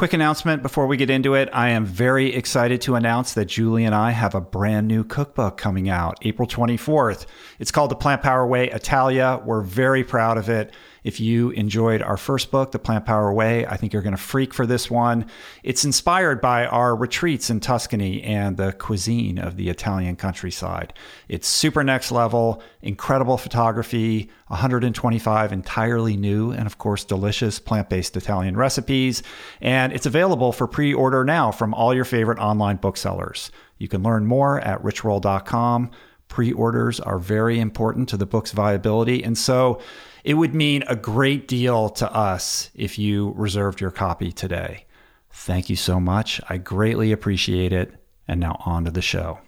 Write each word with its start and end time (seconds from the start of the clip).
Quick 0.00 0.14
announcement 0.14 0.62
before 0.62 0.86
we 0.86 0.96
get 0.96 1.10
into 1.10 1.34
it. 1.34 1.50
I 1.52 1.68
am 1.68 1.84
very 1.84 2.34
excited 2.34 2.80
to 2.80 2.94
announce 2.94 3.34
that 3.34 3.44
Julie 3.44 3.84
and 3.84 3.94
I 3.94 4.12
have 4.12 4.34
a 4.34 4.40
brand 4.40 4.88
new 4.88 5.04
cookbook 5.04 5.58
coming 5.58 5.90
out 5.90 6.16
April 6.22 6.48
24th. 6.48 7.26
It's 7.58 7.70
called 7.70 7.90
The 7.90 7.96
Plant 7.96 8.22
Power 8.22 8.46
Way 8.46 8.70
Italia. 8.70 9.42
We're 9.44 9.60
very 9.60 10.02
proud 10.02 10.38
of 10.38 10.48
it. 10.48 10.72
If 11.04 11.20
you 11.20 11.50
enjoyed 11.50 12.02
our 12.02 12.16
first 12.16 12.50
book, 12.50 12.72
The 12.72 12.78
Plant 12.78 13.06
Power 13.06 13.32
Way, 13.32 13.66
I 13.66 13.76
think 13.76 13.92
you're 13.92 14.02
going 14.02 14.16
to 14.16 14.22
freak 14.22 14.52
for 14.52 14.66
this 14.66 14.90
one. 14.90 15.26
It's 15.62 15.84
inspired 15.84 16.40
by 16.40 16.66
our 16.66 16.94
retreats 16.94 17.50
in 17.50 17.60
Tuscany 17.60 18.22
and 18.22 18.56
the 18.56 18.72
cuisine 18.72 19.38
of 19.38 19.56
the 19.56 19.68
Italian 19.68 20.16
countryside. 20.16 20.92
It's 21.28 21.48
super 21.48 21.82
next 21.82 22.12
level, 22.12 22.62
incredible 22.82 23.38
photography, 23.38 24.30
125 24.48 25.52
entirely 25.52 26.16
new 26.16 26.50
and, 26.50 26.66
of 26.66 26.78
course, 26.78 27.04
delicious 27.04 27.58
plant 27.58 27.88
based 27.88 28.16
Italian 28.16 28.56
recipes. 28.56 29.22
And 29.60 29.92
it's 29.92 30.06
available 30.06 30.52
for 30.52 30.66
pre 30.66 30.92
order 30.92 31.24
now 31.24 31.50
from 31.50 31.72
all 31.72 31.94
your 31.94 32.04
favorite 32.04 32.38
online 32.38 32.76
booksellers. 32.76 33.50
You 33.78 33.88
can 33.88 34.02
learn 34.02 34.26
more 34.26 34.60
at 34.60 34.82
richroll.com. 34.82 35.90
Pre 36.28 36.52
orders 36.52 37.00
are 37.00 37.18
very 37.18 37.58
important 37.58 38.08
to 38.10 38.16
the 38.16 38.26
book's 38.26 38.52
viability. 38.52 39.24
And 39.24 39.36
so, 39.36 39.80
it 40.24 40.34
would 40.34 40.54
mean 40.54 40.84
a 40.86 40.96
great 40.96 41.48
deal 41.48 41.88
to 41.90 42.12
us 42.12 42.70
if 42.74 42.98
you 42.98 43.32
reserved 43.36 43.80
your 43.80 43.90
copy 43.90 44.32
today. 44.32 44.86
Thank 45.30 45.70
you 45.70 45.76
so 45.76 46.00
much. 46.00 46.40
I 46.48 46.58
greatly 46.58 47.12
appreciate 47.12 47.72
it. 47.72 47.94
And 48.28 48.38
now 48.38 48.60
on 48.64 48.84
to 48.84 48.90
the 48.90 49.02
show. 49.02 49.40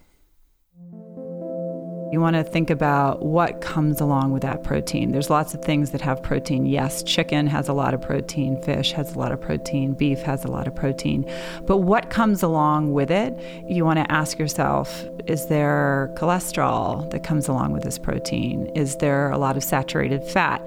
You 2.13 2.21
want 2.21 2.35
to 2.35 2.43
think 2.43 2.69
about 2.69 3.25
what 3.25 3.61
comes 3.61 3.99
along 3.99 4.33
with 4.33 4.43
that 4.43 4.61
protein. 4.61 5.13
There's 5.13 5.31
lots 5.31 5.55
of 5.55 5.63
things 5.63 5.89
that 5.89 6.01
have 6.01 6.21
protein. 6.21 6.67
Yes, 6.67 7.01
chicken 7.01 7.47
has 7.47 7.67
a 7.67 7.73
lot 7.73 7.95
of 7.95 8.03
protein, 8.03 8.61
fish 8.61 8.91
has 8.91 9.15
a 9.15 9.17
lot 9.17 9.31
of 9.31 9.41
protein, 9.41 9.93
beef 9.93 10.19
has 10.19 10.45
a 10.45 10.47
lot 10.47 10.67
of 10.67 10.75
protein. 10.75 11.27
But 11.65 11.77
what 11.77 12.11
comes 12.11 12.43
along 12.43 12.93
with 12.93 13.09
it? 13.09 13.35
You 13.67 13.83
want 13.83 13.97
to 13.97 14.11
ask 14.11 14.37
yourself 14.37 15.07
is 15.25 15.47
there 15.47 16.13
cholesterol 16.15 17.09
that 17.11 17.23
comes 17.23 17.47
along 17.47 17.71
with 17.71 17.81
this 17.81 17.97
protein? 17.97 18.67
Is 18.75 18.97
there 18.97 19.31
a 19.31 19.37
lot 19.39 19.57
of 19.57 19.63
saturated 19.63 20.23
fat? 20.23 20.61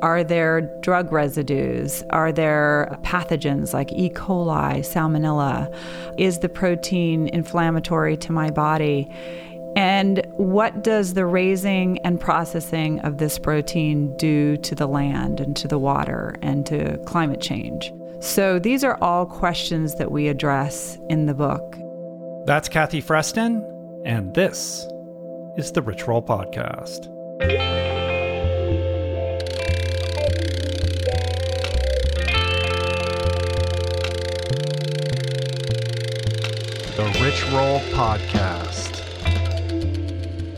Are 0.00 0.24
there 0.24 0.62
drug 0.80 1.12
residues? 1.12 2.02
Are 2.10 2.32
there 2.32 2.98
pathogens 3.02 3.74
like 3.74 3.92
E. 3.92 4.08
coli, 4.10 4.80
salmonella? 4.80 5.72
Is 6.18 6.38
the 6.38 6.48
protein 6.48 7.28
inflammatory 7.28 8.16
to 8.16 8.32
my 8.32 8.50
body? 8.50 9.10
And 9.78 10.26
what 10.32 10.82
does 10.82 11.14
the 11.14 11.24
raising 11.24 11.98
and 11.98 12.20
processing 12.20 12.98
of 13.02 13.18
this 13.18 13.38
protein 13.38 14.12
do 14.16 14.56
to 14.56 14.74
the 14.74 14.88
land 14.88 15.38
and 15.38 15.54
to 15.54 15.68
the 15.68 15.78
water 15.78 16.34
and 16.42 16.66
to 16.66 16.98
climate 17.06 17.40
change? 17.40 17.92
So 18.18 18.58
these 18.58 18.82
are 18.82 18.98
all 19.00 19.24
questions 19.24 19.94
that 19.94 20.10
we 20.10 20.26
address 20.26 20.98
in 21.08 21.26
the 21.26 21.34
book. 21.34 21.76
That's 22.44 22.68
Kathy 22.68 23.00
Freston, 23.00 23.62
and 24.04 24.34
this 24.34 24.84
is 25.56 25.70
the 25.70 25.80
Rich 25.80 26.08
Roll 26.08 26.22
Podcast. 26.22 27.04
The 36.96 37.22
Rich 37.22 37.44
Roll 37.52 37.78
Podcast. 37.94 38.97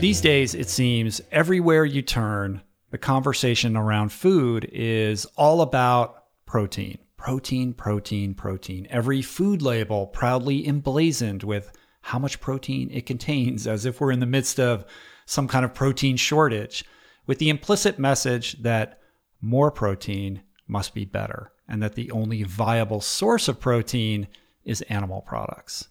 These 0.01 0.21
days, 0.21 0.55
it 0.55 0.67
seems 0.67 1.21
everywhere 1.31 1.85
you 1.85 2.01
turn, 2.01 2.63
the 2.89 2.97
conversation 2.97 3.77
around 3.77 4.11
food 4.11 4.67
is 4.73 5.25
all 5.37 5.61
about 5.61 6.23
protein. 6.47 6.97
Protein, 7.17 7.71
protein, 7.71 8.33
protein. 8.33 8.87
Every 8.89 9.21
food 9.21 9.61
label 9.61 10.07
proudly 10.07 10.67
emblazoned 10.67 11.43
with 11.43 11.71
how 12.01 12.17
much 12.17 12.41
protein 12.41 12.89
it 12.89 13.05
contains, 13.05 13.67
as 13.67 13.85
if 13.85 14.01
we're 14.01 14.11
in 14.11 14.19
the 14.19 14.25
midst 14.25 14.59
of 14.59 14.85
some 15.27 15.47
kind 15.47 15.63
of 15.63 15.75
protein 15.75 16.17
shortage, 16.17 16.83
with 17.27 17.37
the 17.37 17.49
implicit 17.49 17.99
message 17.99 18.53
that 18.63 18.99
more 19.39 19.69
protein 19.69 20.41
must 20.67 20.95
be 20.95 21.05
better, 21.05 21.51
and 21.67 21.83
that 21.83 21.93
the 21.93 22.09
only 22.09 22.41
viable 22.41 23.01
source 23.01 23.47
of 23.47 23.59
protein 23.59 24.27
is 24.65 24.81
animal 24.89 25.21
products. 25.21 25.89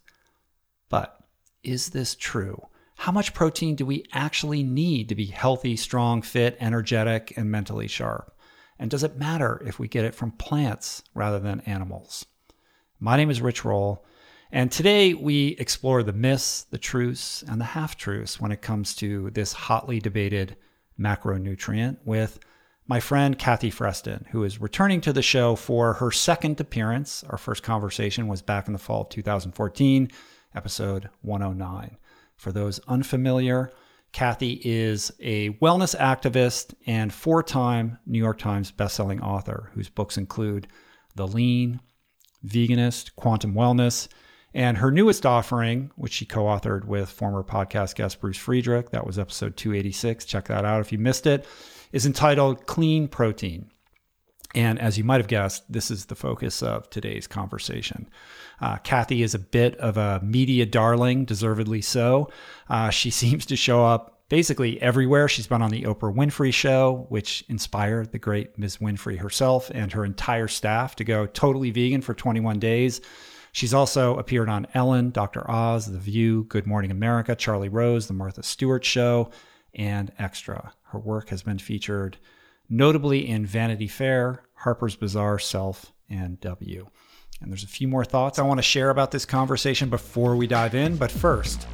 But 0.89 1.17
is 1.63 1.91
this 1.91 2.17
true? 2.17 2.67
How 3.01 3.13
much 3.13 3.33
protein 3.33 3.75
do 3.77 3.87
we 3.87 4.05
actually 4.13 4.63
need 4.63 5.09
to 5.09 5.15
be 5.15 5.25
healthy, 5.25 5.75
strong, 5.75 6.21
fit, 6.21 6.55
energetic, 6.61 7.33
and 7.35 7.51
mentally 7.51 7.89
sharp? 7.89 8.37
And 8.79 8.91
does 8.91 9.03
it 9.03 9.17
matter 9.17 9.63
if 9.65 9.79
we 9.79 9.89
get 9.89 10.05
it 10.05 10.15
from 10.15 10.33
plants 10.33 11.03
rather 11.15 11.41
than 11.41 11.61
animals? 11.61 12.27
My 12.99 13.17
name 13.17 13.31
is 13.31 13.41
Rich 13.41 13.65
Roll, 13.65 14.05
and 14.53 14.71
today 14.71 15.15
we 15.15 15.57
explore 15.59 16.03
the 16.03 16.13
myths, 16.13 16.65
the 16.65 16.77
truths, 16.77 17.43
and 17.49 17.59
the 17.59 17.65
half 17.65 17.97
truths 17.97 18.39
when 18.39 18.53
it 18.53 18.61
comes 18.61 18.95
to 18.97 19.31
this 19.31 19.55
hotly 19.55 19.99
debated 19.99 20.59
macronutrient 21.01 21.97
with 22.05 22.39
my 22.87 23.01
friend 23.01 23.39
Kathy 23.39 23.71
Freston, 23.71 24.27
who 24.31 24.45
is 24.45 24.61
returning 24.61 25.01
to 25.01 25.15
the 25.15 25.23
show 25.23 25.57
for 25.57 25.95
her 25.95 26.11
second 26.11 26.61
appearance. 26.61 27.25
Our 27.31 27.39
first 27.39 27.63
conversation 27.63 28.29
was 28.29 28.43
back 28.43 28.67
in 28.67 28.75
the 28.75 28.79
fall 28.79 29.03
of 29.05 29.09
2014, 29.09 30.11
episode 30.55 31.09
109. 31.23 31.97
For 32.41 32.53
those 32.53 32.81
unfamiliar, 32.89 33.71
Kathy 34.13 34.63
is 34.65 35.13
a 35.21 35.51
wellness 35.59 35.95
activist 35.95 36.73
and 36.87 37.13
four 37.13 37.43
time 37.43 37.99
New 38.07 38.19
York 38.19 38.39
Times 38.39 38.73
bestselling 38.73 39.21
author 39.21 39.71
whose 39.75 39.91
books 39.91 40.17
include 40.17 40.67
The 41.17 41.27
Lean, 41.27 41.81
Veganist, 42.43 43.15
Quantum 43.15 43.53
Wellness, 43.53 44.09
and 44.55 44.79
her 44.79 44.91
newest 44.91 45.27
offering, 45.27 45.91
which 45.97 46.15
she 46.15 46.25
co 46.25 46.45
authored 46.45 46.87
with 46.87 47.11
former 47.11 47.45
podcast 47.45 47.95
guest 47.95 48.23
Bruce 48.23 48.39
Friedrich, 48.39 48.89
that 48.89 49.07
was 49.07 49.19
episode 49.19 49.59
286. 49.59 50.25
Check 50.25 50.49
that 50.49 50.65
out 50.65 50.81
if 50.81 50.93
you 50.93 50.99
missed 50.99 51.27
it, 51.27 51.45
is 51.93 52.07
entitled 52.07 52.65
Clean 52.65 53.07
Protein. 53.07 53.71
And 54.55 54.81
as 54.81 54.97
you 54.97 55.05
might 55.05 55.21
have 55.21 55.29
guessed, 55.29 55.71
this 55.71 55.91
is 55.91 56.07
the 56.07 56.17
focus 56.17 56.63
of 56.63 56.89
today's 56.89 57.27
conversation. 57.27 58.09
Uh, 58.61 58.77
Kathy 58.79 59.23
is 59.23 59.35
a 59.35 59.39
bit 59.39 59.77
of 59.77 59.97
a 59.97 60.21
media 60.23 60.67
darling, 60.67 61.25
deservedly 61.25 61.81
so. 61.81 62.31
Uh, 62.69 62.91
she 62.91 63.11
seems 63.23 63.47
to 63.47 63.57
show 63.57 63.85
up 63.85 64.21
basically 64.29 64.81
everywhere. 64.81 65.29
She's 65.29 65.47
been 65.47 65.63
on 65.63 65.71
the 65.71 65.83
Oprah 65.83 66.15
Winfrey 66.15 66.55
Show, 66.55 67.07
which 67.09 67.45
inspired 67.49 68.13
the 68.13 68.19
great 68.19 68.59
Ms. 68.59 68.79
Winfrey 68.79 69.19
herself 69.19 69.71
and 69.75 69.93
her 69.93 70.05
entire 70.05 70.49
staff 70.49 70.97
to 70.97 71.05
go 71.05 71.27
totally 71.27 71.71
vegan 71.71 72.01
for 72.01 72.15
21 72.15 72.59
days. 72.59 73.01
She's 73.53 73.75
also 73.75 74.17
appeared 74.17 74.49
on 74.49 74.69
Ellen, 74.75 75.11
Dr. 75.11 75.51
Oz, 75.51 75.87
The 75.91 75.99
View, 75.99 76.45
Good 76.45 76.67
Morning 76.67 76.93
America, 76.93 77.35
Charlie 77.35 77.69
Rose, 77.69 78.07
The 78.07 78.13
Martha 78.13 78.45
Stewart 78.45 78.85
Show, 78.85 79.31
and 79.75 80.13
Extra. 80.19 80.73
Her 80.85 81.01
work 81.01 81.31
has 81.31 81.43
been 81.43 81.59
featured 81.59 82.19
notably 82.69 83.29
in 83.29 83.45
Vanity 83.45 83.89
Fair, 83.89 84.45
Harper's 84.55 84.95
Bazaar, 84.95 85.41
Self, 85.41 85.93
and 86.09 86.41
W. 86.41 86.87
And 87.41 87.51
there's 87.51 87.65
a 87.65 87.69
few 87.69 87.89
more 87.89 88.05
thoughts 88.05 88.39
I 88.39 88.43
want 88.43 88.59
to 88.59 88.63
share 88.63 88.91
about 88.91 89.11
this 89.11 89.25
conversation 89.25 89.89
before 89.89 90.37
we 90.37 90.47
dive 90.47 90.75
in. 90.75 90.97
But 90.97 91.11
first, 91.11 91.67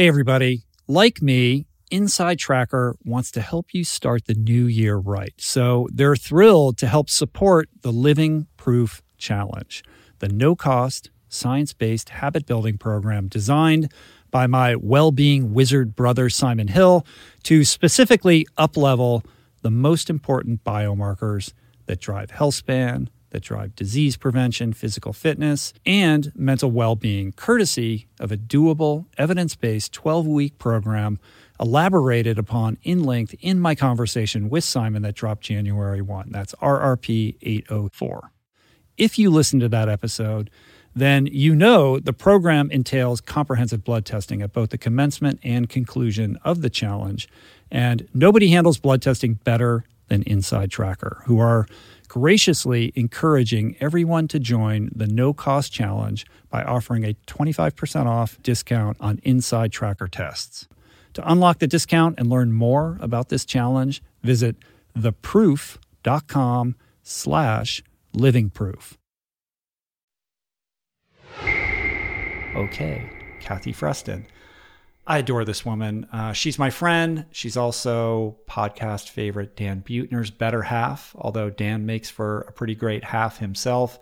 Hey, 0.00 0.08
everybody. 0.08 0.62
Like 0.88 1.20
me, 1.20 1.66
Inside 1.90 2.38
Tracker 2.38 2.96
wants 3.04 3.30
to 3.32 3.42
help 3.42 3.74
you 3.74 3.84
start 3.84 4.24
the 4.24 4.34
new 4.34 4.64
year 4.64 4.96
right. 4.96 5.34
So 5.36 5.88
they're 5.92 6.16
thrilled 6.16 6.78
to 6.78 6.86
help 6.86 7.10
support 7.10 7.68
the 7.82 7.92
Living 7.92 8.46
Proof 8.56 9.02
Challenge, 9.18 9.84
the 10.20 10.30
no 10.30 10.56
cost, 10.56 11.10
science 11.28 11.74
based 11.74 12.08
habit 12.08 12.46
building 12.46 12.78
program 12.78 13.28
designed 13.28 13.92
by 14.30 14.46
my 14.46 14.76
well 14.76 15.12
being 15.12 15.52
wizard 15.54 15.96
brother, 15.96 16.28
Simon 16.28 16.68
Hill, 16.68 17.06
to 17.44 17.64
specifically 17.64 18.46
uplevel 18.56 19.24
the 19.62 19.70
most 19.70 20.10
important 20.10 20.64
biomarkers 20.64 21.52
that 21.86 22.00
drive 22.00 22.30
health 22.30 22.54
span, 22.54 23.10
that 23.30 23.42
drive 23.42 23.74
disease 23.74 24.16
prevention, 24.16 24.72
physical 24.72 25.12
fitness, 25.12 25.72
and 25.84 26.32
mental 26.34 26.70
well 26.70 26.96
being, 26.96 27.32
courtesy 27.32 28.06
of 28.18 28.32
a 28.32 28.36
doable, 28.36 29.06
evidence 29.18 29.56
based 29.56 29.92
12 29.92 30.26
week 30.26 30.58
program 30.58 31.18
elaborated 31.60 32.38
upon 32.38 32.78
in 32.82 33.04
length 33.04 33.34
in 33.40 33.60
my 33.60 33.74
conversation 33.74 34.48
with 34.48 34.64
Simon 34.64 35.02
that 35.02 35.14
dropped 35.14 35.42
January 35.42 36.00
1. 36.00 36.28
That's 36.30 36.54
RRP 36.54 37.36
804. 37.42 38.32
If 38.96 39.18
you 39.18 39.30
listen 39.30 39.60
to 39.60 39.68
that 39.68 39.88
episode, 39.88 40.50
then 40.94 41.26
you 41.26 41.54
know 41.54 41.98
the 41.98 42.12
program 42.12 42.70
entails 42.70 43.20
comprehensive 43.20 43.84
blood 43.84 44.04
testing 44.04 44.42
at 44.42 44.52
both 44.52 44.70
the 44.70 44.78
commencement 44.78 45.38
and 45.42 45.68
conclusion 45.68 46.38
of 46.44 46.62
the 46.62 46.70
challenge. 46.70 47.28
And 47.70 48.08
nobody 48.12 48.48
handles 48.48 48.78
blood 48.78 49.00
testing 49.00 49.34
better 49.34 49.84
than 50.08 50.22
Inside 50.24 50.70
Tracker, 50.70 51.22
who 51.26 51.38
are 51.38 51.66
graciously 52.08 52.92
encouraging 52.96 53.76
everyone 53.80 54.26
to 54.26 54.40
join 54.40 54.90
the 54.94 55.06
no 55.06 55.32
cost 55.32 55.72
challenge 55.72 56.26
by 56.50 56.62
offering 56.64 57.04
a 57.04 57.14
25% 57.28 58.06
off 58.06 58.42
discount 58.42 58.96
on 59.00 59.20
Inside 59.22 59.70
Tracker 59.70 60.08
tests. 60.08 60.66
To 61.14 61.30
unlock 61.30 61.60
the 61.60 61.66
discount 61.66 62.18
and 62.18 62.28
learn 62.28 62.52
more 62.52 62.98
about 63.00 63.28
this 63.28 63.44
challenge, 63.44 64.02
visit 64.22 64.56
theproof.com 64.96 66.74
slash 67.02 67.82
livingproof. 68.14 68.99
Okay, 72.54 73.08
Kathy 73.40 73.72
Freston. 73.72 74.26
I 75.06 75.18
adore 75.18 75.44
this 75.44 75.64
woman. 75.64 76.06
Uh, 76.12 76.32
she's 76.32 76.58
my 76.58 76.70
friend. 76.70 77.26
She's 77.32 77.56
also 77.56 78.36
podcast 78.48 79.08
favorite 79.08 79.56
Dan 79.56 79.82
Buettner's 79.82 80.30
better 80.30 80.62
half, 80.62 81.14
although 81.18 81.50
Dan 81.50 81.86
makes 81.86 82.10
for 82.10 82.42
a 82.42 82.52
pretty 82.52 82.74
great 82.74 83.02
half 83.04 83.38
himself. 83.38 83.98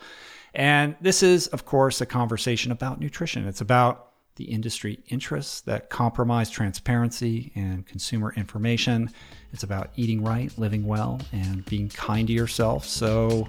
And 0.55 0.97
this 1.01 1.23
is, 1.23 1.47
of 1.49 1.65
course, 1.65 2.01
a 2.01 2.07
conversation 2.07 2.73
about 2.73 3.01
nutrition. 3.01 3.47
It's 3.47 3.61
about 3.61 4.13
the 4.37 4.45
industry 4.45 4.99
interests 5.09 5.61
that 5.63 5.91
compromise 5.91 6.51
transparency 6.51 7.53
and 7.55 7.87
consumer 7.87 8.33
information. 8.37 9.11
It's 9.53 9.63
about 9.63 9.91
eating 9.97 10.23
right, 10.23 10.57
living 10.59 10.87
well, 10.87 11.21
and 11.33 11.65
being 11.67 11.89
kind 11.89 12.27
to 12.29 12.33
yourself. 12.33 12.85
So 12.85 13.49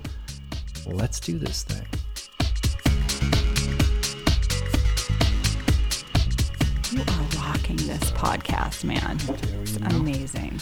let's 0.85 1.19
do 1.19 1.37
this 1.37 1.63
thing. 1.63 1.85
You 6.91 7.01
are 7.01 7.43
rocking 7.45 7.75
this 7.75 8.11
podcast, 8.11 8.83
man. 8.83 9.17
It's 9.61 9.77
amazing. 9.77 10.59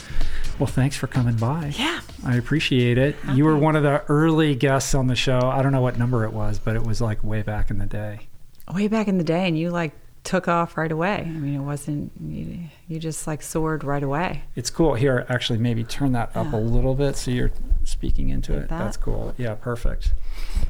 Well, 0.60 0.68
thanks 0.68 0.98
for 0.98 1.08
coming 1.08 1.38
by. 1.38 1.74
Yeah. 1.78 2.02
I 2.26 2.36
appreciate 2.36 2.98
it. 2.98 3.16
You 3.34 3.46
were 3.46 3.56
one 3.56 3.78
of 3.78 3.84
the 3.84 4.04
early 4.10 4.54
guests 4.54 4.94
on 4.94 5.08
the 5.08 5.16
show. 5.16 5.40
I 5.40 5.62
don't 5.62 5.72
know 5.72 5.80
what 5.82 5.98
number 5.98 6.26
it 6.26 6.34
was, 6.34 6.60
but 6.60 6.76
it 6.76 6.84
was 6.84 7.00
like 7.00 7.24
way 7.24 7.44
back 7.44 7.70
in 7.70 7.78
the 7.78 7.86
day. 7.86 8.28
Way 8.74 8.90
back 8.90 9.08
in 9.08 9.18
the 9.18 9.24
day, 9.24 9.48
and 9.48 9.58
you 9.58 9.70
like 9.70 9.94
took 10.28 10.48
off 10.48 10.76
right 10.78 10.92
away. 10.92 11.24
I 11.26 11.30
mean, 11.30 11.56
it 11.56 11.64
wasn't, 11.64 12.12
you, 12.22 12.60
you 12.88 13.00
just 13.00 13.26
like 13.28 13.42
soared 13.42 13.84
right 13.86 14.04
away. 14.04 14.44
It's 14.56 14.70
cool. 14.70 14.94
Here, 14.96 15.26
actually, 15.30 15.58
maybe 15.60 15.84
turn 15.86 16.12
that 16.12 16.36
up 16.36 16.52
a 16.54 16.58
little 16.58 16.94
bit 16.96 17.16
so 17.16 17.32
you're 17.32 17.52
speaking 17.86 18.28
into 18.30 18.52
Like 18.54 18.64
it. 18.64 18.70
that? 18.70 18.78
That's 18.80 18.98
cool. 18.98 19.34
Yeah, 19.38 19.56
perfect. 19.56 20.12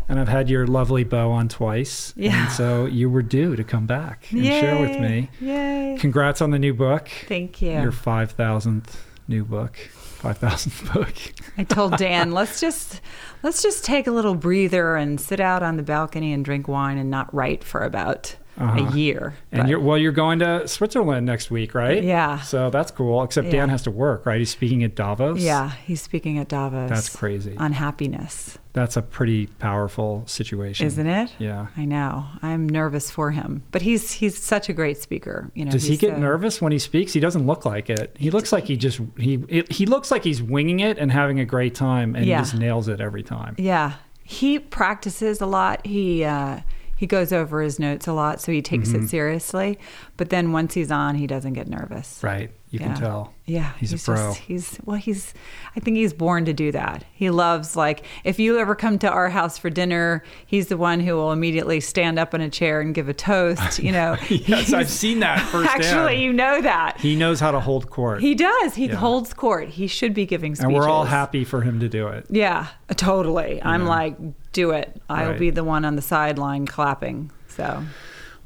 And 0.07 0.19
I've 0.19 0.27
had 0.27 0.47
your 0.49 0.67
lovely 0.67 1.03
bow 1.03 1.31
on 1.31 1.49
twice. 1.49 2.13
Yeah. 2.15 2.43
And 2.43 2.51
so 2.51 2.85
you 2.85 3.09
were 3.09 3.23
due 3.23 3.55
to 3.55 3.63
come 3.63 3.87
back 3.87 4.31
and 4.31 4.45
share 4.45 4.79
with 4.79 4.99
me. 5.01 5.29
Yay. 5.41 5.97
Congrats 5.99 6.39
on 6.41 6.51
the 6.51 6.59
new 6.59 6.73
book. 6.75 7.09
Thank 7.27 7.59
you. 7.61 7.71
Your 7.71 7.91
5,000th 7.91 8.95
new 9.27 9.43
book. 9.43 9.77
5,000th 10.21 10.93
book. 10.93 11.15
I 11.57 11.63
told 11.63 11.97
Dan, 11.97 12.31
let's 12.31 12.59
just 12.61 13.01
let's 13.43 13.61
just 13.63 13.83
take 13.85 14.05
a 14.07 14.11
little 14.11 14.35
breather 14.35 14.95
and 14.95 15.19
sit 15.19 15.39
out 15.39 15.63
on 15.63 15.77
the 15.77 15.83
balcony 15.83 16.31
and 16.33 16.45
drink 16.45 16.67
wine 16.67 16.97
and 16.97 17.09
not 17.09 17.33
write 17.33 17.63
for 17.63 17.81
about 17.83 18.35
Uh-huh. 18.59 18.85
a 18.87 18.91
year. 18.95 19.35
And 19.51 19.61
But- 19.63 19.69
you're 19.69 19.79
well, 19.79 19.97
you're 19.97 20.11
going 20.11 20.39
to 20.39 20.67
Switzerland 20.67 21.25
next 21.25 21.51
week, 21.51 21.75
right? 21.75 22.03
Yeah. 22.03 22.39
So 22.39 22.69
that's 22.69 22.89
cool. 22.91 23.23
Except 23.23 23.51
Dan 23.51 23.69
has 23.69 23.83
to 23.83 23.91
work, 23.91 24.25
right? 24.25 24.39
He's 24.39 24.49
speaking 24.49 24.83
at 24.83 24.95
Davos. 24.95 25.39
yeah, 25.41 25.71
he's 25.85 26.01
speaking 26.01 26.37
at 26.39 26.47
Davos. 26.47 26.89
That's 26.89 27.15
crazy. 27.15 27.55
On 27.57 27.71
happiness, 27.73 28.57
That's 28.73 28.95
a 28.97 29.01
pretty 29.01 29.47
powerful 29.47 30.23
situation, 30.27 30.85
isn't 30.87 31.07
it? 31.07 31.33
Yeah. 31.39 31.67
I 31.75 31.85
know. 31.85 32.25
I'm 32.43 32.67
nervous 32.67 33.09
for 33.11 33.31
him, 33.31 33.63
but 33.71 33.81
he's 33.81 34.11
he's 34.11 34.37
such 34.37 34.69
a 34.69 34.73
great 34.73 34.97
speaker. 34.97 35.51
You 35.55 35.65
know. 35.65 35.71
Does 35.71 35.83
he 35.85 35.97
get 35.97 36.13
so- 36.15 36.19
nervous 36.19 36.61
when 36.61 36.71
he 36.71 36.79
speaks? 36.79 37.13
He 37.13 37.19
doesn't 37.19 37.45
look 37.45 37.65
like 37.65 37.89
it. 37.89 38.15
He 38.19 38.31
looks 38.31 38.51
like 38.51 38.65
he 38.65 38.75
just 38.77 38.99
he 39.17 39.43
it, 39.49 39.71
he 39.71 39.85
looks 39.85 40.09
like 40.11 40.23
he's 40.23 40.41
winging 40.41 40.79
it 40.79 40.97
and 40.97 41.11
having 41.11 41.39
a 41.39 41.45
great 41.45 41.75
time, 41.75 42.15
and 42.15 42.25
Yeah. 42.25 42.37
he 42.37 42.41
just 42.43 42.55
nails 42.55 42.87
it 42.87 42.99
every 43.01 43.23
time. 43.23 43.55
Yeah, 43.57 43.93
he 44.23 44.59
practices 44.59 45.41
a 45.41 45.45
lot. 45.47 45.85
He 45.85 46.23
uh, 46.23 46.59
he 46.97 47.05
goes 47.07 47.31
over 47.31 47.61
his 47.61 47.79
notes 47.79 48.07
a 48.07 48.13
lot, 48.13 48.41
so 48.41 48.51
he 48.51 48.61
takes 48.61 48.89
Mm-hmm. 48.89 49.05
it 49.05 49.09
seriously. 49.09 49.79
But 50.17 50.29
then 50.29 50.51
once 50.51 50.73
he's 50.73 50.91
on, 50.91 51.15
he 51.15 51.27
doesn't 51.27 51.53
get 51.53 51.67
nervous. 51.67 52.19
Right? 52.23 52.51
You 52.69 52.79
can 52.79 52.95
tell. 52.95 53.33
Yeah, 53.45 53.71
He's 53.79 53.93
a 53.93 53.97
pro. 53.97 54.15
Just, 54.33 54.39
he's 54.41 54.77
well, 54.83 54.97
he's. 54.97 55.33
I 55.77 55.79
think 55.79 55.95
he's 55.95 56.11
born 56.11 56.43
to 56.45 56.53
do 56.53 56.73
that. 56.73 57.05
He 57.13 57.29
loves 57.29 57.77
like 57.77 58.03
if 58.25 58.39
you 58.39 58.59
ever 58.59 58.75
come 58.75 58.99
to 58.99 59.09
our 59.09 59.29
house 59.29 59.57
for 59.57 59.69
dinner, 59.69 60.21
he's 60.45 60.67
the 60.67 60.75
one 60.75 60.99
who 60.99 61.15
will 61.15 61.31
immediately 61.31 61.79
stand 61.79 62.19
up 62.19 62.33
in 62.33 62.41
a 62.41 62.49
chair 62.49 62.81
and 62.81 62.93
give 62.93 63.07
a 63.07 63.13
toast. 63.13 63.79
You 63.79 63.93
know. 63.93 64.17
yes, 64.29 64.73
I've 64.73 64.89
seen 64.89 65.21
that 65.21 65.39
firsthand. 65.47 65.81
Actually, 65.81 66.21
you 66.21 66.33
know 66.33 66.61
that 66.61 66.99
he 66.99 67.15
knows 67.15 67.39
how 67.39 67.51
to 67.51 67.61
hold 67.61 67.89
court, 67.89 68.19
he 68.19 68.35
does. 68.35 68.75
He 68.75 68.87
Yeah. 68.87 68.95
holds 68.95 69.33
court. 69.33 69.69
He 69.69 69.87
should 69.87 70.13
be 70.13 70.25
giving 70.25 70.53
speeches. 70.55 70.65
and 70.65 70.73
we're 70.73 70.89
all 70.89 71.05
happy 71.05 71.45
for 71.45 71.61
him 71.61 71.79
to 71.79 71.87
do 71.87 72.07
it. 72.09 72.25
Yeah, 72.29 72.67
totally. 72.97 73.61
I'm 73.63 73.85
know. 73.85 73.89
like, 73.89 74.17
do 74.61 74.71
it. 74.71 74.99
I'll 75.09 75.29
Right. 75.29 75.39
be 75.39 75.49
the 75.51 75.63
one 75.63 75.85
on 75.85 75.95
the 75.95 76.01
sideline 76.01 76.65
clapping. 76.65 77.31
So 77.47 77.83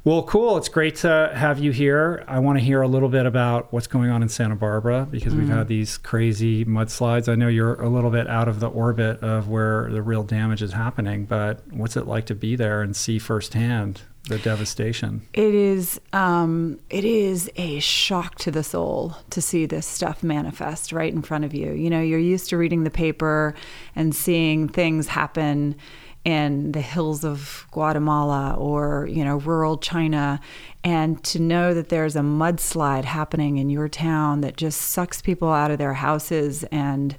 Well, 0.04 0.24
cool. 0.24 0.56
It's 0.56 0.68
great 0.68 0.96
to 0.96 1.30
have 1.32 1.60
you 1.60 1.70
here. 1.70 2.24
I 2.26 2.40
want 2.40 2.58
to 2.58 2.64
hear 2.64 2.82
a 2.82 2.88
little 2.88 3.08
bit 3.08 3.24
about 3.24 3.72
what's 3.72 3.86
going 3.86 4.10
on 4.10 4.20
in 4.20 4.28
Santa 4.28 4.56
Barbara 4.56 5.06
because 5.08 5.32
we've 5.32 5.44
Mm-hmm. 5.46 5.58
had 5.58 5.68
these 5.68 5.96
crazy 5.96 6.64
mudslides. 6.64 7.28
I 7.28 7.36
know 7.36 7.46
you're 7.46 7.80
a 7.80 7.88
little 7.88 8.10
bit 8.10 8.26
out 8.28 8.48
of 8.48 8.58
the 8.58 8.68
orbit 8.68 9.20
of 9.22 9.48
where 9.48 9.88
the 9.92 10.02
real 10.02 10.24
damage 10.24 10.60
is 10.60 10.72
happening, 10.72 11.24
but 11.24 11.62
what's 11.70 11.96
it 11.96 12.08
like 12.08 12.26
to 12.26 12.34
be 12.34 12.56
there 12.56 12.82
and 12.82 12.96
see 12.96 13.18
firsthand 13.20 14.00
the 14.28 14.38
devastation? 14.38 15.22
it 15.34 15.54
is. 15.54 16.00
Um, 16.12 16.80
it 16.90 17.04
is 17.04 17.48
a 17.56 17.78
shock 17.78 18.34
to 18.38 18.50
the 18.50 18.64
soul 18.64 19.16
to 19.30 19.40
see 19.40 19.66
this 19.66 19.86
stuff 19.86 20.24
manifest 20.24 20.92
right 20.92 21.12
in 21.12 21.22
front 21.22 21.44
of 21.44 21.54
you. 21.54 21.72
You 21.72 21.90
know, 21.90 22.00
you're 22.00 22.18
used 22.34 22.48
to 22.50 22.56
reading 22.56 22.82
the 22.82 22.90
paper 22.90 23.54
and 23.94 24.12
seeing 24.14 24.68
things 24.68 25.06
happen 25.08 25.76
in 26.24 26.72
the 26.72 26.80
hills 26.80 27.24
of 27.24 27.66
Guatemala 27.72 28.54
or 28.58 29.08
you 29.10 29.24
know 29.24 29.36
rural 29.36 29.78
China, 29.78 30.40
and 30.84 31.22
to 31.24 31.38
know 31.38 31.74
that 31.74 31.88
there's 31.88 32.16
a 32.16 32.20
mudslide 32.20 33.04
happening 33.04 33.56
in 33.56 33.70
your 33.70 33.88
town 33.88 34.40
that 34.42 34.56
just 34.56 34.80
sucks 34.80 35.20
people 35.20 35.50
out 35.50 35.70
of 35.70 35.78
their 35.78 35.94
houses 35.94 36.64
and 36.64 37.16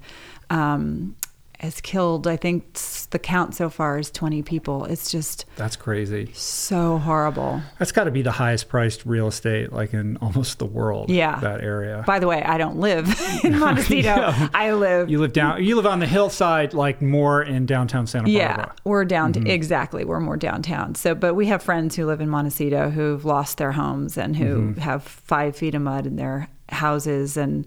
um, 0.50 1.15
has 1.63 1.81
killed. 1.81 2.27
I 2.27 2.36
think 2.38 2.74
the 3.10 3.18
count 3.19 3.56
so 3.56 3.69
far 3.69 3.98
is 3.98 4.12
20 4.12 4.44
people. 4.44 4.86
It's 4.86 5.10
just 5.10 5.45
That's 5.56 5.75
crazy. 5.75 6.30
so 6.33 6.98
horrible. 7.00 7.62
That's 7.80 7.92
got 7.92 8.04
to 8.04 8.12
be 8.12 8.21
the 8.21 8.31
highest 8.31 8.69
priced 8.69 9.06
real 9.06 9.27
estate 9.27 9.74
like 9.74 9.94
in 9.94 10.18
almost 10.21 10.60
the 10.60 10.65
world. 10.65 11.10
Yeah. 11.10 11.39
That 11.39 11.62
area. 11.62 12.04
By 12.06 12.19
the 12.19 12.27
way, 12.27 12.44
I 12.44 12.57
don't 12.57 12.77
live 12.77 13.07
in 13.44 13.57
Montecito. 13.60 14.07
Yeah. 14.07 14.50
I 14.54 14.74
live. 14.74 15.10
you 15.10 15.19
live 15.19 15.33
down 15.33 15.63
you 15.63 15.75
live 15.75 15.86
on 15.88 16.00
the 16.00 16.06
hillside 16.07 16.74
like 16.74 17.01
more 17.01 17.42
in 17.42 17.65
downtown 17.65 18.06
Santa 18.07 18.25
Barbara. 18.25 18.65
yeah, 18.68 18.71
we're 18.83 19.06
down 19.06 19.33
Mm-hmm. 19.33 19.48
exactly. 19.48 20.06
We're 20.06 20.19
more 20.19 20.38
downtown. 20.38 20.94
So, 20.95 21.15
but 21.15 21.33
we 21.33 21.48
have 21.48 21.63
friends 21.63 21.95
who 21.95 22.06
live 22.06 22.21
in 22.21 22.30
Montecito 22.30 22.89
who've 22.89 23.25
lost 23.25 23.57
their 23.57 23.71
homes 23.71 24.18
and 24.18 24.36
who 24.36 24.44
Mm-hmm. 24.57 24.81
have 24.81 25.01
five 25.04 25.56
feet 25.56 25.74
of 25.75 25.81
mud 25.81 26.06
in 26.06 26.18
their 26.18 26.50
houses, 26.69 27.38
and 27.38 27.65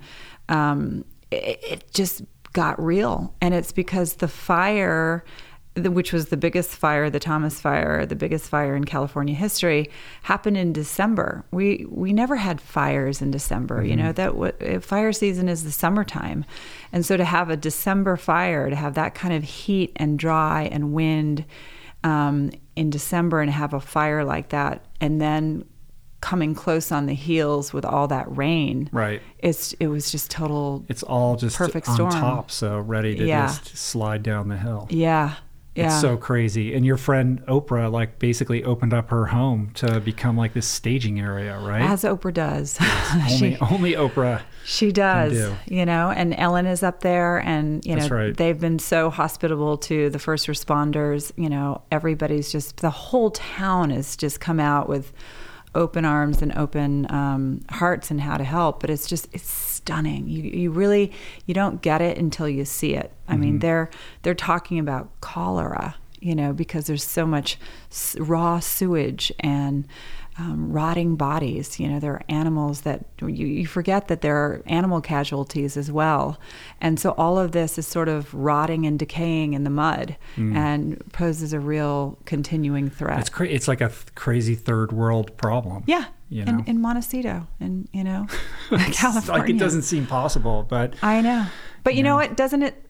um, 0.49 1.05
it, 1.31 1.59
it 1.69 1.93
just 1.93 2.23
got 2.57 2.83
real. 2.83 3.35
And 3.43 3.53
it's 3.53 3.71
because 3.71 4.15
the 4.15 4.29
fire, 4.29 5.23
which 5.77 6.11
was 6.11 6.29
the 6.29 6.39
biggest 6.39 6.71
fire, 6.71 7.11
the 7.11 7.21
Thomas 7.21 7.61
Fire, 7.61 8.07
the 8.07 8.17
biggest 8.17 8.49
fire 8.49 8.75
in 8.75 8.85
California 8.85 9.35
history, 9.35 9.91
happened 10.23 10.57
in 10.57 10.73
December. 10.73 11.45
We 11.51 11.85
we 11.91 12.15
never 12.15 12.37
had 12.37 12.59
fires 12.59 13.21
in 13.21 13.31
December. 13.31 13.85
You 13.85 13.95
know 13.95 14.11
that 14.13 14.37
what 14.37 14.83
fire 14.83 15.13
season 15.13 15.51
is 15.51 15.65
the 15.65 15.71
summertime, 15.71 16.47
and 16.93 17.05
so 17.05 17.19
to 17.19 17.27
have 17.27 17.51
a 17.51 17.59
December 17.59 18.17
fire, 18.17 18.71
to 18.71 18.77
have 18.77 18.95
that 18.95 19.15
kind 19.15 19.35
of 19.35 19.45
heat 19.45 19.93
and 19.97 20.19
dry 20.19 20.63
and 20.73 20.95
wind 20.95 21.45
um, 22.05 22.51
in 22.75 22.89
December, 22.89 23.43
and 23.43 23.51
have 23.51 23.75
a 23.75 23.81
fire 23.81 24.25
like 24.25 24.49
that, 24.49 24.87
and 24.99 25.21
then 25.21 25.67
coming 26.21 26.55
close 26.55 26.91
on 26.91 27.07
the 27.07 27.15
heels 27.15 27.73
with 27.73 27.85
all 27.85 28.09
that 28.09 28.35
rain. 28.37 28.89
Right. 28.93 29.23
It's 29.39 29.73
it 29.75 29.89
was 29.89 30.11
just 30.11 30.31
total. 30.31 30.85
It's 30.89 31.03
all 31.03 31.37
just 31.37 31.57
Perfect 31.57 31.89
on 31.89 31.95
storm. 31.95 32.11
top, 32.13 32.51
so 32.51 32.79
ready 32.79 33.15
to 33.17 33.27
Yeah. 33.27 33.47
just 33.47 33.77
slide 33.77 34.23
down 34.23 34.49
the 34.49 34.57
hill. 34.57 34.87
Yeah. 34.91 35.35
Yeah. 35.77 35.89
It's 35.89 36.01
so 36.01 36.17
crazy. 36.17 36.75
And 36.75 36.87
your 36.87 36.97
friend 36.97 37.45
Oprah 37.47 37.93
like 37.93 38.19
basically 38.19 38.65
opened 38.65 38.95
up 38.95 39.11
her 39.11 39.27
home 39.27 39.73
to 39.75 40.01
become 40.01 40.35
like 40.35 40.55
this 40.55 40.67
staging 40.67 41.21
area, 41.21 41.59
right? 41.59 41.83
As 41.83 42.03
Oprah 42.03 42.33
does. 42.33 42.79
only 43.15 43.37
she, 43.37 43.59
only 43.61 43.93
Oprah. 43.93 44.41
She 44.65 44.91
does, 44.91 45.33
do. 45.33 45.55
you 45.67 45.85
know, 45.85 46.11
and 46.11 46.35
Ellen 46.35 46.65
is 46.65 46.83
up 46.83 47.01
there, 47.01 47.39
and 47.39 47.85
you 47.85 47.95
know 47.95 48.09
right. 48.09 48.37
they've 48.37 48.59
been 48.59 48.79
so 48.79 49.11
hospitable 49.11 49.77
to 49.79 50.09
the 50.09 50.19
first 50.19 50.47
responders. 50.47 51.31
You 51.37 51.51
know, 51.51 51.83
everybody's 51.93 52.51
just 52.51 52.79
the 52.79 52.91
whole 52.91 53.31
town 53.31 53.91
has 53.91 54.17
just 54.17 54.41
come 54.41 54.59
out 54.59 54.89
with 54.89 55.13
open 55.77 56.05
arms 56.05 56.43
and 56.43 56.57
open 56.57 57.07
um, 57.11 57.61
hearts 57.71 58.11
and 58.11 58.21
how 58.21 58.37
to 58.37 58.45
help. 58.45 58.81
But 58.81 58.91
it's 58.91 59.07
just 59.07 59.29
it's 59.33 59.49
stunning. 59.51 60.27
You 60.29 60.43
you 60.43 60.71
really 60.73 61.13
you 61.47 61.55
don't 61.55 61.81
get 61.83 62.01
it 62.01 62.19
until 62.19 62.49
you 62.49 62.65
see 62.65 62.95
it. 62.95 63.13
I 63.29 63.33
Mm-hmm. 63.33 63.41
mean, 63.41 63.59
they're 63.61 63.91
they're 64.23 64.35
talking 64.35 64.79
about 64.79 65.09
cholera, 65.21 65.95
you 66.21 66.35
know, 66.35 66.53
because 66.53 66.87
there's 66.87 67.05
so 67.05 67.27
much 67.27 67.59
raw 68.19 68.59
sewage 68.61 69.33
and 69.41 69.87
um, 70.39 70.71
rotting 70.71 71.17
bodies. 71.17 71.81
You 71.81 71.89
know, 71.89 71.99
there 71.99 72.13
are 72.13 72.23
animals 72.29 72.83
that 72.83 73.07
you, 73.23 73.29
you 73.47 73.67
forget 73.67 74.09
that 74.09 74.21
there 74.21 74.37
are 74.37 74.63
animal 74.67 75.01
casualties 75.01 75.77
as 75.79 75.91
well. 75.91 76.39
And 76.81 77.01
so 77.01 77.13
all 77.13 77.39
of 77.39 77.53
this 77.53 77.79
is 77.79 77.87
sort 77.87 78.09
of 78.09 78.35
rotting 78.35 78.85
and 78.87 78.99
decaying 78.99 79.55
in 79.55 79.65
the 79.65 79.71
mud 79.71 80.17
and 80.37 81.03
poses 81.13 81.53
a 81.55 81.61
real 81.61 82.19
continuing 82.27 82.91
threat. 82.91 83.19
It's 83.21 83.31
cra- 83.31 83.49
it's 83.49 83.67
like 83.67 83.81
a 83.81 83.89
th- 83.89 84.15
crazy 84.15 84.55
third 84.55 84.93
world 84.93 85.37
problem. 85.39 85.85
yeah, 85.87 86.05
You 86.29 86.45
know, 86.45 86.59
in, 86.59 86.65
in 86.67 86.81
Montecito, 86.83 87.47
and 87.59 87.89
you 87.93 88.05
know, 88.05 88.27
California. 88.93 89.43
like 89.43 89.51
it 89.51 89.59
doesn't 89.59 89.83
seem 89.83 90.07
possible, 90.07 90.67
but 90.69 90.95
I 91.03 91.23
know. 91.23 91.47
But 91.83 91.95
you 91.95 91.99
Yeah. 92.05 92.11
know 92.11 92.17
what? 92.17 92.37
Doesn't 92.37 92.63
it 92.63 92.83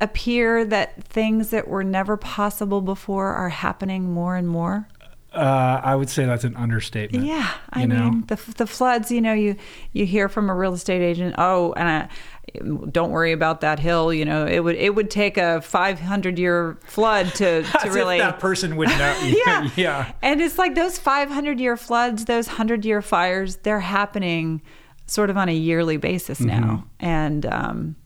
appear 0.00 0.64
that 0.64 1.04
things 1.04 1.50
that 1.50 1.68
were 1.68 1.84
never 1.84 2.16
possible 2.16 2.80
before 2.80 3.28
are 3.28 3.50
happening 3.50 4.12
more 4.12 4.34
and 4.36 4.48
more? 4.48 4.88
Uh, 5.32 5.80
I 5.84 5.94
would 5.94 6.10
say 6.10 6.24
that's 6.24 6.44
an 6.44 6.56
understatement. 6.56 7.24
Yeah, 7.24 7.50
I 7.70 7.82
you 7.82 7.86
know? 7.86 8.10
mean 8.10 8.24
the 8.26 8.36
the 8.56 8.66
floods. 8.66 9.10
You 9.12 9.20
know, 9.20 9.32
you 9.32 9.56
you 9.92 10.06
hear 10.06 10.28
from 10.28 10.50
a 10.50 10.54
real 10.54 10.74
estate 10.74 11.02
agent, 11.02 11.36
oh, 11.38 11.72
and 11.74 11.88
I, 11.88 12.08
don't 12.90 13.10
worry 13.10 13.32
about 13.32 13.60
that 13.60 13.78
hill. 13.78 14.12
You 14.12 14.24
know, 14.24 14.46
it 14.46 14.60
would 14.60 14.76
it 14.76 14.94
would 14.94 15.10
take 15.10 15.36
a 15.38 15.60
500 15.62 16.38
year 16.38 16.78
flood 16.84 17.26
to 17.34 17.62
to 17.82 17.90
really. 17.90 18.18
that 18.18 18.40
person 18.40 18.76
would 18.76 18.88
know. 18.88 19.20
yeah, 19.46 19.70
yeah. 19.76 20.12
And 20.22 20.40
it's 20.40 20.58
like 20.58 20.74
those 20.74 20.98
500 20.98 21.60
year 21.60 21.76
floods, 21.76 22.24
those 22.24 22.48
100 22.48 22.84
year 22.84 23.00
fires, 23.02 23.56
they're 23.56 23.80
happening 23.80 24.62
sort 25.06 25.30
of 25.30 25.36
on 25.36 25.48
a 25.48 25.54
yearly 25.54 25.96
basis 25.96 26.40
Mm-hmm. 26.40 26.60
now, 26.60 26.84
and 27.00 27.46
um, 27.46 27.96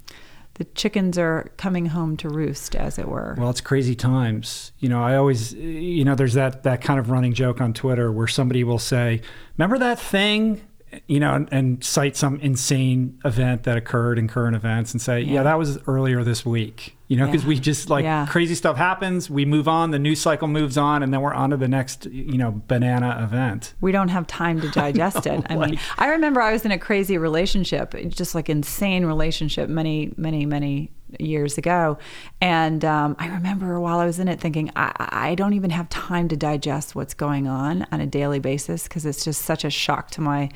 the 0.55 0.65
chickens 0.65 1.19
are 1.19 1.51
coming 1.57 1.87
home 1.87 2.17
to 2.19 2.29
roost, 2.29 2.77
as 2.77 2.99
it 2.99 3.09
were. 3.09 3.35
Well, 3.39 3.51
it's 3.51 3.61
crazy 3.61 3.95
times. 3.95 4.73
You 4.79 4.89
know, 4.89 5.03
I 5.03 5.17
always, 5.17 5.53
you 5.55 6.05
know, 6.05 6.15
there's 6.15 6.35
that 6.35 6.63
that 6.63 6.81
kind 6.81 7.01
of 7.01 7.11
running 7.11 7.33
joke 7.35 7.61
on 7.61 7.73
Twitter 7.73 8.13
where 8.13 8.29
somebody 8.29 8.63
will 8.65 8.79
say, 8.79 9.21
"Remember 9.59 9.79
that 9.79 9.99
thing?" 9.99 10.61
You 11.09 11.21
know, 11.21 11.35
and, 11.35 11.49
and 11.53 11.85
cite 11.85 12.17
some 12.17 12.39
insane 12.41 13.19
event 13.25 13.63
that 13.65 13.77
occurred 13.77 14.19
in 14.19 14.29
current 14.29 14.57
events 14.57 14.93
and 14.93 15.01
say, 15.01 15.21
"Yeah, 15.21 15.33
Yeah. 15.35 15.43
that 15.45 15.59
was 15.59 15.79
earlier 15.87 16.23
this 16.25 16.45
week." 16.47 16.97
You 17.09 17.19
know, 17.19 17.27
because 17.27 17.43
Yeah. 17.43 17.49
we 17.49 17.59
just 17.61 17.91
like 17.91 18.03
Yeah. 18.05 18.27
crazy 18.27 18.55
stuff 18.55 18.77
happens, 18.79 19.29
we 19.29 19.45
move 19.45 19.69
on, 19.69 19.91
the 19.91 19.99
news 19.99 20.21
cycle 20.21 20.49
moves 20.49 20.79
on, 20.79 21.03
and 21.03 21.13
then 21.13 21.21
we're 21.21 21.35
on 21.35 21.51
to 21.51 21.57
the 21.59 21.69
next, 21.69 22.07
you 22.07 22.39
know, 22.39 22.63
banana 22.67 23.21
event. 23.23 23.75
we 23.83 23.93
don't 23.93 24.09
have 24.09 24.27
time 24.27 24.61
to 24.63 24.71
digest 24.71 25.27
it. 25.27 25.45
I 25.51 25.57
mean, 25.57 25.79
I 25.99 26.09
remember 26.09 26.41
I 26.41 26.51
was 26.53 26.65
in 26.65 26.73
a 26.73 26.79
crazy 26.79 27.19
relationship, 27.19 27.95
just 28.09 28.35
like 28.35 28.49
insane 28.49 29.05
relationship, 29.05 29.69
many, 29.69 30.13
many, 30.17 30.47
many 30.47 30.91
years 31.21 31.59
ago, 31.59 31.99
and 32.41 32.85
um, 32.85 33.17
I 33.19 33.29
remember 33.29 33.79
while 33.81 33.99
I 33.99 34.07
was 34.07 34.19
in 34.19 34.29
it 34.29 34.41
thinking, 34.41 34.71
I, 34.77 34.93
I 34.99 35.35
don't 35.35 35.55
even 35.55 35.71
have 35.71 35.89
time 35.89 36.29
to 36.29 36.37
digest 36.37 36.95
what's 36.95 37.15
going 37.15 37.47
on 37.49 37.87
on 37.93 38.01
a 38.01 38.07
daily 38.07 38.39
basis 38.39 38.85
because 38.85 39.07
it's 39.07 39.25
just 39.25 39.43
such 39.43 39.65
a 39.65 39.71
shock 39.71 40.11
to 40.13 40.21
my 40.21 40.51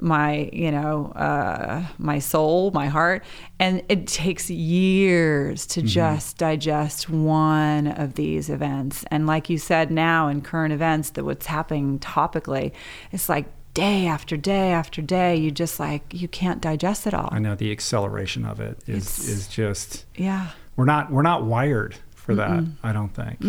my 0.00 0.48
you 0.52 0.70
know 0.70 1.06
uh, 1.16 1.84
my 1.98 2.18
soul 2.18 2.70
my 2.72 2.86
heart. 2.86 3.24
And 3.58 3.82
it 3.88 4.06
takes 4.06 4.48
years 4.48 5.66
to 5.66 5.82
just 5.82 6.38
digest 6.38 7.10
one 7.10 7.88
of 7.88 8.14
these 8.14 8.48
events. 8.48 9.04
And 9.10 9.26
like 9.26 9.50
you 9.50 9.58
said 9.58 9.90
now 9.90 10.28
in 10.28 10.40
current 10.42 10.72
events 10.72 11.10
that 11.10 11.24
what's 11.24 11.46
happening 11.46 11.98
topically 11.98 12.72
it's 13.10 13.28
like 13.28 13.46
day 13.78 14.06
after 14.06 14.36
day 14.36 14.72
after 14.72 15.00
day 15.02 15.36
you 15.36 15.50
just 15.50 15.78
like 15.80 16.02
you 16.12 16.28
can't 16.28 16.60
digest 16.60 17.06
it 17.06 17.14
all 17.14 17.28
I 17.32 17.38
know 17.38 17.54
the 17.54 17.70
acceleration 17.72 18.44
of 18.44 18.60
it 18.60 18.78
is 18.86 19.06
It's- 19.06 19.28
is 19.28 19.48
just 19.48 20.04
yeah 20.16 20.48
we're 20.76 20.84
not 20.84 21.10
we're 21.10 21.22
not 21.22 21.44
wired 21.44 21.96
for 22.14 22.34
that. 22.34 22.62
I 22.82 22.92
don't 22.92 23.08
think. 23.08 23.40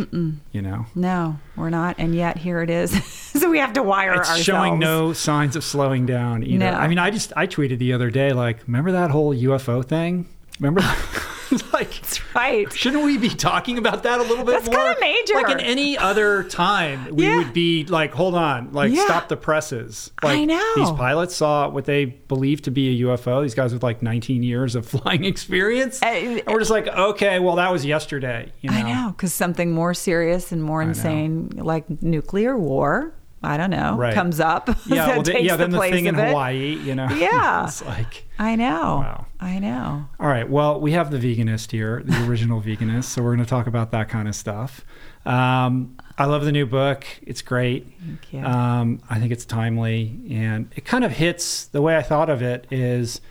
You 0.54 0.62
know. 0.62 0.86
no 0.96 1.38
we're 1.58 1.70
not 1.70 1.96
and 1.98 2.16
yet 2.16 2.38
here 2.38 2.62
it 2.62 2.70
is 2.70 3.04
so 3.40 3.50
we 3.50 3.60
have 3.60 3.74
to 3.74 3.84
wire 3.84 4.12
it's 4.14 4.20
ourselves 4.30 4.44
showing 4.46 4.80
no 4.80 5.12
signs 5.12 5.58
of 5.58 5.66
slowing 5.66 6.06
down 6.06 6.44
either. 6.44 6.60
No. 6.60 6.72
I 6.72 6.88
mean, 6.88 6.98
I 6.98 7.10
just 7.12 7.34
I 7.36 7.46
tweeted 7.46 7.80
the 7.80 7.92
other 7.92 8.10
day 8.10 8.32
like, 8.32 8.66
remember 8.68 8.94
that 8.94 9.12
whole 9.12 9.36
UFO 9.36 9.84
thing? 9.86 10.28
Remember, 10.60 10.82
like, 11.74 11.90
that's 12.02 12.36
right 12.36 12.72
shouldn't 12.74 13.04
we 13.04 13.18
be 13.18 13.30
talking 13.30 13.78
about 13.78 14.04
that 14.04 14.20
a 14.20 14.24
little 14.24 14.44
bit 14.46 14.52
That's 14.52 14.68
more? 14.70 14.76
kinda 14.78 14.98
major. 15.00 15.34
Like 15.36 15.50
in 15.50 15.60
any 15.60 15.98
other 15.98 16.44
time, 16.44 17.16
we 17.16 17.24
Yeah. 17.26 17.38
would 17.38 17.54
be 17.54 17.86
like, 17.86 18.14
hold 18.14 18.36
on, 18.36 18.72
like 18.72 18.94
Yeah. 18.94 19.06
stop 19.06 19.30
the 19.30 19.38
presses. 19.38 20.12
I 20.22 20.46
know. 20.46 20.74
these 20.76 20.92
pilots 20.92 21.36
saw 21.36 21.70
what 21.70 21.86
they 21.86 22.06
believed 22.06 22.66
to 22.66 22.72
be 22.72 22.90
a 22.90 23.08
UFO. 23.08 23.42
These 23.42 23.56
guys 23.56 23.74
with 23.74 23.84
like 23.84 24.02
19 24.04 24.44
years 24.44 24.76
of 24.76 24.86
flying 24.94 25.26
experience, 25.26 26.02
Uh, 26.04 26.08
and 26.08 26.44
we're 26.48 26.60
just 26.60 26.72
like, 26.72 26.88
okay, 26.88 27.40
well 27.40 27.56
that 27.56 27.72
was 27.72 27.86
yesterday. 27.86 28.52
You 28.62 28.70
know? 28.70 28.78
I 28.78 28.82
know, 28.84 29.10
because 29.12 29.34
something 29.34 29.72
more 29.72 29.94
serious 29.94 30.52
and 30.52 30.62
more 30.64 30.82
insane, 30.82 31.50
like 31.56 31.86
nuclear 32.04 32.58
war, 32.58 33.14
I 33.42 33.56
don't 33.58 33.70
know, 33.70 33.96
Right. 33.96 34.14
comes 34.14 34.40
up. 34.40 34.70
Yeah, 34.86 35.08
well, 35.16 35.22
the- 35.24 35.32
takes 35.32 35.46
yeah. 35.46 35.56
Then 35.56 35.72
the 35.72 35.78
place 35.78 35.94
thing 35.94 36.06
in. 36.08 36.16
Hawaii, 36.16 36.76
you 36.76 36.94
know. 36.96 37.08
Yeah. 37.16 37.64
it's 37.66 37.84
like. 37.86 38.26
I 38.38 38.56
know. 38.56 38.98
Wow. 39.04 39.26
I 39.40 39.60
know. 39.60 40.08
All 40.20 40.28
right. 40.28 40.50
Well, 40.50 40.80
we 40.82 40.92
have 40.92 41.10
the 41.12 41.18
veganist 41.20 41.72
here, 41.72 42.02
the 42.06 42.26
original 42.28 42.62
veganist. 42.70 43.06
So 43.06 43.22
we're 43.24 43.34
going 43.36 43.46
to 43.46 43.50
talk 43.50 43.68
about 43.68 43.92
that 43.92 44.10
kind 44.10 44.28
of 44.28 44.36
stuff. 44.36 44.84
Um, 45.26 45.98
I 46.18 46.26
love 46.26 46.44
the 46.44 46.52
new 46.52 46.66
book. 46.66 47.06
It's 47.22 47.42
great. 47.42 47.88
Thank 48.06 48.34
you. 48.34 48.40
Um, 48.42 49.02
I 49.10 49.20
think 49.20 49.32
it's 49.32 49.46
timely, 49.46 50.20
and 50.32 50.70
it 50.76 50.84
kind 50.84 51.04
of 51.06 51.12
hits 51.14 51.66
the 51.66 51.82
way 51.82 51.96
I 51.96 52.02
thought 52.02 52.30
of 52.30 52.42
it 52.42 52.68
is 52.72 53.22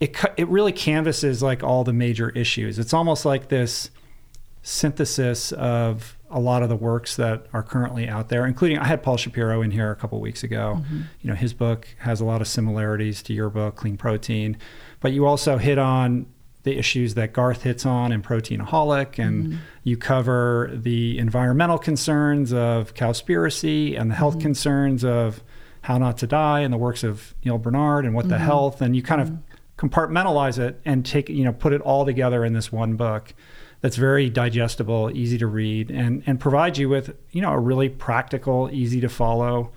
it 0.00 0.16
it 0.36 0.48
really 0.48 0.72
canvases 0.72 1.42
like 1.42 1.62
all 1.62 1.82
the 1.84 1.92
major 1.94 2.28
issues. 2.30 2.78
It's 2.78 2.92
almost 2.92 3.24
like 3.24 3.48
this 3.48 3.90
synthesis 4.62 5.52
of 5.52 6.17
a 6.30 6.40
lot 6.40 6.62
of 6.62 6.68
the 6.68 6.76
works 6.76 7.16
that 7.16 7.46
are 7.52 7.62
currently 7.62 8.08
out 8.08 8.28
there, 8.28 8.46
including 8.46 8.78
I 8.78 8.86
had 8.86 9.02
Paul 9.02 9.16
Shapiro 9.16 9.62
in 9.62 9.70
here 9.70 9.90
a 9.90 9.96
couple 9.96 10.20
weeks 10.20 10.42
ago. 10.42 10.78
Mm-hmm. 10.80 11.00
You 11.22 11.30
know, 11.30 11.34
his 11.34 11.54
book 11.54 11.88
has 11.98 12.20
a 12.20 12.24
lot 12.24 12.40
of 12.40 12.48
similarities 12.48 13.22
to 13.24 13.32
your 13.32 13.50
book, 13.50 13.76
Clean 13.76 13.96
Protein, 13.96 14.56
but 15.00 15.12
you 15.12 15.26
also 15.26 15.58
hit 15.58 15.78
on 15.78 16.26
the 16.64 16.76
issues 16.76 17.14
that 17.14 17.32
Garth 17.32 17.62
hits 17.62 17.86
on 17.86 18.12
in 18.12 18.22
Proteinaholic, 18.22 19.18
and 19.18 19.46
mm-hmm. 19.46 19.56
you 19.84 19.96
cover 19.96 20.70
the 20.72 21.18
environmental 21.18 21.78
concerns 21.78 22.52
of 22.52 22.94
cowspiracy 22.94 23.98
and 23.98 24.10
the 24.10 24.14
health 24.14 24.34
mm-hmm. 24.34 24.42
concerns 24.42 25.04
of 25.04 25.42
How 25.82 25.96
Not 25.98 26.18
to 26.18 26.26
Die 26.26 26.60
and 26.60 26.72
the 26.72 26.78
works 26.78 27.04
of 27.04 27.34
Neal 27.44 27.58
Barnard 27.58 28.04
and 28.04 28.14
What 28.14 28.28
the 28.28 28.38
Health, 28.38 28.82
and 28.82 28.94
you 28.94 29.02
kind 29.02 29.20
of 29.20 29.32
compartmentalize 29.78 30.58
it 30.58 30.80
and 30.84 31.06
take 31.06 31.28
you 31.28 31.44
know 31.44 31.52
put 31.52 31.72
it 31.72 31.80
all 31.82 32.04
together 32.04 32.44
in 32.44 32.52
this 32.52 32.72
one 32.72 32.96
book 32.96 33.32
that's 33.80 33.96
very 33.96 34.28
digestible, 34.28 35.10
easy 35.14 35.38
to 35.38 35.46
read, 35.46 35.90
and 35.90 36.22
and 36.26 36.40
provides 36.40 36.78
you 36.78 36.88
with 36.88 37.16
you 37.30 37.40
know 37.40 37.52
a 37.52 37.58
really 37.58 37.88
practical, 37.88 38.68
easy 38.72 39.00
to 39.00 39.08
follow 39.08 39.70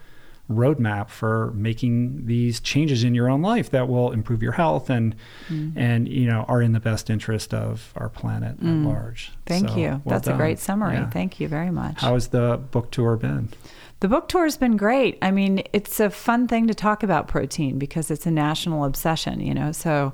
roadmap 0.50 1.10
for 1.10 1.52
making 1.54 2.26
these 2.26 2.60
changes 2.60 3.04
in 3.04 3.16
your 3.16 3.30
own 3.30 3.42
life 3.42 3.70
that 3.70 3.88
will 3.88 4.12
improve 4.12 4.44
your 4.44 4.52
health 4.52 4.90
and 4.90 5.16
mm. 5.50 5.72
and 5.76 6.08
you 6.08 6.26
know 6.26 6.46
are 6.48 6.62
in 6.62 6.74
the 6.74 6.80
best 6.80 7.10
interest 7.10 7.54
of 7.54 7.94
our 7.96 8.10
planet 8.10 8.58
at 8.60 8.66
mm. 8.66 8.86
large. 8.86 9.32
Thank 9.46 9.70
So, 9.70 9.76
you. 9.78 10.02
well 10.04 10.20
That's 10.20 10.28
a 10.28 10.34
great 10.34 10.60
summary. 10.60 10.96
Yeah. 10.96 11.10
Thank 11.10 11.40
you 11.40 11.48
very 11.48 11.72
much. 11.72 12.02
How 12.02 12.14
has 12.14 12.30
the 12.30 12.60
book 12.72 12.92
tour 12.92 13.16
been? 13.16 13.50
The 14.02 14.08
book 14.08 14.28
tour 14.28 14.46
has 14.46 14.58
been 14.58 14.78
great. 14.78 15.20
I 15.22 15.30
mean, 15.30 15.62
it's 15.74 16.00
a 16.00 16.10
fun 16.10 16.48
thing 16.48 16.66
to 16.66 16.74
talk 16.74 17.04
about 17.04 17.28
protein 17.28 17.78
because 17.78 18.10
it's 18.10 18.26
a 18.26 18.32
national 18.32 18.84
obsession, 18.84 19.40
you 19.40 19.54
know. 19.54 19.72
So 19.72 20.12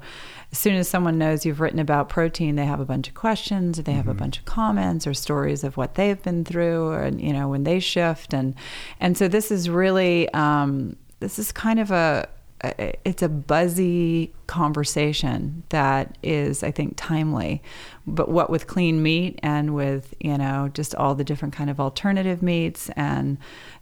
as 0.51 0.57
soon 0.57 0.75
as 0.75 0.89
someone 0.89 1.17
knows 1.17 1.45
you've 1.45 1.61
written 1.61 1.79
about 1.79 2.09
protein, 2.09 2.57
they 2.57 2.65
have 2.65 2.81
a 2.81 2.85
bunch 2.85 3.07
of 3.07 3.13
questions 3.13 3.79
or 3.79 3.83
they 3.83 3.93
have 3.93 4.09
a 4.09 4.13
bunch 4.13 4.39
of 4.39 4.45
comments 4.45 5.07
or 5.07 5.13
stories 5.13 5.63
of 5.63 5.77
what 5.77 5.95
they've 5.95 6.21
been 6.21 6.43
through 6.43 6.89
or 6.89 7.07
you 7.07 7.31
know, 7.31 7.47
when 7.47 7.63
they 7.63 7.79
shift 7.79 8.33
and 8.33 8.55
and 8.99 9.17
so 9.17 9.29
this 9.29 9.51
is 9.51 9.69
really 9.69 10.27
um, 10.33 10.97
this 11.21 11.39
is 11.39 11.53
kind 11.53 11.79
of 11.79 11.89
a 11.89 12.27
it's 12.63 13.21
a 13.21 13.29
buzzy 13.29 14.33
conversation 14.47 15.61
that 15.69 16.17
is 16.23 16.63
i 16.63 16.71
think 16.71 16.93
timely. 16.95 17.61
But 18.05 18.29
what 18.29 18.49
with 18.49 18.67
clean 18.67 19.03
meat 19.03 19.39
and 19.43 19.75
with 19.75 20.13
you 20.19 20.37
know 20.37 20.69
just 20.73 20.95
all 20.95 21.15
the 21.15 21.23
different 21.23 21.53
kind 21.53 21.69
of 21.69 21.79
alternative 21.79 22.41
meats 22.41 22.89
and 22.95 23.37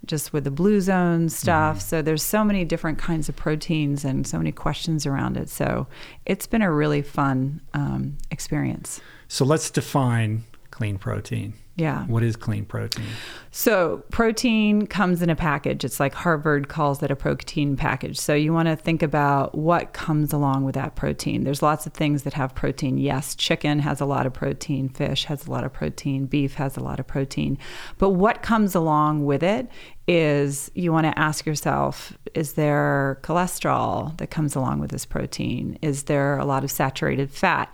just 0.06 0.34
with 0.34 0.44
the 0.44 0.52
blue 0.52 0.82
zone 0.82 1.30
stuff. 1.30 1.82
So 1.82 2.02
there's 2.02 2.24
so 2.24 2.44
many 2.44 2.66
different 2.66 2.98
kinds 2.98 3.30
of 3.30 3.36
proteins 3.36 4.06
and 4.06 4.26
so 4.26 4.38
many 4.38 4.52
questions 4.52 5.06
around 5.06 5.38
it. 5.38 5.50
So 5.50 5.88
it's 6.26 6.48
been 6.48 6.62
a 6.62 6.72
really 6.72 7.02
fun 7.02 7.62
um, 7.74 8.18
experience. 8.32 9.02
So 9.28 9.46
let's 9.46 9.70
define 9.70 10.44
clean 10.72 10.98
protein. 10.98 11.54
Yeah 11.76 12.06
What 12.06 12.24
is 12.24 12.36
clean 12.36 12.66
protein? 12.66 13.06
So, 13.52 14.04
protein 14.12 14.86
comes 14.86 15.22
in 15.22 15.30
a 15.30 15.36
package. 15.36 15.86
It's 15.86 15.98
like 15.98 16.14
Harvard 16.14 16.68
calls 16.68 17.02
it 17.02 17.10
a 17.10 17.16
protein 17.16 17.78
package. 17.78 18.18
So, 18.18 18.34
you 18.34 18.52
want 18.52 18.68
to 18.68 18.76
think 18.76 19.02
about 19.02 19.56
what 19.56 19.94
comes 19.94 20.34
along 20.34 20.66
with 20.66 20.76
that 20.76 20.96
protein. 20.96 21.46
There's 21.46 21.62
lots 21.62 21.86
of 21.86 21.94
things 21.94 22.24
that 22.24 22.34
have 22.34 22.54
protein. 22.54 22.98
Yes, 22.98 23.34
chicken 23.34 23.80
has 23.80 24.02
a 24.02 24.06
lot 24.06 24.26
of 24.26 24.34
protein, 24.34 24.90
fish 24.90 25.26
has 25.26 25.48
a 25.48 25.52
lot 25.52 25.64
of 25.64 25.72
protein, 25.72 26.26
beef 26.26 26.56
has 26.56 26.76
a 26.76 26.82
lot 26.82 27.00
of 27.00 27.08
protein. 27.08 27.58
But 27.98 28.10
what 28.10 28.42
comes 28.42 28.76
along 28.76 29.26
with 29.26 29.42
it 29.42 29.70
is 30.08 30.70
you 30.76 30.92
want 30.92 31.06
to 31.06 31.18
ask 31.18 31.46
yourself 31.46 32.18
is 32.36 32.54
there 32.54 33.20
cholesterol 33.24 34.16
that 34.18 34.28
comes 34.28 34.56
along 34.56 34.80
with 34.80 34.92
this 34.92 35.06
protein? 35.06 35.80
Is 35.82 36.04
there 36.04 36.38
a 36.38 36.46
lot 36.46 36.64
of 36.64 36.72
saturated 36.72 37.32
fat? 37.32 37.74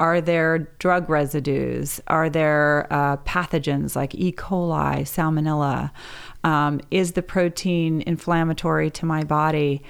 Are 0.00 0.22
there 0.22 0.70
drug 0.78 1.10
residues? 1.10 2.00
Are 2.06 2.30
there 2.30 2.88
uh, 2.90 3.18
pathogens 3.18 3.94
like 3.94 4.14
E. 4.14 4.32
coli, 4.32 5.02
salmonella? 5.02 5.90
Um, 6.42 6.80
is 6.90 7.12
the 7.12 7.22
protein 7.22 8.02
inflammatory 8.06 8.90
to 8.92 9.04
my 9.04 9.24
body? 9.24 9.82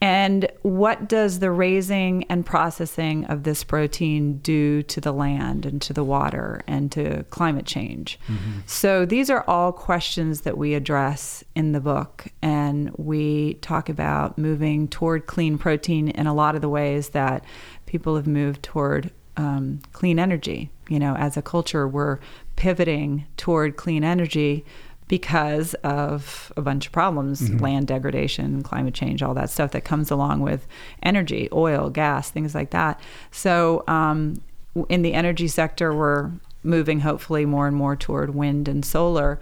And 0.00 0.50
what 0.62 1.06
does 1.06 1.38
the 1.38 1.50
raising 1.52 2.24
and 2.24 2.44
processing 2.44 3.26
of 3.26 3.44
this 3.44 3.62
protein 3.62 4.38
do 4.38 4.82
to 4.84 5.00
the 5.00 5.12
land 5.12 5.64
and 5.64 5.80
to 5.82 5.92
the 5.92 6.02
water 6.02 6.62
and 6.66 6.90
to 6.90 7.22
climate 7.24 7.66
change? 7.66 8.18
Mm-hmm. 8.26 8.60
So 8.66 9.04
these 9.04 9.30
are 9.30 9.44
all 9.46 9.70
questions 9.70 10.40
that 10.40 10.58
we 10.58 10.74
address 10.74 11.44
in 11.54 11.70
the 11.70 11.80
book. 11.80 12.24
And 12.40 12.90
we 12.96 13.54
talk 13.54 13.88
about 13.88 14.38
moving 14.38 14.88
toward 14.88 15.26
clean 15.26 15.56
protein 15.56 16.08
in 16.08 16.26
a 16.26 16.34
lot 16.34 16.56
of 16.56 16.62
the 16.62 16.68
ways 16.68 17.10
that 17.10 17.44
people 17.86 18.16
have 18.16 18.26
moved 18.26 18.62
toward 18.62 19.12
um, 19.36 19.80
clean 19.92 20.18
energy. 20.18 20.70
You 20.88 20.98
know, 20.98 21.14
as 21.16 21.36
a 21.36 21.42
culture, 21.42 21.88
we're 21.88 22.18
pivoting 22.56 23.26
toward 23.36 23.76
clean 23.76 24.04
energy 24.04 24.64
because 25.08 25.74
of 25.84 26.52
a 26.56 26.62
bunch 26.62 26.86
of 26.86 26.92
problems 26.92 27.42
mm-hmm. 27.42 27.58
land 27.58 27.86
degradation, 27.86 28.62
climate 28.62 28.94
change, 28.94 29.22
all 29.22 29.34
that 29.34 29.50
stuff 29.50 29.72
that 29.72 29.84
comes 29.84 30.10
along 30.10 30.40
with 30.40 30.66
energy, 31.02 31.48
oil, 31.52 31.90
gas, 31.90 32.30
things 32.30 32.54
like 32.54 32.70
that. 32.70 33.00
So, 33.30 33.84
um, 33.88 34.40
in 34.88 35.02
the 35.02 35.12
energy 35.12 35.48
sector, 35.48 35.94
we're 35.94 36.30
moving 36.62 37.00
hopefully 37.00 37.44
more 37.44 37.66
and 37.66 37.76
more 37.76 37.96
toward 37.96 38.34
wind 38.34 38.68
and 38.68 38.84
solar. 38.84 39.38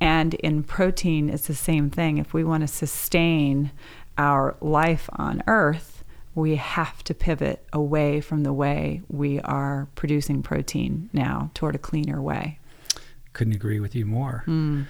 And 0.00 0.34
in 0.34 0.64
protein, 0.64 1.30
it's 1.30 1.46
the 1.46 1.54
same 1.54 1.88
thing. 1.88 2.18
If 2.18 2.34
we 2.34 2.42
want 2.42 2.62
to 2.62 2.66
sustain 2.66 3.70
our 4.18 4.56
life 4.60 5.08
on 5.12 5.42
Earth, 5.46 5.91
we 6.34 6.56
have 6.56 7.04
to 7.04 7.14
pivot 7.14 7.64
away 7.72 8.20
from 8.20 8.42
the 8.42 8.52
way 8.52 9.02
we 9.08 9.40
are 9.40 9.88
producing 9.94 10.42
protein 10.42 11.10
now 11.12 11.50
toward 11.54 11.74
a 11.74 11.78
cleaner 11.78 12.20
way. 12.22 12.58
Couldn't 13.32 13.54
agree 13.54 13.80
with 13.80 13.94
you 13.94 14.06
more. 14.06 14.44
Mm. 14.46 14.86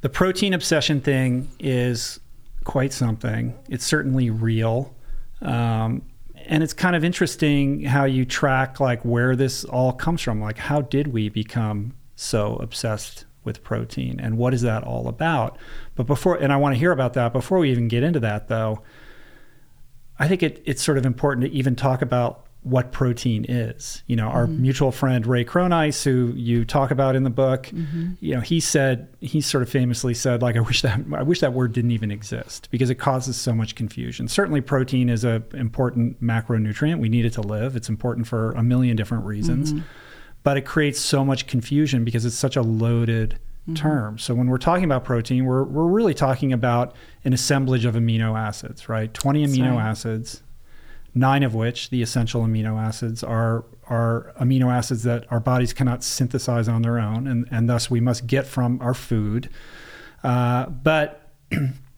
The 0.00 0.08
protein 0.08 0.54
obsession 0.54 1.00
thing 1.00 1.48
is 1.58 2.18
quite 2.64 2.92
something. 2.92 3.54
It's 3.68 3.84
certainly 3.84 4.30
real. 4.30 4.94
Um, 5.42 6.02
and 6.46 6.62
it's 6.62 6.72
kind 6.72 6.96
of 6.96 7.04
interesting 7.04 7.84
how 7.84 8.04
you 8.04 8.24
track 8.24 8.80
like 8.80 9.04
where 9.04 9.36
this 9.36 9.64
all 9.64 9.92
comes 9.92 10.20
from. 10.20 10.40
Like, 10.40 10.58
how 10.58 10.80
did 10.80 11.08
we 11.08 11.28
become 11.28 11.94
so 12.16 12.56
obsessed 12.56 13.24
with 13.44 13.62
protein 13.62 14.20
and 14.20 14.36
what 14.36 14.52
is 14.52 14.62
that 14.62 14.82
all 14.82 15.08
about? 15.08 15.58
But 15.94 16.06
before, 16.06 16.36
and 16.36 16.52
I 16.52 16.56
want 16.56 16.74
to 16.74 16.78
hear 16.78 16.92
about 16.92 17.14
that. 17.14 17.32
Before 17.32 17.58
we 17.58 17.70
even 17.70 17.88
get 17.88 18.02
into 18.02 18.20
that, 18.20 18.48
though, 18.48 18.82
I 20.20 20.28
think 20.28 20.42
it, 20.42 20.62
it's 20.66 20.82
sort 20.82 20.98
of 20.98 21.06
important 21.06 21.46
to 21.46 21.52
even 21.52 21.74
talk 21.74 22.02
about 22.02 22.46
what 22.62 22.92
protein 22.92 23.46
is. 23.48 24.02
You 24.06 24.16
know, 24.16 24.28
our 24.28 24.46
mm-hmm. 24.46 24.62
mutual 24.62 24.92
friend 24.92 25.26
Ray 25.26 25.44
Cronise, 25.44 26.04
who 26.04 26.34
you 26.36 26.66
talk 26.66 26.90
about 26.90 27.16
in 27.16 27.24
the 27.24 27.30
book, 27.30 27.68
mm-hmm. 27.68 28.12
you 28.20 28.34
know, 28.34 28.40
he 28.40 28.60
said 28.60 29.08
he 29.20 29.40
sort 29.40 29.62
of 29.62 29.70
famously 29.70 30.12
said, 30.12 30.42
like, 30.42 30.56
I 30.56 30.60
wish 30.60 30.82
that 30.82 31.00
I 31.14 31.22
wish 31.22 31.40
that 31.40 31.54
word 31.54 31.72
didn't 31.72 31.92
even 31.92 32.10
exist 32.10 32.68
because 32.70 32.90
it 32.90 32.96
causes 32.96 33.36
so 33.36 33.54
much 33.54 33.74
confusion. 33.74 34.28
Certainly, 34.28 34.60
protein 34.60 35.08
is 35.08 35.24
an 35.24 35.42
important 35.54 36.22
macronutrient. 36.22 37.00
We 37.00 37.08
need 37.08 37.24
it 37.24 37.32
to 37.34 37.40
live. 37.40 37.76
It's 37.76 37.88
important 37.88 38.26
for 38.26 38.52
a 38.52 38.62
million 38.62 38.96
different 38.96 39.24
reasons, 39.24 39.72
mm-hmm. 39.72 39.84
but 40.42 40.58
it 40.58 40.66
creates 40.66 41.00
so 41.00 41.24
much 41.24 41.46
confusion 41.46 42.04
because 42.04 42.26
it's 42.26 42.36
such 42.36 42.56
a 42.56 42.62
loaded 42.62 43.38
mm-hmm. 43.70 43.88
term. 43.88 44.18
So 44.18 44.34
when 44.34 44.48
we're 44.48 44.58
talking 44.58 44.84
about 44.84 45.04
protein, 45.04 45.44
we're 45.44 45.64
we're 45.64 45.86
really 45.86 46.14
talking 46.14 46.52
about 46.52 46.94
an 47.24 47.32
assemblage 47.32 47.84
of 47.84 47.94
amino 47.94 48.38
acids, 48.38 48.88
right? 48.88 49.12
Twenty 49.12 49.46
amino 49.46 49.76
right. 49.76 49.86
acids 49.90 50.42
nine 51.14 51.42
of 51.42 51.54
which, 51.54 51.90
the 51.90 52.02
essential 52.02 52.42
amino 52.42 52.80
acids, 52.80 53.22
are 53.22 53.64
are 53.88 54.32
amino 54.40 54.72
acids 54.72 55.02
that 55.02 55.24
our 55.32 55.40
bodies 55.40 55.72
cannot 55.72 56.04
synthesize 56.04 56.68
on 56.68 56.82
their 56.82 56.98
own, 56.98 57.26
and, 57.26 57.48
and 57.50 57.68
thus 57.68 57.90
we 57.90 58.00
must 58.00 58.26
get 58.26 58.46
from 58.46 58.80
our 58.80 58.94
food. 58.94 59.48
Uh, 60.22 60.66
but 60.66 61.28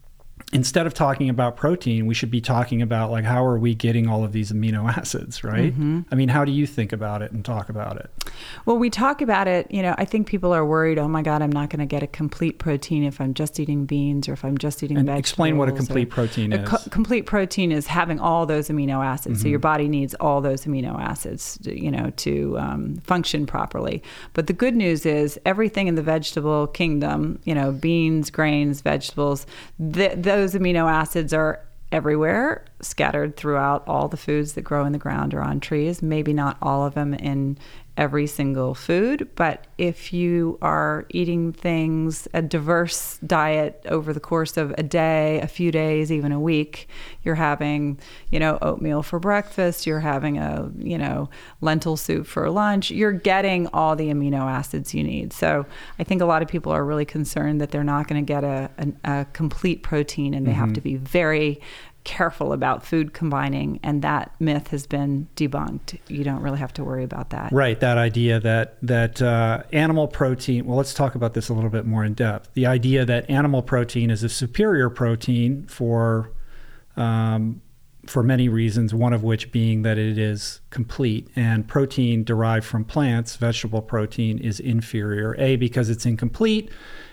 instead 0.52 0.86
of 0.86 0.92
talking 0.92 1.30
about 1.30 1.56
protein, 1.56 2.06
we 2.06 2.12
should 2.12 2.30
be 2.30 2.40
talking 2.40 2.82
about 2.82 3.10
like 3.10 3.24
how 3.24 3.44
are 3.44 3.58
we 3.58 3.74
getting 3.74 4.06
all 4.06 4.22
of 4.22 4.32
these 4.32 4.52
amino 4.52 4.86
acids, 4.96 5.42
right? 5.42 5.72
Mm-hmm. 5.72 6.00
I 6.10 6.14
mean, 6.14 6.28
how 6.28 6.44
do 6.44 6.52
you 6.52 6.66
think 6.66 6.92
about 6.92 7.22
it 7.22 7.32
and 7.32 7.44
talk 7.44 7.68
about 7.68 7.96
it? 7.96 8.10
Well, 8.66 8.76
we 8.76 8.90
talk 8.90 9.22
about 9.22 9.48
it, 9.48 9.70
you 9.70 9.82
know, 9.82 9.94
I 9.96 10.04
think 10.04 10.26
people 10.26 10.52
are 10.52 10.64
worried, 10.64 10.98
oh 10.98 11.08
my 11.08 11.22
God, 11.22 11.42
I'm 11.42 11.52
not 11.52 11.70
going 11.70 11.80
to 11.80 11.86
get 11.86 12.02
a 12.02 12.06
complete 12.06 12.58
protein 12.58 13.02
if 13.04 13.20
I'm 13.20 13.34
just 13.34 13.58
eating 13.58 13.86
beans 13.86 14.28
or 14.28 14.34
if 14.34 14.44
I'm 14.44 14.58
just 14.58 14.82
eating 14.82 14.98
and 14.98 15.06
vegetables. 15.06 15.20
Explain 15.20 15.58
what 15.58 15.68
a 15.68 15.72
complete 15.72 16.10
protein 16.10 16.52
is. 16.52 16.68
Co- 16.68 16.90
complete 16.90 17.22
protein 17.22 17.72
is 17.72 17.86
having 17.86 18.20
all 18.20 18.44
those 18.44 18.68
amino 18.68 19.04
acids. 19.04 19.38
Mm-hmm. 19.38 19.42
So 19.42 19.48
your 19.48 19.58
body 19.58 19.88
needs 19.88 20.14
all 20.14 20.40
those 20.40 20.64
amino 20.64 21.00
acids, 21.00 21.58
you 21.64 21.90
know, 21.90 22.10
to 22.10 22.58
um, 22.58 22.96
function 22.98 23.46
properly. 23.46 24.02
But 24.34 24.46
the 24.46 24.52
good 24.52 24.76
news 24.76 25.06
is 25.06 25.40
everything 25.46 25.88
in 25.88 25.94
the 25.94 26.02
vegetable 26.02 26.66
kingdom, 26.66 27.40
you 27.44 27.54
know, 27.54 27.72
beans, 27.72 28.30
grains, 28.30 28.80
vegetables, 28.82 29.46
th- 29.92 30.12
those 30.16 30.41
those 30.42 30.54
amino 30.54 30.90
acids 30.90 31.32
are 31.32 31.60
everywhere, 31.92 32.64
scattered 32.80 33.36
throughout 33.36 33.86
all 33.86 34.08
the 34.08 34.16
foods 34.16 34.54
that 34.54 34.62
grow 34.62 34.84
in 34.84 34.90
the 34.90 34.98
ground 34.98 35.32
or 35.34 35.40
on 35.40 35.60
trees. 35.60 36.02
Maybe 36.02 36.32
not 36.32 36.56
all 36.60 36.84
of 36.84 36.94
them 36.94 37.14
in 37.14 37.58
every 38.02 38.26
single 38.26 38.74
food, 38.74 39.28
but 39.36 39.64
if 39.78 40.12
you 40.12 40.58
are 40.60 41.06
eating 41.10 41.52
things, 41.52 42.26
a 42.34 42.42
diverse 42.42 43.18
diet 43.24 43.80
over 43.88 44.12
the 44.12 44.18
course 44.18 44.56
of 44.56 44.74
a 44.76 44.82
day, 44.82 45.38
a 45.40 45.46
few 45.46 45.70
days, 45.70 46.10
even 46.10 46.32
a 46.32 46.40
week, 46.40 46.88
you're 47.22 47.36
having, 47.36 47.96
you 48.32 48.40
know, 48.40 48.58
oatmeal 48.60 49.04
for 49.04 49.20
breakfast, 49.20 49.86
you're 49.86 50.00
having 50.00 50.36
a, 50.36 50.68
you 50.78 50.98
know, 50.98 51.30
lentil 51.60 51.96
soup 51.96 52.26
for 52.26 52.50
lunch, 52.50 52.90
you're 52.90 53.12
getting 53.12 53.68
all 53.68 53.94
the 53.94 54.08
amino 54.08 54.50
acids 54.50 54.92
you 54.92 55.04
need. 55.04 55.32
So 55.32 55.64
I 56.00 56.02
think 56.02 56.20
a 56.20 56.26
lot 56.26 56.42
of 56.42 56.48
people 56.48 56.72
are 56.72 56.84
really 56.84 57.04
concerned 57.04 57.60
that 57.60 57.70
they're 57.70 57.84
not 57.84 58.08
going 58.08 58.20
to 58.20 58.26
get 58.26 58.42
a, 58.42 58.68
a, 58.78 59.20
a, 59.20 59.26
complete 59.32 59.84
protein 59.84 60.34
and 60.34 60.44
they 60.44 60.50
mm-hmm. 60.50 60.58
have 60.58 60.72
to 60.72 60.80
be 60.80 60.96
very 60.96 61.60
careful 62.04 62.52
about 62.52 62.84
food 62.84 63.12
combining, 63.12 63.78
and 63.82 64.02
that 64.02 64.34
myth 64.40 64.68
has 64.68 64.86
been 64.86 65.28
debunked. 65.36 65.98
You 66.08 66.24
don't 66.24 66.40
really 66.40 66.58
have 66.58 66.72
to 66.74 66.84
worry 66.84 67.04
about 67.04 67.30
that. 67.30 67.52
Right. 67.52 67.78
That 67.78 67.98
idea 67.98 68.40
that 68.40 68.76
that 68.82 69.22
uh, 69.22 69.62
animal 69.72 70.08
protein. 70.08 70.66
Well, 70.66 70.76
let's 70.76 70.94
talk 70.94 71.14
about 71.14 71.34
this 71.34 71.48
a 71.48 71.54
little 71.54 71.70
bit 71.70 71.86
more 71.86 72.04
in 72.04 72.14
depth. 72.14 72.50
The 72.54 72.66
idea 72.66 73.04
that 73.04 73.28
animal 73.30 73.62
protein 73.62 74.10
is 74.10 74.22
a 74.24 74.28
superior 74.28 74.90
protein 74.90 75.66
for 75.66 76.32
um, 76.96 77.62
for 78.06 78.24
many 78.24 78.48
reasons. 78.48 78.92
One 78.92 79.12
of 79.12 79.22
which 79.22 79.52
being 79.52 79.82
that 79.82 79.96
it 79.96 80.18
is 80.18 80.60
complete, 80.70 81.28
and 81.36 81.68
protein 81.68 82.24
derived 82.24 82.66
from 82.66 82.84
plants, 82.84 83.36
vegetable 83.36 83.82
protein, 83.82 84.38
is 84.38 84.58
inferior. 84.58 85.36
A 85.38 85.54
because 85.54 85.88
it's 85.88 86.04
incomplete, 86.04 86.70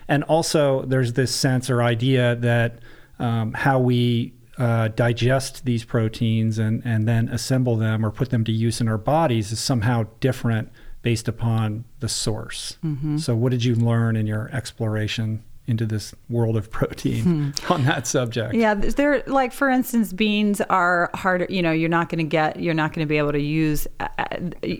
and 0.08 0.24
also 0.24 0.82
there's 0.82 1.12
this 1.12 1.32
sense 1.32 1.70
or 1.70 1.80
idea 1.80 2.34
that 2.36 2.80
um, 3.20 3.52
how 3.52 3.78
we 3.78 4.34
uh, 4.60 4.88
digest 4.88 5.64
these 5.64 5.84
proteins 5.84 6.58
and, 6.58 6.82
and 6.84 7.08
then 7.08 7.28
assemble 7.28 7.76
them 7.76 8.04
or 8.04 8.10
put 8.10 8.28
them 8.28 8.44
to 8.44 8.52
use 8.52 8.78
in 8.78 8.88
our 8.88 8.98
bodies 8.98 9.50
is 9.50 9.58
somehow 9.58 10.04
different 10.20 10.70
based 11.00 11.28
upon 11.28 11.86
the 12.00 12.08
source. 12.10 12.76
Mm-hmm. 12.84 13.16
So, 13.16 13.34
what 13.34 13.52
did 13.52 13.64
you 13.64 13.74
learn 13.74 14.16
in 14.16 14.26
your 14.26 14.50
exploration 14.52 15.42
into 15.66 15.86
this 15.86 16.14
world 16.28 16.56
of 16.56 16.70
protein 16.70 17.22
hmm. 17.22 17.72
on 17.72 17.84
that 17.84 18.06
subject? 18.06 18.54
Yeah, 18.54 18.74
there, 18.74 19.22
like 19.26 19.52
for 19.54 19.70
instance, 19.70 20.12
beans 20.12 20.60
are 20.62 21.08
harder. 21.14 21.46
You 21.48 21.62
know, 21.62 21.72
you're 21.72 21.88
not 21.88 22.10
going 22.10 22.18
to 22.18 22.28
get, 22.28 22.60
you're 22.60 22.74
not 22.74 22.92
going 22.92 23.06
to 23.06 23.08
be 23.08 23.16
able 23.16 23.32
to 23.32 23.40
use 23.40 23.86
uh, 23.98 24.08
uh, 24.18 24.26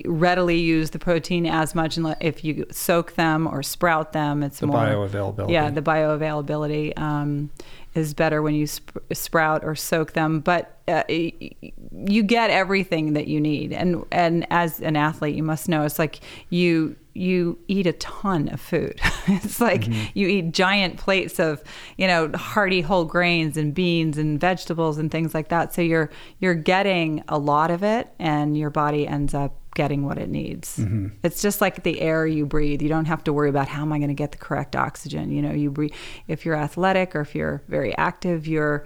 readily 0.05 0.59
use 0.59 0.90
the 0.90 0.99
protein 0.99 1.47
as 1.47 1.75
much 1.75 1.99
if 2.21 2.45
you 2.45 2.66
soak 2.71 3.14
them 3.14 3.47
or 3.47 3.62
sprout 3.62 4.12
them. 4.12 4.43
It's 4.43 4.61
the 4.61 4.66
more 4.66 4.77
bioavailability. 4.77 5.51
Yeah, 5.53 5.71
the 5.71 5.83
bioavailability. 5.83 6.99
Um, 6.99 7.51
is 7.94 8.14
better 8.14 8.42
when 8.42 8.55
you 8.55 8.66
sp- 8.68 9.03
sprout 9.12 9.64
or 9.64 9.74
soak 9.74 10.12
them. 10.12 10.40
But 10.40 10.79
uh, 10.88 11.05
you 11.09 12.22
get 12.22 12.50
everything 12.50 13.12
that 13.14 13.26
you 13.26 13.40
need, 13.40 13.72
and 13.72 14.05
and 14.11 14.46
as 14.50 14.81
an 14.81 14.96
athlete, 14.96 15.35
you 15.35 15.42
must 15.42 15.68
know 15.68 15.85
it's 15.85 15.98
like 15.98 16.20
you 16.50 16.96
you 17.12 17.59
eat 17.68 17.87
a 17.87 17.92
ton 17.94 18.48
of 18.48 18.61
food. 18.61 19.00
it's 19.26 19.61
like 19.61 19.83
mm-hmm. 19.83 20.07
you 20.14 20.29
eat 20.29 20.53
giant 20.53 20.96
plates 20.96 21.38
of 21.38 21.62
you 21.96 22.07
know 22.07 22.31
hearty 22.35 22.81
whole 22.81 23.05
grains 23.05 23.57
and 23.57 23.74
beans 23.74 24.18
and 24.18 24.40
vegetables 24.40 24.98
and 24.98 25.11
things 25.11 25.35
like 25.35 25.48
that. 25.48 25.74
So 25.74 25.83
you're 25.83 26.11
you're 26.38 26.55
getting 26.55 27.22
a 27.29 27.38
lot 27.38 27.70
of 27.70 27.83
it, 27.83 28.12
and 28.18 28.57
your 28.57 28.70
body 28.70 29.07
ends 29.07 29.35
up 29.35 29.60
getting 29.74 30.04
what 30.04 30.18
it 30.18 30.28
needs. 30.28 30.78
Mm-hmm. 30.78 31.09
It's 31.22 31.42
just 31.42 31.61
like 31.61 31.83
the 31.83 32.00
air 32.00 32.26
you 32.26 32.46
breathe. 32.46 32.83
You 32.83 32.88
don't 32.88 33.06
have 33.06 33.24
to 33.24 33.33
worry 33.33 33.48
about 33.48 33.68
how 33.68 33.83
am 33.83 33.92
I 33.92 33.98
going 33.98 34.09
to 34.09 34.14
get 34.14 34.33
the 34.33 34.38
correct 34.38 34.76
oxygen. 34.76 35.30
You 35.30 35.42
know, 35.42 35.52
you 35.52 35.70
breathe 35.70 35.92
if 36.28 36.44
you're 36.44 36.56
athletic 36.56 37.14
or 37.14 37.20
if 37.20 37.35
you're 37.35 37.62
very 37.68 37.96
active, 37.96 38.46
you're 38.46 38.85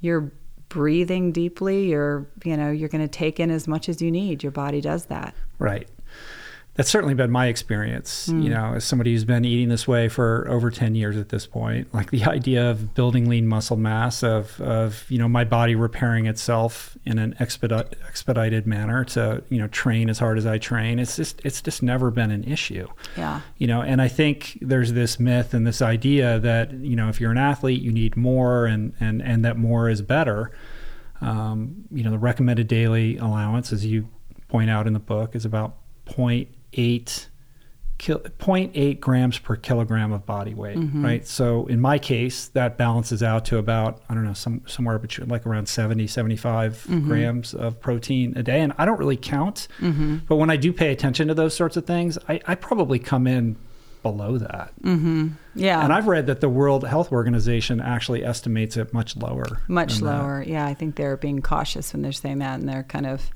you're 0.00 0.32
breathing 0.68 1.32
deeply. 1.32 1.88
You're 1.88 2.26
you 2.44 2.56
know 2.56 2.70
you're 2.70 2.88
going 2.88 3.04
to 3.04 3.08
take 3.08 3.40
in 3.40 3.50
as 3.50 3.66
much 3.66 3.88
as 3.88 4.02
you 4.02 4.10
need. 4.10 4.42
Your 4.42 4.52
body 4.52 4.80
does 4.80 5.06
that. 5.06 5.34
Right 5.58 5.88
that's 6.76 6.90
certainly 6.90 7.14
been 7.14 7.30
my 7.30 7.46
experience, 7.46 8.28
mm. 8.28 8.44
you 8.44 8.50
know, 8.50 8.74
as 8.74 8.84
somebody 8.84 9.12
who's 9.12 9.24
been 9.24 9.46
eating 9.46 9.70
this 9.70 9.88
way 9.88 10.08
for 10.08 10.46
over 10.48 10.70
10 10.70 10.94
years 10.94 11.16
at 11.16 11.30
this 11.30 11.46
point. 11.46 11.92
Like 11.94 12.10
the 12.10 12.24
idea 12.30 12.70
of 12.70 12.94
building 12.94 13.28
lean 13.28 13.46
muscle 13.46 13.78
mass, 13.78 14.22
of, 14.22 14.60
of 14.60 15.10
you 15.10 15.18
know, 15.18 15.26
my 15.26 15.42
body 15.42 15.74
repairing 15.74 16.26
itself 16.26 16.96
in 17.06 17.18
an 17.18 17.34
expedite, 17.40 17.94
expedited 18.06 18.66
manner 18.66 19.04
to, 19.04 19.42
you 19.48 19.58
know, 19.58 19.68
train 19.68 20.10
as 20.10 20.18
hard 20.18 20.36
as 20.36 20.44
I 20.44 20.58
train. 20.58 20.98
It's 20.98 21.16
just, 21.16 21.40
it's 21.44 21.62
just 21.62 21.82
never 21.82 22.10
been 22.10 22.30
an 22.30 22.44
issue. 22.44 22.86
Yeah. 23.16 23.40
You 23.56 23.68
know, 23.68 23.80
and 23.80 24.02
I 24.02 24.08
think 24.08 24.58
there's 24.60 24.92
this 24.92 25.18
myth 25.18 25.54
and 25.54 25.66
this 25.66 25.80
idea 25.80 26.38
that, 26.40 26.72
you 26.72 26.94
know, 26.94 27.08
if 27.08 27.22
you're 27.22 27.30
an 27.30 27.38
athlete, 27.38 27.80
you 27.80 27.90
need 27.90 28.16
more 28.16 28.66
and, 28.66 28.92
and, 29.00 29.22
and 29.22 29.42
that 29.46 29.56
more 29.56 29.88
is 29.88 30.02
better. 30.02 30.52
Um, 31.22 31.86
you 31.90 32.04
know, 32.04 32.10
the 32.10 32.18
recommended 32.18 32.68
daily 32.68 33.16
allowance, 33.16 33.72
as 33.72 33.86
you 33.86 34.10
point 34.48 34.68
out 34.68 34.86
in 34.86 34.92
the 34.92 34.98
book, 34.98 35.34
is 35.34 35.46
about 35.46 35.78
0.8 36.76 37.26
0.8 37.98 39.00
grams 39.00 39.38
per 39.38 39.56
kilogram 39.56 40.12
of 40.12 40.26
body 40.26 40.54
weight, 40.54 40.76
mm-hmm. 40.76 41.04
right? 41.04 41.26
So 41.26 41.66
in 41.66 41.80
my 41.80 41.98
case, 41.98 42.48
that 42.48 42.76
balances 42.76 43.22
out 43.22 43.46
to 43.46 43.58
about, 43.58 44.02
I 44.08 44.14
don't 44.14 44.24
know, 44.24 44.34
some, 44.34 44.62
somewhere 44.66 44.98
between 44.98 45.28
like 45.28 45.46
around 45.46 45.66
70, 45.66 46.06
75 46.06 46.72
mm-hmm. 46.74 47.08
grams 47.08 47.54
of 47.54 47.80
protein 47.80 48.36
a 48.36 48.42
day. 48.42 48.60
And 48.60 48.74
I 48.76 48.84
don't 48.84 48.98
really 48.98 49.16
count, 49.16 49.68
mm-hmm. 49.80 50.18
but 50.28 50.36
when 50.36 50.50
I 50.50 50.56
do 50.56 50.72
pay 50.72 50.92
attention 50.92 51.28
to 51.28 51.34
those 51.34 51.56
sorts 51.56 51.76
of 51.76 51.86
things, 51.86 52.18
I, 52.28 52.40
I 52.46 52.54
probably 52.54 52.98
come 52.98 53.26
in 53.26 53.56
below 54.02 54.38
that. 54.38 54.72
Mm-hmm. 54.82 55.28
Yeah. 55.54 55.82
And 55.82 55.92
I've 55.92 56.06
read 56.06 56.26
that 56.26 56.40
the 56.40 56.50
World 56.50 56.86
Health 56.86 57.10
Organization 57.10 57.80
actually 57.80 58.24
estimates 58.24 58.76
it 58.76 58.92
much 58.92 59.16
lower. 59.16 59.62
Much 59.68 60.02
lower. 60.02 60.40
That. 60.40 60.48
Yeah. 60.48 60.66
I 60.66 60.74
think 60.74 60.96
they're 60.96 61.16
being 61.16 61.40
cautious 61.40 61.92
when 61.94 62.02
they're 62.02 62.12
saying 62.12 62.38
that 62.38 62.60
and 62.60 62.68
they're 62.68 62.84
kind 62.84 63.06
of 63.06 63.30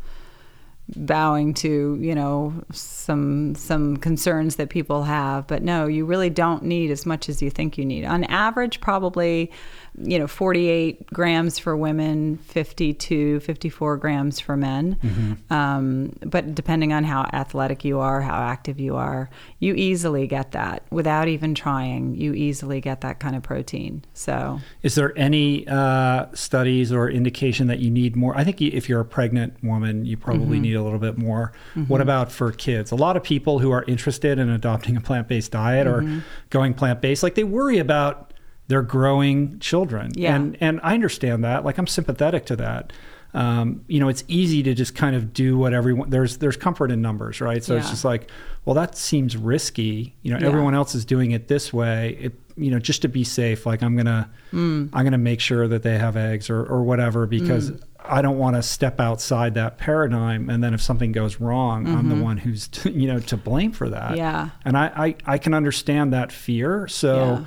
bowing 0.97 1.55
to 1.55 1.99
you 2.01 2.15
know 2.15 2.53
some 2.73 3.55
some 3.55 3.97
concerns 3.97 4.57
that 4.57 4.71
people 4.71 5.05
have. 5.05 5.47
But 5.47 5.63
no 5.63 5.87
you 5.87 6.05
really 6.05 6.31
don't 6.31 6.63
need 6.63 6.91
as 6.91 7.07
much 7.07 7.29
as 7.29 7.43
you 7.43 7.51
think 7.51 7.79
you 7.79 7.85
need. 7.85 8.05
On 8.05 8.25
average 8.25 8.81
probably 8.81 9.51
you 9.99 10.19
know 10.19 10.27
48 10.27 11.07
grams 11.07 11.59
for 11.59 11.77
women 11.77 12.39
52 12.39 13.41
54 13.41 13.97
grams 13.97 14.39
for 14.39 14.57
men 14.57 14.97
mm-hmm. 14.97 15.53
um, 15.53 16.13
but 16.25 16.55
depending 16.55 16.93
on 16.93 17.05
how 17.05 17.23
athletic 17.33 17.85
you 17.85 17.99
are 17.99 18.21
how 18.21 18.35
active 18.35 18.79
you 18.79 18.97
are 18.97 19.29
you 19.59 19.75
easily 19.75 20.27
get 20.27 20.53
that 20.53 20.85
without 20.91 21.29
even 21.29 21.55
trying 21.55 22.15
you 22.15 22.33
easily 22.35 22.81
get 22.81 23.01
that 23.01 23.19
kind 23.19 23.35
of 23.35 23.43
protein 23.43 24.05
so 24.15 24.61
is 24.83 24.95
there 24.95 25.17
any 25.19 25.67
uh, 25.69 26.27
studies 26.35 26.93
or 26.93 27.11
indication 27.11 27.67
that 27.67 27.81
you 27.81 27.91
need 27.91 28.15
more 28.15 28.37
i 28.37 28.45
think 28.45 28.61
if 28.63 28.89
you're 28.89 29.01
a 29.01 29.05
pregnant 29.05 29.53
woman 29.63 30.05
you 30.05 30.17
probably 30.17 30.57
mm-hmm. 30.57 30.63
need 30.63 30.75
a 30.75 30.83
little 30.83 30.99
bit 30.99 31.19
more 31.19 31.53
mm-hmm. 31.75 31.85
what 31.85 32.01
about 32.01 32.31
for 32.31 32.53
kids 32.53 32.91
a 32.91 32.97
lot 32.97 33.17
of 33.17 33.23
people 33.23 33.59
who 33.59 33.71
are 33.71 33.85
interested 33.85 34.39
in 34.39 34.49
adopting 34.49 34.97
a 34.97 35.01
plant-based 35.01 35.51
diet 35.51 35.87
or 35.87 36.03
mm-hmm. 36.03 36.21
going 36.49 36.73
plant-based 36.73 37.23
like 37.23 37.35
they 37.35 37.45
worry 37.45 37.79
about 37.79 38.31
they're 38.71 38.83
growing 38.83 39.59
children. 39.59 40.13
Yeah. 40.15 40.37
And 40.37 40.57
and 40.61 40.81
I 40.85 40.95
understand 40.95 41.43
that. 41.43 41.65
Like 41.65 41.77
I'm 41.77 41.89
sympathetic 41.89 42.47
to 42.47 42.57
that. 42.57 42.93
Um, 43.35 43.85
you 43.89 43.99
know, 43.99 44.09
it's 44.09 44.23
easy 44.29 44.63
to 44.63 44.75
just 44.75 44.95
kind 44.95 45.15
of 45.17 45.33
do 45.33 45.59
what 45.59 45.75
everyone 45.75 46.09
there's 46.11 46.39
there's 46.39 46.57
comfort 46.57 46.93
in 46.93 47.03
numbers, 47.03 47.41
right? 47.41 47.63
So 47.65 47.75
yeah. 47.75 47.81
it's 47.81 47.91
just 47.91 48.05
like, 48.05 48.31
well, 48.65 48.75
that 48.75 48.97
seems 48.97 49.37
risky. 49.37 50.15
You 50.23 50.33
know, 50.33 50.39
yeah. 50.39 50.47
everyone 50.47 50.75
else 50.75 50.95
is 50.95 51.05
doing 51.05 51.33
it 51.33 51.49
this 51.49 51.73
way. 51.73 52.17
It, 52.21 52.41
you 52.57 52.71
know, 52.71 52.79
just 52.79 53.03
to 53.03 53.09
be 53.09 53.25
safe, 53.25 53.67
like 53.67 53.83
I'm 53.83 53.97
gonna 53.97 54.31
mm. 54.53 54.89
I'm 54.93 55.05
gonna 55.05 55.19
make 55.19 55.41
sure 55.41 55.67
that 55.67 55.83
they 55.83 55.99
have 55.99 56.17
eggs 56.17 56.49
or 56.49 56.65
or 56.65 56.85
whatever 56.85 57.27
because 57.27 57.73
mm. 57.73 57.83
I 58.05 58.23
don't 58.23 58.39
want 58.39 58.55
to 58.55 58.63
step 58.63 59.01
outside 59.01 59.55
that 59.55 59.79
paradigm. 59.79 60.49
And 60.49 60.63
then 60.63 60.75
if 60.75 60.81
something 60.81 61.11
goes 61.11 61.41
wrong, 61.41 61.87
mm-hmm. 61.87 61.97
I'm 61.97 62.09
the 62.09 62.15
mm-hmm. 62.15 62.25
one 62.25 62.37
who's 62.37 62.69
to, 62.69 62.91
you 62.93 63.09
know 63.09 63.19
to 63.19 63.37
blame 63.37 63.73
for 63.73 63.89
that. 63.89 64.17
Yeah. 64.17 64.51
And 64.65 64.77
I 64.77 64.87
I, 65.27 65.35
I 65.35 65.39
can 65.39 65.55
understand 65.55 66.13
that 66.13 66.31
fear. 66.31 66.87
So. 66.87 67.17
Yeah 67.17 67.45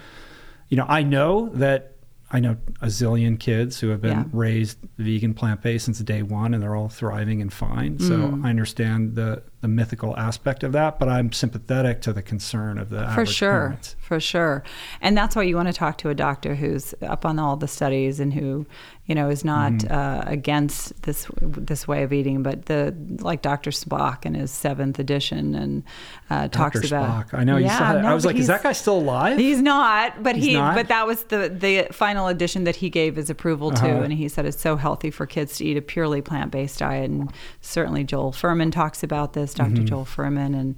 you 0.69 0.77
know, 0.77 0.85
I 0.87 1.03
know 1.03 1.49
that 1.49 1.95
I 2.31 2.39
know 2.39 2.57
a 2.81 2.87
zillion 2.87 3.39
kids 3.39 3.79
who 3.79 3.89
have 3.89 4.01
been 4.01 4.11
yeah. 4.11 4.23
raised 4.31 4.79
vegan, 4.97 5.33
plant 5.33 5.61
based 5.61 5.85
since 5.85 5.99
day 5.99 6.23
one, 6.23 6.53
and 6.53 6.63
they're 6.63 6.75
all 6.75 6.89
thriving 6.89 7.41
and 7.41 7.53
fine. 7.53 7.99
So 7.99 8.17
mm. 8.17 8.45
I 8.45 8.49
understand 8.49 9.15
the 9.15 9.43
the 9.63 9.67
mythical 9.69 10.15
aspect 10.17 10.61
of 10.61 10.73
that, 10.73 10.99
but 10.99 11.09
I'm 11.09 11.31
sympathetic 11.31 12.01
to 12.01 12.13
the 12.13 12.21
concern 12.21 12.77
of 12.77 12.89
the 12.89 13.07
for 13.15 13.25
sure, 13.25 13.79
for 13.97 14.19
sure, 14.19 14.63
and 15.01 15.17
that's 15.17 15.35
why 15.35 15.43
you 15.43 15.55
want 15.55 15.69
to 15.69 15.73
talk 15.73 15.97
to 15.99 16.09
a 16.09 16.13
doctor 16.13 16.53
who's 16.53 16.93
up 17.01 17.25
on 17.25 17.39
all 17.39 17.55
the 17.55 17.67
studies 17.67 18.19
and 18.19 18.33
who 18.33 18.67
you 19.05 19.15
know, 19.15 19.29
is 19.29 19.43
not 19.43 19.73
mm-hmm. 19.73 19.93
uh, 19.93 20.23
against 20.25 21.01
this 21.01 21.27
this 21.41 21.85
way 21.85 22.03
of 22.03 22.13
eating, 22.13 22.41
but 22.41 22.67
the 22.67 22.95
like 23.19 23.41
Dr. 23.41 23.71
Spock 23.71 24.25
in 24.25 24.33
his 24.33 24.49
seventh 24.49 24.97
edition 24.97 25.55
and 25.55 25.83
uh, 26.29 26.47
talks 26.47 26.79
Dr. 26.79 26.87
about. 26.87 27.27
Spock. 27.27 27.37
I 27.37 27.43
know. 27.43 27.57
Yeah, 27.57 27.99
no, 28.01 28.07
I 28.07 28.13
was 28.13 28.25
like, 28.25 28.37
is 28.37 28.47
that 28.47 28.63
guy 28.63 28.71
still 28.71 28.99
alive? 28.99 29.37
He's 29.37 29.61
not, 29.61 30.23
but 30.23 30.35
he's 30.35 30.45
he. 30.45 30.53
Not? 30.53 30.75
But 30.75 30.87
that 30.87 31.05
was 31.05 31.25
the 31.25 31.49
the 31.49 31.87
final 31.91 32.27
edition 32.27 32.63
that 32.63 32.77
he 32.77 32.89
gave 32.89 33.17
his 33.17 33.29
approval 33.29 33.73
uh-huh. 33.73 33.85
to, 33.85 34.01
and 34.03 34.13
he 34.13 34.29
said 34.29 34.45
it's 34.45 34.61
so 34.61 34.77
healthy 34.77 35.11
for 35.11 35.25
kids 35.25 35.57
to 35.57 35.65
eat 35.65 35.75
a 35.75 35.81
purely 35.81 36.21
plant 36.21 36.51
based 36.51 36.79
diet, 36.79 37.09
and 37.09 37.29
certainly 37.59 38.05
Joel 38.05 38.31
Fuhrman 38.31 38.71
talks 38.71 39.03
about 39.03 39.33
this, 39.33 39.52
doctor 39.53 39.75
mm-hmm. 39.75 39.85
Joel 39.85 40.05
Fuhrman, 40.05 40.55
and 40.59 40.75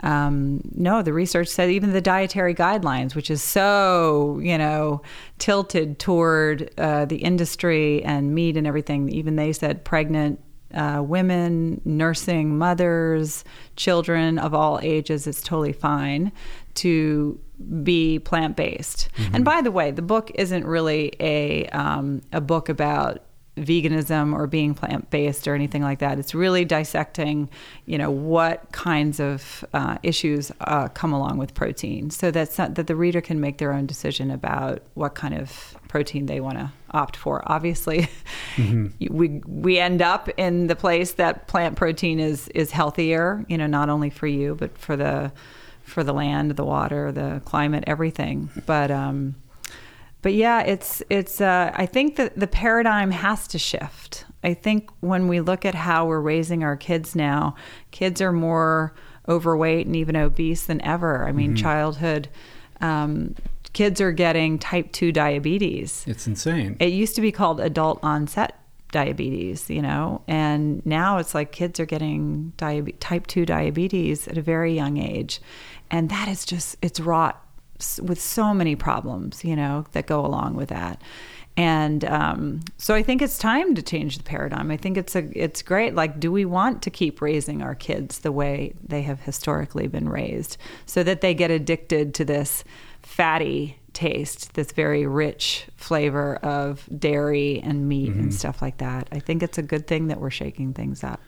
um, 0.00 0.60
no, 0.74 1.02
the 1.02 1.12
research 1.12 1.48
said 1.48 1.70
even 1.70 1.92
the 1.92 2.00
dietary 2.00 2.54
guidelines, 2.54 3.14
which 3.14 3.30
is 3.30 3.42
so 3.42 4.40
you 4.42 4.58
know 4.58 5.02
tilted 5.38 5.98
toward 5.98 6.70
uh, 6.78 7.04
the 7.04 7.16
industry 7.16 8.02
and 8.04 8.34
meat 8.34 8.56
and 8.56 8.66
everything. 8.66 9.08
Even 9.08 9.36
they 9.36 9.52
said 9.52 9.84
pregnant 9.84 10.40
uh, 10.74 11.02
women, 11.04 11.80
nursing 11.84 12.58
mothers, 12.58 13.44
children 13.76 14.38
of 14.38 14.54
all 14.54 14.78
ages, 14.82 15.26
it's 15.26 15.42
totally 15.42 15.72
fine 15.72 16.30
to 16.74 17.40
be 17.82 18.18
plant 18.20 18.56
based. 18.56 19.08
Mm-hmm. 19.16 19.34
And 19.36 19.44
by 19.44 19.62
the 19.62 19.70
way, 19.70 19.90
the 19.90 20.02
book 20.02 20.30
isn't 20.34 20.64
really 20.64 21.12
a 21.20 21.66
um, 21.68 22.22
a 22.32 22.40
book 22.40 22.68
about 22.68 23.22
veganism 23.58 24.34
or 24.34 24.46
being 24.46 24.74
plant 24.74 25.10
based 25.10 25.46
or 25.46 25.54
anything 25.54 25.82
like 25.82 25.98
that. 25.98 26.18
It's 26.18 26.34
really 26.34 26.64
dissecting, 26.64 27.48
you 27.86 27.98
know, 27.98 28.10
what 28.10 28.70
kinds 28.72 29.20
of 29.20 29.64
uh, 29.72 29.98
issues 30.02 30.52
uh, 30.60 30.88
come 30.88 31.12
along 31.12 31.38
with 31.38 31.54
protein, 31.54 32.10
so 32.10 32.30
that 32.30 32.50
that 32.56 32.86
the 32.86 32.96
reader 32.96 33.20
can 33.20 33.40
make 33.40 33.58
their 33.58 33.72
own 33.72 33.86
decision 33.86 34.30
about 34.30 34.82
what 34.94 35.14
kind 35.14 35.34
of 35.34 35.76
protein 35.88 36.26
they 36.26 36.40
want 36.40 36.58
to 36.58 36.70
opt 36.90 37.16
for. 37.16 37.42
Obviously, 37.46 38.08
mm-hmm. 38.56 38.86
we 39.16 39.40
we 39.46 39.78
end 39.78 40.02
up 40.02 40.28
in 40.36 40.66
the 40.66 40.76
place 40.76 41.12
that 41.12 41.46
plant 41.48 41.76
protein 41.76 42.20
is 42.20 42.48
is 42.48 42.70
healthier. 42.70 43.44
You 43.48 43.58
know, 43.58 43.66
not 43.66 43.88
only 43.88 44.10
for 44.10 44.26
you 44.26 44.54
but 44.54 44.76
for 44.78 44.96
the 44.96 45.32
for 45.88 46.04
the 46.04 46.12
land, 46.12 46.52
the 46.52 46.64
water, 46.64 47.10
the 47.10 47.40
climate, 47.44 47.84
everything. 47.86 48.50
But 48.66 48.90
um, 48.90 49.34
but 50.22 50.34
yeah, 50.34 50.60
it's 50.60 51.02
it's. 51.10 51.40
Uh, 51.40 51.72
I 51.74 51.86
think 51.86 52.16
that 52.16 52.38
the 52.38 52.46
paradigm 52.46 53.10
has 53.10 53.46
to 53.48 53.58
shift. 53.58 54.24
I 54.42 54.54
think 54.54 54.90
when 55.00 55.28
we 55.28 55.40
look 55.40 55.64
at 55.64 55.74
how 55.74 56.06
we're 56.06 56.20
raising 56.20 56.62
our 56.62 56.76
kids 56.76 57.14
now, 57.14 57.54
kids 57.90 58.20
are 58.20 58.32
more 58.32 58.94
overweight 59.28 59.86
and 59.86 59.94
even 59.94 60.16
obese 60.16 60.66
than 60.66 60.80
ever. 60.82 61.26
I 61.26 61.32
mean, 61.32 61.54
mm-hmm. 61.54 61.62
childhood. 61.62 62.28
Um, 62.80 63.34
kids 63.72 64.00
are 64.00 64.12
getting 64.12 64.58
type 64.58 64.92
2 64.92 65.12
diabetes. 65.12 66.04
It's 66.06 66.26
insane. 66.26 66.76
It 66.80 66.92
used 66.92 67.14
to 67.16 67.20
be 67.20 67.32
called 67.32 67.60
adult 67.60 68.00
onset 68.02 68.58
diabetes, 68.90 69.68
you 69.68 69.82
know, 69.82 70.22
and 70.26 70.84
now 70.86 71.18
it's 71.18 71.34
like 71.34 71.52
kids 71.52 71.78
are 71.78 71.86
getting 71.86 72.52
diabe- 72.56 72.96
type 73.00 73.26
2 73.26 73.44
diabetes 73.44 74.26
at 74.26 74.38
a 74.38 74.42
very 74.42 74.74
young 74.74 74.96
age. 74.96 75.40
And 75.90 76.08
that 76.08 76.28
is 76.28 76.44
just, 76.44 76.76
it's 76.80 77.00
wrought 77.00 77.42
with 78.02 78.20
so 78.20 78.52
many 78.54 78.76
problems, 78.76 79.44
you 79.44 79.56
know, 79.56 79.84
that 79.92 80.06
go 80.06 80.24
along 80.24 80.54
with 80.54 80.68
that. 80.68 81.00
And 81.56 82.04
um, 82.04 82.60
so 82.76 82.94
I 82.94 83.02
think 83.02 83.20
it's 83.20 83.36
time 83.36 83.74
to 83.74 83.82
change 83.82 84.16
the 84.16 84.22
paradigm. 84.22 84.70
I 84.70 84.76
think 84.76 84.96
it's 84.96 85.16
a 85.16 85.28
it's 85.34 85.60
great. 85.60 85.92
Like, 85.92 86.20
do 86.20 86.30
we 86.30 86.44
want 86.44 86.82
to 86.82 86.90
keep 86.90 87.20
raising 87.20 87.62
our 87.62 87.74
kids 87.74 88.20
the 88.20 88.30
way 88.30 88.74
they 88.86 89.02
have 89.02 89.22
historically 89.22 89.88
been 89.88 90.08
raised, 90.08 90.56
so 90.86 91.02
that 91.02 91.20
they 91.20 91.34
get 91.34 91.50
addicted 91.50 92.14
to 92.14 92.24
this 92.24 92.62
fatty 93.02 93.76
taste, 93.92 94.54
this 94.54 94.70
very 94.70 95.04
rich 95.04 95.66
flavor 95.76 96.36
of 96.36 96.88
dairy 96.96 97.60
and 97.64 97.88
meat 97.88 98.10
mm-hmm. 98.10 98.20
and 98.20 98.34
stuff 98.34 98.62
like 98.62 98.76
that? 98.76 99.08
I 99.10 99.18
think 99.18 99.42
it's 99.42 99.58
a 99.58 99.62
good 99.62 99.88
thing 99.88 100.06
that 100.06 100.20
we're 100.20 100.30
shaking 100.30 100.72
things 100.74 101.02
up. 101.02 101.20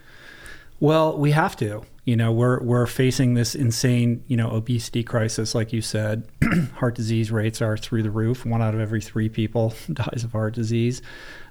Well, 0.78 1.18
we 1.18 1.32
have 1.32 1.56
to. 1.56 1.82
You 2.10 2.16
know, 2.16 2.32
we're 2.32 2.60
we're 2.60 2.88
facing 2.88 3.34
this 3.34 3.54
insane, 3.54 4.24
you 4.26 4.36
know, 4.36 4.50
obesity 4.50 5.04
crisis, 5.04 5.54
like 5.54 5.72
you 5.72 5.80
said. 5.80 6.26
heart 6.74 6.96
disease 6.96 7.30
rates 7.30 7.62
are 7.62 7.76
through 7.76 8.02
the 8.02 8.10
roof. 8.10 8.44
One 8.44 8.60
out 8.60 8.74
of 8.74 8.80
every 8.80 9.00
three 9.00 9.28
people 9.28 9.74
dies 9.92 10.24
of 10.24 10.32
heart 10.32 10.52
disease. 10.52 11.02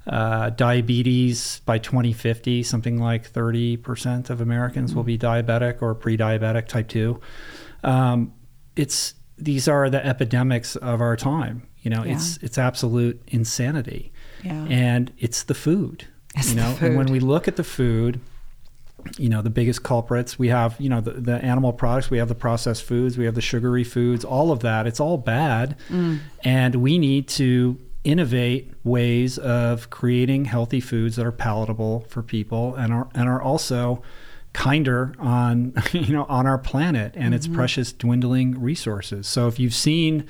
Uh, 0.05 0.49
diabetes 0.49 1.61
by 1.65 1.77
2050, 1.77 2.63
something 2.63 2.97
like 2.97 3.31
30% 3.31 4.29
of 4.29 4.41
Americans 4.41 4.93
will 4.93 5.03
be 5.03 5.17
diabetic 5.17 5.81
or 5.81 5.95
pre-diabetic 5.95 6.67
type 6.67 6.89
two. 6.89 7.21
Um, 7.85 8.33
it's 8.75 9.13
these 9.37 9.69
are 9.69 9.89
the 9.89 10.05
epidemics 10.05 10.75
of 10.75 10.99
our 10.99 11.15
time. 11.15 11.69
You 11.77 11.91
know, 11.91 12.03
yeah. 12.03 12.15
it's 12.15 12.35
it's 12.41 12.57
absolute 12.57 13.21
insanity. 13.27 14.11
Yeah. 14.43 14.65
And 14.69 15.13
it's 15.19 15.43
the 15.43 15.55
food. 15.55 16.05
It's 16.35 16.49
you 16.49 16.57
know, 16.57 16.77
and 16.81 16.97
when 16.97 17.07
we 17.07 17.21
look 17.21 17.47
at 17.47 17.55
the 17.55 17.63
food, 17.63 18.19
you 19.17 19.29
know 19.29 19.41
the 19.41 19.49
biggest 19.49 19.83
culprits. 19.83 20.37
We 20.37 20.49
have 20.49 20.75
you 20.79 20.89
know 20.89 21.01
the, 21.01 21.11
the 21.11 21.35
animal 21.43 21.73
products. 21.73 22.09
We 22.09 22.17
have 22.17 22.27
the 22.27 22.35
processed 22.35 22.83
foods. 22.83 23.17
We 23.17 23.25
have 23.25 23.35
the 23.35 23.41
sugary 23.41 23.83
foods 23.83 24.23
all 24.23 24.51
of 24.51 24.59
that. 24.61 24.87
It's 24.87 24.99
all 24.99 25.17
bad. 25.17 25.77
Mm. 25.89 26.19
and 26.43 26.75
we 26.75 26.97
need 26.97 27.27
to 27.29 27.79
innovate 28.03 28.73
ways 28.83 29.37
of 29.37 29.89
creating 29.89 30.45
healthy 30.45 30.79
foods 30.79 31.17
that 31.17 31.25
are 31.25 31.31
palatable 31.31 32.05
for 32.07 32.23
people 32.23 32.75
and 32.75 32.93
are 32.93 33.09
and 33.13 33.27
are 33.27 33.41
also 33.41 34.01
kinder 34.53 35.13
on 35.19 35.73
you 35.91 36.13
know 36.13 36.25
on 36.25 36.47
our 36.47 36.57
planet 36.57 37.13
and 37.15 37.25
mm-hmm. 37.25 37.33
its 37.33 37.47
precious 37.47 37.91
dwindling 37.93 38.59
resources. 38.59 39.27
So 39.27 39.47
if 39.47 39.59
you've 39.59 39.73
seen 39.73 40.25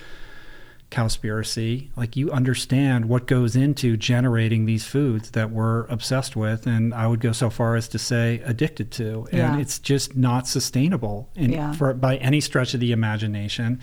cowspiracy, 0.92 1.90
like 1.96 2.16
you 2.16 2.32
understand 2.32 3.06
what 3.06 3.28
goes 3.28 3.56
into 3.56 3.96
generating 3.96 4.66
these 4.66 4.86
foods 4.86 5.32
that 5.32 5.52
we're 5.52 5.86
obsessed 5.86 6.36
with, 6.36 6.66
and 6.66 6.94
I 6.94 7.06
would 7.08 7.20
go 7.20 7.32
so 7.32 7.50
far 7.50 7.76
as 7.76 7.88
to 7.90 8.00
say 8.00 8.42
addicted 8.44 8.90
to, 8.92 9.28
and 9.32 9.38
Yeah. 9.40 9.58
it's 9.60 9.78
just 9.80 10.16
not 10.18 10.48
sustainable 10.48 11.30
in, 11.36 11.52
Yeah. 11.52 11.74
for 11.74 11.94
by 11.94 12.18
any 12.18 12.42
stretch 12.42 12.74
of 12.74 12.80
the 12.80 12.92
imagination. 12.92 13.80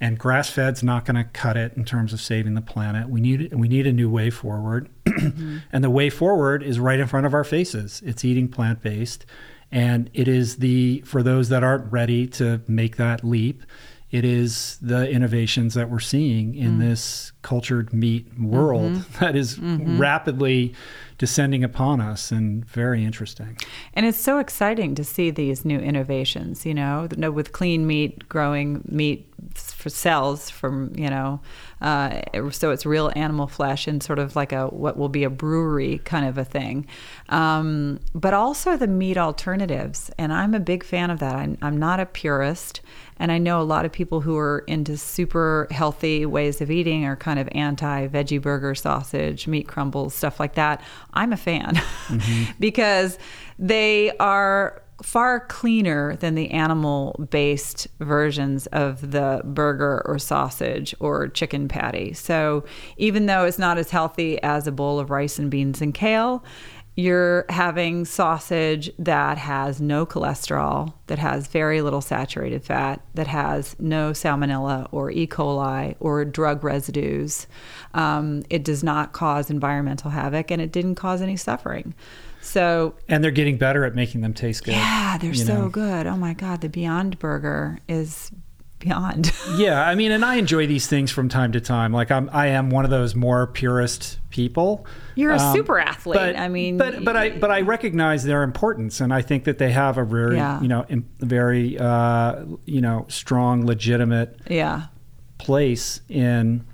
And 0.00 0.18
grass 0.18 0.48
fed's 0.50 0.82
not 0.82 1.04
going 1.04 1.16
to 1.16 1.24
cut 1.24 1.56
it 1.56 1.72
in 1.76 1.84
terms 1.84 2.12
of 2.12 2.20
saving 2.20 2.54
the 2.54 2.60
planet. 2.60 3.08
We 3.08 3.20
need 3.20 3.52
we 3.52 3.68
need 3.68 3.86
a 3.86 3.92
new 3.92 4.08
way 4.10 4.30
forward, 4.30 4.88
mm-hmm. 5.06 5.58
and 5.72 5.82
the 5.84 5.90
way 5.90 6.10
forward 6.10 6.62
is 6.62 6.78
right 6.78 7.00
in 7.00 7.06
front 7.06 7.26
of 7.26 7.34
our 7.34 7.44
faces. 7.44 8.02
It's 8.04 8.24
eating 8.24 8.48
plant 8.48 8.80
based, 8.82 9.26
and 9.72 10.08
it 10.14 10.28
is 10.28 10.56
the 10.56 11.02
for 11.04 11.22
those 11.22 11.48
that 11.50 11.62
aren't 11.64 11.90
ready 11.92 12.26
to 12.28 12.60
make 12.68 12.96
that 12.96 13.24
leap. 13.24 13.62
It 14.10 14.24
is 14.24 14.78
the 14.80 15.08
innovations 15.10 15.74
that 15.74 15.90
we're 15.90 15.98
seeing 16.00 16.54
in 16.54 16.78
this 16.78 17.32
cultured 17.42 17.92
meat 17.92 18.26
world 18.38 18.94
that 19.20 19.36
is 19.36 19.58
rapidly 19.58 20.74
descending 21.18 21.64
upon 21.64 22.00
us 22.00 22.30
and 22.30 22.64
very 22.64 23.04
interesting. 23.04 23.58
And 23.92 24.06
it's 24.06 24.18
so 24.18 24.38
exciting 24.38 24.94
to 24.94 25.04
see 25.04 25.30
these 25.30 25.64
new 25.64 25.78
innovations, 25.78 26.64
you 26.64 26.74
know, 26.74 27.08
with 27.32 27.52
clean 27.52 27.86
meat, 27.86 28.28
growing 28.28 28.82
meat 28.88 29.26
for 29.54 29.90
cells 29.90 30.48
from, 30.48 30.92
you 30.96 31.10
know, 31.10 31.40
uh, 31.80 32.22
so 32.50 32.70
it's 32.70 32.86
real 32.86 33.12
animal 33.16 33.46
flesh 33.46 33.86
and 33.86 34.02
sort 34.02 34.18
of 34.18 34.36
like 34.36 34.52
a 34.52 34.66
what 34.68 34.96
will 34.96 35.08
be 35.08 35.24
a 35.24 35.30
brewery 35.30 35.98
kind 36.04 36.26
of 36.26 36.38
a 36.38 36.44
thing. 36.44 36.86
Um, 37.28 38.00
but 38.14 38.32
also 38.32 38.76
the 38.76 38.86
meat 38.86 39.16
alternatives. 39.16 40.10
And 40.18 40.32
I'm 40.32 40.54
a 40.54 40.60
big 40.60 40.84
fan 40.84 41.10
of 41.10 41.18
that. 41.18 41.34
I'm, 41.34 41.58
I'm 41.62 41.76
not 41.76 42.00
a 42.00 42.06
purist. 42.06 42.80
And 43.18 43.32
I 43.32 43.38
know 43.38 43.60
a 43.60 43.64
lot 43.64 43.84
of 43.84 43.92
people 43.92 44.20
who 44.20 44.36
are 44.36 44.64
into 44.66 44.96
super 44.96 45.66
healthy 45.70 46.26
ways 46.26 46.60
of 46.60 46.70
eating 46.70 47.04
are 47.04 47.16
kind 47.16 47.38
of 47.38 47.48
anti 47.52 48.08
veggie 48.08 48.40
burger, 48.40 48.74
sausage, 48.74 49.46
meat 49.46 49.68
crumbles, 49.68 50.14
stuff 50.14 50.38
like 50.38 50.54
that. 50.54 50.82
I'm 51.14 51.32
a 51.32 51.36
fan 51.36 51.74
mm-hmm. 51.74 52.52
because 52.60 53.18
they 53.58 54.16
are 54.18 54.82
far 55.02 55.40
cleaner 55.46 56.16
than 56.16 56.34
the 56.34 56.50
animal 56.50 57.24
based 57.30 57.86
versions 58.00 58.66
of 58.68 59.12
the 59.12 59.40
burger 59.44 60.02
or 60.04 60.18
sausage 60.18 60.94
or 60.98 61.28
chicken 61.28 61.68
patty. 61.68 62.12
So 62.12 62.64
even 62.96 63.26
though 63.26 63.44
it's 63.44 63.58
not 63.58 63.78
as 63.78 63.90
healthy 63.90 64.42
as 64.42 64.66
a 64.66 64.72
bowl 64.72 64.98
of 64.98 65.10
rice 65.10 65.38
and 65.38 65.50
beans 65.50 65.80
and 65.80 65.94
kale, 65.94 66.44
you're 66.98 67.44
having 67.48 68.04
sausage 68.04 68.90
that 68.98 69.38
has 69.38 69.80
no 69.80 70.04
cholesterol, 70.04 70.92
that 71.06 71.20
has 71.20 71.46
very 71.46 71.80
little 71.80 72.00
saturated 72.00 72.64
fat, 72.64 73.00
that 73.14 73.28
has 73.28 73.76
no 73.78 74.10
salmonella 74.10 74.88
or 74.90 75.08
E. 75.12 75.24
coli 75.24 75.94
or 76.00 76.24
drug 76.24 76.64
residues. 76.64 77.46
Um, 77.94 78.42
it 78.50 78.64
does 78.64 78.82
not 78.82 79.12
cause 79.12 79.48
environmental 79.48 80.10
havoc 80.10 80.50
and 80.50 80.60
it 80.60 80.72
didn't 80.72 80.96
cause 80.96 81.22
any 81.22 81.36
suffering. 81.36 81.94
So, 82.40 82.96
And 83.08 83.22
they're 83.22 83.30
getting 83.30 83.58
better 83.58 83.84
at 83.84 83.94
making 83.94 84.22
them 84.22 84.34
taste 84.34 84.64
good. 84.64 84.72
yeah, 84.74 85.18
they're 85.18 85.34
so 85.34 85.62
know. 85.62 85.68
good. 85.68 86.08
Oh 86.08 86.16
my 86.16 86.34
God, 86.34 86.62
the 86.62 86.68
Beyond 86.68 87.20
Burger 87.20 87.78
is 87.88 88.32
beyond. 88.78 89.32
Yeah, 89.56 89.82
I 89.84 89.94
mean, 89.96 90.12
and 90.12 90.24
I 90.24 90.36
enjoy 90.36 90.66
these 90.66 90.86
things 90.86 91.10
from 91.10 91.28
time 91.28 91.52
to 91.52 91.60
time. 91.60 91.92
Like 91.92 92.10
I'm, 92.12 92.28
I 92.32 92.48
am 92.48 92.70
one 92.70 92.84
of 92.84 92.90
those 92.90 93.14
more 93.16 93.46
purist 93.46 94.18
people. 94.30 94.86
You're 95.16 95.32
a 95.32 95.38
Um, 95.40 95.56
super 95.56 95.78
athlete. 95.80 96.14
But, 96.16 96.36
I 96.38 96.48
mean, 96.48 96.76
but 96.76 97.02
but 97.04 97.16
I 97.16 97.30
but 97.30 97.50
I 97.50 97.62
recognize 97.62 98.22
their 98.24 98.42
importance, 98.42 99.00
and 99.00 99.12
I 99.12 99.20
think 99.22 99.44
that 99.44 99.58
they 99.58 99.72
have 99.72 99.98
a 99.98 100.04
very 100.04 100.36
Yeah. 100.36 100.60
you 100.60 100.68
know 100.68 100.84
very 101.20 101.76
uh, 101.78 102.44
you 102.66 102.80
know 102.80 103.06
strong, 103.08 103.66
legitimate 103.66 104.38
yeah. 104.48 104.86
place 105.38 106.02
in 106.08 106.64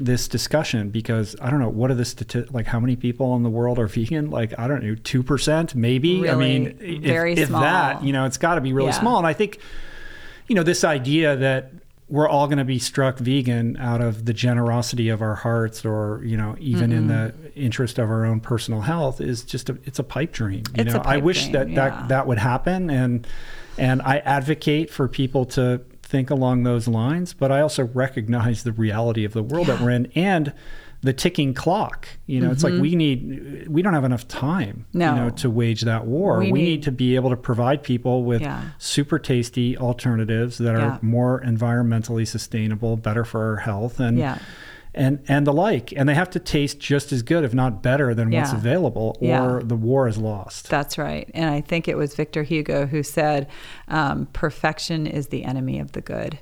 this 0.00 0.28
discussion 0.28 0.90
because 0.90 1.36
I 1.40 1.50
don't 1.50 1.60
know 1.60 1.68
what 1.68 1.90
are 1.90 1.94
the 1.94 2.02
stati- 2.04 2.52
like 2.52 2.66
how 2.66 2.80
many 2.80 2.96
people 2.96 3.36
in 3.36 3.42
the 3.42 3.50
world 3.50 3.78
are 3.78 3.86
vegan 3.96 4.30
like 4.30 4.58
I 4.58 4.66
don't 4.68 4.82
know 4.82 4.94
two 4.96 5.22
percent 5.22 5.74
maybe 5.74 6.28
I 6.28 6.34
mean 6.34 6.76
if, 6.80 7.02
very 7.02 7.32
if 7.34 7.48
small. 7.48 7.62
that 7.62 8.02
you 8.04 8.12
know 8.12 8.24
it's 8.26 8.36
got 8.38 8.56
to 8.56 8.60
be 8.60 8.72
really 8.72 8.88
Yeah. 8.88 9.00
small 9.00 9.18
and 9.18 9.26
I 9.26 9.32
think 9.32 9.60
you 10.48 10.54
know 10.54 10.62
this 10.62 10.84
idea 10.84 11.36
that 11.36 11.72
we're 12.08 12.28
all 12.28 12.46
going 12.46 12.58
to 12.58 12.64
be 12.64 12.78
struck 12.78 13.18
vegan 13.18 13.76
out 13.76 14.00
of 14.00 14.24
the 14.24 14.32
generosity 14.32 15.10
of 15.10 15.20
our 15.20 15.34
hearts 15.34 15.84
or 15.84 16.22
you 16.24 16.36
know 16.36 16.56
even 16.58 16.90
in 16.92 17.08
mm-hmm. 17.08 17.42
the 17.42 17.54
interest 17.54 17.98
of 17.98 18.10
our 18.10 18.24
own 18.24 18.40
personal 18.40 18.80
health 18.80 19.20
is 19.20 19.42
just 19.42 19.68
a 19.68 19.78
it's 19.84 19.98
a 19.98 20.04
pipe 20.04 20.32
dream 20.32 20.62
you 20.74 20.84
It's 20.84 20.94
know? 20.94 21.02
I 21.04 21.18
wish 21.18 21.42
dream, 21.42 21.52
that 21.52 21.68
yeah. 21.68 21.74
that 21.74 22.08
that 22.08 22.26
would 22.26 22.38
happen 22.38 22.90
and 22.90 23.26
and 23.76 24.02
I 24.02 24.18
advocate 24.18 24.90
for 24.90 25.06
people 25.06 25.44
to 25.46 25.82
think 26.02 26.30
along 26.30 26.62
those 26.62 26.88
lines 26.88 27.34
but 27.34 27.52
I 27.52 27.60
also 27.60 27.84
recognize 27.84 28.64
the 28.64 28.72
reality 28.72 29.24
of 29.24 29.34
the 29.34 29.42
world 29.42 29.66
that 29.66 29.80
we're 29.80 29.90
in 29.90 30.10
and 30.14 30.52
the 31.02 31.12
ticking 31.12 31.54
clock 31.54 32.08
you 32.26 32.40
know 32.40 32.50
it's 32.50 32.64
like 32.64 32.72
we 32.74 32.96
need 32.96 33.66
we 33.68 33.82
don't 33.82 33.94
have 33.94 34.04
enough 34.04 34.26
time 34.26 34.84
Mm-hmm. 34.88 34.98
No. 34.98 35.14
you 35.14 35.20
know 35.20 35.30
to 35.30 35.48
wage 35.50 35.82
that 35.82 36.06
war 36.06 36.38
We 36.40 36.50
we, 36.50 36.58
need- 36.60 36.64
need 36.68 36.82
to 36.84 36.92
be 36.92 37.14
able 37.14 37.30
to 37.30 37.36
provide 37.36 37.82
people 37.84 38.24
with 38.24 38.40
Yeah. 38.42 38.62
super 38.78 39.18
tasty 39.18 39.76
alternatives 39.78 40.58
that 40.58 40.74
are 40.74 40.78
Yeah. 40.78 40.98
more 41.02 41.40
environmentally 41.46 42.26
sustainable, 42.26 42.96
better 42.96 43.24
for 43.24 43.50
our 43.50 43.56
health, 43.58 44.00
and 44.00 44.18
Yeah. 44.18 44.38
and 44.94 45.20
and 45.28 45.46
the 45.46 45.52
like. 45.52 45.92
And 45.96 46.08
they 46.08 46.14
have 46.14 46.30
to 46.30 46.38
taste 46.40 46.80
just 46.80 47.12
as 47.12 47.22
good, 47.22 47.44
if 47.44 47.54
not 47.54 47.82
better, 47.82 48.14
than 48.14 48.30
what's 48.30 48.52
available, 48.52 49.16
or 49.20 49.62
the 49.62 49.76
war 49.76 50.08
is 50.08 50.18
lost. 50.18 50.68
That's 50.68 50.98
right. 50.98 51.30
And 51.34 51.48
I 51.50 51.60
think 51.60 51.86
it 51.86 51.96
was 51.96 52.14
Victor 52.16 52.42
Hugo 52.42 52.86
who 52.86 53.02
said, 53.04 53.46
um, 53.88 54.26
perfection 54.32 55.06
is 55.06 55.28
the 55.28 55.44
enemy 55.44 55.78
of 55.78 55.92
the 55.92 56.00
good. 56.00 56.38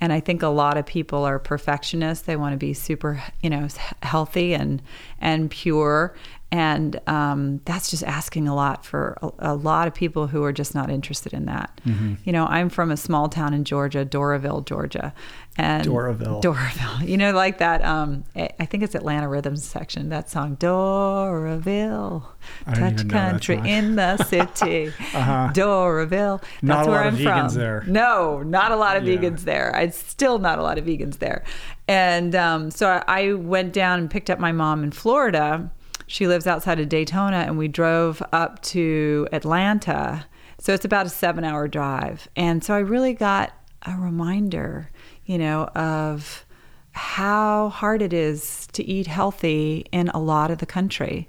And 0.00 0.12
I 0.12 0.20
think 0.20 0.42
a 0.42 0.48
lot 0.48 0.76
of 0.76 0.86
people 0.86 1.24
are 1.24 1.38
perfectionists. 1.38 2.24
They 2.24 2.36
want 2.36 2.52
to 2.52 2.56
be 2.58 2.72
super, 2.72 3.22
you 3.42 3.50
know, 3.50 3.68
healthy 4.02 4.54
and 4.54 4.80
and 5.20 5.50
pure. 5.50 6.14
And 6.50 6.98
um, 7.06 7.60
that's 7.66 7.90
just 7.90 8.02
asking 8.02 8.48
a 8.48 8.54
lot 8.54 8.82
for 8.82 9.18
a, 9.20 9.30
a 9.50 9.54
lot 9.54 9.86
of 9.86 9.92
people 9.94 10.28
who 10.28 10.42
are 10.44 10.52
just 10.52 10.74
not 10.74 10.88
interested 10.90 11.34
in 11.34 11.44
that. 11.44 11.78
Mm-hmm. 11.86 12.14
You 12.24 12.32
know, 12.32 12.46
I'm 12.46 12.70
from 12.70 12.90
a 12.90 12.96
small 12.96 13.28
town 13.28 13.52
in 13.52 13.64
Georgia, 13.64 14.02
Doraville, 14.06 14.64
Georgia, 14.64 15.12
and 15.58 15.86
Doraville. 15.86 16.42
Doraville. 16.42 17.02
You 17.08 17.18
know, 17.18 17.32
like 17.32 17.58
that. 17.58 17.84
Um, 17.84 18.24
I 18.34 18.64
think 18.64 18.82
it's 18.82 18.94
Atlanta 18.94 19.28
Rhythms 19.28 19.62
section. 19.62 20.08
That 20.08 20.30
song, 20.30 20.56
Doraville, 20.56 22.22
touch 22.64 22.78
even 22.78 22.96
know 22.96 23.02
that 23.02 23.08
country 23.10 23.60
in 23.64 23.96
the 23.96 24.16
city. 24.24 24.88
Uh-huh. 24.88 25.50
Doraville. 25.52 26.40
That's 26.40 26.62
Not 26.62 26.86
a 26.86 26.90
where 26.90 26.98
lot 27.00 27.06
I'm 27.08 27.14
of 27.14 27.20
vegans 27.20 27.50
from. 27.52 27.58
there. 27.60 27.84
No, 27.86 28.42
not 28.42 28.72
a 28.72 28.76
lot 28.76 28.96
of 28.96 29.04
Yeah. 29.06 29.16
vegans 29.16 29.40
there. 29.40 29.74
I 29.74 29.88
still 29.88 30.38
not 30.38 30.58
a 30.58 30.62
lot 30.62 30.78
of 30.78 30.84
vegans 30.86 31.18
there. 31.18 31.44
And 31.86 32.34
um, 32.34 32.70
so 32.70 32.88
I, 32.88 33.04
I 33.06 33.32
went 33.34 33.72
down 33.72 33.98
and 34.00 34.10
picked 34.10 34.30
up 34.30 34.38
my 34.38 34.52
mom 34.52 34.82
in 34.84 34.90
Florida. 34.92 35.70
She 36.08 36.26
lives 36.26 36.46
outside 36.46 36.80
of 36.80 36.88
Daytona, 36.88 37.36
and 37.36 37.56
we 37.56 37.68
drove 37.68 38.22
up 38.32 38.60
to 38.62 39.28
Atlanta. 39.30 40.26
So 40.58 40.74
it's 40.74 40.84
about 40.84 41.06
a 41.06 41.10
seven-hour 41.10 41.68
drive. 41.68 42.28
And 42.34 42.64
so 42.64 42.74
I 42.74 42.78
really 42.78 43.14
got 43.14 43.52
a 43.86 43.94
reminder, 43.94 44.90
you 45.26 45.38
know, 45.38 45.64
of 45.74 46.44
how 46.92 47.68
hard 47.68 48.02
it 48.02 48.12
is 48.12 48.66
to 48.72 48.84
eat 48.84 49.06
healthy 49.06 49.86
in 49.92 50.08
a 50.08 50.18
lot 50.18 50.50
of 50.50 50.58
the 50.58 50.66
country 50.66 51.28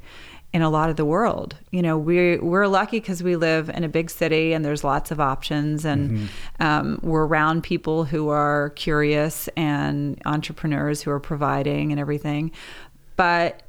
in 0.52 0.64
a 0.64 0.70
lot 0.70 0.90
of 0.90 0.96
the 0.96 1.06
world 1.06 1.56
you 1.70 1.80
know 1.80 1.96
we're 1.96 2.42
we're 2.44 2.66
lucky 2.66 3.00
because 3.00 3.22
we 3.22 3.36
live 3.36 3.70
in 3.70 3.84
a 3.84 3.88
big 3.88 4.10
city 4.10 4.52
and 4.54 4.66
there's 4.66 4.84
lots 4.84 5.12
of 5.12 5.20
options 5.20 5.86
and 5.86 6.28
um, 6.60 7.00
we're 7.04 7.28
around 7.28 7.62
people 7.62 8.04
who 8.04 8.30
are 8.30 8.72
curious 8.72 9.48
and 9.50 10.20
entrepreneurs 10.26 11.04
who 11.04 11.12
are 11.12 11.20
providing 11.20 11.92
and 11.92 12.02
everything 12.02 12.52
but 13.16 13.62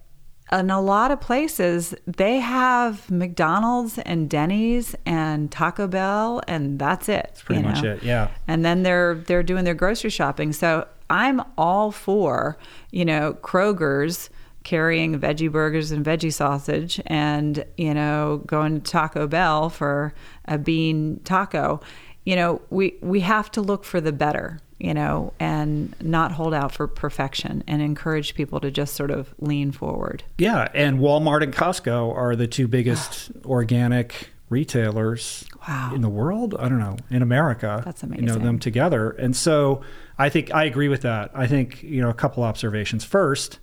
in 0.52 0.70
a 0.70 0.80
lot 0.80 1.10
of 1.10 1.20
places 1.20 1.94
they 2.06 2.38
have 2.38 3.10
mcdonald's 3.10 3.98
and 3.98 4.28
denny's 4.28 4.94
and 5.06 5.50
taco 5.52 5.86
bell 5.86 6.40
and 6.48 6.78
that's 6.78 7.08
it 7.08 7.26
That's 7.28 7.42
pretty 7.42 7.62
much 7.62 7.82
know? 7.82 7.92
it. 7.92 8.02
Yeah. 8.02 8.28
and 8.48 8.64
then 8.64 8.82
they're 8.82 9.14
they're 9.14 9.42
doing 9.42 9.64
their 9.64 9.74
grocery 9.74 10.10
shopping. 10.10 10.52
So 10.52 10.86
I'm 11.08 11.42
all 11.58 11.90
for 11.90 12.56
you 12.90 13.04
know 13.04 13.34
Kroger's 13.42 14.30
carrying 14.62 15.18
veggie 15.18 15.50
burgers 15.50 15.90
and 15.90 16.04
veggie 16.04 16.32
sausage, 16.32 17.00
and 17.06 17.64
you 17.76 17.94
know 17.94 18.42
going 18.46 18.80
to 18.80 18.90
Taco 18.90 19.26
Bell 19.26 19.70
for 19.70 20.14
a 20.46 20.58
bean 20.58 21.20
taco. 21.24 21.80
You 22.24 22.36
know 22.36 22.62
we 22.70 22.94
we 23.00 23.20
have 23.20 23.50
to 23.52 23.60
look 23.60 23.84
for 23.84 24.00
the 24.00 24.12
better. 24.12 24.60
You 24.80 24.94
know, 24.94 25.34
and 25.38 25.94
not 26.00 26.32
hold 26.32 26.54
out 26.54 26.72
for 26.72 26.86
perfection, 26.88 27.62
and 27.66 27.82
encourage 27.82 28.34
people 28.34 28.60
to 28.60 28.70
just 28.70 28.94
sort 28.94 29.10
of 29.10 29.34
lean 29.38 29.72
forward. 29.72 30.22
Yeah, 30.38 30.68
and 30.74 30.98
Walmart 30.98 31.42
and 31.42 31.52
Costco 31.54 32.14
are 32.16 32.34
the 32.34 32.46
two 32.46 32.66
biggest 32.66 33.30
organic 33.44 34.30
retailers 34.48 35.44
Wow. 35.68 35.92
in 35.94 36.00
the 36.00 36.08
world. 36.08 36.54
I 36.58 36.68
don't 36.70 36.78
know 36.78 36.96
in 37.10 37.20
America. 37.22 37.82
That's 37.84 38.02
amazing. 38.02 38.26
You 38.26 38.32
know 38.32 38.38
them 38.38 38.58
together, 38.58 39.10
and 39.10 39.36
so 39.36 39.82
I 40.18 40.28
think 40.30 40.52
I 40.54 40.64
agree 40.64 40.88
with 40.88 41.02
that. 41.02 41.30
I 41.34 41.46
think 41.46 41.82
you 41.82 42.00
know 42.00 42.08
a 42.08 42.14
couple 42.14 42.42
observations. 42.42 43.04
First, 43.04 43.58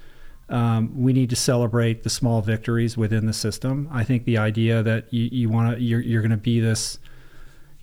um, 0.50 1.02
we 1.02 1.14
need 1.14 1.30
to 1.32 1.36
celebrate 1.36 2.04
the 2.04 2.10
small 2.12 2.42
victories 2.42 2.96
within 2.96 3.26
the 3.26 3.34
system. 3.34 3.90
I 3.92 4.04
think 4.04 4.26
the 4.26 4.38
idea 4.38 4.84
that 4.84 5.12
you, 5.12 5.28
you 5.32 5.50
want 5.50 5.76
to 5.76 5.84
you're, 5.84 6.00
you're 6.00 6.22
going 6.22 6.30
to 6.32 6.38
be 6.38 6.60
this 6.60 7.00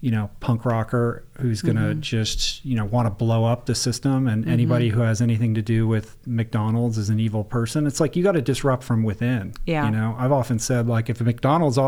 you 0.04 0.10
know 0.10 0.28
punk 0.40 0.64
rocker 0.66 1.24
who's 1.40 1.62
going 1.62 1.76
to 1.76 1.82
Mm-hmm. 1.82 2.00
just 2.00 2.62
you 2.64 2.76
know 2.76 2.84
want 2.84 3.06
to 3.06 3.10
blow 3.10 3.44
up 3.46 3.64
the 3.64 3.74
system 3.74 4.28
and 4.28 4.46
anybody 4.46 4.88
who 4.90 5.00
has 5.00 5.22
anything 5.22 5.54
to 5.54 5.62
do 5.62 5.88
with 5.88 6.16
McDonald's 6.26 6.98
is 6.98 7.08
an 7.08 7.18
evil 7.18 7.42
person 7.42 7.86
it's 7.86 8.00
like 8.00 8.14
you 8.16 8.22
got 8.22 8.32
to 8.32 8.42
disrupt 8.42 8.82
from 8.84 9.02
within 9.02 9.54
Yeah. 9.64 9.86
you 9.86 9.90
know 9.92 10.14
I've 10.18 10.32
often 10.32 10.58
said 10.58 10.86
like 10.88 11.08
if 11.08 11.20
a 11.20 11.24
McDonald's 11.24 11.78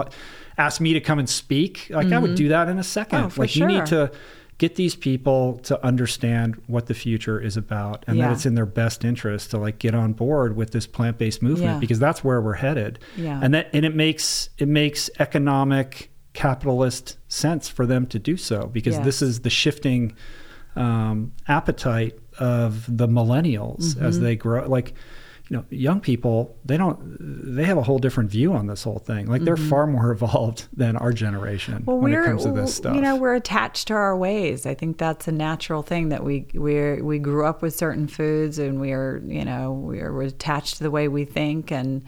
asked 0.57 0.81
me 0.81 0.95
to 0.95 1.01
come 1.01 1.19
and 1.19 1.29
speak 1.29 1.89
like 1.91 2.11
I 2.11 2.19
would 2.19 2.37
do 2.37 2.49
that 2.49 2.69
in 2.69 2.79
a 2.79 2.83
second 2.85 3.19
Mm-hmm. 3.25 3.41
Oh, 3.41 3.43
like 3.43 3.55
you 3.57 3.67
need 3.67 3.85
to 3.87 4.11
get 4.59 4.77
these 4.77 4.97
people 4.97 5.59
to 5.65 5.75
understand 5.85 6.55
what 6.67 6.87
the 6.87 6.95
future 6.95 7.39
is 7.39 7.59
about 7.59 8.03
and 8.07 8.17
Yeah. 8.17 8.29
that 8.29 8.33
it's 8.37 8.47
in 8.47 8.55
their 8.55 8.65
best 8.83 9.05
interest 9.05 9.51
to 9.51 9.59
like 9.59 9.79
get 9.79 9.95
on 9.95 10.15
board 10.15 10.57
with 10.57 10.71
this 10.71 10.87
plant-based 10.87 11.43
movement 11.43 11.73
Yeah. 11.75 11.79
because 11.79 11.99
that's 11.99 12.25
where 12.25 12.41
we're 12.41 12.55
headed 12.55 12.99
Yeah. 13.17 13.39
and 13.43 13.53
that 13.53 13.69
and 13.75 13.85
it 13.85 13.95
makes 13.95 14.49
it 14.57 14.69
makes 14.69 15.11
economic 15.19 16.11
capitalist 16.37 17.17
sense 17.29 17.69
for 17.69 17.87
them 17.87 18.07
to 18.07 18.19
do 18.19 18.37
so 18.37 18.67
because 18.73 18.95
Yes. 18.97 19.05
this 19.05 19.23
is 19.23 19.41
the 19.41 19.51
shifting 19.51 20.15
um, 20.77 21.33
appetite 21.49 22.19
of 22.39 22.85
the 22.95 23.09
millennials 23.09 23.95
Mm-hmm. 23.95 24.05
as 24.05 24.21
they 24.21 24.37
grow 24.37 24.69
like 24.69 24.93
you 25.49 25.57
know 25.57 25.65
young 25.71 26.01
people 26.01 26.57
they 26.65 26.77
don't 26.77 26.99
they 27.57 27.65
have 27.65 27.79
a 27.79 27.83
whole 27.83 27.99
different 28.01 28.29
view 28.31 28.53
on 28.53 28.67
this 28.67 28.83
whole 28.83 28.99
thing 28.99 29.27
like 29.27 29.43
they're 29.43 29.57
far 29.57 29.87
more 29.87 30.11
evolved 30.17 30.67
than 30.77 30.97
our 30.97 31.13
generation 31.13 31.75
Mm-hmm. 31.75 31.85
Well, 31.87 31.99
when 31.99 32.13
it 32.13 32.23
comes 32.25 32.43
to 32.45 32.53
this 32.53 32.75
stuff 32.75 32.95
you 32.97 33.01
know 33.01 33.17
we're 33.17 33.37
attached 33.37 33.89
to 33.89 33.95
our 33.95 34.17
ways. 34.17 34.67
I 34.67 34.75
think 34.75 34.99
that's 34.99 35.29
a 35.29 35.33
natural 35.33 35.83
thing 35.83 36.09
that 36.11 36.23
we 36.25 36.47
we 36.53 37.01
we 37.01 37.19
grew 37.19 37.47
up 37.47 37.63
with 37.63 37.75
certain 37.75 38.07
foods 38.09 38.59
and 38.59 38.81
we 38.81 38.91
are 38.93 39.23
you 39.27 39.45
know 39.45 39.73
we're, 39.73 40.13
we're 40.13 40.23
attached 40.23 40.77
to 40.79 40.83
the 40.83 40.91
way 40.91 41.07
we 41.09 41.25
think 41.25 41.71
and 41.73 42.03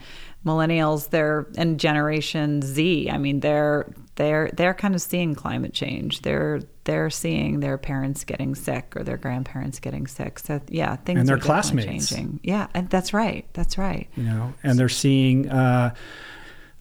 millennials 0.45 1.09
they're 1.09 1.47
and 1.57 1.79
Generation 1.79 2.61
Z. 2.61 3.09
I 3.09 3.17
mean 3.17 3.39
they're 3.39 3.91
they're 4.19 4.49
they're 4.53 4.73
kind 4.73 4.93
of 4.95 5.01
seeing 5.01 5.33
climate 5.33 5.73
change. 5.73 6.21
They're 6.23 6.59
they're 6.83 7.09
seeing 7.09 7.61
their 7.61 7.77
parents 7.77 8.25
getting 8.25 8.53
sick 8.53 8.93
or 8.97 9.03
their 9.03 9.15
grandparents 9.15 9.79
getting 9.79 10.07
sick. 10.07 10.39
So 10.39 10.59
yeah, 10.67 10.97
things 10.97 11.19
And 11.21 11.27
their 11.29 11.37
are 11.37 11.39
classmates. 11.39 12.09
changing. 12.09 12.41
Yeah, 12.43 12.67
and 12.73 12.89
that's 12.89 13.13
right. 13.13 13.45
That's 13.53 13.77
right. 13.77 14.09
you 14.17 14.23
know 14.23 14.53
and 14.61 14.77
they're 14.77 14.89
seeing 14.89 15.49
uh 15.49 15.95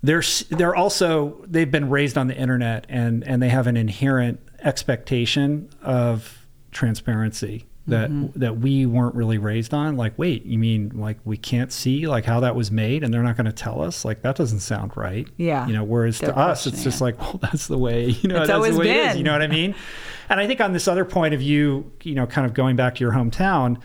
they're 0.02 0.22
they're 0.50 0.74
also 0.74 1.40
they've 1.46 1.70
been 1.70 1.88
raised 1.90 2.18
on 2.18 2.26
the 2.26 2.36
internet 2.36 2.86
and 2.88 3.22
and 3.24 3.40
they 3.40 3.48
have 3.50 3.68
an 3.68 3.76
inherent 3.76 4.40
expectation 4.64 5.70
of 5.80 6.44
transparency 6.72 7.66
that 7.88 8.10
Mm-hmm. 8.10 8.38
that 8.38 8.58
we 8.58 8.86
weren't 8.86 9.14
really 9.14 9.38
raised 9.38 9.72
on 9.74 9.96
like 9.96 10.16
wait 10.18 10.44
you 10.46 10.58
mean 10.58 10.92
like 10.94 11.18
we 11.24 11.36
can't 11.36 11.72
see 11.72 12.06
like 12.06 12.24
how 12.24 12.40
that 12.40 12.54
was 12.54 12.70
made 12.70 13.02
and 13.02 13.12
they're 13.12 13.22
not 13.22 13.36
going 13.36 13.46
to 13.46 13.52
tell 13.52 13.80
us 13.82 14.04
like 14.04 14.22
that 14.22 14.36
doesn't 14.36 14.60
sound 14.60 14.96
right 14.96 15.26
Yeah. 15.36 15.66
you 15.66 15.72
know 15.72 15.84
whereas 15.84 16.18
They're 16.18 16.32
to 16.32 16.38
us 16.38 16.66
it's 16.66 16.84
just 16.84 17.00
it. 17.00 17.04
like 17.04 17.18
well 17.20 17.38
that's 17.40 17.66
the 17.66 17.78
way 17.78 18.06
you 18.10 18.28
know 18.28 18.36
It's 18.36 18.48
that's 18.48 18.50
always 18.56 18.74
the 18.74 18.80
way 18.80 18.90
it 18.90 18.96
is 18.96 19.06
been. 19.08 19.18
you 19.18 19.24
know 19.24 19.32
what 19.32 19.42
i 19.42 19.46
mean 19.46 19.74
and 20.28 20.38
i 20.38 20.46
think 20.46 20.60
on 20.60 20.72
this 20.72 20.86
other 20.86 21.04
point 21.04 21.34
of 21.34 21.40
view 21.40 21.90
you 22.02 22.14
know 22.14 22.26
kind 22.26 22.46
of 22.46 22.54
going 22.54 22.76
back 22.76 22.94
to 22.96 23.00
your 23.00 23.12
hometown 23.12 23.78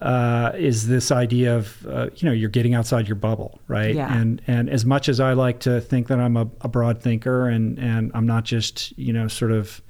uh, 0.00 0.52
is 0.56 0.86
this 0.88 1.10
idea 1.10 1.56
of 1.56 1.86
uh, 1.86 2.08
you 2.16 2.26
know 2.26 2.32
you're 2.32 2.50
getting 2.50 2.74
outside 2.74 3.06
your 3.08 3.14
bubble, 3.14 3.60
right? 3.68 3.94
Yeah. 3.94 4.12
And 4.14 4.42
and 4.46 4.68
as 4.68 4.84
much 4.84 5.08
as 5.08 5.18
I 5.20 5.32
like 5.32 5.60
to 5.60 5.80
think 5.80 6.08
that 6.08 6.18
I'm 6.18 6.36
a, 6.36 6.48
a 6.60 6.68
broad 6.68 7.00
thinker 7.00 7.48
and 7.48 7.78
and 7.78 8.10
I'm 8.12 8.26
not 8.26 8.44
just 8.44 8.92
you 8.98 9.12
know 9.12 9.28
sort 9.28 9.52
of 9.52 9.80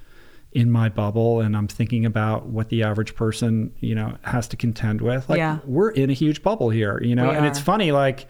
in 0.55 0.71
my 0.71 0.89
bubble 0.89 1.41
and 1.41 1.57
I'm 1.57 1.67
thinking 1.69 2.07
about 2.07 2.47
what 2.47 2.69
the 2.69 2.85
average 2.85 3.15
person 3.17 3.73
you 3.81 3.95
know 3.95 4.17
has 4.23 4.47
to 4.49 4.57
contend 4.57 5.01
with. 5.01 5.29
Like 5.29 5.39
Yeah. 5.39 5.59
we're 5.65 5.91
in 5.91 6.09
a 6.11 6.13
huge 6.15 6.43
bubble 6.43 6.71
here, 6.71 7.03
you 7.03 7.15
know, 7.17 7.31
We 7.31 7.37
and 7.37 7.45
it's 7.47 7.59
funny 7.61 7.93
like. 7.93 8.27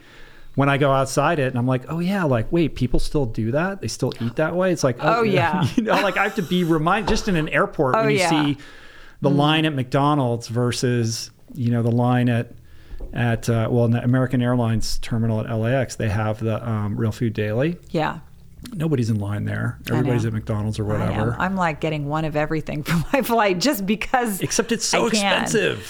When 0.56 0.68
I 0.68 0.78
go 0.78 0.92
outside 0.92 1.40
it 1.40 1.48
and 1.48 1.58
I'm 1.58 1.66
like, 1.66 1.82
oh 1.88 1.98
yeah, 1.98 2.22
like 2.22 2.52
wait, 2.52 2.76
people 2.76 3.00
still 3.00 3.26
do 3.26 3.50
that? 3.50 3.80
They 3.80 3.88
still 3.88 4.12
eat 4.20 4.36
that 4.36 4.54
way? 4.54 4.70
It's 4.70 4.84
like, 4.84 4.98
Oh, 5.00 5.24
yeah. 5.24 5.66
you 5.74 5.82
know, 5.82 5.94
like 5.94 6.16
I 6.16 6.22
have 6.22 6.36
to 6.36 6.42
be 6.44 6.62
reminded 6.62 7.08
just 7.08 7.26
in 7.26 7.34
an 7.34 7.48
airport 7.48 7.96
Oh, 7.96 8.02
when 8.02 8.10
you 8.10 8.18
yeah. 8.18 8.30
see 8.30 8.58
the 9.20 9.30
Mm-hmm. 9.30 9.36
line 9.36 9.64
at 9.64 9.74
McDonald's 9.74 10.46
versus 10.46 11.32
you 11.54 11.72
know 11.72 11.82
the 11.82 11.90
line 11.90 12.28
at 12.28 12.52
at 13.12 13.48
uh, 13.48 13.66
well 13.68 13.84
in 13.86 13.90
the 13.90 14.04
American 14.04 14.40
Airlines 14.42 14.98
terminal 14.98 15.40
at 15.40 15.52
LAX 15.52 15.96
they 15.96 16.08
have 16.08 16.38
the 16.38 16.64
um, 16.64 16.96
Real 16.96 17.10
Food 17.10 17.32
Daily. 17.32 17.76
Yeah. 17.90 18.20
Nobody's 18.72 19.10
in 19.10 19.18
line 19.18 19.44
there. 19.44 19.78
Everybody's 19.90 20.24
at 20.24 20.32
McDonald's 20.32 20.78
or 20.78 20.84
whatever. 20.84 21.36
I'm 21.38 21.56
like 21.56 21.80
getting 21.80 22.06
one 22.08 22.24
of 22.24 22.36
everything 22.36 22.82
for 22.84 23.02
my 23.12 23.22
flight 23.22 23.58
just 23.60 23.84
because. 23.86 24.40
Except 24.40 24.72
it's 24.72 24.84
so 24.84 25.06
expensive. 25.06 25.86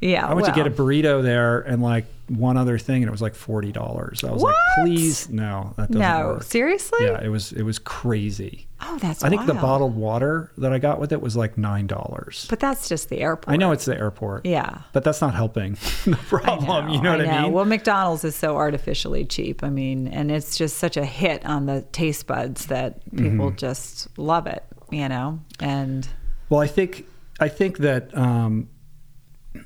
Yeah. 0.00 0.26
I 0.26 0.34
went 0.34 0.46
to 0.46 0.52
get 0.52 0.66
a 0.66 0.70
burrito 0.70 1.22
there 1.22 1.60
and 1.60 1.80
like 1.80 2.06
one 2.28 2.56
other 2.56 2.76
thing 2.78 3.02
and 3.02 3.08
it 3.08 3.10
was 3.12 3.22
like 3.22 3.34
forty 3.36 3.70
dollars. 3.72 4.24
I 4.24 4.32
was 4.32 4.42
What? 4.42 4.54
like, 4.78 4.86
please, 4.86 5.28
no, 5.28 5.74
that 5.76 5.88
doesn't 5.92 6.00
No, 6.00 6.26
work. 6.34 6.42
seriously? 6.42 7.04
Yeah, 7.04 7.22
it 7.22 7.28
was 7.28 7.52
it 7.52 7.62
was 7.62 7.78
crazy. 7.78 8.66
Oh, 8.84 8.98
that's 8.98 9.22
I 9.22 9.28
think 9.28 9.46
the 9.46 9.54
bottled 9.54 9.94
water 9.94 10.50
that 10.58 10.72
I 10.72 10.78
got 10.78 10.98
with 11.00 11.12
it 11.12 11.20
was 11.22 11.36
like 11.36 11.56
nine 11.56 11.86
dollars. 11.86 12.46
But 12.50 12.58
that's 12.60 12.88
just 12.88 13.08
the 13.08 13.20
airport. 13.20 13.52
I 13.52 13.56
know 13.56 13.70
it's 13.72 13.84
the 13.84 13.96
airport. 13.96 14.44
Yeah. 14.44 14.78
But 14.92 15.04
that's 15.04 15.20
not 15.20 15.34
helping 15.34 15.74
the 16.04 16.18
problem. 16.28 16.88
you 16.88 17.00
know 17.00 17.16
what 17.16 17.26
I 17.28 17.42
mean? 17.42 17.52
Well, 17.52 17.64
McDonald's 17.64 18.24
is 18.24 18.34
so 18.34 18.56
artificially 18.56 19.24
cheap. 19.24 19.62
I 19.62 19.70
mean, 19.70 20.08
and 20.08 20.30
it's 20.30 20.56
just 20.58 20.78
such 20.78 20.96
a 20.96 21.04
hit 21.04 21.44
on 21.46 21.66
the 21.66 21.82
taste 21.92 22.26
buds 22.26 22.66
that 22.66 23.04
people 23.16 23.48
Mm-hmm. 23.50 23.56
just 23.56 24.08
love 24.18 24.46
it, 24.46 24.64
you 24.90 25.08
know? 25.08 25.40
And 25.60 26.08
Well, 26.48 26.60
I 26.60 26.66
think 26.66 27.06
I 27.40 27.48
think 27.48 27.78
that 27.78 28.16
um, 28.16 28.68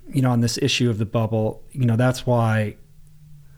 you 0.09 0.23
know 0.23 0.31
on 0.31 0.41
this 0.41 0.59
issue 0.59 0.91
of 0.91 0.99
the 0.99 1.07
bubble, 1.07 1.63
you 1.73 1.87
know 1.87 1.97
that's 1.97 2.27
why 2.27 2.77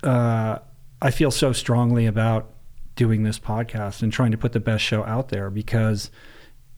uh, 0.03 0.59
I 1.03 1.11
feel 1.11 1.31
so 1.31 1.53
strongly 1.53 2.07
about 2.07 2.51
doing 2.99 3.23
this 3.23 3.39
podcast 3.39 4.03
and 4.03 4.13
trying 4.13 4.33
to 4.33 4.37
put 4.37 4.53
the 4.53 4.61
best 4.61 4.83
show 4.83 5.05
out 5.05 5.29
there 5.29 5.49
because 5.51 6.11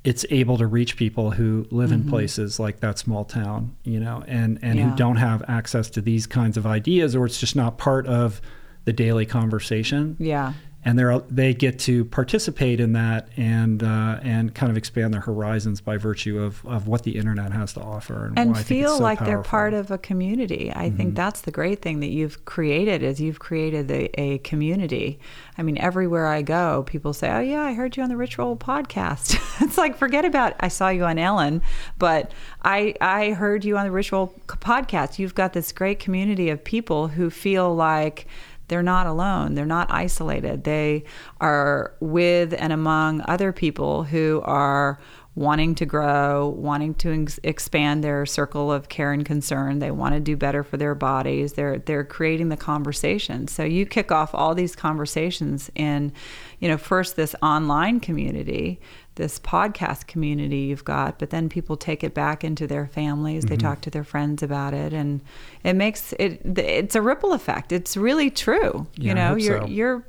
it's 0.04 0.24
able 0.30 0.59
to 0.59 0.66
reach 0.66 0.96
people 0.96 1.30
who 1.33 1.66
live 1.70 1.90
in 1.92 2.00
mm-hmm. 2.00 2.11
places 2.11 2.61
like 2.61 2.80
that 2.80 2.98
small 2.98 3.24
town, 3.24 3.74
you 3.85 3.98
know, 3.98 4.22
and 4.28 4.59
and 4.62 4.78
Yeah. 4.78 4.90
who 4.90 4.96
don't 4.96 5.16
have 5.16 5.42
access 5.48 5.88
to 5.90 6.00
these 6.02 6.26
kinds 6.26 6.56
of 6.59 6.66
ideas 6.66 7.16
or 7.16 7.24
it's 7.24 7.40
just 7.40 7.56
not 7.56 7.78
part 7.78 8.06
of 8.06 8.40
the 8.85 8.92
daily 8.92 9.26
conversation 9.26 10.16
yeah. 10.18 10.52
And 10.83 10.99
they're 10.99 11.19
they 11.29 11.53
get 11.53 11.79
to 11.81 12.07
participate 12.07 12.81
in 12.81 12.95
that 12.95 13.29
and 13.37 13.83
uh, 13.83 14.21
and 14.23 14.55
kind 14.55 14.71
of 14.71 14.79
expand 14.79 15.12
their 15.12 15.21
horizons 15.21 15.81
by 15.81 15.97
virtue 15.97 16.40
of, 16.40 16.64
of 16.64 16.87
what 16.88 17.03
the 17.03 17.16
internet 17.16 17.53
has 17.53 17.75
to 17.75 17.81
offer 17.81 18.27
and, 18.27 18.38
and 18.38 18.51
why 18.53 18.61
I 18.61 18.62
think 18.62 18.81
it's 18.81 18.88
feel 18.88 18.97
so 18.97 19.03
like 19.03 19.19
they're. 19.19 19.38
Mm-hmm. 19.38 19.51
part 19.51 19.75
of 19.75 19.90
a 19.90 19.99
community. 19.99 20.73
I 20.75 20.90
think 20.90 21.14
that's 21.14 21.43
the 21.43 21.51
great 21.51 21.83
thing 21.83 22.01
that 22.01 22.09
you've 22.09 22.45
created 22.45 23.03
is 23.03 23.21
you've 23.21 23.40
created 23.40 23.90
a, 23.90 24.21
a 24.21 24.38
community. 24.38 25.19
I 25.59 25.62
mean, 25.62 25.77
everywhere 25.79 26.27
I 26.27 26.43
go, 26.43 26.85
people 26.87 27.12
say, 27.12 27.31
"Oh 27.31 27.40
yeah, 27.40 27.62
I 27.62 27.75
heard 27.75 27.97
you 27.97 28.03
on 28.03 28.09
the 28.09 28.16
Rich 28.16 28.38
Roll 28.38 28.57
podcast." 28.57 29.38
it's 29.61 29.77
like 29.77 29.97
forget 29.97 30.25
about 30.25 30.55
I 30.61 30.69
saw 30.69 30.88
you 30.88 31.05
on 31.05 31.19
Ellen, 31.19 31.62
but 31.99 32.33
I 32.62 32.95
I 33.01 33.33
heard 33.33 33.64
you 33.64 33.77
on 33.77 33.85
the 33.85 33.90
Rich 33.90 34.12
Roll 34.12 34.35
podcast. 34.47 35.19
You've 35.19 35.35
got 35.35 35.53
this 35.53 35.73
great 35.73 35.99
community 35.99 36.51
of 36.51 36.62
people 36.62 37.09
who 37.09 37.31
feel 37.31 37.75
like 37.75 38.27
they're 38.70 38.83
not 38.85 39.06
alone. 39.06 39.56
They're 39.56 39.66
not 39.66 39.90
isolated. 39.90 40.62
They 40.64 41.02
are 41.40 41.92
with 41.98 42.54
and 42.56 42.72
among 42.72 43.22
other 43.26 43.52
people 43.52 44.04
who 44.04 44.40
are 44.44 44.98
wanting 45.40 45.74
to 45.74 45.87
grow, 45.87 46.48
wanting 46.59 46.92
to 46.92 47.22
ex- 47.22 47.40
expand 47.42 48.05
their 48.05 48.26
circle 48.26 48.70
of 48.70 48.90
care 48.90 49.11
and 49.11 49.24
concern. 49.24 49.79
They 49.79 49.90
want 49.90 50.14
to 50.14 50.20
do 50.20 50.37
better 50.37 50.62
for 50.62 50.76
their 50.76 50.94
bodies. 50.94 51.55
They're 51.55 51.79
they're 51.79 52.05
creating 52.05 52.50
the 52.50 52.59
conversation. 52.59 53.48
So 53.48 53.64
you 53.64 53.87
kick 53.87 54.12
off 54.12 54.35
all 54.35 54.55
these 54.55 54.76
conversations 54.76 55.70
in, 55.74 56.12
you 56.59 56.68
know, 56.68 56.76
first 56.76 57.16
this 57.16 57.35
online 57.40 58.00
community, 58.00 58.81
this 59.14 59.38
podcast 59.38 60.07
community 60.07 60.59
you've 60.59 60.85
got, 60.85 61.18
but 61.18 61.31
then 61.31 61.48
people 61.48 61.74
take 61.74 62.05
it 62.05 62.12
back 62.12 62.44
into 62.44 62.66
their 62.66 62.87
families. 62.87 63.44
Mm-hmm. 63.44 63.55
They 63.55 63.57
talk 63.57 63.81
to 63.83 63.90
their 63.90 64.05
friends 64.05 64.42
about 64.42 64.74
it, 64.74 64.92
and 64.92 65.22
it 65.64 65.72
makes 65.72 66.12
it. 66.18 66.42
It's 66.59 66.94
a 66.94 67.00
ripple 67.00 67.33
effect. 67.33 67.72
It's 67.72 67.96
really 67.96 68.29
true. 68.29 68.87
Yeah, 68.94 69.09
you 69.09 69.14
know, 69.14 69.35
you're 69.37 69.61
so. 69.62 69.66
you're 69.66 70.05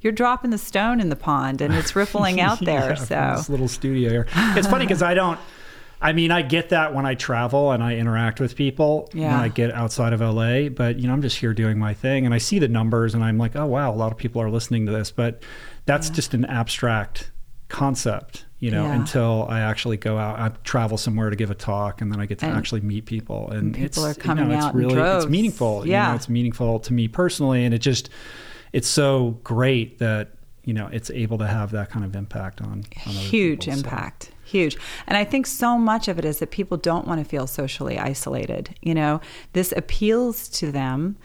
you're 0.00 0.12
dropping 0.12 0.50
the 0.50 0.58
stone 0.58 1.00
in 1.00 1.08
the 1.08 1.16
pond, 1.16 1.60
and 1.60 1.72
it's 1.74 1.94
rippling 1.96 2.40
out 2.40 2.58
there. 2.64 2.90
Yeah, 2.90 2.94
so 2.94 3.34
this 3.36 3.48
little 3.48 3.68
studio 3.68 4.10
here. 4.10 4.26
It's 4.56 4.66
funny 4.68 4.84
because 4.86 5.02
I 5.02 5.14
don't. 5.14 5.38
I 6.04 6.12
mean, 6.12 6.32
I 6.32 6.42
get 6.42 6.70
that 6.70 6.92
when 6.94 7.06
I 7.06 7.14
travel 7.14 7.70
and 7.70 7.80
I 7.80 7.94
interact 7.94 8.40
with 8.40 8.56
people 8.56 9.08
when 9.12 9.22
Yeah. 9.22 9.40
I 9.40 9.46
get 9.46 9.70
outside 9.72 10.12
of 10.12 10.20
LA, 10.20 10.68
but 10.68 10.98
you 10.98 11.06
know, 11.06 11.12
I'm 11.12 11.22
just 11.22 11.36
here 11.36 11.54
doing 11.54 11.78
my 11.78 11.94
thing 11.94 12.24
and 12.26 12.34
I 12.34 12.38
see 12.38 12.58
the 12.58 12.66
numbers 12.66 13.14
and 13.14 13.22
I'm 13.22 13.38
like, 13.38 13.54
oh 13.54 13.66
wow, 13.66 13.92
a 13.92 13.94
lot 13.94 14.10
of 14.10 14.18
people 14.18 14.42
are 14.42 14.50
listening 14.50 14.84
to 14.86 14.90
this, 14.92 15.12
but 15.12 15.44
that's 15.86 16.10
just 16.10 16.34
an 16.34 16.44
abstract 16.46 17.30
concept, 17.68 18.46
you 18.58 18.72
know, 18.72 18.82
Yeah. 18.84 18.94
until 18.96 19.46
I 19.48 19.60
actually 19.60 19.96
go 19.96 20.18
out, 20.18 20.40
I 20.40 20.48
travel 20.64 20.98
somewhere 20.98 21.30
to 21.30 21.36
give 21.36 21.52
a 21.52 21.54
talk 21.54 22.00
and 22.00 22.12
then 22.12 22.20
I 22.20 22.26
get 22.26 22.40
to 22.40 22.46
And- 22.46 22.56
actually 22.56 22.80
meet 22.80 23.06
people 23.06 23.50
and 23.50 23.72
people 23.72 23.86
it's, 23.86 23.98
are 23.98 24.08
you 24.08 24.14
coming 24.16 24.48
know, 24.48 24.54
it's 24.56 24.64
out 24.64 24.74
in 24.74 24.80
really, 24.80 24.98
it's 25.00 25.26
meaningful. 25.26 25.86
You 25.86 25.92
Yeah. 25.92 26.08
know, 26.08 26.14
it's 26.16 26.28
meaningful 26.28 26.80
to 26.80 26.92
me 26.92 27.06
personally 27.06 27.64
and 27.64 27.72
it 27.72 27.78
just, 27.78 28.10
it's 28.72 28.88
so 28.88 29.38
great 29.44 29.98
that, 29.98 30.30
you 30.64 30.74
know, 30.74 30.88
it's 30.92 31.10
able 31.10 31.38
to 31.38 31.46
have 31.46 31.70
that 31.72 31.90
kind 31.90 32.04
of 32.04 32.16
impact 32.16 32.60
on, 32.60 32.84
on 33.06 33.12
huge 33.12 33.66
people, 33.66 33.72
so. 33.74 33.78
impact. 33.78 34.30
Huge. 34.44 34.76
And 35.06 35.16
i 35.16 35.24
think 35.24 35.46
so 35.46 35.78
much 35.78 36.08
of 36.08 36.18
it 36.18 36.26
is 36.26 36.38
that 36.40 36.50
people 36.50 36.76
don't 36.76 37.06
want 37.06 37.20
to 37.20 37.24
feel 37.24 37.46
socially 37.46 37.98
isolated 37.98 38.74
you 38.82 38.94
know? 38.94 39.20
This 39.54 39.72
appeals 39.76 40.48
to 40.50 40.70
them 40.70 41.16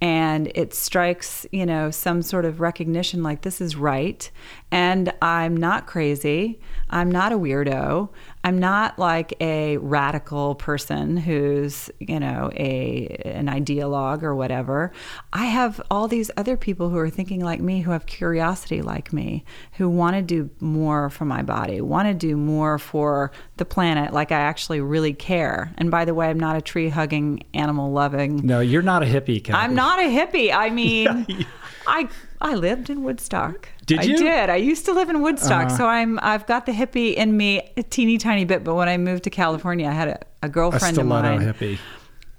and 0.00 0.52
it 0.54 0.74
strikes 0.74 1.46
you 1.52 1.64
know 1.64 1.90
some 1.90 2.20
sort 2.22 2.44
of 2.44 2.60
recognition 2.60 3.22
like 3.22 3.42
this 3.42 3.60
is 3.60 3.76
right 3.76 4.30
And 4.72 5.12
I'm 5.22 5.56
not 5.56 5.86
crazy. 5.86 6.60
I'm 6.90 7.10
not 7.10 7.32
a 7.32 7.38
weirdo. 7.38 8.10
I'm 8.44 8.60
not 8.60 8.96
like 8.96 9.34
a 9.40 9.76
radical 9.78 10.54
person 10.54 11.16
who's, 11.16 11.90
you 11.98 12.20
know, 12.20 12.50
a 12.54 13.08
an 13.24 13.46
ideologue 13.46 14.22
or 14.22 14.36
whatever. 14.36 14.92
I 15.32 15.46
have 15.46 15.80
all 15.90 16.06
these 16.06 16.30
other 16.36 16.56
people 16.56 16.90
who 16.90 16.98
are 16.98 17.10
thinking 17.10 17.44
like 17.44 17.60
me, 17.60 17.80
who 17.80 17.90
have 17.90 18.06
curiosity 18.06 18.82
like 18.82 19.12
me, 19.12 19.44
who 19.72 19.88
want 19.88 20.14
to 20.14 20.22
do 20.22 20.48
more 20.60 21.10
for 21.10 21.24
my 21.24 21.42
body, 21.42 21.80
want 21.80 22.06
to 22.06 22.14
do 22.14 22.36
more 22.36 22.78
for 22.78 23.32
the 23.56 23.64
planet, 23.64 24.12
like 24.12 24.30
I 24.30 24.40
actually 24.40 24.80
really 24.80 25.12
care. 25.12 25.72
And 25.76 25.90
by 25.90 26.04
the 26.04 26.14
way, 26.14 26.28
I'm 26.28 26.38
not 26.38 26.56
a 26.56 26.60
tree 26.60 26.88
hugging, 26.88 27.42
animal 27.52 27.90
loving. 27.90 28.46
No, 28.46 28.60
you're 28.60 28.82
not 28.82 29.02
a 29.02 29.06
hippie. 29.06 29.48
I'm 29.52 29.74
not 29.74 29.98
a 29.98 30.04
hippie. 30.04 30.54
I 30.54 30.70
mean, 30.76 31.26
I 31.86 32.08
I 32.40 32.54
lived 32.54 32.90
in 32.90 33.02
Woodstock. 33.02 33.68
Did 33.86 34.04
you? 34.04 34.14
I 34.14 34.18
did. 34.18 34.50
I 34.50 34.56
used 34.56 34.84
to 34.86 34.92
live 34.92 35.08
in 35.08 35.22
Woodstock, 35.22 35.66
uh-huh. 35.66 35.76
so 35.76 35.86
I'm 35.86 36.18
I've 36.22 36.46
got 36.46 36.66
the 36.66 36.72
hippie 36.72 37.14
in 37.14 37.36
me 37.36 37.72
a 37.76 37.82
teeny 37.82 38.18
tiny 38.18 38.44
bit. 38.44 38.64
But 38.64 38.74
when 38.74 38.88
I 38.88 38.96
moved 38.96 39.24
to 39.24 39.30
California, 39.30 39.88
I 39.88 39.92
had 39.92 40.08
a, 40.08 40.20
a 40.42 40.48
girlfriend 40.48 40.98
a 40.98 41.00
of 41.02 41.06
mine. 41.06 41.40
hippie. 41.40 41.78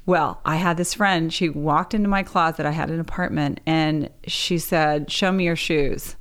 Well, 0.05 0.39
I 0.45 0.55
had 0.55 0.77
this 0.77 0.93
friend. 0.93 1.33
She 1.33 1.49
walked 1.49 1.93
into 1.93 2.07
my 2.07 2.23
closet. 2.23 2.65
I 2.65 2.71
had 2.71 2.89
an 2.89 2.99
apartment, 2.99 3.59
and 3.65 4.09
she 4.25 4.57
said, 4.57 5.11
"Show 5.11 5.31
me 5.31 5.45
your 5.45 5.55
shoes." 5.55 6.15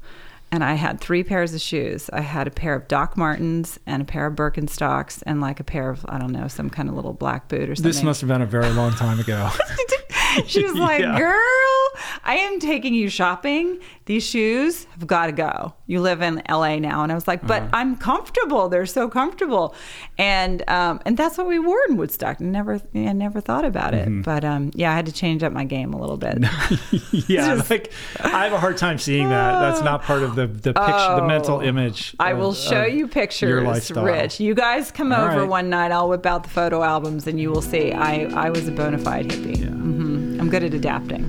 And 0.53 0.63
I 0.63 0.75
had 0.75 1.01
three 1.01 1.25
pairs 1.25 1.55
of 1.55 1.61
shoes. 1.61 2.09
I 2.13 2.21
had 2.21 2.47
a 2.47 2.53
pair 2.53 2.75
of 2.75 2.87
Doc 2.87 3.17
Martens 3.17 3.81
and 3.85 4.01
a 4.01 4.05
pair 4.05 4.27
of 4.27 4.37
Birkenstocks 4.37 5.23
and 5.27 5.41
like 5.41 5.59
a 5.59 5.65
pair 5.65 5.91
of 5.91 6.07
I 6.09 6.19
don't 6.19 6.33
know 6.33 6.47
some 6.47 6.71
kind 6.71 6.89
of 6.89 6.95
little 6.95 7.13
black 7.13 7.49
boot 7.49 7.69
or 7.69 7.75
something. 7.75 7.91
This 7.91 8.03
must 8.03 8.21
have 8.21 8.29
been 8.29 8.43
a 8.43 8.47
very 8.47 8.71
long 8.71 8.93
time 8.93 9.19
ago. 9.19 9.51
she 10.47 10.63
was 10.63 10.75
like, 10.75 11.01
yeah. 11.01 11.19
"Girl, 11.19 11.89
I 12.25 12.37
am 12.37 12.61
taking 12.61 12.95
you 12.95 13.09
shopping. 13.09 13.81
These 14.07 14.25
shoes 14.25 14.85
have 14.93 15.07
got 15.07 15.27
to 15.27 15.33
go. 15.33 15.75
You 15.87 16.01
live 16.01 16.23
in 16.23 16.43
LA 16.49 16.79
now." 16.79 17.03
And 17.03 17.13
I 17.13 17.15
was 17.15 17.29
like, 17.29 17.47
"But 17.47 17.63
uh-huh. 17.63 17.71
I'm 17.73 17.97
comfortable. 17.97 18.69
They're 18.69 18.87
so 18.87 19.09
comfortable." 19.09 19.75
And 20.19 20.69
um, 20.69 21.01
and 21.05 21.17
that's 21.17 21.39
what 21.39 21.47
we 21.47 21.59
wore 21.59 21.81
in 21.89 21.97
Woodstock. 21.97 22.41
Never, 22.41 22.81
I 22.95 23.13
never 23.13 23.41
thought 23.41 23.65
about 23.65 23.95
it. 23.95 24.09
Mm-hmm. 24.09 24.23
But 24.23 24.45
um, 24.45 24.71
yeah, 24.75 24.93
I 24.93 24.95
had 24.95 25.07
to 25.07 25.13
change 25.13 25.43
up 25.43 25.53
my 25.53 25.65
game 25.65 25.93
a 25.93 26.01
little 26.01 26.17
bit. 26.17 26.39
yeah, 27.29 27.57
Just, 27.57 27.71
like 27.71 27.93
I 28.21 28.45
have 28.45 28.53
a 28.53 28.61
hard 28.61 28.77
time 28.77 28.99
seeing 28.99 29.29
that. 29.29 29.61
That's 29.61 29.83
not 29.83 30.03
part 30.03 30.23
of 30.23 30.35
the 30.35 30.47
the 30.47 30.73
picture, 30.73 30.83
oh, 30.87 31.17
the 31.17 31.27
mental 31.27 31.61
image. 31.61 32.15
I 32.19 32.35
will 32.35 32.55
show 32.55 32.85
you 32.85 33.09
pictures, 33.09 33.91
your. 33.91 34.05
Rich. 34.05 34.41
You 34.41 34.55
guys 34.55 34.91
come 34.91 35.13
All 35.13 35.25
over 35.25 35.41
right. 35.41 35.49
one 35.49 35.71
night. 35.71 35.93
I'll 35.93 36.09
whip 36.09 36.27
out 36.27 36.43
the 36.43 36.51
photo 36.51 36.83
albums, 36.83 37.27
and 37.27 37.41
you 37.41 37.51
will 37.51 37.63
see. 37.63 37.93
I 37.93 38.25
I 38.35 38.51
was 38.51 38.69
a 38.69 38.73
bona 38.73 38.99
fide 38.99 39.29
hippie. 39.29 39.59
Yeah. 39.59 39.67
Mm-hmm. 39.67 40.26
I'm 40.47 40.51
good 40.51 40.63
at 40.63 40.75
adapting. 40.75 41.25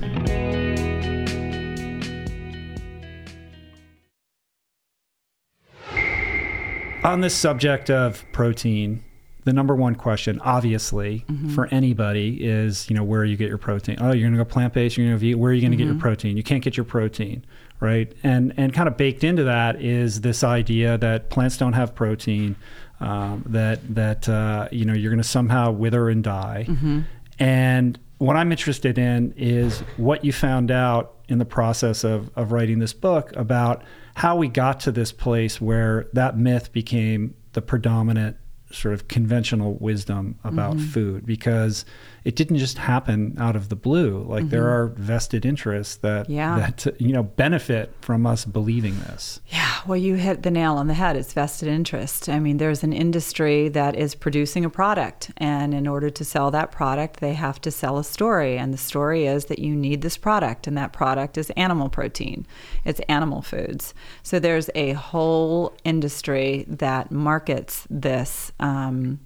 On 7.02 7.20
this 7.20 7.34
subject 7.34 7.90
of 7.90 8.24
protein, 8.30 9.02
the 9.42 9.52
number 9.52 9.74
one 9.74 9.96
question, 9.96 10.40
obviously, 10.44 11.24
mm-hmm. 11.28 11.48
for 11.48 11.66
anybody 11.66 12.44
is, 12.44 12.88
you 12.88 12.94
know, 12.94 13.02
where 13.02 13.24
you 13.24 13.36
get 13.36 13.48
your 13.48 13.58
protein. 13.58 13.96
Oh, 13.98 14.12
you're 14.12 14.28
going 14.28 14.34
to 14.34 14.38
go 14.38 14.44
plant 14.44 14.72
based. 14.72 14.96
You're 14.96 15.08
going 15.08 15.18
to 15.18 15.32
go. 15.32 15.36
Where 15.36 15.50
are 15.50 15.52
you 15.52 15.62
going 15.62 15.72
to 15.72 15.76
mm-hmm. 15.76 15.78
get 15.78 15.84
your 15.86 15.94
mm-hmm. 15.94 16.00
protein? 16.00 16.36
You 16.36 16.44
can't 16.44 16.62
get 16.62 16.76
your 16.76 16.84
protein, 16.84 17.44
right? 17.80 18.12
And 18.22 18.54
and 18.56 18.72
kind 18.72 18.86
of 18.86 18.96
baked 18.96 19.24
into 19.24 19.42
that 19.44 19.82
is 19.82 20.20
this 20.20 20.44
idea 20.44 20.96
that 20.98 21.28
plants 21.28 21.56
don't 21.56 21.72
have 21.72 21.92
protein. 21.92 22.54
Um, 23.00 23.42
that 23.46 23.80
that 23.96 24.28
uh, 24.28 24.68
you 24.70 24.84
know 24.84 24.92
you're 24.92 25.10
going 25.10 25.22
to 25.22 25.28
somehow 25.28 25.72
wither 25.72 26.08
and 26.08 26.22
die, 26.22 26.66
mm-hmm. 26.68 27.00
and 27.40 27.98
what 28.18 28.36
I'm 28.36 28.50
interested 28.50 28.98
in 28.98 29.32
is 29.36 29.80
what 29.96 30.24
you 30.24 30.32
found 30.32 30.70
out 30.70 31.14
in 31.28 31.38
the 31.38 31.44
process 31.44 32.04
of, 32.04 32.30
of 32.36 32.52
writing 32.52 32.78
this 32.78 32.92
book 32.92 33.32
about 33.36 33.82
how 34.14 34.36
we 34.36 34.48
got 34.48 34.80
to 34.80 34.92
this 34.92 35.12
place 35.12 35.60
where 35.60 36.06
that 36.12 36.36
myth 36.36 36.72
became 36.72 37.34
the 37.52 37.62
predominant 37.62 38.36
sort 38.70 38.92
of 38.92 39.08
conventional 39.08 39.74
wisdom 39.74 40.38
about 40.44 40.76
mm-hmm. 40.76 40.86
food 40.88 41.26
because 41.26 41.84
it 42.28 42.36
didn't 42.36 42.58
just 42.58 42.76
happen 42.76 43.34
out 43.38 43.56
of 43.56 43.70
the 43.70 43.74
blue. 43.74 44.22
Like 44.28 44.42
mm-hmm. 44.42 44.50
there 44.50 44.68
are 44.68 44.88
vested 44.88 45.46
interests 45.46 45.96
that 45.96 46.28
yeah. 46.28 46.58
that 46.58 47.00
you 47.00 47.10
know 47.10 47.22
benefit 47.22 47.90
from 48.02 48.26
us 48.26 48.44
believing 48.44 48.98
this. 49.00 49.40
Yeah, 49.46 49.80
well, 49.86 49.96
you 49.96 50.16
hit 50.16 50.42
the 50.42 50.50
nail 50.50 50.74
on 50.74 50.88
the 50.88 50.94
head. 50.94 51.16
It's 51.16 51.32
vested 51.32 51.68
interest. 51.68 52.28
I 52.28 52.38
mean, 52.38 52.58
there's 52.58 52.84
an 52.84 52.92
industry 52.92 53.70
that 53.70 53.96
is 53.96 54.14
producing 54.14 54.66
a 54.66 54.68
product, 54.68 55.30
and 55.38 55.72
in 55.72 55.86
order 55.86 56.10
to 56.10 56.22
sell 56.22 56.50
that 56.50 56.70
product, 56.70 57.20
they 57.20 57.32
have 57.32 57.62
to 57.62 57.70
sell 57.70 57.96
a 57.96 58.04
story, 58.04 58.58
and 58.58 58.74
the 58.74 58.78
story 58.78 59.26
is 59.26 59.46
that 59.46 59.58
you 59.58 59.74
need 59.74 60.02
this 60.02 60.18
product, 60.18 60.66
and 60.66 60.76
that 60.76 60.92
product 60.92 61.38
is 61.38 61.48
animal 61.56 61.88
protein. 61.88 62.46
It's 62.84 63.00
animal 63.08 63.40
foods. 63.40 63.94
So 64.22 64.38
there's 64.38 64.68
a 64.74 64.92
whole 64.92 65.72
industry 65.82 66.66
that 66.68 67.10
markets 67.10 67.86
this. 67.88 68.52
Um, 68.60 69.20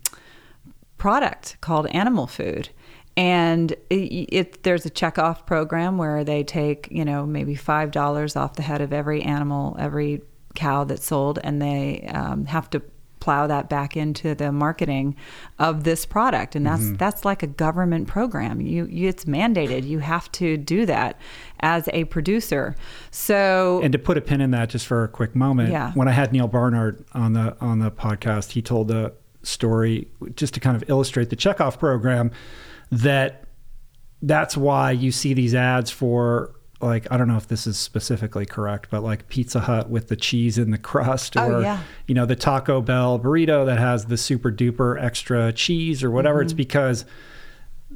product 0.98 1.56
called 1.60 1.88
animal 1.88 2.28
food 2.28 2.68
and 3.16 3.72
it, 3.90 3.94
it, 3.94 4.62
there's 4.62 4.86
a 4.86 4.90
checkoff 4.90 5.46
program 5.46 5.98
where 5.98 6.24
they 6.24 6.42
take 6.42 6.88
you 6.90 7.04
know 7.04 7.26
maybe 7.26 7.54
five 7.54 7.90
dollars 7.90 8.36
off 8.36 8.54
the 8.54 8.62
head 8.62 8.80
of 8.80 8.92
every 8.92 9.22
animal 9.22 9.76
every 9.78 10.22
cow 10.54 10.84
that's 10.84 11.06
sold 11.06 11.38
and 11.42 11.60
they 11.60 12.02
um, 12.14 12.44
have 12.46 12.68
to 12.70 12.82
plow 13.22 13.46
that 13.46 13.68
back 13.68 13.96
into 13.96 14.34
the 14.34 14.50
marketing 14.50 15.14
of 15.60 15.84
this 15.84 16.04
product. 16.04 16.56
And 16.56 16.66
that's 16.66 16.82
mm-hmm. 16.82 16.96
that's 16.96 17.24
like 17.24 17.44
a 17.44 17.46
government 17.46 18.08
program. 18.08 18.60
You, 18.60 18.86
you, 18.86 19.08
it's 19.08 19.26
mandated. 19.26 19.86
You 19.86 20.00
have 20.00 20.30
to 20.32 20.56
do 20.56 20.84
that 20.86 21.20
as 21.60 21.88
a 21.92 22.02
producer. 22.06 22.74
So 23.12 23.80
and 23.80 23.92
to 23.92 23.98
put 23.98 24.18
a 24.18 24.20
pin 24.20 24.40
in 24.40 24.50
that 24.50 24.70
just 24.70 24.88
for 24.88 25.04
a 25.04 25.08
quick 25.08 25.36
moment 25.36 25.70
yeah. 25.70 25.92
when 25.92 26.08
i 26.08 26.10
had 26.10 26.32
Neal 26.32 26.48
Barnard 26.48 27.04
on 27.12 27.32
the 27.34 27.56
on 27.60 27.78
the 27.78 27.92
podcast 27.92 28.50
he 28.52 28.62
told 28.62 28.90
a 28.90 29.12
story 29.42 30.08
just 30.34 30.54
to 30.54 30.60
kind 30.60 30.76
of 30.76 30.88
illustrate 30.88 31.30
the 31.30 31.36
checkoff 31.36 31.78
program 31.78 32.32
that 32.92 33.44
that's 34.20 34.56
why 34.56 34.92
you 34.92 35.10
see 35.10 35.34
these 35.34 35.54
ads 35.54 35.90
for 35.90 36.54
like 36.80 37.10
I 37.10 37.16
don't 37.16 37.28
know 37.28 37.36
if 37.36 37.48
this 37.48 37.66
is 37.66 37.78
specifically 37.78 38.44
correct, 38.44 38.88
but 38.90 39.02
like 39.02 39.28
Pizza 39.28 39.60
Hut 39.60 39.88
with 39.88 40.08
the 40.08 40.16
cheese 40.16 40.58
in 40.58 40.70
the 40.70 40.78
crust, 40.78 41.36
oh, 41.36 41.48
or 41.48 41.54
oh, 41.56 41.60
yeah. 41.60 41.80
you 42.06 42.14
know 42.14 42.26
the 42.26 42.36
Taco 42.36 42.80
Bell 42.80 43.18
burrito 43.18 43.64
that 43.66 43.78
has 43.78 44.06
the 44.06 44.16
super 44.16 44.52
duper 44.52 45.02
extra 45.02 45.52
cheese 45.52 46.04
or 46.04 46.10
whatever. 46.10 46.38
Mm-hmm. 46.38 46.46
It's 46.46 46.52
because 46.52 47.04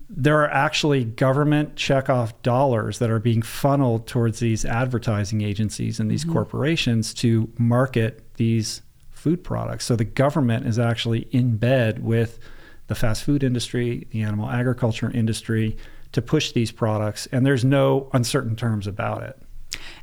there 0.09 0.41
are 0.41 0.51
actually 0.51 1.05
government 1.05 1.75
checkoff 1.75 2.33
dollars 2.43 2.99
that 3.01 3.11
are 3.11 3.19
being 3.19 3.43
funneled 3.43 4.07
towards 4.07 4.39
these 4.39 4.65
advertising 4.65 5.43
agencies 5.43 5.99
and 5.99 6.11
these 6.11 6.25
mm-hmm. 6.25 6.35
corporations 6.35 7.13
to 7.15 7.51
market 7.59 8.23
these 8.35 8.83
food 9.11 9.43
products. 9.43 9.85
So 9.85 9.97
the 9.97 10.05
government 10.05 10.67
is 10.67 10.79
actually 10.79 11.29
in 11.33 11.57
bed 11.57 12.05
with 12.05 12.39
the 12.87 12.95
fast 12.95 13.25
food 13.25 13.43
industry, 13.43 14.07
the 14.11 14.23
animal 14.23 14.49
agriculture 14.49 15.11
industry 15.11 15.77
to 16.13 16.23
push 16.23 16.53
these 16.53 16.73
products, 16.73 17.27
and 17.33 17.45
there's 17.45 17.65
no 17.65 18.09
uncertain 18.13 18.57
terms 18.57 18.87
about 18.87 19.23
it. 19.23 19.39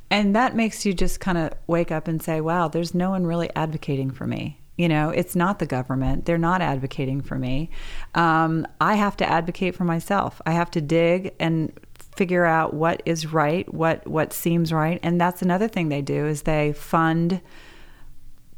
And 0.10 0.36
that 0.36 0.56
makes 0.56 0.86
you 0.86 0.94
just 0.94 1.20
kind 1.20 1.38
of 1.38 1.54
wake 1.66 1.92
up 1.92 2.08
and 2.08 2.22
say, 2.22 2.40
wow, 2.42 2.68
there's 2.68 2.94
no 2.94 3.10
one 3.10 3.26
really 3.26 3.50
advocating 3.56 4.12
for 4.12 4.28
me. 4.28 4.60
You 4.78 4.90
know, 4.90 5.10
it's 5.10 5.36
not 5.36 5.60
the 5.60 5.66
government. 5.66 6.26
They're 6.26 6.38
not 6.38 6.62
advocating 6.62 7.22
for 7.22 7.36
me. 7.36 7.70
Um, 8.16 8.68
I 8.82 8.96
have 8.96 9.18
to 9.18 9.30
advocate 9.30 9.76
for 9.76 9.84
myself. 9.84 10.42
I 10.46 10.52
have 10.52 10.72
to 10.72 10.82
dig 10.82 11.34
and 11.40 11.72
figure 12.16 12.46
out 12.46 12.74
what 12.74 13.02
is 13.06 13.32
right, 13.32 13.72
what 13.74 14.06
what 14.08 14.34
seems 14.34 14.72
right, 14.72 15.00
and 15.02 15.20
that's 15.20 15.42
another 15.42 15.68
thing 15.68 15.90
they 15.90 16.02
do 16.02 16.28
is 16.28 16.44
they 16.44 16.74
fund 16.74 17.42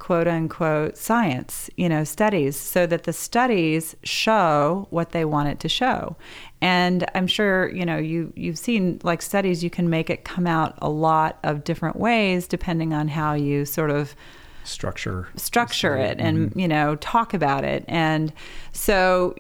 quote 0.06 0.28
unquote 0.28 0.96
science, 0.96 1.68
you 1.78 1.90
know, 1.90 2.04
studies 2.04 2.56
so 2.56 2.86
that 2.86 3.06
the 3.06 3.12
studies 3.12 3.96
show 4.04 4.86
what 4.92 5.14
they 5.14 5.26
want 5.26 5.50
it 5.50 5.60
to 5.60 5.68
show. 5.68 6.16
And 6.62 7.10
I'm 7.16 7.26
sure, 7.26 7.74
you 7.74 7.88
know, 7.88 7.98
you 7.98 8.32
you've 8.36 8.60
seen 8.60 9.00
like 9.02 9.24
studies 9.24 9.64
you 9.64 9.72
can 9.72 9.90
make 9.90 10.12
it 10.12 10.24
come 10.24 10.46
out 10.46 10.78
a 10.78 10.90
lot 10.90 11.40
of 11.44 11.64
different 11.64 11.96
ways 11.96 12.48
depending 12.48 12.94
on 12.94 13.08
how 13.08 13.34
you 13.34 13.66
sort 13.66 13.90
of 13.90 14.16
structure 14.64 15.28
structure 15.36 15.96
it 15.96 16.20
and 16.20 16.50
mm-hmm. 16.50 16.60
you 16.60 16.68
know 16.68 16.96
talk 16.96 17.36
about 17.36 17.64
it 17.64 17.86
and 17.88 18.34
so 18.72 19.36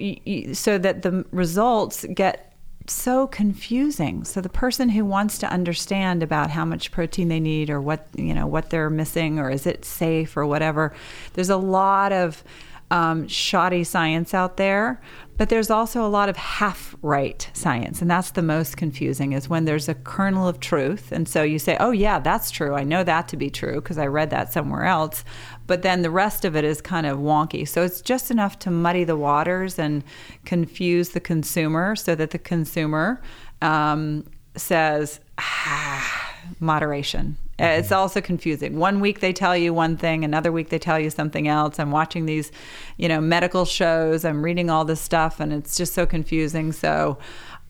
so 0.54 0.78
that 0.78 1.02
the 1.02 1.26
results 1.32 2.06
get 2.14 2.45
so 2.88 3.28
confusing. 3.28 4.24
So 4.24 4.42
the 4.42 4.50
person 4.50 4.90
who 4.90 5.06
wants 5.06 5.38
to 5.40 5.52
understand 5.52 6.24
about 6.24 6.52
how 6.52 6.66
much 6.66 6.92
protein 6.92 7.28
they 7.28 7.40
need 7.40 7.70
or 7.70 7.82
what 7.82 8.08
you 8.16 8.34
know 8.34 8.48
what 8.48 8.70
they're 8.70 8.90
missing 8.90 9.40
or 9.40 9.50
is 9.50 9.66
it 9.66 9.86
safe 9.86 10.38
or 10.38 10.46
whatever, 10.46 10.94
there's 11.34 11.50
a 11.50 11.58
lot 11.58 12.12
of 12.12 12.44
um, 12.92 13.28
shoddy 13.28 13.84
science 13.84 14.34
out 14.34 14.58
there, 14.58 15.02
but 15.38 15.50
there's 15.50 15.70
also 15.70 16.06
a 16.06 16.08
lot 16.08 16.30
of 16.30 16.38
half 16.38 16.96
right 17.02 17.50
science. 17.54 18.02
And 18.02 18.10
that's 18.10 18.32
the 18.32 18.42
most 18.42 18.78
confusing 18.78 19.34
is 19.34 19.50
when 19.50 19.66
there's 19.66 19.90
a 19.90 19.96
kernel 19.96 20.48
of 20.48 20.60
truth. 20.60 21.12
And 21.12 21.28
so 21.28 21.42
you 21.44 21.60
say, 21.60 21.78
oh, 21.80 21.92
yeah, 21.92 22.20
that's 22.20 22.52
true. 22.52 22.76
I 22.76 22.84
know 22.84 23.04
that 23.04 23.28
to 23.30 23.38
be 23.38 23.50
true 23.50 23.76
because 23.76 23.98
I 23.98 24.08
read 24.08 24.30
that 24.30 24.54
somewhere 24.54 24.86
else. 24.86 25.24
But 25.68 25.82
then 25.82 26.02
the 26.02 26.10
rest 26.10 26.46
of 26.46 26.56
it 26.56 26.64
is 26.64 26.82
kind 26.82 27.06
of 27.06 27.18
wonky. 27.18 27.68
So 27.68 27.84
it's 27.84 28.02
just 28.02 28.32
enough 28.32 28.60
to 28.60 28.72
muddy 28.72 29.04
the 29.04 29.16
waters 29.16 29.80
and 29.80 30.04
confuse 30.46 31.10
the 31.10 31.20
consumer 31.20 31.96
so 31.96 32.16
that 32.16 32.32
the 32.32 32.40
consumer 32.40 33.22
um, 33.62 34.26
says, 34.56 35.20
ah, 35.38 36.26
moderation 36.60 37.38
It's 37.58 37.92
also 37.92 38.22
confusing. 38.22 38.78
One 38.78 39.00
week 39.00 39.20
they 39.22 39.34
tell 39.34 39.56
you 39.56 39.74
one 39.74 39.98
thing, 39.98 40.24
another 40.24 40.52
week 40.52 40.70
they 40.70 40.80
tell 40.80 41.00
you 41.00 41.10
something 41.10 41.48
else. 41.48 41.80
I'm 41.80 41.92
watching 41.92 42.26
these, 42.26 42.52
you 42.98 43.08
know, 43.08 43.22
medical 43.22 43.66
shows. 43.66 44.26
I'm 44.26 44.44
reading 44.44 44.70
all 44.70 44.86
this 44.86 45.02
stuff, 45.02 45.40
and 45.40 45.54
it's 45.54 45.78
just 45.78 45.94
so 45.94 46.06
confusing. 46.06 46.72
So, 46.74 47.18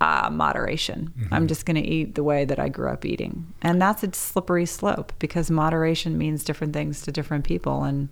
uh, 0.01 0.29
moderation. 0.31 1.13
I'm 1.15 1.27
mm-hmm. 1.27 1.47
just 1.47 1.65
going 1.65 1.81
to 1.81 1.87
eat 1.87 2.15
the 2.15 2.23
way 2.23 2.45
that 2.45 2.59
I 2.59 2.69
grew 2.69 2.89
up 2.89 3.05
eating, 3.05 3.53
and 3.61 3.81
that's 3.81 4.03
a 4.03 4.13
slippery 4.13 4.65
slope 4.65 5.13
because 5.19 5.49
moderation 5.49 6.17
means 6.17 6.43
different 6.43 6.73
things 6.73 7.01
to 7.03 7.11
different 7.11 7.45
people, 7.45 7.83
and 7.83 8.09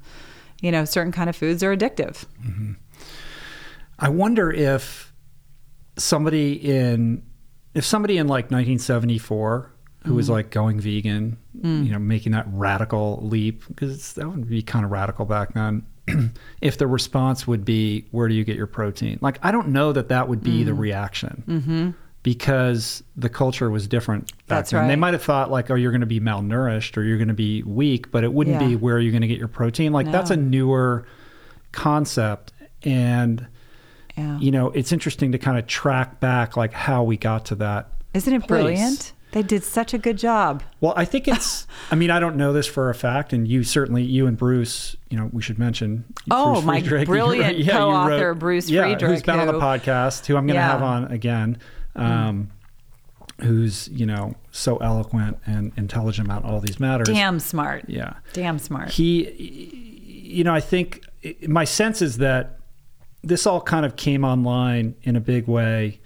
you 0.62 0.72
know, 0.72 0.86
certain 0.86 1.12
kind 1.12 1.30
of 1.30 1.36
foods 1.36 1.62
are 1.62 1.76
addictive. 1.76 2.26
Mm-hmm. 2.46 2.74
I 4.00 4.10
wonder 4.10 4.52
if 4.52 5.14
somebody 5.98 6.54
in 6.54 7.24
if 7.74 7.86
somebody 7.86 8.18
in 8.18 8.28
like 8.28 8.46
1974 8.46 9.72
who 10.06 10.14
was 10.14 10.26
mm-hmm. 10.26 10.34
like 10.34 10.50
going 10.52 10.80
vegan, 10.80 11.38
mm. 11.58 11.86
you 11.86 11.92
know, 11.92 12.00
making 12.00 12.34
that 12.34 12.46
radical 12.50 13.20
leap 13.24 13.64
because 13.68 14.14
that 14.14 14.28
would 14.28 14.50
be 14.50 14.62
kind 14.62 14.84
of 14.86 14.92
radical 14.92 15.26
back 15.26 15.54
then. 15.54 15.86
if 16.62 16.78
the 16.78 16.88
response 16.88 17.48
would 17.48 17.64
be, 17.66 18.06
"Where 18.12 18.28
do 18.28 18.34
you 18.34 18.44
get 18.44 18.56
your 18.58 18.68
protein?" 18.68 19.20
Like, 19.22 19.40
I 19.44 19.52
don't 19.52 19.70
know 19.70 19.92
that 19.94 20.10
that 20.10 20.28
would 20.28 20.44
be 20.44 20.64
the 20.64 20.74
reaction 20.74 21.44
Mm-hmm. 21.48 21.90
because 22.24 23.04
the 23.16 23.30
culture 23.30 23.70
was 23.70 23.88
different 23.88 24.28
back 24.48 24.60
That's 24.60 24.72
then. 24.72 24.88
They 24.88 24.96
might 24.96 25.14
have 25.14 25.24
thought 25.24 25.52
like, 25.52 25.70
"Oh, 25.72 25.76
you're 25.76 25.92
going 25.92 26.02
to 26.02 26.08
be 26.08 26.20
malnourished 26.20 26.98
or 26.98 27.04
you're 27.04 27.18
going 27.18 27.28
to 27.30 27.34
be 27.34 27.64
weak," 27.64 28.12
but 28.12 28.24
it 28.24 28.34
wouldn't 28.34 28.62
Yeah. 28.62 28.68
be 28.70 28.76
where 28.76 28.96
are 28.96 29.00
you 29.00 29.12
going 29.12 29.22
to 29.22 29.28
get 29.28 29.38
your 29.40 29.48
protein. 29.48 29.92
Like, 29.94 30.12
that's 30.12 30.30
a 30.32 30.38
newer 30.38 31.06
concept 31.72 32.54
and 32.84 33.48
Yeah. 34.18 34.38
you 34.40 34.52
know, 34.52 34.68
it's 34.72 34.92
interesting 34.92 35.32
to 35.32 35.38
kind 35.38 35.58
of 35.58 35.66
track 35.68 36.20
back 36.20 36.56
like 36.56 36.72
how 36.74 37.04
we 37.04 37.18
got 37.18 37.46
to 37.46 37.56
that. 37.56 37.90
Isn't 38.14 38.32
it 38.34 38.40
place. 38.40 38.48
brilliant? 38.48 39.14
They 39.34 39.44
did 39.44 39.64
such 39.64 39.94
a 39.94 39.98
good 39.98 40.18
job. 40.18 40.64
Well, 40.80 40.94
I 40.96 41.06
think 41.06 41.28
it's. 41.28 41.68
I 41.92 41.96
mean, 41.96 42.10
I 42.10 42.20
don't 42.20 42.36
know 42.38 42.54
this 42.54 42.66
for 42.68 42.90
a 42.90 42.96
fact, 42.96 43.34
and 43.34 43.48
you 43.48 43.64
certainly, 43.64 44.04
you 44.04 44.26
and 44.28 44.38
Bruce, 44.38 44.96
you 45.10 45.18
know, 45.18 45.30
we 45.34 45.42
should 45.42 45.60
mention. 45.60 46.06
Oh, 46.32 46.54
Bruce 46.54 46.66
my 46.66 46.80
Friedrich. 46.80 47.06
Brilliant 47.08 47.58
you 47.58 47.70
co-author, 47.72 48.34
Bruce 48.36 48.70
yeah, 48.70 48.84
Friedrich, 48.84 49.12
who's 49.12 49.24
been 49.24 49.40
on 49.40 49.48
the 49.48 49.54
podcast, 49.54 50.26
who 50.28 50.38
I'm 50.38 50.46
going 50.48 50.56
to 50.56 50.62
Yeah. 50.62 50.72
have 50.72 50.82
on 50.84 51.06
again. 51.12 51.58
Um, 51.96 52.50
Who's 53.42 53.90
you 53.90 54.06
know 54.06 54.36
so 54.52 54.78
eloquent 54.78 55.38
and 55.46 55.72
intelligent 55.76 56.28
about 56.28 56.46
all 56.46 56.60
these 56.60 56.80
matters. 56.80 57.08
Damn 57.08 57.40
smart. 57.40 57.86
Yeah. 57.88 58.14
Damn 58.32 58.60
smart. 58.60 58.92
he 58.92 59.90
you 60.26 60.44
know 60.44 60.54
i 60.54 60.60
think 60.60 61.02
my 61.48 61.64
sense 61.64 62.02
is 62.02 62.18
that 62.20 62.58
this 63.24 63.46
all 63.46 63.60
kind 63.62 63.86
of 63.86 63.96
came 63.96 64.24
online 64.24 64.96
in 65.04 65.16
a 65.16 65.20
big 65.20 65.48
way 65.48 66.00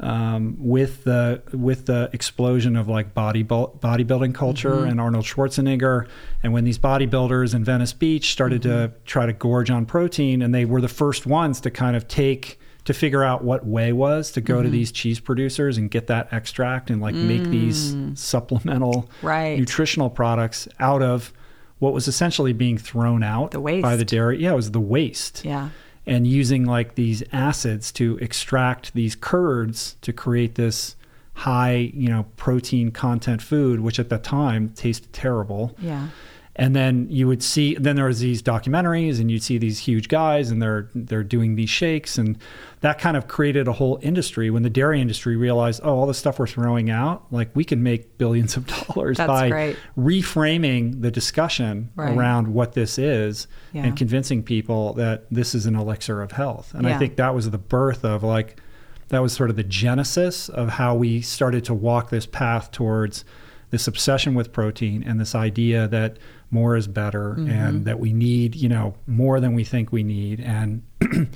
um, 0.00 0.56
with 0.58 1.04
the 1.04 1.42
with 1.52 1.86
the 1.86 2.10
explosion 2.12 2.76
of 2.76 2.88
like 2.88 3.14
body 3.14 3.44
bodybuilding 3.44 4.34
culture 4.34 4.70
mm-hmm. 4.70 4.88
and 4.88 5.00
Arnold 5.00 5.24
Schwarzenegger, 5.24 6.08
and 6.42 6.52
when 6.52 6.64
these 6.64 6.78
bodybuilders 6.78 7.54
in 7.54 7.64
Venice 7.64 7.92
Beach 7.92 8.32
started 8.32 8.62
to 8.62 8.68
mm-hmm. 8.68 8.96
try 9.04 9.26
to 9.26 9.32
gorge 9.32 9.70
on 9.70 9.86
protein, 9.86 10.42
and 10.42 10.54
they 10.54 10.64
were 10.64 10.80
the 10.80 10.88
first 10.88 11.26
ones 11.26 11.60
to 11.60 11.70
kind 11.70 11.96
of 11.96 12.08
take 12.08 12.58
to 12.84 12.94
figure 12.94 13.22
out 13.22 13.44
what 13.44 13.66
whey 13.66 13.92
was 13.92 14.32
to 14.32 14.40
go 14.40 14.56
to 14.56 14.62
mm-hmm. 14.62 14.72
these 14.72 14.90
cheese 14.90 15.20
producers 15.20 15.76
and 15.76 15.90
get 15.90 16.06
that 16.06 16.32
extract 16.32 16.90
and 16.90 17.00
like 17.00 17.14
make 17.14 17.44
these 17.44 17.94
mm. 17.94 18.16
supplemental 18.16 19.08
Right. 19.22 19.58
nutritional 19.58 20.08
products 20.08 20.66
out 20.78 21.02
of 21.02 21.32
what 21.78 21.92
was 21.92 22.08
essentially 22.08 22.52
being 22.52 22.78
thrown 22.78 23.22
out 23.22 23.50
The 23.50 23.60
waste. 23.60 23.82
by 23.82 23.96
the 23.96 24.04
dairy. 24.04 24.42
Yeah, 24.42 24.52
it 24.52 24.56
was 24.56 24.70
the 24.70 24.80
waste 24.80 25.44
yeah. 25.44 25.68
And 26.06 26.26
using 26.26 26.64
like 26.64 26.94
these 26.94 27.22
acids 27.32 27.92
to 27.92 28.16
extract 28.18 28.94
these 28.94 29.14
curds 29.14 29.96
to 30.02 30.12
create 30.12 30.54
this 30.54 30.96
high, 31.34 31.90
you 31.94 32.08
know, 32.08 32.26
protein 32.36 32.90
content 32.90 33.42
food, 33.42 33.80
which 33.80 33.98
at 33.98 34.08
the 34.08 34.18
time 34.18 34.68
tasted 34.70 35.12
terrible. 35.12 35.74
Yeah. 35.78 36.08
And 36.56 36.74
then 36.76 37.06
you 37.08 37.26
would 37.28 37.42
see 37.42 37.76
then 37.76 37.94
there 37.96 38.06
was 38.06 38.18
these 38.20 38.42
documentaries 38.42 39.20
and 39.20 39.30
you'd 39.30 39.42
see 39.42 39.56
these 39.56 39.78
huge 39.78 40.08
guys 40.08 40.50
and 40.50 40.60
they're 40.60 40.90
they're 40.94 41.22
doing 41.22 41.54
these 41.54 41.70
shakes 41.70 42.18
and 42.18 42.36
that 42.80 42.98
kind 42.98 43.16
of 43.16 43.28
created 43.28 43.68
a 43.68 43.72
whole 43.72 43.98
industry 44.02 44.50
when 44.50 44.62
the 44.62 44.70
dairy 44.70 45.00
industry 45.00 45.36
realized, 45.36 45.80
oh, 45.84 45.94
all 45.98 46.06
the 46.06 46.14
stuff 46.14 46.38
we're 46.38 46.46
throwing 46.48 46.90
out, 46.90 47.24
like 47.30 47.50
we 47.54 47.62
can 47.64 47.82
make 47.82 48.18
billions 48.18 48.56
of 48.56 48.66
dollars 48.88 49.16
That's 49.18 49.28
by 49.28 49.48
great. 49.48 49.76
reframing 49.96 51.00
the 51.02 51.10
discussion 51.10 51.90
Right. 51.94 52.16
around 52.16 52.48
what 52.48 52.72
this 52.72 52.98
is 52.98 53.46
Yeah. 53.72 53.84
and 53.84 53.96
convincing 53.96 54.42
people 54.42 54.92
that 54.94 55.26
this 55.30 55.54
is 55.54 55.66
an 55.66 55.76
elixir 55.76 56.20
of 56.22 56.32
health. 56.32 56.72
And 56.74 56.86
I 56.86 56.98
think 56.98 57.16
that 57.16 57.34
was 57.34 57.50
the 57.50 57.58
birth 57.58 58.04
of 58.04 58.22
like 58.22 58.60
that 59.08 59.20
was 59.22 59.32
sort 59.32 59.50
of 59.50 59.56
the 59.56 59.64
genesis 59.64 60.48
of 60.48 60.68
how 60.70 60.94
we 60.94 61.20
started 61.20 61.64
to 61.64 61.74
walk 61.74 62.10
this 62.10 62.26
path 62.26 62.70
towards 62.70 63.24
this 63.70 63.86
obsession 63.88 64.34
with 64.34 64.52
protein 64.52 65.02
and 65.04 65.20
this 65.20 65.34
idea 65.34 65.86
that 65.88 66.16
more 66.50 66.76
is 66.76 66.86
better 66.88 67.34
Mm-hmm. 67.38 67.50
and 67.50 67.84
that 67.84 67.98
we 68.00 68.12
need, 68.12 68.54
you 68.56 68.68
know, 68.68 68.94
more 69.06 69.40
than 69.40 69.54
we 69.54 69.64
think 69.64 69.92
we 69.92 70.02
need 70.02 70.40
and 70.40 70.82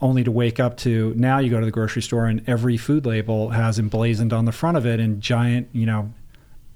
only 0.00 0.24
to 0.24 0.30
wake 0.30 0.60
up 0.60 0.76
to 0.78 1.12
now 1.16 1.38
you 1.38 1.50
go 1.50 1.58
to 1.60 1.66
the 1.66 1.72
grocery 1.72 2.02
store 2.02 2.26
and 2.26 2.42
every 2.48 2.76
food 2.76 3.06
label 3.06 3.50
has 3.50 3.78
emblazoned 3.78 4.32
on 4.32 4.44
the 4.44 4.52
front 4.52 4.76
of 4.76 4.84
it 4.86 5.00
in 5.00 5.20
giant, 5.20 5.68
you 5.72 5.86
know, 5.86 6.12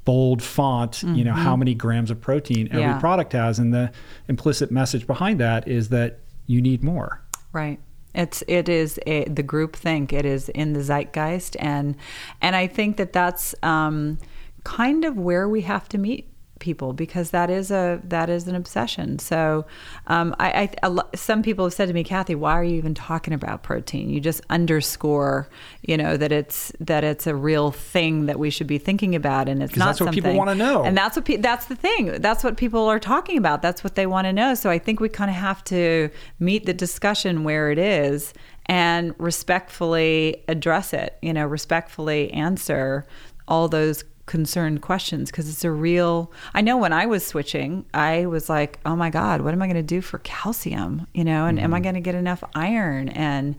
bold 0.05 0.43
font, 0.43 1.03
you 1.03 1.23
know, 1.23 1.35
how 1.35 1.55
many 1.55 1.75
grams 1.75 2.11
of 2.11 2.19
protein 2.21 2.67
every 2.69 2.81
Mm-hmm. 2.83 2.91
Yeah. 2.95 2.99
product 3.01 3.33
has 3.35 3.59
and 3.59 3.75
the 3.75 3.93
implicit 4.29 4.71
message 4.71 5.07
behind 5.07 5.39
that 5.41 5.69
is 5.69 5.91
that 5.91 6.21
you 6.47 6.63
need 6.63 6.83
more. 6.83 7.21
Right. 7.53 7.79
It's 8.15 8.43
it 8.49 8.71
is 8.71 8.99
a, 9.07 9.25
the 9.25 9.43
group 9.43 9.77
think. 9.77 10.15
It 10.15 10.25
is 10.25 10.49
in 10.49 10.73
the 10.73 10.81
zeitgeist, 10.81 11.57
and 11.61 11.95
and 12.41 12.57
I 12.57 12.67
think 12.67 12.97
that 12.97 13.13
that's 13.13 13.55
um, 13.63 14.19
kind 14.65 15.05
of 15.05 15.19
where 15.19 15.47
we 15.49 15.61
have 15.61 15.89
to 15.91 15.99
meet 15.99 16.27
people 16.59 16.93
because 16.93 17.31
that 17.31 17.51
is 17.51 17.71
a 17.71 18.01
that 18.05 18.29
is 18.29 18.47
an 18.49 18.55
obsession. 18.55 19.19
So, 19.19 19.67
um, 20.07 20.35
I, 20.39 20.71
I 20.83 20.89
a 20.89 21.17
some 21.17 21.43
people 21.43 21.65
have 21.65 21.75
said 21.75 21.89
to 21.89 21.95
me, 21.95 22.05
Kathy, 22.05 22.35
why 22.35 22.53
are 22.53 22.65
you 22.65 22.77
even 22.77 22.95
talking 22.95 23.35
about 23.35 23.63
protein? 23.63 24.11
You 24.11 24.21
just 24.21 24.41
underscore, 24.51 25.49
you 25.83 25.97
know, 25.97 26.17
that 26.17 26.33
it's 26.33 26.73
that 26.81 27.05
it's 27.05 27.27
a 27.27 27.35
real 27.35 27.71
thing 27.71 28.27
that 28.27 28.39
we 28.39 28.51
should 28.51 28.67
be 28.67 28.79
thinking 28.79 29.15
about, 29.15 29.49
and 29.49 29.63
it's 29.63 29.77
not 29.77 29.87
that's 29.87 30.01
what 30.01 30.13
people 30.13 30.29
something- 30.29 30.39
wanna 30.39 30.55
know. 30.55 30.85
And 30.85 30.97
that's 30.97 31.17
what 31.17 31.25
pe- 31.25 31.37
that's 31.37 31.67
the 31.67 31.77
thing. 31.77 32.21
That's 32.21 32.45
what 32.45 32.57
people 32.57 32.87
are 32.87 32.99
talking 33.01 33.39
about. 33.39 33.63
That's 33.63 33.85
what 33.85 33.95
they 33.95 34.07
want 34.07 34.27
to 34.27 34.33
know. 34.33 34.55
So 34.55 34.71
I 34.71 34.79
think 34.79 35.01
we 35.01 35.09
kind 35.09 35.31
of 35.31 35.37
have 35.37 35.65
to 35.65 36.11
meet 36.39 36.67
the 36.67 36.75
discussion 36.75 37.45
where 37.45 37.71
it 37.71 37.79
is 37.79 38.33
and 38.67 39.15
respectfully 39.19 40.45
address 40.49 40.93
it. 40.93 41.17
You 41.23 41.33
know, 41.33 41.47
respectfully 41.47 42.31
answer 42.33 43.07
all 43.47 43.69
those 43.69 44.05
concerned 44.29 44.81
questions 44.83 45.31
because 45.31 45.49
it's 45.49 45.65
a 45.65 45.71
real 45.71 46.31
I 46.55 46.61
know 46.61 46.77
when 46.77 46.93
I 46.93 47.07
was 47.07 47.27
switching 47.27 47.85
I 47.93 48.27
was 48.27 48.49
like 48.49 48.79
oh 48.87 48.95
my 48.95 49.11
god 49.11 49.41
what 49.41 49.53
am 49.53 49.63
I 49.63 49.67
going 49.67 49.77
to 49.77 49.83
do 49.83 50.01
for 50.01 50.19
calcium 50.21 51.09
you 51.13 51.25
know 51.25 51.47
and 51.47 51.59
am 51.59 51.75
I 51.75 51.81
going 51.81 51.97
to 51.97 52.01
get 52.01 52.15
enough 52.15 52.45
iron 52.55 53.09
and 53.09 53.57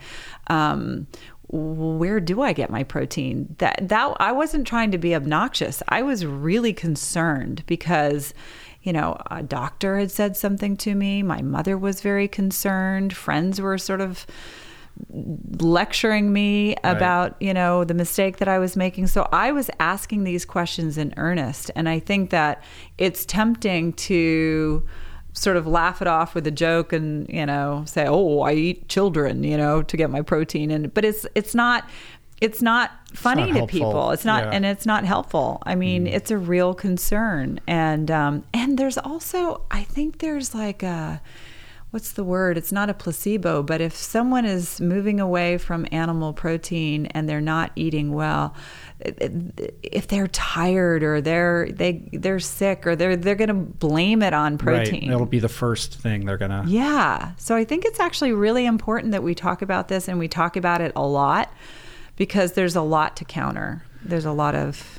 um 0.48 1.08
where 1.52 2.20
do 2.20 2.44
I 2.44 2.54
get 2.54 2.70
my 2.70 2.84
protein? 2.84 3.56
That 3.58 3.90
that 3.90 4.16
I 4.20 4.32
wasn't 4.32 4.68
trying 4.68 4.92
to 4.92 5.00
be 5.00 5.16
obnoxious. 5.16 5.82
I 5.90 6.04
was 6.04 6.24
really 6.24 6.74
concerned 6.74 7.64
because 7.66 8.36
you 8.82 8.94
know, 8.94 9.22
a 9.30 9.44
doctor 9.44 9.98
had 9.98 10.12
said 10.12 10.38
something 10.38 10.78
to 10.78 10.96
me. 10.96 11.22
My 11.22 11.42
mother 11.42 11.78
was 11.78 12.02
very 12.02 12.28
concerned. 12.28 13.16
Friends 13.16 13.60
were 13.60 13.78
sort 13.78 14.00
of 14.00 14.26
lecturing 15.10 16.32
me 16.32 16.76
about, 16.84 17.36
you 17.42 17.54
know, 17.54 17.84
the 17.84 17.94
mistake 17.94 18.38
that 18.38 18.48
I 18.48 18.60
was 18.60 18.76
making. 18.76 19.08
So 19.08 19.28
I 19.32 19.52
was 19.52 19.70
asking 19.80 20.24
these 20.24 20.46
questions 20.46 20.98
in 20.98 21.14
earnest. 21.18 21.72
And 21.76 21.88
I 21.90 22.00
think 22.00 22.30
that 22.32 22.64
it's 22.98 23.26
tempting 23.26 23.94
to 23.94 24.84
sort 25.34 25.58
of 25.58 25.68
laugh 25.68 26.02
it 26.02 26.08
off 26.08 26.34
with 26.36 26.46
a 26.48 26.52
joke 26.52 26.92
and 26.92 27.30
you 27.30 27.46
know 27.46 27.84
say 27.86 28.06
oh 28.08 28.42
i 28.42 28.52
eat 28.52 28.90
children 28.90 29.44
you 29.44 29.56
know 29.56 29.82
to 29.84 29.96
get 29.96 30.10
my 30.10 30.22
protein 30.22 30.72
and 30.72 30.92
but 30.94 31.06
it's 31.06 31.26
it's 31.36 31.54
not 31.54 31.88
it's 32.42 32.62
not 32.64 32.92
funny 33.14 33.44
not 33.44 33.48
to 33.50 33.54
helpful. 33.60 33.80
people 33.80 34.12
it's 34.12 34.26
not 34.26 34.44
Yeah. 34.46 34.50
and 34.54 34.66
it's 34.66 34.88
not 34.88 35.06
helpful 35.06 35.62
i 35.68 35.76
mean 35.76 36.08
it's 36.08 36.32
a 36.32 36.38
real 36.38 36.74
concern 36.74 37.60
and 37.68 38.10
um 38.10 38.44
and 38.56 38.78
there's 38.78 38.98
also 38.98 39.62
i 39.70 39.84
think 39.84 40.18
there's 40.18 40.56
like 40.56 40.82
a 40.84 41.22
what's 41.92 42.12
the 42.12 42.24
word 42.24 42.58
it's 42.58 42.72
not 42.72 42.90
a 42.90 42.94
placebo 42.94 43.64
but 43.64 43.82
if 43.82 43.96
someone 43.96 44.46
is 44.46 44.80
moving 44.80 45.20
away 45.20 45.58
from 45.58 45.88
animal 45.92 46.34
protein 46.34 47.06
and 47.08 47.28
they're 47.28 47.42
not 47.42 47.72
eating 47.76 48.14
well 48.14 48.54
if 49.02 50.08
they're 50.08 50.28
tired 50.28 51.04
or 51.04 51.22
they're 51.22 51.70
they 51.72 52.10
they're 52.14 52.40
sick 52.40 52.86
or 52.86 52.96
they're 52.96 53.16
they're 53.16 53.36
going 53.36 53.48
to 53.48 53.54
blame 53.54 54.22
it 54.22 54.34
on 54.34 54.58
protein 54.58 55.02
Right. 55.08 55.14
It'll 55.16 55.26
be 55.26 55.40
the 55.40 55.50
first 55.50 55.96
thing 55.96 56.26
they're 56.26 56.38
gonna. 56.38 56.64
yeah. 56.68 57.32
So 57.38 57.56
I 57.56 57.64
think 57.64 57.86
it's 57.86 58.00
actually 58.00 58.34
really 58.34 58.66
important 58.66 59.12
that 59.14 59.24
we 59.24 59.34
talk 59.34 59.62
about 59.62 59.88
this 59.88 60.08
and 60.08 60.20
we 60.20 60.28
talk 60.28 60.56
about 60.58 60.82
it 60.82 60.92
a 60.96 61.06
lot 61.06 61.52
because 62.18 62.54
there's 62.54 62.76
a 62.76 62.82
lot 62.82 63.16
to 63.18 63.26
counter. 63.26 63.84
There's 64.04 64.26
a 64.26 64.32
lot 64.32 64.54
of 64.56 64.99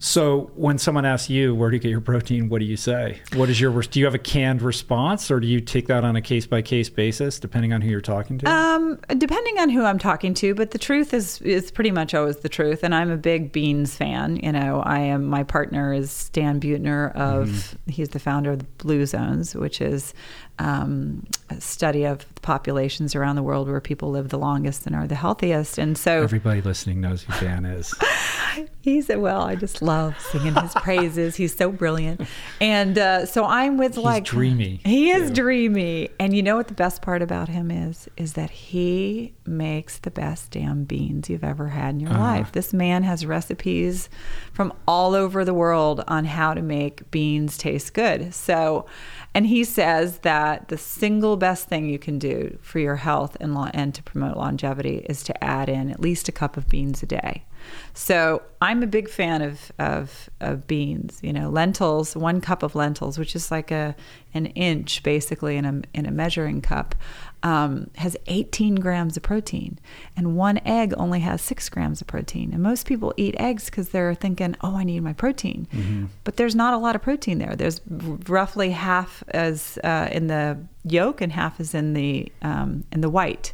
So 0.00 0.50
when 0.54 0.78
someone 0.78 1.04
asks 1.04 1.28
you 1.28 1.54
where 1.54 1.70
do 1.70 1.76
you 1.76 1.80
get 1.80 1.90
your 1.90 2.00
protein, 2.00 2.48
what 2.48 2.60
do 2.60 2.64
you 2.64 2.76
say? 2.76 3.20
What 3.34 3.50
is 3.50 3.60
your 3.60 3.72
do 3.82 3.98
you 3.98 4.04
have 4.04 4.14
a 4.14 4.18
canned 4.18 4.62
response 4.62 5.30
or 5.30 5.40
do 5.40 5.46
you 5.46 5.60
take 5.60 5.88
that 5.88 6.04
on 6.04 6.14
a 6.14 6.22
case 6.22 6.46
by 6.46 6.62
case 6.62 6.88
basis 6.88 7.40
depending 7.40 7.72
on 7.72 7.80
who 7.80 7.90
you're 7.90 8.00
talking 8.00 8.38
to? 8.38 8.50
Um, 8.50 8.98
depending 9.16 9.58
on 9.58 9.70
who 9.70 9.84
I'm 9.84 9.98
talking 9.98 10.34
to, 10.34 10.54
but 10.54 10.70
the 10.70 10.78
truth 10.78 11.12
is 11.12 11.40
is 11.42 11.70
pretty 11.70 11.90
much 11.90 12.14
always 12.14 12.38
the 12.38 12.48
truth. 12.48 12.84
And 12.84 12.94
I'm 12.94 13.10
a 13.10 13.16
big 13.16 13.50
beans 13.50 13.96
fan. 13.96 14.36
You 14.36 14.52
know, 14.52 14.82
I 14.84 15.00
am. 15.00 15.24
My 15.24 15.42
partner 15.42 15.92
is 15.92 16.28
Dan 16.30 16.60
Buettner 16.60 17.14
of. 17.14 17.48
Mm-hmm. 17.48 17.90
He's 17.90 18.10
the 18.10 18.20
founder 18.20 18.52
of 18.52 18.58
the 18.60 18.64
Blue 18.78 19.06
Zones, 19.06 19.54
which 19.54 19.80
is 19.80 20.14
um, 20.58 21.26
study 21.58 22.04
of 22.04 22.26
populations 22.42 23.14
around 23.14 23.36
the 23.36 23.42
world 23.42 23.68
where 23.68 23.80
people 23.80 24.10
live 24.10 24.28
the 24.28 24.38
longest 24.38 24.86
and 24.86 24.94
are 24.94 25.06
the 25.06 25.14
healthiest. 25.14 25.78
And 25.78 25.96
so 25.96 26.22
everybody 26.22 26.60
listening 26.60 27.00
knows 27.00 27.22
who 27.22 27.32
Dan 27.44 27.64
is. 27.64 27.94
He's 28.80 29.10
a 29.10 29.18
well. 29.18 29.42
I 29.42 29.54
just 29.54 29.82
love 29.82 30.18
singing 30.18 30.54
his 30.54 30.72
praises. 30.74 31.36
He's 31.36 31.54
so 31.54 31.70
brilliant, 31.70 32.22
and 32.60 32.96
uh, 32.96 33.26
so 33.26 33.44
I'm 33.44 33.76
with 33.76 33.96
He's 33.96 34.04
like 34.04 34.24
dreamy. 34.24 34.80
He 34.84 35.10
is 35.10 35.30
dreamy, 35.30 36.08
and 36.18 36.34
you 36.34 36.42
know 36.42 36.56
what 36.56 36.68
the 36.68 36.74
best 36.74 37.02
part 37.02 37.20
about 37.20 37.48
him 37.48 37.70
is? 37.70 38.08
Is 38.16 38.32
that 38.32 38.50
he 38.50 39.34
makes 39.46 39.98
the 39.98 40.10
best 40.10 40.52
damn 40.52 40.84
beans 40.84 41.28
you've 41.28 41.44
ever 41.44 41.68
had 41.68 41.94
in 41.94 42.00
your 42.00 42.10
uh-huh. 42.10 42.20
life. 42.20 42.52
This 42.52 42.72
man 42.72 43.02
has 43.02 43.26
recipes 43.26 44.08
from 44.52 44.72
all 44.86 45.14
over 45.14 45.44
the 45.44 45.54
world 45.54 46.02
on 46.08 46.24
how 46.24 46.54
to 46.54 46.62
make 46.62 47.10
beans 47.10 47.58
taste 47.58 47.94
good. 47.94 48.32
So 48.34 48.86
and 49.34 49.46
he 49.46 49.64
says 49.64 50.18
that 50.18 50.68
the 50.68 50.78
single 50.78 51.36
best 51.36 51.68
thing 51.68 51.88
you 51.88 51.98
can 51.98 52.18
do 52.18 52.58
for 52.62 52.78
your 52.78 52.96
health 52.96 53.36
and, 53.40 53.54
lo- 53.54 53.70
and 53.72 53.94
to 53.94 54.02
promote 54.02 54.36
longevity 54.36 55.04
is 55.08 55.22
to 55.24 55.44
add 55.44 55.68
in 55.68 55.90
at 55.90 56.00
least 56.00 56.28
a 56.28 56.32
cup 56.32 56.56
of 56.56 56.68
beans 56.68 57.02
a 57.02 57.06
day. 57.06 57.44
So 57.92 58.42
I'm 58.60 58.82
a 58.82 58.86
big 58.86 59.08
fan 59.08 59.42
of, 59.42 59.72
of, 59.78 60.30
of 60.40 60.66
beans. 60.66 61.18
You 61.22 61.32
know, 61.32 61.50
lentils, 61.50 62.16
one 62.16 62.40
cup 62.40 62.62
of 62.62 62.74
lentils, 62.74 63.18
which 63.18 63.36
is 63.36 63.50
like 63.50 63.70
a 63.70 63.94
an 64.34 64.46
inch 64.46 65.02
basically 65.02 65.56
in 65.56 65.64
a 65.64 65.82
in 65.94 66.06
a 66.06 66.10
measuring 66.10 66.60
cup, 66.60 66.94
um, 67.42 67.90
has 67.96 68.16
18 68.26 68.76
grams 68.76 69.16
of 69.16 69.22
protein, 69.22 69.78
and 70.16 70.36
one 70.36 70.58
egg 70.64 70.92
only 70.96 71.20
has 71.20 71.40
six 71.40 71.68
grams 71.68 72.00
of 72.00 72.06
protein. 72.06 72.52
And 72.52 72.62
most 72.62 72.86
people 72.86 73.14
eat 73.16 73.34
eggs 73.38 73.66
because 73.66 73.90
they're 73.90 74.14
thinking, 74.14 74.56
"Oh, 74.60 74.76
I 74.76 74.84
need 74.84 75.00
my 75.00 75.12
protein," 75.12 75.68
mm-hmm. 75.72 76.06
but 76.24 76.36
there's 76.36 76.54
not 76.54 76.74
a 76.74 76.78
lot 76.78 76.96
of 76.96 77.02
protein 77.02 77.38
there. 77.38 77.54
There's 77.54 77.80
roughly 77.88 78.70
half 78.70 79.22
as 79.28 79.78
uh, 79.84 80.08
in 80.10 80.26
the 80.26 80.58
yolk 80.84 81.20
and 81.20 81.32
half 81.32 81.60
is 81.60 81.74
in 81.74 81.94
the 81.94 82.30
um, 82.42 82.84
in 82.92 83.00
the 83.00 83.10
white. 83.10 83.52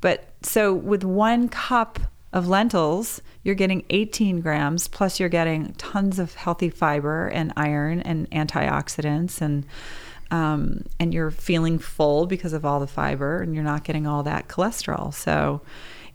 But 0.00 0.24
so 0.42 0.72
with 0.72 1.04
one 1.04 1.48
cup 1.48 2.00
of 2.32 2.48
lentils, 2.48 3.20
you're 3.42 3.54
getting 3.54 3.84
18 3.90 4.40
grams, 4.40 4.88
plus 4.88 5.18
you're 5.18 5.28
getting 5.28 5.72
tons 5.74 6.18
of 6.18 6.34
healthy 6.34 6.70
fiber 6.70 7.28
and 7.28 7.52
iron 7.56 8.00
and 8.00 8.30
antioxidants 8.30 9.40
and 9.40 9.66
um, 10.30 10.84
and 10.98 11.12
you're 11.12 11.30
feeling 11.30 11.78
full 11.78 12.26
because 12.26 12.52
of 12.52 12.64
all 12.64 12.80
the 12.80 12.86
fiber 12.86 13.40
and 13.40 13.54
you're 13.54 13.64
not 13.64 13.84
getting 13.84 14.06
all 14.06 14.22
that 14.22 14.48
cholesterol. 14.48 15.12
So 15.12 15.62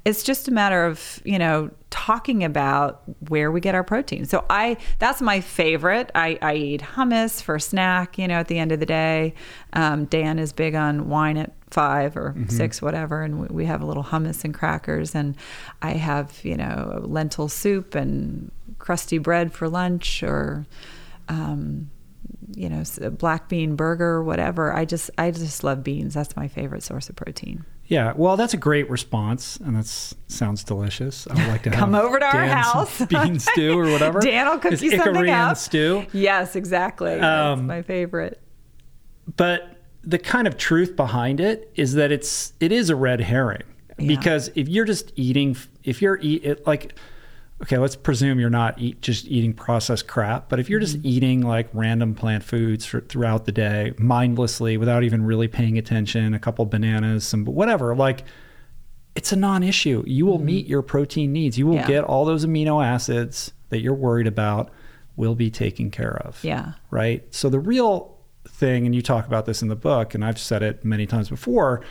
it's 0.05 0.21
just 0.21 0.47
a 0.47 0.51
matter 0.51 0.85
of 0.85 1.19
you 1.25 1.37
know 1.37 1.69
talking 1.89 2.43
about 2.43 3.01
where 3.27 3.51
we 3.51 3.59
get 3.59 3.73
our 3.73 3.83
protein 3.83 4.25
so 4.25 4.45
i 4.49 4.77
that's 4.99 5.21
my 5.21 5.41
favorite 5.41 6.11
i, 6.13 6.37
I 6.41 6.55
eat 6.55 6.81
hummus 6.81 7.41
for 7.41 7.55
a 7.55 7.61
snack 7.61 8.17
you 8.17 8.27
know 8.27 8.35
at 8.35 8.47
the 8.47 8.59
end 8.59 8.71
of 8.71 8.79
the 8.79 8.85
day 8.85 9.33
um, 9.73 10.05
dan 10.05 10.39
is 10.39 10.53
big 10.53 10.75
on 10.75 11.09
wine 11.09 11.37
at 11.37 11.53
five 11.71 12.15
or 12.15 12.33
mm-hmm. 12.33 12.47
six 12.49 12.81
whatever 12.81 13.23
and 13.23 13.41
we, 13.41 13.47
we 13.47 13.65
have 13.65 13.81
a 13.81 13.85
little 13.85 14.03
hummus 14.03 14.43
and 14.45 14.53
crackers 14.53 15.15
and 15.15 15.35
i 15.81 15.91
have 15.91 16.39
you 16.43 16.55
know 16.55 17.01
lentil 17.03 17.49
soup 17.49 17.95
and 17.95 18.51
crusty 18.77 19.17
bread 19.17 19.51
for 19.51 19.67
lunch 19.67 20.21
or 20.21 20.65
um, 21.27 21.89
you 22.53 22.69
know 22.69 22.83
black 23.11 23.49
bean 23.49 23.75
burger 23.75 24.23
whatever 24.23 24.73
i 24.73 24.85
just 24.85 25.09
i 25.17 25.31
just 25.31 25.63
love 25.63 25.83
beans 25.83 26.13
that's 26.13 26.35
my 26.35 26.47
favorite 26.47 26.83
source 26.83 27.09
of 27.09 27.15
protein 27.15 27.65
yeah, 27.87 28.13
well, 28.15 28.35
that's 28.35 28.53
a 28.53 28.57
great 28.57 28.89
response, 28.89 29.57
and 29.57 29.75
that 29.75 29.85
sounds 29.85 30.63
delicious. 30.63 31.27
I 31.27 31.35
would 31.35 31.47
like 31.47 31.63
to 31.63 31.69
come 31.71 31.93
over 31.93 32.17
to 32.17 32.25
our 32.25 32.47
house, 32.47 33.05
bean 33.09 33.39
stew 33.39 33.77
or 33.77 33.91
whatever. 33.91 34.19
Dan 34.21 34.47
will 34.47 34.57
cook 34.57 34.73
it's 34.73 34.81
you 34.81 34.97
something 34.97 35.29
up. 35.29 35.57
stew. 35.57 36.05
Yes, 36.11 36.55
exactly. 36.55 37.13
Um, 37.13 37.19
that's 37.19 37.67
my 37.67 37.81
favorite. 37.83 38.41
But 39.37 39.77
the 40.03 40.17
kind 40.17 40.47
of 40.47 40.57
truth 40.57 40.95
behind 40.95 41.39
it 41.39 41.71
is 41.75 41.93
that 41.93 42.11
it's 42.11 42.53
it 42.59 42.71
is 42.71 42.89
a 42.89 42.95
red 42.95 43.21
herring 43.21 43.63
yeah. 43.99 44.07
because 44.07 44.49
if 44.55 44.67
you're 44.67 44.85
just 44.85 45.11
eating, 45.15 45.55
if 45.83 46.01
you're 46.01 46.19
eat 46.21 46.65
like 46.65 46.97
okay, 47.61 47.77
let's 47.77 47.95
presume 47.95 48.39
you're 48.39 48.49
not 48.49 48.79
eat, 48.79 49.01
just 49.01 49.25
eating 49.25 49.53
processed 49.53 50.07
crap, 50.07 50.49
but 50.49 50.59
if 50.59 50.69
you're 50.69 50.79
just 50.79 50.97
mm-hmm. 50.97 51.07
eating 51.07 51.41
like 51.41 51.69
random 51.73 52.13
plant 52.13 52.43
foods 52.43 52.85
for, 52.85 53.01
throughout 53.01 53.45
the 53.45 53.51
day, 53.51 53.93
mindlessly, 53.97 54.77
without 54.77 55.03
even 55.03 55.23
really 55.23 55.47
paying 55.47 55.77
attention, 55.77 56.33
a 56.33 56.39
couple 56.39 56.65
bananas, 56.65 57.25
some 57.25 57.45
whatever, 57.45 57.95
like 57.95 58.23
it's 59.15 59.31
a 59.31 59.35
non-issue. 59.35 60.03
You 60.05 60.25
will 60.25 60.37
mm-hmm. 60.37 60.45
meet 60.45 60.67
your 60.67 60.81
protein 60.81 61.31
needs. 61.31 61.57
You 61.57 61.67
will 61.67 61.75
yeah. 61.75 61.87
get 61.87 62.03
all 62.03 62.25
those 62.25 62.45
amino 62.45 62.85
acids 62.85 63.53
that 63.69 63.79
you're 63.79 63.95
worried 63.95 64.27
about 64.27 64.69
will 65.15 65.35
be 65.35 65.49
taken 65.49 65.89
care 65.89 66.17
of. 66.17 66.43
Yeah. 66.43 66.73
Right. 66.91 67.33
So 67.33 67.49
the 67.49 67.59
real 67.59 68.17
thing, 68.49 68.85
and 68.85 68.93
you 68.93 69.01
talk 69.01 69.25
about 69.25 69.45
this 69.45 69.61
in 69.61 69.69
the 69.69 69.75
book, 69.75 70.13
and 70.13 70.25
I've 70.25 70.37
said 70.37 70.61
it 70.61 70.83
many 70.83 71.05
times 71.05 71.29
before. 71.29 71.81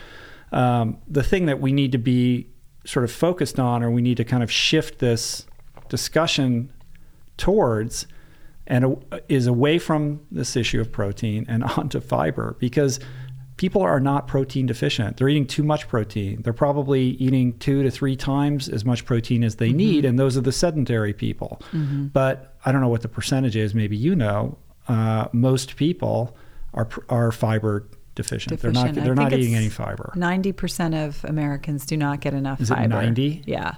Um, 0.51 0.99
the 1.07 1.23
thing 1.23 1.47
that 1.47 1.59
we 1.59 1.73
need 1.73 1.91
to 1.93 1.97
be 1.97 2.49
sort 2.85 3.03
of 3.03 3.11
focused 3.11 3.59
on, 3.59 3.81
or 3.81 3.89
we 3.89 4.03
need 4.03 4.17
to 4.17 4.23
kind 4.23 4.43
of 4.43 4.51
shift 4.51 4.99
this 4.99 5.47
discussion 5.89 6.71
towards 7.37 8.07
and 8.67 9.03
is 9.29 9.47
away 9.47 9.77
from 9.77 10.25
this 10.31 10.55
issue 10.55 10.81
of 10.81 10.91
protein 10.91 11.45
and 11.47 11.63
onto 11.77 11.99
fiber 11.99 12.55
because 12.59 12.99
people 13.57 13.81
are 13.81 13.99
not 13.99 14.27
protein 14.27 14.65
deficient. 14.65 15.17
They're 15.17 15.29
eating 15.29 15.47
too 15.47 15.63
much 15.63 15.87
protein. 15.87 16.41
They're 16.41 16.53
probably 16.53 17.01
eating 17.01 17.57
two 17.59 17.83
to 17.83 17.91
three 17.91 18.15
times 18.15 18.67
as 18.67 18.83
much 18.83 19.05
protein 19.05 19.43
as 19.43 19.55
they 19.55 19.69
mm-hmm. 19.69 19.77
need, 19.77 20.05
and 20.05 20.19
those 20.19 20.35
are 20.35 20.41
the 20.41 20.51
sedentary 20.51 21.13
people. 21.13 21.61
Mm-hmm. 21.71 22.07
But 22.07 22.55
I 22.65 22.71
don't 22.71 22.81
know 22.81 22.89
what 22.89 23.01
the 23.01 23.07
percentage 23.07 23.55
is. 23.55 23.73
Maybe 23.73 23.95
you 23.97 24.15
know. 24.15 24.57
Uh, 24.87 25.27
most 25.31 25.77
people 25.77 26.37
are 26.73 26.87
are 27.09 27.31
fiber 27.31 27.87
deficient. 28.15 28.49
deficient. 28.49 28.73
They're 28.75 28.93
not. 28.93 29.05
They're 29.05 29.15
not 29.15 29.33
eating 29.33 29.55
any 29.55 29.69
fiber. 29.69 30.11
Ninety 30.15 30.51
percent 30.51 30.95
of 30.95 31.23
Americans 31.25 31.85
do 31.85 31.97
not 31.97 32.21
get 32.21 32.33
enough 32.33 32.61
Is 32.61 32.69
fiber. 32.69 32.83
It 32.83 32.87
ninety. 32.87 33.43
Yeah. 33.45 33.75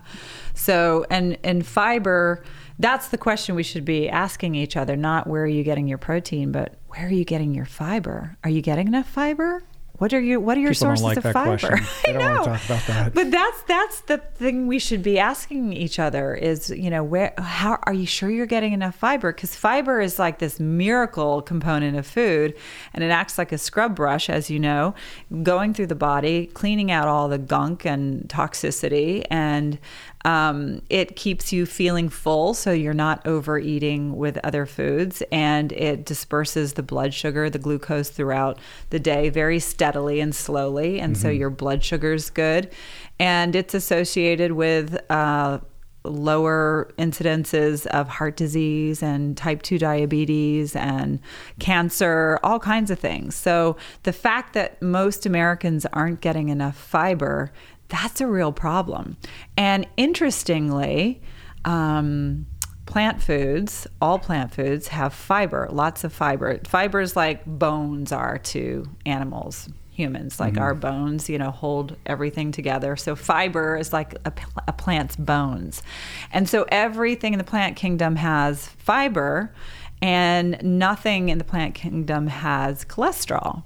So 0.53 1.05
and 1.09 1.37
and 1.43 1.65
fiber. 1.65 2.43
That's 2.79 3.07
the 3.07 3.17
question 3.17 3.55
we 3.55 3.63
should 3.63 3.85
be 3.85 4.07
asking 4.07 4.55
each 4.55 4.77
other. 4.77 4.95
Not 4.95 5.27
where 5.27 5.43
are 5.43 5.47
you 5.47 5.63
getting 5.63 5.87
your 5.87 5.97
protein, 5.97 6.51
but 6.51 6.75
where 6.87 7.07
are 7.07 7.11
you 7.11 7.25
getting 7.25 7.53
your 7.53 7.65
fiber? 7.65 8.37
Are 8.43 8.49
you 8.49 8.61
getting 8.61 8.87
enough 8.87 9.09
fiber? 9.09 9.63
What 9.97 10.13
are 10.13 10.21
your 10.21 10.39
What 10.39 10.57
are 10.57 10.61
your 10.61 10.73
People 10.73 10.95
sources 10.95 11.03
like 11.03 11.17
of 11.17 11.33
fiber? 11.33 11.79
I 12.07 12.11
don't 12.11 12.21
want 12.21 12.43
to 12.43 12.49
talk 12.49 12.65
about 12.65 12.87
that. 12.87 13.13
But 13.15 13.31
that's 13.31 13.61
that's 13.63 14.01
the 14.01 14.19
thing 14.19 14.67
we 14.67 14.77
should 14.77 15.01
be 15.01 15.17
asking 15.17 15.73
each 15.73 15.97
other 15.97 16.35
is 16.35 16.69
you 16.69 16.89
know 16.89 17.03
where 17.03 17.33
how 17.37 17.79
are 17.83 17.93
you 17.93 18.05
sure 18.05 18.29
you're 18.29 18.45
getting 18.45 18.73
enough 18.73 18.95
fiber? 18.95 19.33
Because 19.33 19.55
fiber 19.55 19.99
is 19.99 20.19
like 20.19 20.37
this 20.37 20.59
miracle 20.59 21.41
component 21.41 21.97
of 21.97 22.05
food, 22.05 22.55
and 22.93 23.03
it 23.03 23.09
acts 23.09 23.39
like 23.39 23.51
a 23.51 23.57
scrub 23.57 23.95
brush, 23.95 24.29
as 24.29 24.51
you 24.51 24.59
know, 24.59 24.93
going 25.41 25.73
through 25.73 25.87
the 25.87 25.95
body, 25.95 26.45
cleaning 26.47 26.91
out 26.91 27.07
all 27.07 27.27
the 27.27 27.39
gunk 27.39 27.85
and 27.85 28.29
toxicity, 28.29 29.25
and 29.31 29.79
um, 30.27 30.81
it 30.89 31.15
keeps 31.15 31.53
you 31.53 31.65
feeling 31.65 32.09
full, 32.09 32.53
so 32.53 32.73
you're 32.73 32.93
not 32.93 33.25
overeating 33.25 34.17
with 34.17 34.37
other 34.43 34.65
foods, 34.65 35.23
and 35.31 35.71
it 35.71 36.05
disperses 36.05 36.73
the 36.73 36.83
blood 36.83 37.13
sugar, 37.13 37.49
the 37.49 37.57
glucose 37.57 38.09
throughout 38.09 38.59
the 38.89 38.99
day 38.99 39.29
very 39.29 39.57
steadily 39.59 40.19
and 40.19 40.35
slowly, 40.35 40.99
and 40.99 41.15
mm-hmm. 41.15 41.21
so 41.21 41.29
your 41.29 41.49
blood 41.49 41.81
sugar 41.81 42.11
is 42.11 42.29
good, 42.29 42.69
and 43.17 43.55
it's 43.55 43.73
associated 43.73 44.51
with. 44.51 44.99
Uh, 45.09 45.59
lower 46.03 46.89
incidences 46.97 47.85
of 47.87 48.07
heart 48.07 48.37
disease 48.37 49.03
and 49.03 49.35
type 49.35 49.61
2 49.61 49.77
diabetes 49.77 50.73
and 50.73 51.19
cancer, 51.59 52.39
all 52.43 52.59
kinds 52.59 52.89
of 52.89 52.97
things. 52.97 53.35
So, 53.35 53.75
the 54.03 54.13
fact 54.13 54.53
that 54.53 54.81
most 54.81 55.25
Americans 55.25 55.85
aren't 55.91 56.21
getting 56.21 56.47
enough 56.47 56.77
fiber, 56.77 57.51
that's 57.89 58.21
a 58.21 58.27
real 58.27 58.51
problem. 58.51 59.17
And 59.55 59.87
interestingly, 59.97 61.21
um, 61.65 62.45
plant 62.85 63.21
foods, 63.21 63.87
all 64.01 64.17
plant 64.17 64.53
foods, 64.53 64.87
have 64.87 65.13
fiber, 65.13 65.67
lots 65.71 66.03
of 66.03 66.13
fiber. 66.13 66.59
Fiber 66.65 67.01
is 67.01 67.15
like 67.15 67.45
bones 67.45 68.11
are 68.11 68.37
to 68.39 68.85
animals, 69.05 69.69
humans, 69.91 70.39
like 70.39 70.53
mm-hmm. 70.53 70.63
our 70.63 70.73
bones, 70.73 71.29
you 71.29 71.37
know, 71.37 71.51
hold 71.51 71.95
everything 72.05 72.51
together. 72.51 72.95
So 72.95 73.15
fiber 73.15 73.77
is 73.77 73.93
like 73.93 74.15
a, 74.25 74.33
a 74.67 74.73
plant's 74.73 75.15
bones. 75.15 75.83
And 76.31 76.47
so 76.47 76.65
everything 76.69 77.33
in 77.33 77.37
the 77.37 77.43
plant 77.43 77.75
kingdom 77.75 78.15
has 78.15 78.67
fiber, 78.67 79.53
and 80.01 80.61
nothing 80.63 81.29
in 81.29 81.39
the 81.39 81.43
plant 81.43 81.73
kingdom 81.75 82.27
has 82.27 82.85
cholesterol. 82.85 83.63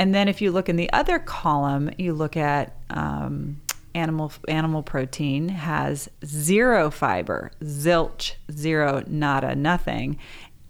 And 0.00 0.14
then 0.14 0.28
if 0.28 0.40
you 0.40 0.50
look 0.50 0.70
in 0.70 0.76
the 0.76 0.90
other 0.94 1.18
column, 1.18 1.90
you 1.98 2.14
look 2.14 2.34
at 2.34 2.74
um, 2.88 3.60
animal 3.94 4.32
animal 4.48 4.82
protein 4.82 5.50
has 5.50 6.08
zero 6.24 6.90
fiber, 6.90 7.50
zilch, 7.62 8.32
zero, 8.50 9.04
nada, 9.06 9.54
nothing, 9.54 10.18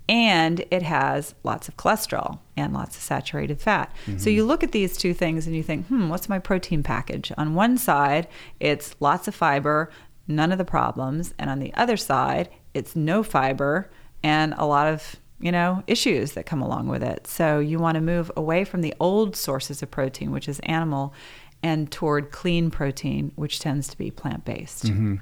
and 0.08 0.64
it 0.72 0.82
has 0.82 1.36
lots 1.44 1.68
of 1.68 1.76
cholesterol 1.76 2.40
and 2.56 2.74
lots 2.74 2.96
of 2.96 3.02
saturated 3.04 3.60
fat. 3.60 3.94
Mm-hmm. 4.06 4.18
So 4.18 4.30
you 4.30 4.44
look 4.44 4.64
at 4.64 4.72
these 4.72 4.96
two 4.96 5.14
things 5.14 5.46
and 5.46 5.54
you 5.54 5.62
think, 5.62 5.86
hmm, 5.86 6.08
what's 6.08 6.28
my 6.28 6.40
protein 6.40 6.82
package? 6.82 7.30
On 7.38 7.54
one 7.54 7.78
side, 7.78 8.26
it's 8.58 8.96
lots 8.98 9.28
of 9.28 9.34
fiber, 9.36 9.90
none 10.26 10.50
of 10.50 10.58
the 10.58 10.64
problems, 10.64 11.34
and 11.38 11.48
on 11.48 11.60
the 11.60 11.72
other 11.74 11.96
side, 11.96 12.48
it's 12.74 12.96
no 12.96 13.22
fiber 13.22 13.90
and 14.24 14.54
a 14.58 14.66
lot 14.66 14.88
of 14.88 15.20
you 15.40 15.50
know, 15.50 15.82
issues 15.86 16.32
that 16.32 16.46
come 16.46 16.60
along 16.60 16.88
with 16.88 17.02
it. 17.02 17.26
So 17.26 17.58
you 17.58 17.78
want 17.78 17.94
to 17.96 18.00
move 18.00 18.30
away 18.36 18.64
from 18.64 18.82
the 18.82 18.94
old 19.00 19.34
sources 19.36 19.82
of 19.82 19.90
protein, 19.90 20.30
which 20.30 20.48
is 20.48 20.60
animal, 20.60 21.14
and 21.62 21.90
toward 21.90 22.30
clean 22.30 22.70
protein, 22.70 23.32
which 23.36 23.60
tends 23.60 23.88
to 23.88 23.98
be 23.98 24.10
plant 24.10 24.44
based. 24.44 24.86
Mm-hmm. 24.86 25.16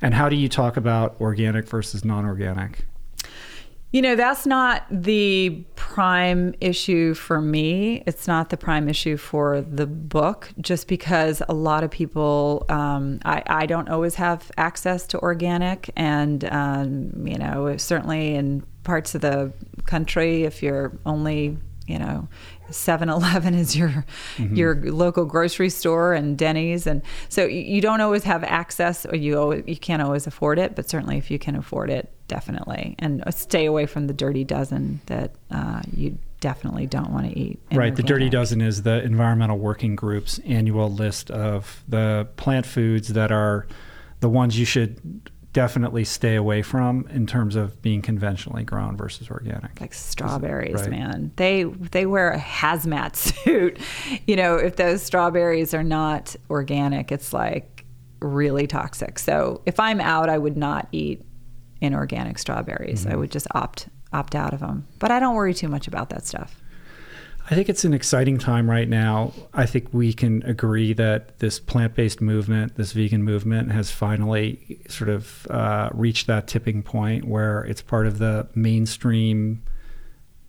And 0.00 0.14
how 0.14 0.28
do 0.28 0.36
you 0.36 0.48
talk 0.48 0.76
about 0.76 1.16
organic 1.20 1.68
versus 1.68 2.04
non 2.04 2.24
organic? 2.24 2.86
You 3.96 4.02
know, 4.02 4.14
that's 4.14 4.44
not 4.44 4.84
the 4.90 5.64
prime 5.74 6.54
issue 6.60 7.14
for 7.14 7.40
me. 7.40 8.02
It's 8.06 8.28
not 8.28 8.50
the 8.50 8.58
prime 8.58 8.90
issue 8.90 9.16
for 9.16 9.62
the 9.62 9.86
book, 9.86 10.52
just 10.60 10.86
because 10.86 11.40
a 11.48 11.54
lot 11.54 11.82
of 11.82 11.90
people, 11.90 12.66
um, 12.68 13.20
I, 13.24 13.42
I, 13.46 13.64
don't 13.64 13.88
always 13.88 14.16
have 14.16 14.52
access 14.58 15.06
to 15.06 15.18
organic. 15.20 15.88
And, 15.96 16.44
um, 16.52 17.26
you 17.26 17.38
know, 17.38 17.78
certainly 17.78 18.34
in 18.34 18.66
parts 18.84 19.14
of 19.14 19.22
the 19.22 19.54
country, 19.86 20.42
if 20.42 20.62
you're 20.62 20.92
only, 21.06 21.56
you 21.86 21.98
know, 21.98 22.28
7-Eleven 22.70 23.54
is 23.54 23.76
your 23.76 24.04
mm-hmm. 24.36 24.54
your 24.54 24.74
local 24.92 25.24
grocery 25.24 25.70
store 25.70 26.14
and 26.14 26.36
Denny's. 26.36 26.86
And 26.86 27.02
so 27.28 27.44
you 27.44 27.80
don't 27.80 28.00
always 28.00 28.24
have 28.24 28.44
access 28.44 29.06
or 29.06 29.16
you 29.16 29.38
always, 29.38 29.64
you 29.66 29.76
can't 29.76 30.02
always 30.02 30.26
afford 30.26 30.58
it 30.58 30.74
but 30.74 30.88
certainly 30.88 31.16
if 31.18 31.30
you 31.30 31.38
can 31.38 31.56
afford 31.56 31.90
it 31.90 32.12
definitely. 32.28 32.96
And 32.98 33.22
stay 33.30 33.66
away 33.66 33.86
from 33.86 34.06
the 34.06 34.14
dirty 34.14 34.44
dozen 34.44 35.00
that 35.06 35.32
uh, 35.50 35.82
you 35.94 36.18
definitely 36.40 36.86
don't 36.86 37.10
want 37.10 37.26
to 37.26 37.36
eat 37.36 37.58
right 37.72 37.96
the 37.96 38.02
dirty 38.02 38.28
dozen 38.28 38.60
is 38.60 38.82
the 38.82 39.02
environmental 39.02 39.58
working 39.58 39.96
group's 39.96 40.38
annual 40.40 40.92
list 40.92 41.30
of 41.30 41.82
the 41.88 42.28
plant 42.36 42.66
foods 42.66 43.08
that 43.08 43.32
are 43.32 43.66
the 44.20 44.28
ones 44.28 44.58
you 44.58 44.66
should 44.66 45.30
definitely 45.56 46.04
stay 46.04 46.34
away 46.34 46.60
from 46.60 47.08
in 47.08 47.26
terms 47.26 47.56
of 47.56 47.80
being 47.80 48.02
conventionally 48.02 48.62
grown 48.62 48.94
versus 48.94 49.30
organic. 49.30 49.80
Like 49.80 49.94
strawberries, 49.94 50.82
right. 50.82 50.90
man. 50.90 51.32
They 51.36 51.64
they 51.64 52.04
wear 52.04 52.30
a 52.30 52.38
hazmat 52.38 53.16
suit. 53.44 53.78
you 54.26 54.36
know, 54.36 54.56
if 54.56 54.76
those 54.76 55.02
strawberries 55.02 55.72
are 55.72 55.82
not 55.82 56.36
organic, 56.50 57.10
it's 57.10 57.32
like 57.32 57.86
really 58.20 58.66
toxic. 58.66 59.18
So 59.18 59.62
if 59.64 59.80
I'm 59.80 59.98
out, 59.98 60.28
I 60.28 60.36
would 60.36 60.58
not 60.58 60.88
eat 60.92 61.24
inorganic 61.80 62.38
strawberries. 62.38 63.04
Mm-hmm. 63.04 63.12
I 63.14 63.16
would 63.16 63.30
just 63.30 63.46
opt 63.54 63.88
opt 64.12 64.34
out 64.34 64.52
of 64.52 64.60
them. 64.60 64.86
But 64.98 65.10
I 65.10 65.18
don't 65.20 65.34
worry 65.34 65.54
too 65.54 65.68
much 65.68 65.88
about 65.88 66.10
that 66.10 66.26
stuff. 66.26 66.60
I 67.48 67.54
think 67.54 67.68
it's 67.68 67.84
an 67.84 67.94
exciting 67.94 68.38
time 68.38 68.68
right 68.68 68.88
now. 68.88 69.32
I 69.54 69.66
think 69.66 69.88
we 69.92 70.12
can 70.12 70.42
agree 70.42 70.92
that 70.94 71.38
this 71.38 71.60
plant 71.60 71.94
based 71.94 72.20
movement, 72.20 72.74
this 72.74 72.92
vegan 72.92 73.22
movement, 73.22 73.70
has 73.70 73.88
finally 73.88 74.80
sort 74.88 75.10
of 75.10 75.46
uh, 75.48 75.90
reached 75.92 76.26
that 76.26 76.48
tipping 76.48 76.82
point 76.82 77.24
where 77.24 77.62
it's 77.64 77.82
part 77.82 78.08
of 78.08 78.18
the 78.18 78.48
mainstream 78.56 79.62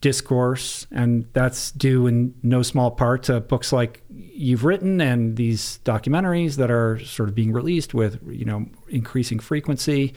discourse. 0.02 0.88
And 0.90 1.28
that's 1.34 1.72
due 1.72 2.08
in 2.08 2.34
no 2.42 2.64
small 2.64 2.90
part 2.90 3.24
to 3.24 3.42
books 3.42 3.72
like 3.72 4.02
you've 4.10 4.64
written 4.64 5.00
and 5.00 5.36
these 5.38 5.80
documentaries 5.86 6.56
that 6.56 6.72
are 6.72 7.00
sort 7.00 7.30
of 7.30 7.36
being 7.36 7.52
released 7.52 7.94
with, 7.94 8.20
you 8.28 8.46
know, 8.46 8.66
increasing 8.90 9.38
frequency 9.38 10.16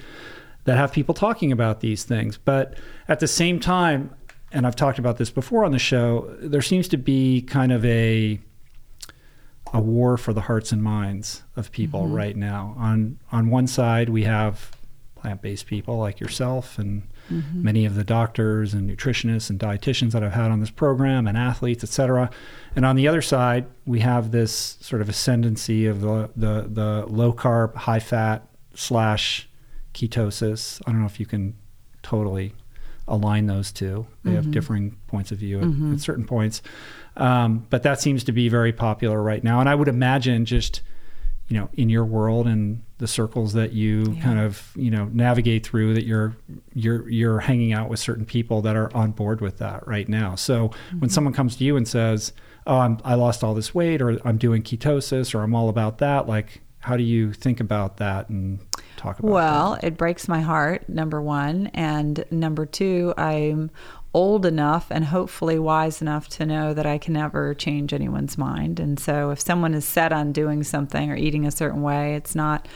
that 0.65 0.77
have 0.77 0.93
people 0.93 1.15
talking 1.15 1.53
about 1.53 1.81
these 1.81 2.05
things. 2.05 2.39
But 2.39 2.79
at 3.09 3.21
the 3.21 3.29
same 3.29 3.61
time, 3.61 4.15
and 4.53 4.67
I've 4.67 4.77
talked 4.77 4.99
about 4.99 5.17
this 5.17 5.31
before 5.31 5.65
on 5.65 5.73
the 5.73 5.79
show, 5.79 6.35
there 6.41 6.63
seems 6.63 6.89
to 6.89 6.97
be 6.97 7.43
kind 7.43 7.73
of 7.73 7.85
a 7.85 8.41
a 9.73 9.81
war 9.81 10.17
for 10.17 10.33
the 10.33 10.43
hearts 10.43 10.73
and 10.73 10.83
minds 10.83 11.43
of 11.55 11.71
people 11.71 12.03
mm-hmm. 12.03 12.15
right 12.15 12.37
now. 12.37 12.75
On 12.79 13.19
on 13.31 13.51
one 13.51 13.67
side, 13.67 14.09
we 14.09 14.25
have 14.25 14.73
plant-based 15.15 15.67
people 15.67 15.99
like 15.99 16.19
yourself 16.19 16.79
and 16.79 17.03
mm-hmm. 17.31 17.63
many 17.63 17.85
of 17.85 17.95
the 17.95 18.03
doctors 18.03 18.73
and 18.73 18.91
nutritionists 18.91 19.51
and 19.51 19.61
dietitians 19.61 20.13
that 20.13 20.25
I've 20.25 20.33
had 20.33 20.51
on 20.51 20.61
this 20.61 20.71
program 20.71 21.27
and 21.27 21.37
athletes, 21.37 21.85
et 21.85 21.91
cetera. 21.91 22.31
And 22.75 22.87
on 22.87 22.97
the 22.97 23.07
other 23.07 23.21
side, 23.21 23.67
we 23.85 24.01
have 24.01 24.31
this 24.31 24.79
sort 24.81 25.03
of 25.03 25.09
ascendancy 25.09 25.87
of 25.87 26.01
the 26.01 26.31
the, 26.35 26.67
the 26.69 27.07
low 27.07 27.33
carb, 27.33 27.75
high 27.75 28.01
fat 28.01 28.49
slash 28.75 29.49
ketosis. 29.93 30.81
I 30.87 30.91
don't 30.91 31.01
know 31.01 31.07
if 31.07 31.21
you 31.21 31.27
can 31.27 31.55
totally 32.03 32.55
align 33.11 33.47
those 33.47 33.73
two. 33.73 34.07
They 34.23 34.31
mm-hmm. 34.31 34.37
have 34.37 34.51
differing 34.51 34.97
points 35.09 35.33
of 35.33 35.39
view 35.39 35.59
at, 35.59 35.65
mm-hmm. 35.65 35.95
at 35.95 36.01
certain 36.01 36.25
points. 36.25 36.63
Um, 37.17 37.67
but 37.69 37.83
that 37.83 38.01
seems 38.01 38.25
to 38.25 38.33
be 38.33 38.49
very 38.49 38.73
popular 38.73 39.23
right 39.23 39.43
now. 39.45 39.61
And 39.61 39.69
I 39.69 39.75
would 39.75 39.89
imagine 39.89 40.45
just, 40.45 40.81
you 41.49 41.59
know, 41.59 41.69
in 41.75 41.91
your 41.91 42.05
world 42.05 42.47
and 42.47 42.83
the 42.99 43.09
circles 43.09 43.53
that 43.55 43.73
you 43.73 44.13
yeah. 44.13 44.23
kind 44.23 44.39
of, 44.39 44.73
you 44.77 44.91
know, 44.91 45.07
navigate 45.13 45.67
through 45.67 45.95
that 45.95 46.05
you're 46.05 46.37
you're 46.73 47.09
you're 47.09 47.41
hanging 47.41 47.73
out 47.73 47.89
with 47.89 47.99
certain 47.99 48.25
people 48.25 48.63
that 48.63 48.77
are 48.77 48.95
on 48.97 49.11
board 49.11 49.41
with 49.41 49.59
that 49.59 49.87
right 49.87 50.09
now. 50.09 50.37
So 50.37 50.69
mm-hmm. 50.69 51.01
when 51.01 51.11
someone 51.11 51.35
comes 51.35 51.57
to 51.57 51.65
you 51.65 51.77
and 51.77 51.89
says, 51.89 52.33
"Oh, 52.67 52.79
I'm, 52.79 52.99
I 53.05 53.15
lost 53.15 53.43
all 53.43 53.55
this 53.55 53.75
weight," 53.75 54.01
or 54.01 54.19
"I'm 54.25 54.39
doing 54.39 54.63
ketosis," 54.63 55.35
or 55.35 55.43
"I'm 55.43 55.55
all 55.55 55.69
about 55.69 55.99
that," 55.99 56.29
like, 56.29 56.61
how 56.81 56.97
do 56.97 57.03
you 57.03 57.33
think 57.33 57.59
about 57.59 57.97
that 57.97 58.29
and 58.29 58.61
talk 59.01 59.19
about 59.19 59.31
well 59.31 59.75
that? 59.75 59.85
it 59.85 59.97
breaks 59.97 60.29
my 60.29 60.41
heart 60.41 60.89
number 60.89 61.21
one. 61.21 61.69
And 61.69 62.25
number 62.31 62.67
two 62.67 63.15
i'm 63.17 63.71
old 64.13 64.45
enough 64.45 64.89
and 64.91 65.05
hopefully 65.05 65.59
wise 65.59 66.03
enough 66.03 66.29
to 66.29 66.45
know 66.45 66.75
that 66.75 66.87
i 66.87 66.99
can 66.99 67.15
never 67.15 67.55
change 67.55 67.93
anyone's 67.93 68.37
mind. 68.37 68.79
And 68.79 68.99
so 68.99 69.31
if 69.31 69.41
someone 69.41 69.75
is 69.75 69.85
set 69.85 70.13
on 70.13 70.33
doing 70.33 70.63
something 70.63 71.11
or 71.11 71.17
eating 71.17 71.47
a 71.47 71.51
certain 71.51 71.83
way 71.83 72.15
it's 72.15 72.35
not 72.35 72.69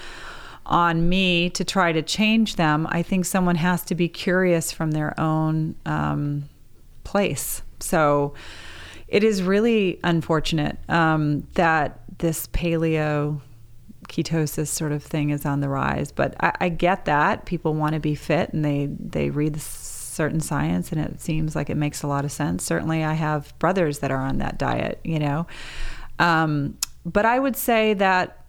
on 0.66 1.08
me 1.08 1.50
to 1.50 1.64
try 1.64 1.92
to 1.92 2.02
change 2.02 2.56
them. 2.56 2.86
I 2.90 3.02
think 3.02 3.26
someone 3.26 3.56
has 3.56 3.82
to 3.84 3.94
be 3.94 4.08
curious 4.08 4.72
from 4.72 4.92
their 4.92 5.18
own 5.20 5.76
um, 5.84 6.44
place. 7.04 7.62
So 7.80 8.32
it 9.08 9.22
is 9.22 9.42
really 9.42 10.00
unfortunate 10.02 10.78
um, 10.88 11.46
that 11.54 12.00
this 12.18 12.46
paleo 12.48 13.40
ketosis 14.14 14.68
sort 14.68 14.92
of 14.92 15.02
thing 15.02 15.30
is 15.30 15.44
on 15.44 15.60
the 15.60 15.68
rise. 15.68 16.12
But 16.12 16.36
I, 16.40 16.52
I 16.60 16.68
get 16.68 17.04
that 17.06 17.46
people 17.46 17.74
want 17.74 17.94
to 17.94 18.00
be 18.00 18.14
fit 18.14 18.52
and 18.52 18.64
they 18.64 18.86
they 18.86 19.30
read 19.30 19.60
certain 19.60 20.40
science 20.40 20.92
and 20.92 21.00
it 21.00 21.20
seems 21.20 21.56
like 21.56 21.68
it 21.68 21.76
makes 21.76 22.02
a 22.02 22.06
lot 22.06 22.24
of 22.24 22.30
sense. 22.30 22.64
Certainly, 22.64 23.02
I 23.02 23.14
have 23.14 23.58
brothers 23.58 23.98
that 23.98 24.10
are 24.10 24.20
on 24.20 24.38
that 24.38 24.58
diet, 24.58 25.00
you 25.04 25.18
know. 25.18 25.46
Um, 26.18 26.78
but 27.04 27.26
I 27.26 27.38
would 27.38 27.56
say 27.56 27.94
that 27.94 28.46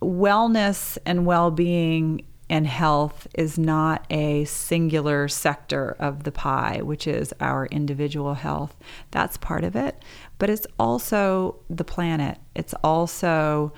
wellness 0.00 0.96
and 1.04 1.26
well 1.26 1.50
being 1.50 2.24
and 2.50 2.66
health 2.66 3.28
is 3.34 3.56
not 3.56 4.04
a 4.10 4.44
singular 4.44 5.28
sector 5.28 5.94
of 6.00 6.24
the 6.24 6.32
pie, 6.32 6.80
which 6.82 7.06
is 7.06 7.32
our 7.38 7.66
individual 7.66 8.34
health. 8.34 8.76
That's 9.12 9.36
part 9.36 9.62
of 9.62 9.76
it. 9.76 10.02
But 10.38 10.50
it's 10.50 10.66
also 10.76 11.60
the 11.70 11.84
planet. 11.84 12.38
It's 12.56 12.74
also 12.82 13.72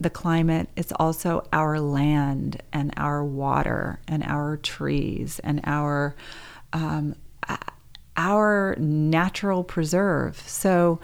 the 0.00 0.10
climate, 0.10 0.68
it's 0.76 0.92
also 0.92 1.46
our 1.52 1.80
land 1.80 2.62
and 2.72 2.92
our 2.96 3.24
water 3.24 4.00
and 4.08 4.22
our 4.24 4.56
trees 4.56 5.38
and 5.40 5.60
our 5.64 6.14
um, 6.72 7.14
our 8.16 8.76
natural 8.78 9.64
preserve. 9.64 10.38
So 10.46 11.00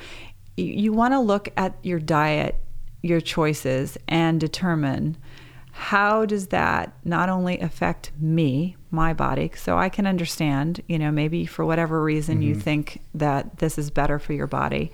you 0.57 0.93
want 0.93 1.15
to 1.15 1.21
look 1.21 1.49
at 1.57 1.75
your 1.83 1.99
diet, 1.99 2.57
your 3.03 3.21
choices, 3.21 3.97
and 4.09 4.41
determine 4.41 5.17
how 5.73 6.27
does 6.27 6.49
that 6.49 6.93
not 7.05 7.29
only 7.29 7.59
affect 7.61 8.13
me, 8.19 8.77
my 8.91 9.15
body, 9.15 9.53
so 9.55 9.79
I 9.79 9.89
can 9.89 10.07
understand, 10.07 10.83
you 10.89 10.99
know, 10.99 11.13
maybe 11.13 11.47
for 11.47 11.65
whatever 11.65 12.03
reason 12.03 12.37
mm-hmm. 12.37 12.49
you 12.49 12.55
think 12.57 13.01
that 13.15 13.59
this 13.59 13.79
is 13.79 13.91
better 13.91 14.19
for 14.19 14.33
your 14.33 14.49
body. 14.49 14.91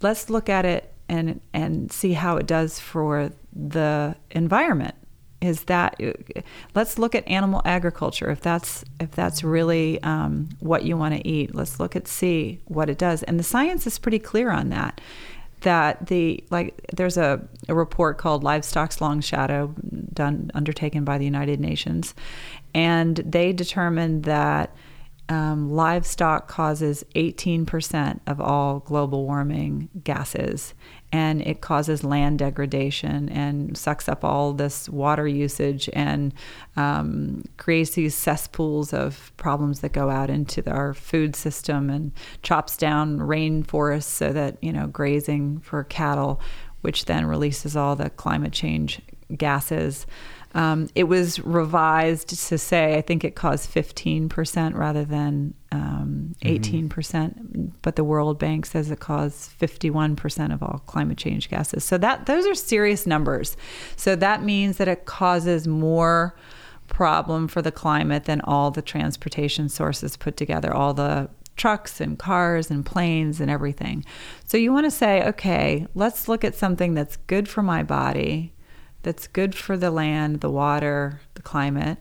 Let's 0.00 0.30
look 0.30 0.48
at 0.48 0.64
it 0.64 0.93
and 1.08 1.40
and 1.52 1.92
see 1.92 2.12
how 2.12 2.36
it 2.36 2.46
does 2.46 2.78
for 2.78 3.30
the 3.52 4.16
environment. 4.30 4.94
Is 5.40 5.64
that 5.64 6.00
let's 6.74 6.98
look 6.98 7.14
at 7.14 7.28
animal 7.28 7.60
agriculture. 7.66 8.30
If 8.30 8.40
that's 8.40 8.84
if 8.98 9.10
that's 9.10 9.44
really 9.44 10.02
um, 10.02 10.48
what 10.60 10.84
you 10.84 10.96
want 10.96 11.14
to 11.14 11.28
eat 11.28 11.54
let's 11.54 11.78
look 11.78 11.94
at 11.94 12.08
see 12.08 12.60
what 12.64 12.88
it 12.88 12.98
does. 12.98 13.22
And 13.24 13.38
the 13.38 13.44
science 13.44 13.86
is 13.86 13.98
pretty 13.98 14.18
clear 14.18 14.50
on 14.50 14.70
that 14.70 15.00
that 15.64 16.06
the 16.06 16.44
like 16.50 16.74
there's 16.94 17.16
a, 17.16 17.40
a 17.68 17.74
report 17.74 18.16
called 18.16 18.44
livestock's 18.44 19.00
long 19.00 19.20
shadow 19.20 19.74
done 20.12 20.50
undertaken 20.54 21.04
by 21.04 21.18
the 21.18 21.24
united 21.24 21.58
nations. 21.58 22.14
And 22.74 23.16
they 23.16 23.52
determined 23.52 24.24
that 24.24 24.74
um, 25.28 25.70
livestock 25.70 26.48
causes 26.48 27.04
18% 27.14 28.20
of 28.26 28.40
all 28.40 28.80
global 28.80 29.24
warming 29.24 29.88
gases 30.02 30.74
and 31.14 31.42
it 31.42 31.60
causes 31.60 32.02
land 32.02 32.40
degradation 32.40 33.28
and 33.28 33.78
sucks 33.78 34.08
up 34.08 34.24
all 34.24 34.52
this 34.52 34.88
water 34.88 35.28
usage 35.28 35.88
and 35.92 36.34
um, 36.74 37.44
creates 37.56 37.90
these 37.90 38.16
cesspools 38.16 38.92
of 38.92 39.32
problems 39.36 39.78
that 39.78 39.92
go 39.92 40.10
out 40.10 40.28
into 40.28 40.68
our 40.68 40.92
food 40.92 41.36
system 41.36 41.88
and 41.88 42.10
chops 42.42 42.76
down 42.76 43.18
rainforests 43.18 44.02
so 44.02 44.32
that 44.32 44.56
you 44.60 44.72
know 44.72 44.88
grazing 44.88 45.60
for 45.60 45.84
cattle, 45.84 46.40
which 46.80 47.04
then 47.04 47.26
releases 47.26 47.76
all 47.76 47.94
the 47.94 48.10
climate 48.10 48.52
change 48.52 49.00
gases. 49.36 50.06
Um, 50.54 50.88
it 50.94 51.04
was 51.04 51.40
revised 51.40 52.28
to 52.28 52.58
say, 52.58 52.96
I 52.96 53.00
think 53.00 53.24
it 53.24 53.34
caused 53.34 53.68
15% 53.74 54.74
rather 54.74 55.04
than 55.04 55.54
um, 55.72 56.36
18%, 56.44 56.88
mm-hmm. 56.88 57.66
but 57.82 57.96
the 57.96 58.04
World 58.04 58.38
Bank 58.38 58.66
says 58.66 58.90
it 58.90 59.00
caused 59.00 59.58
51% 59.58 60.54
of 60.54 60.62
all 60.62 60.80
climate 60.86 61.18
change 61.18 61.50
gases. 61.50 61.82
So 61.82 61.98
that 61.98 62.26
those 62.26 62.46
are 62.46 62.54
serious 62.54 63.04
numbers. 63.06 63.56
So 63.96 64.14
that 64.14 64.44
means 64.44 64.76
that 64.76 64.86
it 64.86 65.06
causes 65.06 65.66
more 65.66 66.36
problem 66.86 67.48
for 67.48 67.60
the 67.60 67.72
climate 67.72 68.24
than 68.24 68.40
all 68.42 68.70
the 68.70 68.82
transportation 68.82 69.68
sources 69.68 70.16
put 70.16 70.36
together, 70.36 70.72
all 70.72 70.94
the 70.94 71.28
trucks 71.56 72.00
and 72.00 72.18
cars 72.18 72.70
and 72.70 72.86
planes 72.86 73.40
and 73.40 73.50
everything. 73.50 74.04
So 74.44 74.56
you 74.56 74.72
want 74.72 74.86
to 74.86 74.90
say, 74.90 75.24
okay, 75.24 75.86
let's 75.94 76.28
look 76.28 76.44
at 76.44 76.54
something 76.54 76.94
that's 76.94 77.16
good 77.16 77.48
for 77.48 77.62
my 77.62 77.82
body 77.82 78.53
that's 79.04 79.28
good 79.28 79.54
for 79.54 79.76
the 79.76 79.90
land, 79.90 80.40
the 80.40 80.50
water, 80.50 81.20
the 81.34 81.42
climate, 81.42 81.98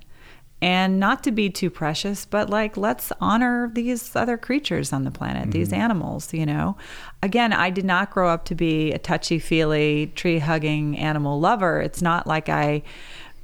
and 0.61 0.97
not 0.97 1.23
to 1.23 1.31
be 1.31 1.49
too 1.49 1.69
precious, 1.69 2.25
but 2.25 2.49
like 2.49 2.77
let's 2.77 3.11
honor 3.19 3.69
these 3.73 4.15
other 4.15 4.37
creatures 4.37 4.93
on 4.93 5.03
the 5.03 5.11
planet, 5.11 5.43
mm-hmm. 5.43 5.51
these 5.51 5.73
animals, 5.73 6.33
you 6.33 6.45
know. 6.45 6.77
Again, 7.21 7.51
I 7.53 7.69
did 7.69 7.85
not 7.85 8.11
grow 8.11 8.29
up 8.29 8.45
to 8.45 8.55
be 8.55 8.93
a 8.93 8.97
touchy 8.97 9.39
feely, 9.39 10.13
tree 10.15 10.39
hugging 10.39 10.97
animal 10.97 11.39
lover. 11.39 11.81
It's 11.81 12.01
not 12.01 12.25
like 12.25 12.47
I 12.49 12.81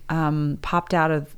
um, 0.07 0.60
popped 0.62 0.93
out 0.93 1.12
of 1.12 1.36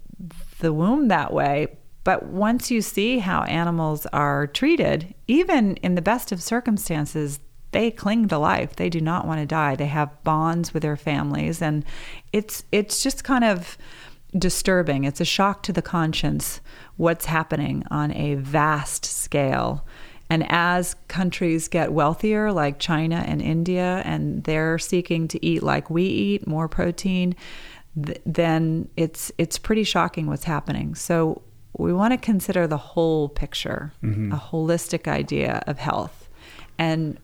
the 0.60 0.72
womb 0.72 1.08
that 1.08 1.34
way. 1.34 1.68
But 2.04 2.28
once 2.28 2.72
you 2.72 2.82
see 2.82 3.20
how 3.20 3.44
animals 3.44 4.06
are 4.08 4.48
treated, 4.48 5.14
even 5.28 5.78
in 5.78 5.96
the 5.96 6.02
best 6.02 6.32
of 6.32 6.42
circumstances, 6.42 7.40
they 7.72 7.92
cling 7.92 8.28
to 8.28 8.38
life. 8.38 8.76
They 8.76 8.90
do 8.90 9.02
not 9.02 9.26
want 9.26 9.40
to 9.40 9.46
die. 9.46 9.76
They 9.76 9.88
have 9.88 10.24
bonds 10.24 10.74
with 10.74 10.84
their 10.84 10.98
families 10.98 11.62
and 11.62 11.86
it's 12.34 12.64
it's 12.72 13.04
just 13.04 13.24
kind 13.24 13.44
of 13.44 13.78
disturbing. 14.38 15.04
It's 15.04 15.22
a 15.22 15.26
shock 15.26 15.64
to 15.64 15.74
the 15.74 15.82
conscience 15.82 16.62
what's 16.98 17.26
happening 17.26 17.84
on 17.92 18.12
a 18.14 18.36
vast 18.36 19.06
scale. 19.06 19.86
And 20.30 20.46
as 20.50 20.96
countries 21.10 21.68
get 21.68 21.92
wealthier, 21.92 22.54
like 22.54 22.80
China 22.80 23.24
and 23.28 23.42
India, 23.42 24.02
and 24.06 24.44
they're 24.46 24.80
seeking 24.80 25.28
to 25.30 25.46
eat 25.46 25.62
like 25.62 25.90
we 25.90 26.04
eat, 26.04 26.48
more 26.48 26.70
protein, 26.70 27.36
th- 28.02 28.22
then 28.26 28.88
it's 28.96 29.32
it's 29.38 29.58
pretty 29.58 29.84
shocking 29.84 30.28
what's 30.28 30.46
happening. 30.46 30.96
So 30.96 31.42
we 31.78 31.92
want 31.92 32.14
to 32.14 32.18
consider 32.18 32.66
the 32.66 32.78
whole 32.78 33.28
picture, 33.28 33.92
mm-hmm. 34.02 34.32
a 34.32 34.38
holistic 34.38 35.08
idea 35.10 35.64
of 35.68 35.80
health. 35.80 36.30
And 36.78 37.18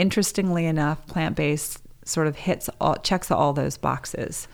interestingly 0.00 0.66
enough, 0.66 1.06
plant 1.06 1.36
based 1.36 1.82
sort 2.04 2.26
of 2.26 2.36
hits 2.36 2.68
all, 2.80 2.96
checks 2.96 3.30
all 3.30 3.52
those 3.52 3.76
boxes. 3.76 4.48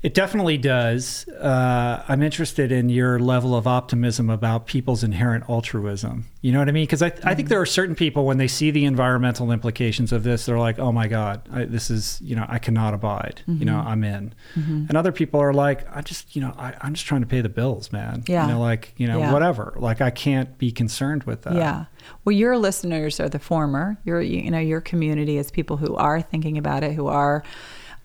It 0.00 0.14
definitely 0.14 0.58
does. 0.58 1.26
Uh, 1.28 2.04
I'm 2.06 2.22
interested 2.22 2.70
in 2.70 2.88
your 2.88 3.18
level 3.18 3.56
of 3.56 3.66
optimism 3.66 4.30
about 4.30 4.66
people's 4.66 5.02
inherent 5.02 5.50
altruism. 5.50 6.26
You 6.40 6.52
know 6.52 6.60
what 6.60 6.68
I 6.68 6.72
mean? 6.72 6.84
Because 6.84 7.02
I, 7.02 7.10
mm-hmm. 7.10 7.28
I 7.28 7.34
think 7.34 7.48
there 7.48 7.60
are 7.60 7.66
certain 7.66 7.96
people 7.96 8.24
when 8.24 8.38
they 8.38 8.46
see 8.46 8.70
the 8.70 8.84
environmental 8.84 9.50
implications 9.50 10.12
of 10.12 10.22
this, 10.22 10.46
they're 10.46 10.58
like, 10.58 10.78
"Oh 10.78 10.92
my 10.92 11.08
God, 11.08 11.48
I, 11.52 11.64
this 11.64 11.90
is 11.90 12.20
you 12.22 12.36
know 12.36 12.46
I 12.48 12.60
cannot 12.60 12.94
abide. 12.94 13.42
Mm-hmm. 13.42 13.58
You 13.58 13.64
know, 13.64 13.78
mm-hmm. 13.78 13.88
I'm 13.88 14.04
in." 14.04 14.34
Mm-hmm. 14.54 14.84
And 14.88 14.96
other 14.96 15.10
people 15.10 15.40
are 15.40 15.52
like, 15.52 15.84
"I 15.94 16.00
just 16.00 16.36
you 16.36 16.42
know 16.42 16.54
I, 16.56 16.74
am 16.80 16.94
just 16.94 17.06
trying 17.06 17.22
to 17.22 17.26
pay 17.26 17.40
the 17.40 17.48
bills, 17.48 17.90
man. 17.90 18.22
Yeah. 18.28 18.46
You 18.46 18.52
know, 18.52 18.60
like 18.60 18.94
you 18.98 19.08
know 19.08 19.18
yeah. 19.18 19.32
whatever. 19.32 19.74
Like 19.76 20.00
I 20.00 20.10
can't 20.10 20.56
be 20.58 20.70
concerned 20.70 21.24
with 21.24 21.42
that. 21.42 21.56
Yeah. 21.56 21.86
Well, 22.24 22.34
your 22.34 22.56
listeners 22.58 23.20
are 23.20 23.28
the 23.28 23.38
former. 23.38 23.98
Your 24.04 24.20
you 24.20 24.50
know 24.50 24.58
your 24.58 24.80
community 24.80 25.38
is 25.38 25.50
people 25.50 25.76
who 25.76 25.94
are 25.96 26.20
thinking 26.20 26.58
about 26.58 26.84
it, 26.84 26.92
who 26.92 27.06
are 27.06 27.42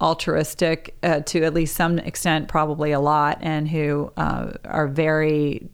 altruistic 0.02 0.96
uh, 1.04 1.22
to 1.22 1.44
at 1.44 1.54
least 1.54 1.76
some 1.76 2.00
extent, 2.00 2.48
probably 2.48 2.92
a 2.92 3.00
lot, 3.00 3.38
and 3.42 3.68
who 3.68 4.12
uh, 4.18 4.52
are 4.66 4.88
very 4.88 5.70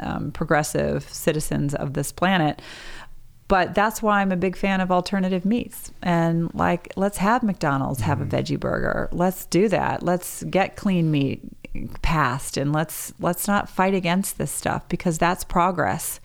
um, 0.00 0.32
progressive 0.32 1.08
citizens 1.08 1.74
of 1.74 1.94
this 1.94 2.10
planet. 2.12 2.60
But 3.46 3.74
that's 3.74 4.02
why 4.02 4.20
I'm 4.20 4.32
a 4.32 4.36
big 4.36 4.56
fan 4.56 4.80
of 4.80 4.90
alternative 4.90 5.44
meats. 5.44 5.92
And 6.02 6.52
like, 6.54 6.92
let's 6.96 7.18
have 7.18 7.42
McDonald's 7.42 8.00
have 8.00 8.18
mm-hmm. 8.18 8.34
a 8.34 8.42
veggie 8.42 8.60
burger. 8.60 9.08
Let's 9.12 9.44
do 9.46 9.68
that. 9.68 10.02
Let's 10.02 10.42
get 10.44 10.76
clean 10.76 11.10
meat 11.10 11.42
passed, 12.02 12.56
and 12.56 12.72
let's 12.72 13.12
let's 13.18 13.46
not 13.46 13.68
fight 13.68 13.94
against 13.94 14.38
this 14.38 14.50
stuff 14.50 14.88
because 14.88 15.18
that's 15.18 15.44
progress. 15.44 16.20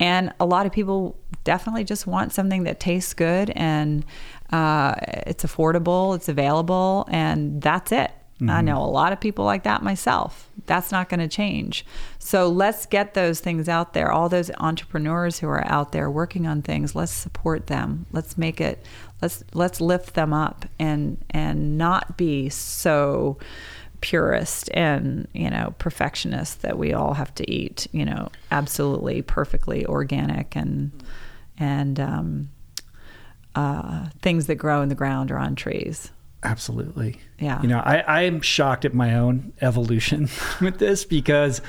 And 0.00 0.32
a 0.40 0.44
lot 0.44 0.66
of 0.66 0.72
people 0.72 1.16
definitely 1.44 1.84
just 1.84 2.06
want 2.06 2.32
something 2.32 2.64
that 2.64 2.80
tastes 2.80 3.14
good 3.14 3.50
and 3.50 4.04
uh, 4.52 4.94
it's 5.26 5.44
affordable, 5.44 6.14
it's 6.14 6.28
available, 6.28 7.06
and 7.10 7.60
that's 7.60 7.92
it. 7.92 8.10
Mm-hmm. 8.36 8.50
I 8.50 8.60
know 8.62 8.82
a 8.82 8.90
lot 8.90 9.12
of 9.12 9.20
people 9.20 9.44
like 9.44 9.62
that 9.62 9.82
myself. 9.82 10.50
That's 10.66 10.90
not 10.90 11.08
going 11.08 11.20
to 11.20 11.28
change. 11.28 11.86
So 12.18 12.48
let's 12.48 12.84
get 12.84 13.14
those 13.14 13.38
things 13.40 13.68
out 13.68 13.92
there. 13.92 14.10
All 14.10 14.28
those 14.28 14.50
entrepreneurs 14.58 15.38
who 15.38 15.46
are 15.48 15.64
out 15.66 15.92
there 15.92 16.10
working 16.10 16.46
on 16.46 16.60
things, 16.60 16.96
let's 16.96 17.12
support 17.12 17.68
them. 17.68 18.06
Let's 18.12 18.36
make 18.36 18.60
it 18.60 18.84
let's 19.22 19.44
let's 19.54 19.80
lift 19.80 20.14
them 20.14 20.32
up 20.32 20.66
and 20.78 21.24
and 21.30 21.78
not 21.78 22.16
be 22.16 22.48
so 22.48 23.38
purist 24.04 24.68
and 24.74 25.26
you 25.32 25.48
know 25.48 25.72
perfectionist 25.78 26.60
that 26.60 26.76
we 26.76 26.92
all 26.92 27.14
have 27.14 27.34
to 27.34 27.50
eat 27.50 27.86
you 27.92 28.04
know 28.04 28.28
absolutely 28.50 29.22
perfectly 29.22 29.86
organic 29.86 30.54
and 30.54 30.92
and 31.58 31.98
um, 31.98 32.50
uh, 33.54 34.08
things 34.20 34.46
that 34.46 34.56
grow 34.56 34.82
in 34.82 34.88
the 34.88 34.94
ground 34.94 35.30
or 35.30 35.38
on 35.38 35.54
trees. 35.54 36.10
Absolutely. 36.42 37.18
Yeah. 37.38 37.62
You 37.62 37.68
know, 37.68 37.78
I, 37.78 38.24
I'm 38.24 38.40
shocked 38.40 38.84
at 38.84 38.92
my 38.92 39.14
own 39.14 39.52
evolution 39.60 40.28
with 40.60 40.78
this 40.78 41.04
because 41.04 41.62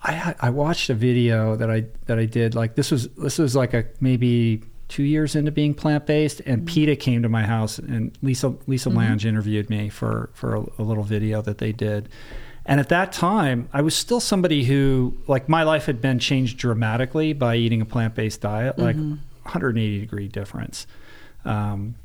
I 0.00 0.34
I 0.40 0.50
watched 0.50 0.88
a 0.88 0.94
video 0.94 1.56
that 1.56 1.70
I 1.70 1.84
that 2.06 2.18
I 2.18 2.24
did 2.24 2.54
like 2.54 2.74
this 2.74 2.90
was 2.90 3.08
this 3.10 3.38
was 3.38 3.54
like 3.54 3.74
a 3.74 3.84
maybe 4.00 4.62
two 4.92 5.02
years 5.02 5.34
into 5.34 5.50
being 5.50 5.72
plant 5.72 6.04
based, 6.04 6.40
and 6.44 6.58
mm-hmm. 6.58 6.74
PETA 6.74 6.96
came 6.96 7.22
to 7.22 7.28
my 7.28 7.44
house 7.44 7.78
and 7.78 8.16
Lisa 8.20 8.54
Lisa 8.66 8.90
mm-hmm. 8.90 8.98
Lange 8.98 9.24
interviewed 9.24 9.70
me 9.70 9.88
for 9.88 10.30
for 10.34 10.54
a, 10.54 10.64
a 10.78 10.82
little 10.82 11.02
video 11.02 11.40
that 11.42 11.58
they 11.58 11.72
did. 11.72 12.10
And 12.66 12.78
at 12.78 12.90
that 12.90 13.10
time, 13.12 13.68
I 13.72 13.80
was 13.80 13.96
still 13.96 14.20
somebody 14.20 14.62
who, 14.62 15.16
like, 15.26 15.48
my 15.48 15.64
life 15.64 15.86
had 15.86 16.00
been 16.00 16.20
changed 16.20 16.58
dramatically 16.58 17.32
by 17.32 17.56
eating 17.56 17.80
a 17.80 17.84
plant 17.84 18.14
based 18.14 18.40
diet. 18.40 18.78
Like, 18.78 18.94
mm-hmm. 18.94 19.16
180 19.42 19.98
degree 19.98 20.28
difference. 20.28 20.86
Um, 21.44 21.96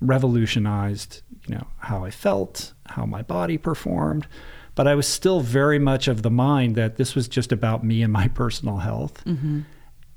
revolutionized, 0.00 1.22
you 1.48 1.56
know, 1.56 1.66
how 1.78 2.04
I 2.04 2.10
felt, 2.10 2.74
how 2.86 3.06
my 3.06 3.22
body 3.22 3.58
performed. 3.58 4.26
But 4.74 4.86
I 4.86 4.94
was 4.94 5.08
still 5.08 5.40
very 5.40 5.78
much 5.78 6.06
of 6.06 6.22
the 6.22 6.30
mind 6.30 6.76
that 6.76 6.96
this 6.96 7.14
was 7.14 7.26
just 7.26 7.50
about 7.50 7.84
me 7.84 8.02
and 8.02 8.12
my 8.12 8.28
personal 8.42 8.76
health. 8.76 9.24
Mm-hmm. 9.24 9.62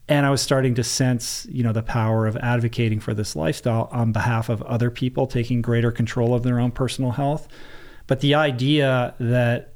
And 0.07 0.25
I 0.25 0.29
was 0.29 0.41
starting 0.41 0.75
to 0.75 0.83
sense, 0.83 1.47
you 1.49 1.63
know, 1.63 1.73
the 1.73 1.81
power 1.81 2.27
of 2.27 2.37
advocating 2.37 2.99
for 2.99 3.13
this 3.13 3.35
lifestyle 3.35 3.89
on 3.91 4.11
behalf 4.11 4.49
of 4.49 4.61
other 4.63 4.91
people 4.91 5.25
taking 5.25 5.61
greater 5.61 5.91
control 5.91 6.35
of 6.35 6.43
their 6.43 6.59
own 6.59 6.71
personal 6.71 7.11
health. 7.11 7.47
But 8.07 8.19
the 8.19 8.35
idea 8.35 9.15
that 9.19 9.71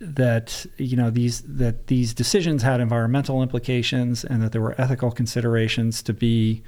that 0.00 0.64
you 0.76 0.96
know 0.96 1.10
these 1.10 1.40
that 1.42 1.88
these 1.88 2.14
decisions 2.14 2.62
had 2.62 2.80
environmental 2.80 3.42
implications 3.42 4.24
and 4.24 4.40
that 4.42 4.52
there 4.52 4.60
were 4.60 4.80
ethical 4.80 5.10
considerations 5.10 6.02
to 6.02 6.12
be 6.12 6.62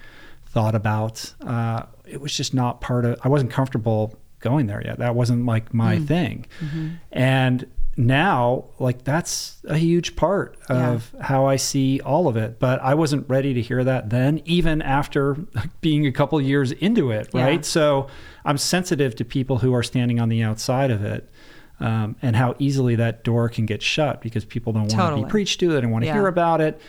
thought 0.47 0.75
about. 0.75 1.33
Uh, 1.41 1.85
it 2.07 2.21
was 2.21 2.37
just 2.37 2.55
not 2.55 2.81
part 2.81 3.05
of. 3.05 3.19
I 3.23 3.29
wasn't 3.29 3.51
comfortable 3.51 4.19
going 4.41 4.67
there 4.67 4.83
yet. 4.85 4.99
That 4.99 5.15
wasn't 5.15 5.47
like 5.47 5.73
my 5.73 5.97
mm. 5.97 6.07
thing. 6.07 6.47
Mm-hmm. 6.61 6.89
And 7.13 7.67
now, 8.01 8.65
like 8.79 9.05
that's 9.05 9.59
a 9.65 9.77
huge 9.77 10.17
part 10.17 10.57
of 10.69 11.13
yeah. 11.15 11.23
how 11.23 11.47
I 11.47 11.57
see 11.57 12.01
all 12.01 12.29
of 12.29 12.37
it. 12.37 12.59
But 12.59 12.81
I 12.81 12.95
wasn't 12.95 13.29
ready 13.29 13.55
to 13.55 13.63
hear 13.63 13.85
that 13.85 14.11
then, 14.11 14.41
even 14.45 14.83
after 14.83 15.35
being 15.81 16.07
a 16.07 16.13
couple 16.13 16.41
years 16.41 16.73
into 16.73 17.11
it. 17.11 17.29
Right. 17.33 17.65
So 17.65 18.09
I'm 18.45 18.59
sensitive 18.59 19.15
to 19.17 19.25
people 19.25 19.59
who 19.59 19.75
are 19.75 19.83
standing 19.83 20.19
on 20.19 20.29
the 20.29 20.43
outside 20.43 20.91
of 20.91 21.05
it 21.05 21.31
um, 21.79 22.17
and 22.23 22.37
how 22.37 22.55
easily 22.59 22.95
that 22.97 23.23
door 23.23 23.49
can 23.49 23.67
get 23.67 23.83
shut 23.83 24.21
because 24.21 24.45
people 24.45 24.73
don't 24.73 24.83
want 24.83 24.93
totally. 24.93 25.23
to 25.23 25.27
be 25.27 25.31
preached 25.31 25.61
to, 25.61 25.73
they 25.73 25.81
don't 25.81 25.91
want 25.91 26.03
to 26.03 26.07
yeah. 26.07 26.15
hear 26.15 26.27
about 26.27 26.61
it. 26.61 26.81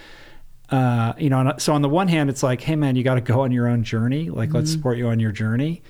Uh, 0.70 1.14
you 1.18 1.30
know, 1.30 1.54
so 1.58 1.74
on 1.74 1.82
the 1.82 1.90
one 1.90 2.08
hand, 2.08 2.30
it's 2.30 2.44
like, 2.44 2.62
hey 2.62 2.78
man, 2.78 2.96
you 2.96 3.04
got 3.04 3.16
to 3.16 3.22
go 3.22 3.42
on 3.42 3.52
your 3.52 3.68
own 3.68 3.84
journey. 3.84 4.30
Like, 4.30 4.50
mm-hmm. 4.50 4.60
let's 4.60 4.72
support 4.72 4.98
you 4.98 5.08
on 5.10 5.20
your 5.20 5.34
journey, 5.34 5.82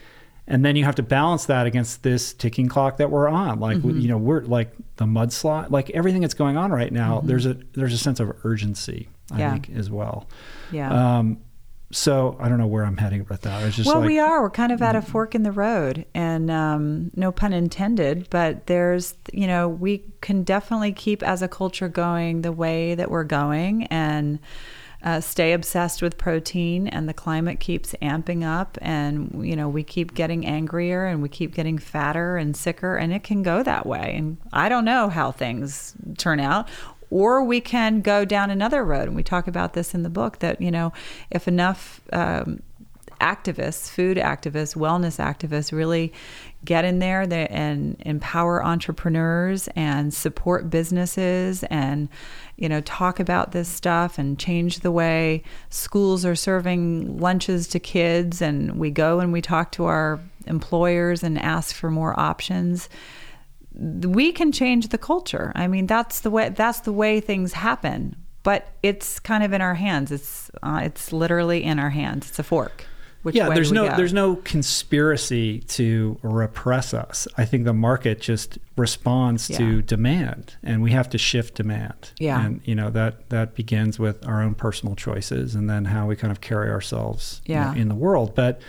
and 0.47 0.65
then 0.65 0.75
you 0.75 0.85
have 0.85 0.95
to 0.95 1.03
balance 1.03 1.45
that 1.45 1.65
against 1.65 2.03
this 2.03 2.33
ticking 2.33 2.67
clock 2.67 2.97
that 2.97 3.09
we're 3.09 3.27
on. 3.27 3.59
Like, 3.59 3.77
mm-hmm. 3.77 3.99
you 3.99 4.07
know, 4.07 4.17
we're 4.17 4.41
like 4.41 4.71
the 4.97 5.05
mudslide, 5.05 5.71
like 5.71 5.89
everything 5.91 6.21
that's 6.21 6.33
going 6.33 6.57
on 6.57 6.71
right 6.71 6.91
now. 6.91 7.17
Mm-hmm. 7.17 7.27
There's 7.27 7.45
a 7.45 7.57
there's 7.73 7.93
a 7.93 7.97
sense 7.97 8.19
of 8.19 8.33
urgency, 8.45 9.09
I 9.31 9.39
yeah. 9.39 9.51
think, 9.53 9.69
as 9.69 9.89
well. 9.89 10.27
Yeah. 10.71 11.17
Um, 11.17 11.41
so 11.93 12.37
I 12.39 12.47
don't 12.47 12.57
know 12.57 12.67
where 12.67 12.85
I'm 12.85 12.97
heading 12.97 13.25
with 13.29 13.41
that. 13.41 13.71
Just 13.73 13.87
well, 13.87 13.99
like, 13.99 14.07
we 14.07 14.19
are. 14.19 14.41
We're 14.41 14.49
kind 14.49 14.71
of 14.71 14.81
at 14.81 14.95
a 14.95 15.01
fork 15.01 15.35
in 15.35 15.43
the 15.43 15.51
road, 15.51 16.05
and 16.13 16.49
um, 16.49 17.11
no 17.15 17.31
pun 17.31 17.53
intended. 17.53 18.29
But 18.29 18.67
there's, 18.67 19.13
you 19.33 19.45
know, 19.45 19.67
we 19.67 20.03
can 20.21 20.43
definitely 20.43 20.93
keep 20.93 21.21
as 21.21 21.41
a 21.41 21.47
culture 21.47 21.89
going 21.89 22.41
the 22.41 22.51
way 22.51 22.95
that 22.95 23.11
we're 23.11 23.25
going, 23.25 23.87
and 23.87 24.39
uh, 25.03 25.21
stay 25.21 25.53
obsessed 25.53 26.01
with 26.01 26.17
protein. 26.17 26.87
And 26.87 27.07
the 27.07 27.13
climate 27.13 27.59
keeps 27.59 27.93
amping 28.01 28.43
up, 28.43 28.77
and 28.81 29.45
you 29.45 29.55
know, 29.55 29.69
we 29.69 29.83
keep 29.83 30.13
getting 30.13 30.45
angrier, 30.45 31.05
and 31.05 31.21
we 31.21 31.29
keep 31.29 31.53
getting 31.53 31.77
fatter 31.77 32.37
and 32.37 32.55
sicker, 32.55 32.95
and 32.95 33.13
it 33.13 33.23
can 33.23 33.43
go 33.43 33.63
that 33.63 33.85
way. 33.85 34.15
And 34.17 34.37
I 34.53 34.69
don't 34.69 34.85
know 34.85 35.09
how 35.09 35.31
things 35.31 35.93
turn 36.17 36.39
out 36.39 36.67
or 37.11 37.43
we 37.43 37.59
can 37.59 37.99
go 37.99 38.23
down 38.23 38.49
another 38.49 38.85
road. 38.85 39.07
And 39.07 39.15
we 39.17 39.21
talk 39.21 39.45
about 39.45 39.73
this 39.73 39.93
in 39.93 40.01
the 40.01 40.09
book 40.09 40.39
that, 40.39 40.61
you 40.61 40.71
know, 40.71 40.93
if 41.29 41.45
enough 41.45 41.99
um, 42.13 42.63
activists, 43.21 43.89
food 43.89 44.17
activists, 44.17 44.75
wellness 44.75 45.19
activists 45.19 45.71
really 45.71 46.11
get 46.65 46.83
in 46.83 46.99
there 46.99 47.21
and 47.31 47.95
empower 48.05 48.63
entrepreneurs 48.65 49.67
and 49.75 50.13
support 50.13 50.69
businesses 50.69 51.63
and 51.65 52.09
you 52.61 52.69
know 52.69 52.81
talk 52.81 53.19
about 53.19 53.51
this 53.51 53.67
stuff 53.67 54.17
and 54.17 54.39
change 54.39 54.79
the 54.79 54.91
way 54.91 55.43
schools 55.69 56.25
are 56.25 56.35
serving 56.35 57.17
lunches 57.17 57.67
to 57.67 57.79
kids 57.79 58.41
and 58.41 58.77
we 58.77 58.91
go 58.91 59.19
and 59.19 59.33
we 59.33 59.41
talk 59.41 59.71
to 59.71 59.85
our 59.85 60.19
employers 60.47 61.23
and 61.23 61.37
ask 61.39 61.75
for 61.75 61.89
more 61.89 62.17
options 62.19 62.87
we 63.73 64.31
can 64.31 64.51
change 64.51 64.89
the 64.89 64.97
culture. 64.97 65.51
I 65.55 65.67
mean, 65.67 65.87
that's 65.87 66.21
the 66.21 66.29
way 66.29 66.49
that's 66.49 66.81
the 66.81 66.91
way 66.91 67.19
things 67.19 67.53
happen. 67.53 68.15
But 68.43 68.69
it's 68.81 69.19
kind 69.19 69.43
of 69.43 69.53
in 69.53 69.61
our 69.61 69.75
hands. 69.75 70.11
It's 70.11 70.49
uh, 70.63 70.81
it's 70.83 71.13
literally 71.13 71.63
in 71.63 71.79
our 71.79 71.91
hands. 71.91 72.29
It's 72.29 72.39
a 72.39 72.43
fork. 72.43 72.85
Which 73.23 73.35
yeah, 73.35 73.49
there's 73.49 73.71
no 73.71 73.95
there's 73.95 74.13
no 74.13 74.37
conspiracy 74.37 75.59
to 75.59 76.17
repress 76.23 76.93
us. 76.93 77.27
I 77.37 77.45
think 77.45 77.65
the 77.65 77.73
market 77.73 78.19
just 78.19 78.57
responds 78.75 79.47
yeah. 79.47 79.59
to 79.59 79.81
demand, 79.83 80.55
and 80.63 80.81
we 80.81 80.91
have 80.91 81.07
to 81.09 81.19
shift 81.19 81.55
demand. 81.55 82.13
Yeah, 82.17 82.43
and 82.43 82.61
you 82.65 82.73
know 82.73 82.89
that 82.89 83.29
that 83.29 83.53
begins 83.53 83.99
with 83.99 84.25
our 84.25 84.41
own 84.41 84.55
personal 84.55 84.95
choices, 84.95 85.53
and 85.53 85.69
then 85.69 85.85
how 85.85 86.07
we 86.07 86.15
kind 86.15 86.31
of 86.31 86.41
carry 86.41 86.71
ourselves 86.71 87.41
yeah. 87.45 87.69
you 87.69 87.75
know, 87.75 87.81
in 87.81 87.87
the 87.89 87.95
world. 87.95 88.33
But 88.33 88.59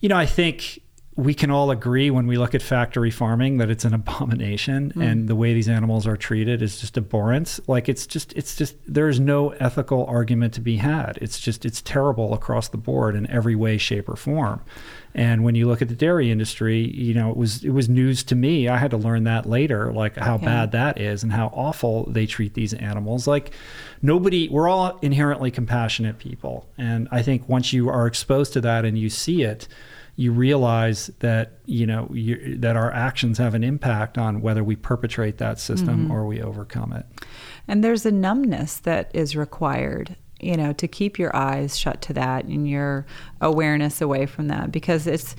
you 0.00 0.08
know, 0.08 0.16
I 0.16 0.26
think 0.26 0.80
we 1.14 1.34
can 1.34 1.50
all 1.50 1.70
agree 1.70 2.10
when 2.10 2.26
we 2.26 2.38
look 2.38 2.54
at 2.54 2.62
factory 2.62 3.10
farming 3.10 3.58
that 3.58 3.68
it's 3.68 3.84
an 3.84 3.92
abomination 3.94 4.92
mm. 4.96 5.04
and 5.04 5.28
the 5.28 5.36
way 5.36 5.52
these 5.52 5.68
animals 5.68 6.06
are 6.06 6.16
treated 6.16 6.62
is 6.62 6.80
just 6.80 6.96
abhorrent 6.96 7.60
like 7.66 7.86
it's 7.88 8.06
just 8.06 8.32
it's 8.32 8.56
just 8.56 8.76
there's 8.86 9.20
no 9.20 9.50
ethical 9.50 10.06
argument 10.06 10.54
to 10.54 10.60
be 10.60 10.78
had. 10.78 11.18
It's 11.20 11.38
just 11.38 11.66
it's 11.66 11.82
terrible 11.82 12.32
across 12.32 12.68
the 12.68 12.78
board 12.78 13.14
in 13.14 13.26
every 13.28 13.54
way 13.54 13.76
shape 13.76 14.08
or 14.08 14.16
form. 14.16 14.62
And 15.14 15.44
when 15.44 15.54
you 15.54 15.68
look 15.68 15.82
at 15.82 15.88
the 15.88 15.94
dairy 15.94 16.30
industry 16.30 16.78
you 16.78 17.12
know 17.12 17.30
it 17.30 17.36
was 17.36 17.62
it 17.62 17.70
was 17.70 17.90
news 17.90 18.22
to 18.24 18.34
me. 18.34 18.68
I 18.68 18.78
had 18.78 18.90
to 18.92 18.96
learn 18.96 19.24
that 19.24 19.44
later 19.44 19.92
like 19.92 20.16
how 20.16 20.38
yeah. 20.38 20.46
bad 20.46 20.72
that 20.72 20.98
is 20.98 21.22
and 21.22 21.32
how 21.32 21.48
awful 21.48 22.04
they 22.04 22.24
treat 22.24 22.54
these 22.54 22.72
animals. 22.72 23.26
Like 23.26 23.52
nobody 24.00 24.48
we're 24.48 24.68
all 24.68 24.98
inherently 25.02 25.50
compassionate 25.50 26.18
people. 26.18 26.66
And 26.78 27.06
i 27.10 27.20
think 27.22 27.48
once 27.48 27.72
you 27.72 27.90
are 27.90 28.06
exposed 28.06 28.54
to 28.54 28.60
that 28.62 28.86
and 28.86 28.98
you 28.98 29.10
see 29.10 29.42
it 29.42 29.68
you 30.16 30.32
realize 30.32 31.10
that 31.20 31.58
you 31.64 31.86
know 31.86 32.08
you, 32.12 32.56
that 32.58 32.76
our 32.76 32.92
actions 32.92 33.38
have 33.38 33.54
an 33.54 33.64
impact 33.64 34.18
on 34.18 34.40
whether 34.42 34.62
we 34.62 34.76
perpetrate 34.76 35.38
that 35.38 35.58
system 35.58 36.04
mm-hmm. 36.04 36.12
or 36.12 36.26
we 36.26 36.42
overcome 36.42 36.92
it. 36.92 37.06
And 37.66 37.82
there's 37.82 38.04
a 38.04 38.10
numbness 38.10 38.78
that 38.80 39.10
is 39.14 39.36
required 39.36 40.16
you 40.40 40.56
know 40.56 40.72
to 40.74 40.88
keep 40.88 41.18
your 41.18 41.34
eyes 41.34 41.78
shut 41.78 42.02
to 42.02 42.12
that 42.12 42.44
and 42.44 42.68
your 42.68 43.06
awareness 43.40 44.00
away 44.02 44.26
from 44.26 44.48
that 44.48 44.72
because 44.72 45.06
it's 45.06 45.36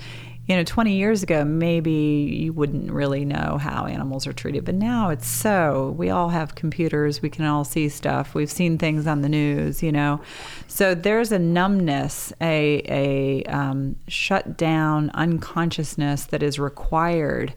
you 0.48 0.56
know 0.56 0.64
20 0.64 0.94
years 0.94 1.24
ago 1.24 1.46
maybe 1.46 1.92
you 1.92 2.52
wouldn't 2.52 2.92
really 2.92 3.24
know 3.24 3.58
how 3.58 3.86
animals 3.86 4.28
are 4.28 4.34
treated 4.34 4.66
but 4.66 4.76
now 4.76 5.10
it's 5.10 5.28
so. 5.28 5.94
We 5.98 6.10
all 6.10 6.30
have 6.30 6.56
computers. 6.56 7.22
We 7.22 7.30
can 7.30 7.46
all 7.46 7.64
see 7.64 7.90
stuff. 7.90 8.34
We've 8.36 8.52
seen 8.52 8.78
things 8.78 9.08
on 9.08 9.22
the 9.22 9.30
news 9.30 9.84
you 9.84 9.92
know. 9.92 10.22
So 10.68 10.96
there's 10.96 11.32
a 11.32 11.40
numbness 11.40 12.34
a 12.42 12.82
a 12.88 13.44
um, 13.52 13.96
shut 14.08 14.58
down 14.58 15.10
unconsciousness 15.14 16.26
that 16.26 16.44
is 16.44 16.60
required 16.60 17.54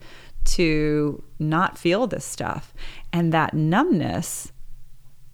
to 0.47 1.23
not 1.39 1.77
feel 1.77 2.07
this 2.07 2.25
stuff. 2.25 2.73
And 3.13 3.33
that 3.33 3.55
numbness 3.55 4.53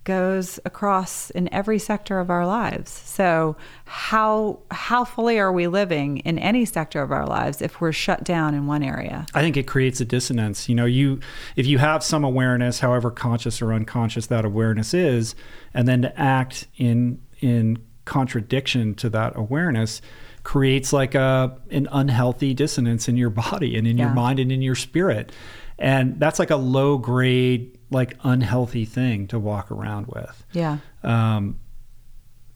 goes 0.05 0.59
across 0.65 1.31
in 1.31 1.53
every 1.53 1.79
sector 1.79 2.19
of 2.19 2.29
our 2.31 2.47
lives. 2.47 2.91
So 2.91 3.57
how 3.85 4.61
how 4.71 5.05
fully 5.05 5.39
are 5.39 5.53
we 5.53 5.69
living 5.69 6.19
in 6.19 6.39
any 6.39 6.65
sector 6.65 7.03
of 7.03 7.13
our 7.13 7.27
lives 7.27 7.63
if 7.63 7.81
we're 7.81 7.93
shut 7.93 8.25
down 8.25 8.55
in 8.55 8.67
one 8.67 8.83
area? 8.83 9.27
I 9.35 9.43
think 9.43 9.57
it 9.57 9.67
creates 9.67 10.01
a 10.01 10.05
dissonance. 10.05 10.69
You 10.69 10.75
know, 10.75 10.87
you 10.87 11.21
if 11.57 11.67
you 11.67 11.79
have 11.79 12.03
some 12.03 12.25
awareness, 12.25 12.81
however 12.81 13.11
conscious 13.11 13.63
or 13.63 13.73
unconscious 13.73 14.27
that 14.27 14.45
awareness 14.45 14.93
is, 14.93 15.35
and 15.73 15.87
then 15.87 16.03
to 16.03 16.21
act 16.21 16.67
in 16.77 17.21
in 17.41 17.79
contradiction 18.05 18.95
to 18.97 19.09
that 19.11 19.33
awareness 19.37 20.03
creates 20.43 20.93
like 20.93 21.15
a 21.15 21.57
an 21.71 21.89
unhealthy 21.93 22.55
dissonance 22.55 23.09
in 23.09 23.17
your 23.17 23.31
body 23.31 23.77
and 23.77 23.87
in 23.87 23.97
yeah. 23.97 24.07
your 24.07 24.15
mind 24.15 24.41
and 24.41 24.51
in 24.51 24.63
your 24.63 24.75
spirit. 24.75 25.31
And 25.79 26.19
that's 26.21 26.39
like 26.39 26.51
a 26.51 26.57
low 26.57 26.99
grade 26.99 27.79
like 27.93 28.17
unhealthy 28.25 28.85
thing 28.85 29.27
to 29.29 29.39
walk 29.39 29.71
around 29.71 30.07
with. 30.09 30.45
Yeah. 30.53 30.79
Um, 31.03 31.59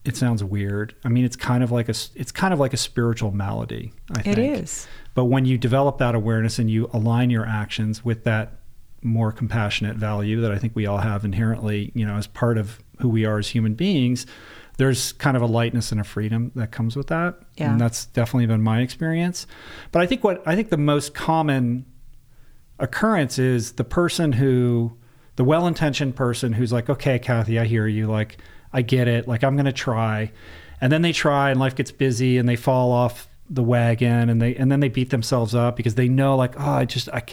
it 0.03 0.15
sounds 0.15 0.43
weird. 0.43 0.95
I 1.03 1.09
mean, 1.09 1.25
it's 1.25 1.35
kind 1.35 1.63
of 1.63 1.71
like 1.71 1.89
a 1.89 1.95
it's 2.15 2.31
kind 2.31 2.53
of 2.53 2.59
like 2.59 2.73
a 2.73 2.77
spiritual 2.77 3.31
malady. 3.31 3.93
I 4.11 4.21
think 4.21 4.37
it 4.37 4.41
is. 4.41 4.87
But 5.13 5.25
when 5.25 5.45
you 5.45 5.57
develop 5.57 5.97
that 5.97 6.15
awareness 6.15 6.59
and 6.59 6.71
you 6.71 6.89
align 6.93 7.29
your 7.29 7.45
actions 7.45 8.05
with 8.05 8.23
that 8.23 8.59
more 9.03 9.31
compassionate 9.31 9.97
value 9.97 10.41
that 10.41 10.51
I 10.51 10.57
think 10.57 10.75
we 10.75 10.85
all 10.85 10.99
have 10.99 11.25
inherently, 11.25 11.91
you 11.93 12.05
know, 12.05 12.15
as 12.15 12.27
part 12.27 12.57
of 12.57 12.79
who 12.99 13.09
we 13.09 13.25
are 13.25 13.37
as 13.37 13.49
human 13.49 13.73
beings, 13.73 14.25
there's 14.77 15.11
kind 15.13 15.35
of 15.35 15.43
a 15.43 15.45
lightness 15.45 15.91
and 15.91 15.99
a 15.99 16.03
freedom 16.03 16.51
that 16.55 16.71
comes 16.71 16.95
with 16.95 17.07
that. 17.07 17.35
Yeah. 17.55 17.71
And 17.71 17.81
that's 17.81 18.05
definitely 18.05 18.45
been 18.45 18.61
my 18.61 18.81
experience. 18.81 19.45
But 19.91 20.01
I 20.01 20.05
think 20.05 20.23
what 20.23 20.41
I 20.47 20.55
think 20.55 20.69
the 20.69 20.77
most 20.77 21.13
common 21.13 21.85
occurrence 22.79 23.39
is 23.39 23.73
the 23.73 23.83
person 23.83 24.33
who 24.33 24.96
the 25.37 25.43
well-intentioned 25.43 26.15
person 26.15 26.51
who's 26.53 26.73
like, 26.73 26.89
okay, 26.89 27.17
Kathy, 27.17 27.57
I 27.57 27.65
hear 27.65 27.87
you. 27.87 28.07
Like, 28.07 28.37
I 28.73 28.81
get 28.81 29.07
it. 29.07 29.27
Like, 29.27 29.43
I'm 29.43 29.55
going 29.55 29.65
to 29.65 29.71
try. 29.71 30.31
And 30.81 30.91
then 30.91 31.01
they 31.01 31.13
try 31.13 31.51
and 31.51 31.59
life 31.59 31.75
gets 31.75 31.91
busy 31.91 32.37
and 32.37 32.49
they 32.49 32.55
fall 32.55 32.91
off 32.91 33.29
the 33.49 33.63
wagon 33.63 34.29
and 34.29 34.41
they 34.41 34.53
and 34.57 34.69
then 34.69 34.81
they 34.81 34.89
beat 34.89 35.09
themselves 35.09 35.55
up 35.55 35.77
because 35.77 35.95
they 35.95 36.09
know 36.09 36.35
like 36.35 36.59
oh 36.59 36.69
I 36.69 36.83
just 36.83 37.07
I 37.09 37.23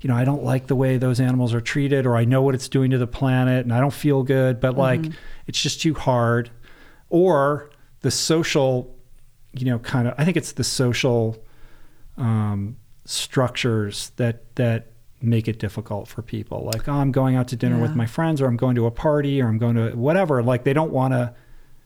you 0.00 0.08
know 0.08 0.16
I 0.16 0.24
don't 0.24 0.42
like 0.42 0.66
the 0.66 0.74
way 0.74 0.96
those 0.96 1.20
animals 1.20 1.54
are 1.54 1.60
treated 1.60 2.06
or 2.06 2.16
I 2.16 2.24
know 2.24 2.42
what 2.42 2.56
it's 2.56 2.68
doing 2.68 2.90
to 2.90 2.98
the 2.98 3.06
planet 3.06 3.64
and 3.64 3.72
I 3.72 3.78
don't 3.78 3.92
feel 3.92 4.24
good 4.24 4.58
but 4.58 4.76
like 4.76 5.00
mm-hmm. 5.00 5.12
it's 5.46 5.62
just 5.62 5.80
too 5.80 5.94
hard 5.94 6.50
or 7.08 7.70
the 8.00 8.10
social 8.10 8.92
you 9.52 9.64
know 9.64 9.78
kind 9.78 10.08
of 10.08 10.14
I 10.18 10.24
think 10.24 10.36
it's 10.36 10.52
the 10.52 10.64
social 10.64 11.36
um, 12.16 12.76
structures 13.04 14.10
that 14.16 14.56
that 14.56 14.90
make 15.22 15.48
it 15.48 15.58
difficult 15.58 16.08
for 16.08 16.22
people. 16.22 16.64
Like, 16.72 16.88
oh, 16.88 16.92
I'm 16.92 17.12
going 17.12 17.36
out 17.36 17.48
to 17.48 17.56
dinner 17.56 17.76
yeah. 17.76 17.82
with 17.82 17.94
my 17.94 18.06
friends, 18.06 18.40
or 18.40 18.46
I'm 18.46 18.56
going 18.56 18.74
to 18.76 18.86
a 18.86 18.90
party, 18.90 19.40
or 19.40 19.48
I'm 19.48 19.58
going 19.58 19.76
to 19.76 19.90
whatever. 19.96 20.42
Like, 20.42 20.64
they 20.64 20.72
don't 20.72 20.92
want 20.92 21.12
to 21.12 21.34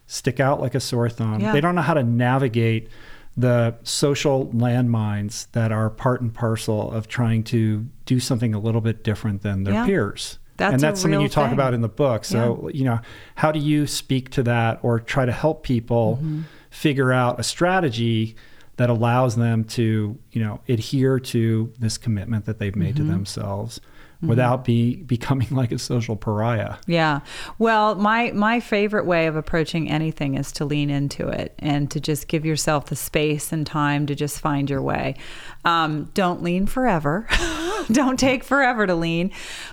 stick 0.07 0.41
out 0.41 0.61
like 0.61 0.75
a 0.75 0.81
sore 0.81 1.09
thumb. 1.09 1.41
Yeah. 1.41 1.53
They 1.53 1.61
don't 1.61 1.75
know 1.75 1.83
how 1.83 1.95
to 1.95 2.03
navigate 2.03 2.89
the 3.37 3.75
social 3.83 4.47
landmines 4.49 5.49
that 5.53 5.73
are 5.73 5.91
part 5.91 6.21
and 6.21 6.33
parcel 6.33 6.93
of 6.93 7.09
trying 7.09 7.43
to 7.43 7.87
do 8.07 8.21
something 8.21 8.55
a 8.55 8.59
little 8.59 8.81
bit 8.81 9.03
different 9.03 9.43
than 9.43 9.65
their 9.65 9.75
yeah. 9.75 9.87
peers. 9.87 10.39
That's 10.57 10.75
and 10.75 10.81
that's 10.81 11.01
something 11.01 11.21
you 11.21 11.29
talk 11.29 11.47
thing. 11.47 11.55
about 11.55 11.75
in 11.75 11.81
the 11.81 11.89
book. 11.89 12.25
So, 12.25 12.71
you 12.73 12.85
know, 12.85 13.01
how 13.35 13.51
do 13.51 13.59
you 13.59 13.89
speak 13.89 14.31
to 14.31 14.45
that 14.45 14.79
or 14.83 15.01
try 15.01 15.27
to 15.27 15.33
help 15.33 15.65
people 15.65 16.21
mm-hmm. 16.23 16.43
figure 16.71 17.13
out 17.13 17.41
a 17.41 17.43
strategy 17.43 18.37
that 18.77 18.91
allows 18.91 19.37
them 19.37 19.65
to, 19.65 20.19
you 20.33 20.43
know, 20.43 20.61
adhere 20.69 21.21
to 21.21 21.73
this 21.79 21.97
commitment 21.99 22.45
that 22.47 22.59
they've 22.59 22.77
made 22.77 22.97
mm-hmm. 22.97 23.07
to 23.07 23.13
themselves 23.13 23.81
mm-hmm. 24.25 24.29
without 24.29 24.65
be 24.65 24.97
becoming 24.97 25.49
like 25.51 25.73
a 25.73 25.79
social 25.79 26.17
pariah. 26.17 26.77
Yeah. 26.87 27.21
Well, 27.59 27.95
my 27.95 28.33
my 28.33 28.61
favorite 28.61 29.07
way 29.07 29.27
of 29.27 29.37
approaching 29.37 29.91
anything 29.91 30.35
is 30.35 30.51
to 30.53 30.65
lean 30.65 30.91
into 30.91 31.29
it 31.29 31.55
and 31.59 31.91
to 31.91 32.01
just 32.01 32.29
give 32.29 32.45
yourself 32.45 32.87
the 32.87 32.97
space 32.97 33.53
and 33.53 33.67
time 33.67 34.07
to 34.07 34.15
just 34.15 34.41
find 34.41 34.69
your 34.69 34.83
way. 34.83 35.17
Um, 35.65 36.11
don't 36.15 36.43
lean 36.43 36.67
forever. 36.67 37.27
don't 37.93 38.19
take 38.19 38.45
forever 38.45 38.87
to 38.87 38.95
lean, 38.95 39.31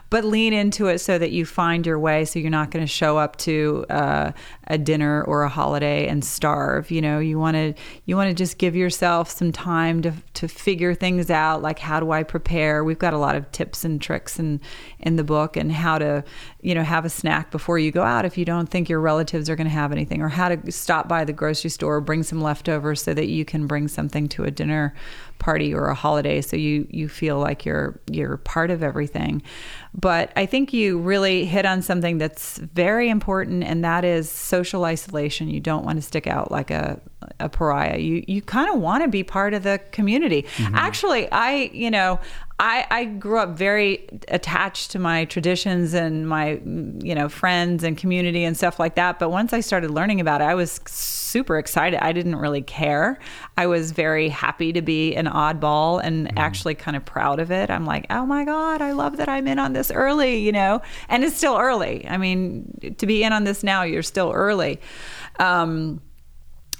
but 0.09 0.23
lean 0.23 0.53
into 0.53 0.87
it 0.87 0.99
so 0.99 1.17
that 1.17 1.31
you 1.31 1.45
find 1.45 1.85
your 1.85 1.99
way. 1.99 2.25
So 2.25 2.39
you're 2.39 2.49
not 2.49 2.71
going 2.71 2.83
to 2.83 2.91
show 2.91 3.17
up 3.17 3.37
to 3.37 3.85
uh, 3.89 4.31
a 4.71 4.77
dinner 4.77 5.21
or 5.23 5.43
a 5.43 5.49
holiday 5.49 6.07
and 6.07 6.23
starve. 6.23 6.89
You 6.89 7.01
know, 7.01 7.19
you 7.19 7.37
want 7.37 7.55
to 7.55 7.73
you 8.05 8.15
want 8.15 8.29
to 8.29 8.33
just 8.33 8.57
give 8.57 8.73
yourself 8.73 9.29
some 9.29 9.51
time 9.51 10.01
to 10.03 10.13
to 10.35 10.47
figure 10.47 10.95
things 10.95 11.29
out. 11.29 11.61
Like 11.61 11.77
how 11.77 11.99
do 11.99 12.11
I 12.11 12.23
prepare? 12.23 12.85
We've 12.85 12.97
got 12.97 13.13
a 13.13 13.17
lot 13.17 13.35
of 13.35 13.51
tips 13.51 13.83
and 13.83 14.01
tricks 14.01 14.39
in 14.39 14.61
in 15.01 15.17
the 15.17 15.25
book 15.25 15.57
and 15.57 15.73
how 15.73 15.97
to 15.97 16.23
you 16.61 16.73
know 16.73 16.83
have 16.83 17.03
a 17.03 17.09
snack 17.09 17.51
before 17.51 17.79
you 17.79 17.91
go 17.91 18.01
out 18.01 18.23
if 18.23 18.37
you 18.37 18.45
don't 18.45 18.69
think 18.69 18.87
your 18.87 19.01
relatives 19.01 19.49
are 19.49 19.57
going 19.57 19.67
to 19.67 19.73
have 19.73 19.91
anything, 19.91 20.21
or 20.21 20.29
how 20.29 20.47
to 20.47 20.71
stop 20.71 21.09
by 21.09 21.25
the 21.25 21.33
grocery 21.33 21.69
store, 21.69 21.99
bring 21.99 22.23
some 22.23 22.41
leftovers 22.41 23.01
so 23.01 23.13
that 23.13 23.27
you 23.27 23.43
can 23.43 23.67
bring 23.67 23.89
something 23.89 24.29
to 24.29 24.45
a 24.45 24.51
dinner 24.51 24.95
party 25.37 25.73
or 25.73 25.87
a 25.87 25.95
holiday 25.95 26.39
so 26.39 26.55
you 26.55 26.87
you 26.91 27.09
feel 27.09 27.39
like 27.39 27.65
you're 27.65 27.99
you're 28.09 28.37
part 28.37 28.69
of 28.69 28.83
everything 28.83 29.41
but 29.93 30.31
i 30.35 30.45
think 30.45 30.73
you 30.73 30.99
really 30.99 31.45
hit 31.45 31.65
on 31.65 31.81
something 31.81 32.17
that's 32.17 32.57
very 32.57 33.09
important 33.09 33.63
and 33.63 33.83
that 33.83 34.05
is 34.05 34.29
social 34.29 34.85
isolation. 34.85 35.49
You 35.49 35.59
don't 35.59 35.85
want 35.85 35.97
to 35.97 36.01
stick 36.01 36.27
out 36.27 36.51
like 36.51 36.71
a 36.71 36.99
a 37.39 37.49
pariah. 37.49 37.97
You 37.97 38.23
you 38.27 38.41
kind 38.41 38.69
of 38.73 38.79
want 38.79 39.03
to 39.03 39.09
be 39.09 39.23
part 39.23 39.53
of 39.53 39.63
the 39.63 39.79
community. 39.91 40.43
Mm-hmm. 40.43 40.75
actually 40.75 41.31
i 41.31 41.69
you 41.73 41.91
know 41.91 42.19
I, 42.63 42.85
I 42.91 43.05
grew 43.05 43.39
up 43.39 43.57
very 43.57 44.07
attached 44.27 44.91
to 44.91 44.99
my 44.99 45.25
traditions 45.25 45.95
and 45.95 46.29
my 46.29 46.61
you 46.99 47.15
know 47.15 47.27
friends 47.27 47.83
and 47.83 47.97
community 47.97 48.43
and 48.43 48.55
stuff 48.55 48.79
like 48.79 48.93
that. 48.95 49.17
But 49.17 49.31
once 49.31 49.51
i 49.51 49.61
started 49.61 49.89
learning 49.89 50.21
about 50.21 50.41
it 50.41 50.45
i 50.45 50.53
was 50.53 50.79
super 50.85 51.57
excited. 51.57 52.03
I 52.03 52.11
didn't 52.11 52.35
really 52.35 52.61
care. 52.61 53.17
I 53.57 53.65
was 53.65 53.91
very 53.91 54.29
happy 54.29 54.73
to 54.73 54.81
be 54.81 55.15
an 55.15 55.25
oddball 55.25 56.01
and 56.03 56.27
mm-hmm. 56.27 56.37
actually 56.37 56.75
kind 56.75 56.95
of 56.95 57.03
proud 57.03 57.39
of 57.39 57.51
it. 57.51 57.71
I'm 57.71 57.85
like 57.85 58.05
oh 58.11 58.25
my 58.27 58.45
god 58.45 58.81
i 58.81 58.91
love 58.91 59.17
that 59.17 59.29
i'm 59.29 59.47
in 59.47 59.57
on 59.57 59.73
this 59.73 59.89
early 59.89 60.37
you 60.37 60.51
know? 60.51 60.81
And 61.09 61.23
it's 61.23 61.35
still 61.35 61.57
early. 61.57 62.05
I 62.07 62.17
mean 62.17 62.95
to 62.97 63.05
be 63.07 63.23
in 63.23 63.33
on 63.33 63.43
this 63.43 63.63
now 63.63 63.81
you're 63.83 64.03
still 64.03 64.31
early. 64.31 64.79
Um, 65.39 66.01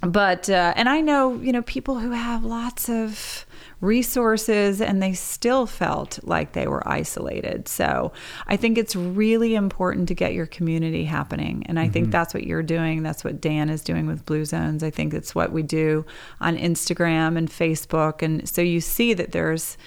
but 0.02 0.50
uh, 0.50 0.74
and 0.76 0.90
i 0.90 1.02
know 1.02 1.36
you 1.36 1.52
know 1.52 1.62
people 1.62 2.00
who 2.00 2.12
have 2.12 2.44
lots 2.44 2.90
of 2.90 3.46
resources 3.82 4.80
and 4.80 5.02
they 5.02 5.14
still 5.14 5.66
felt 5.66 6.20
like 6.24 6.54
they 6.54 6.68
were 6.68 6.88
isolated. 6.88 7.68
So 7.68 8.14
I 8.48 8.56
think 8.56 8.78
it's 8.78 8.96
really 8.96 9.56
important 9.56 10.08
to 10.10 10.14
get 10.14 10.34
your 10.34 10.46
community 10.46 11.04
happening. 11.04 11.64
And 11.66 11.80
I 11.80 11.86
mm-hmm. 11.86 11.94
think 11.94 12.12
that's 12.12 12.34
what 12.34 12.46
you're 12.46 12.64
doing. 12.64 13.02
That's 13.02 13.24
what 13.24 13.42
Dan 13.42 13.70
is 13.70 13.82
doing 13.82 14.06
with 14.06 14.26
Blue 14.26 14.46
Zones. 14.46 14.84
I 14.84 14.92
think 14.92 15.14
it's 15.14 15.34
what 15.34 15.52
we 15.52 15.64
do 15.64 16.06
on 16.40 16.58
Instagram 16.58 17.38
and 17.38 17.50
Facebook. 17.50 18.22
And 18.22 18.48
so 18.48 18.62
you 18.62 18.80
see 18.80 19.14
that 19.16 19.32
there's 19.32 19.78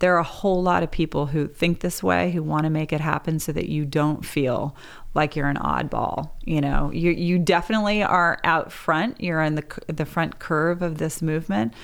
there 0.00 0.16
are 0.16 0.18
a 0.18 0.24
whole 0.24 0.60
lot 0.60 0.82
of 0.82 0.90
people 0.90 1.26
who 1.26 1.46
think 1.46 1.80
this 1.80 2.02
way, 2.02 2.32
who 2.32 2.42
want 2.42 2.64
to 2.64 2.70
make 2.70 2.92
it 2.92 3.00
happen 3.00 3.38
so 3.38 3.52
that 3.52 3.68
you 3.68 3.84
don't 3.84 4.26
feel 4.26 4.76
like 5.14 5.36
you're 5.36 5.48
an 5.48 5.56
oddball. 5.56 6.30
You 6.44 6.60
know, 6.60 6.90
you 6.92 7.10
you 7.12 7.38
definitely 7.38 8.02
are 8.02 8.38
out 8.44 8.72
front. 8.72 9.20
You're 9.20 9.42
in 9.42 9.54
the 9.54 9.64
the 9.86 10.04
front 10.04 10.38
curve 10.38 10.82
of 10.82 10.98
this 10.98 11.22
movement, 11.22 11.74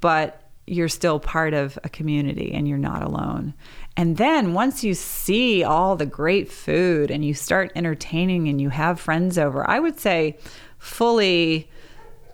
but 0.00 0.42
you're 0.66 0.88
still 0.88 1.18
part 1.18 1.52
of 1.52 1.78
a 1.82 1.88
community 1.88 2.52
and 2.52 2.68
you're 2.68 2.78
not 2.78 3.02
alone. 3.02 3.54
And 3.96 4.16
then 4.16 4.54
once 4.54 4.84
you 4.84 4.94
see 4.94 5.64
all 5.64 5.96
the 5.96 6.06
great 6.06 6.50
food 6.50 7.10
and 7.10 7.24
you 7.24 7.34
start 7.34 7.72
entertaining 7.74 8.48
and 8.48 8.60
you 8.60 8.68
have 8.68 9.00
friends 9.00 9.36
over, 9.36 9.68
I 9.68 9.80
would 9.80 9.98
say 9.98 10.38
fully 10.78 11.68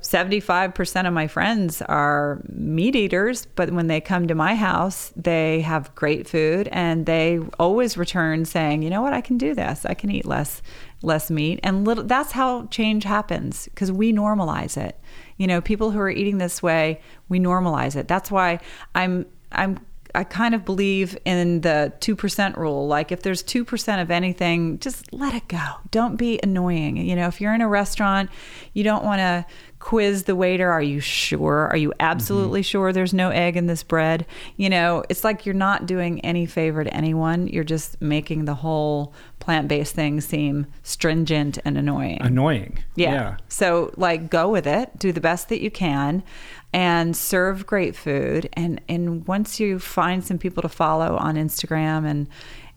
75% 0.06 1.06
of 1.06 1.12
my 1.12 1.26
friends 1.26 1.82
are 1.82 2.40
meat 2.48 2.94
eaters, 2.94 3.46
but 3.56 3.72
when 3.72 3.88
they 3.88 4.00
come 4.00 4.28
to 4.28 4.34
my 4.34 4.54
house, 4.54 5.12
they 5.16 5.60
have 5.62 5.94
great 5.94 6.28
food 6.28 6.68
and 6.70 7.06
they 7.06 7.40
always 7.58 7.96
return 7.96 8.44
saying, 8.44 8.82
"You 8.82 8.90
know 8.90 9.02
what? 9.02 9.12
I 9.12 9.20
can 9.20 9.36
do 9.36 9.54
this. 9.54 9.84
I 9.84 9.94
can 9.94 10.10
eat 10.10 10.24
less 10.24 10.62
less 11.02 11.30
meat." 11.30 11.60
And 11.62 11.84
little 11.84 12.04
that's 12.04 12.32
how 12.32 12.66
change 12.66 13.04
happens 13.04 13.66
because 13.66 13.90
we 13.90 14.12
normalize 14.12 14.76
it. 14.76 14.98
You 15.38 15.46
know, 15.46 15.60
people 15.60 15.90
who 15.90 15.98
are 15.98 16.10
eating 16.10 16.38
this 16.38 16.62
way, 16.62 17.00
we 17.28 17.40
normalize 17.40 17.96
it. 17.96 18.06
That's 18.06 18.30
why 18.30 18.60
I'm 18.94 19.26
I'm 19.50 19.80
I 20.16 20.24
kind 20.24 20.54
of 20.54 20.64
believe 20.64 21.18
in 21.26 21.60
the 21.60 21.92
2% 22.00 22.56
rule. 22.56 22.86
Like 22.86 23.12
if 23.12 23.22
there's 23.22 23.42
2% 23.42 24.00
of 24.00 24.10
anything, 24.10 24.78
just 24.78 25.12
let 25.12 25.34
it 25.34 25.46
go. 25.46 25.62
Don't 25.90 26.16
be 26.16 26.40
annoying. 26.42 26.96
You 26.96 27.14
know, 27.16 27.26
if 27.26 27.38
you're 27.38 27.54
in 27.54 27.60
a 27.60 27.68
restaurant, 27.68 28.30
you 28.72 28.82
don't 28.82 29.04
want 29.04 29.18
to 29.18 29.44
quiz 29.86 30.24
the 30.24 30.34
waiter 30.34 30.68
are 30.68 30.82
you 30.82 30.98
sure? 30.98 31.68
Are 31.68 31.76
you 31.76 31.92
absolutely 32.00 32.62
mm-hmm. 32.62 32.66
sure 32.66 32.92
there's 32.92 33.14
no 33.14 33.30
egg 33.30 33.56
in 33.56 33.68
this 33.68 33.84
bread? 33.84 34.26
You 34.56 34.68
know 34.68 35.04
it's 35.08 35.22
like 35.22 35.46
you're 35.46 35.54
not 35.54 35.86
doing 35.86 36.18
any 36.22 36.44
favor 36.44 36.82
to 36.82 36.92
anyone. 36.92 37.46
You're 37.46 37.62
just 37.62 38.02
making 38.02 38.46
the 38.46 38.54
whole 38.54 39.14
plant-based 39.38 39.94
thing 39.94 40.20
seem 40.20 40.66
stringent 40.82 41.58
and 41.64 41.78
annoying. 41.78 42.18
Annoying. 42.20 42.80
Yeah. 42.96 43.12
yeah. 43.12 43.36
So 43.48 43.92
like 43.96 44.28
go 44.28 44.48
with 44.48 44.66
it. 44.66 44.98
Do 44.98 45.12
the 45.12 45.20
best 45.20 45.50
that 45.50 45.62
you 45.62 45.70
can 45.70 46.24
and 46.72 47.16
serve 47.16 47.64
great 47.64 47.94
food. 47.94 48.48
And 48.54 48.80
and 48.88 49.24
once 49.28 49.60
you 49.60 49.78
find 49.78 50.24
some 50.24 50.38
people 50.38 50.62
to 50.62 50.68
follow 50.68 51.16
on 51.16 51.36
Instagram 51.36 52.04
and 52.10 52.26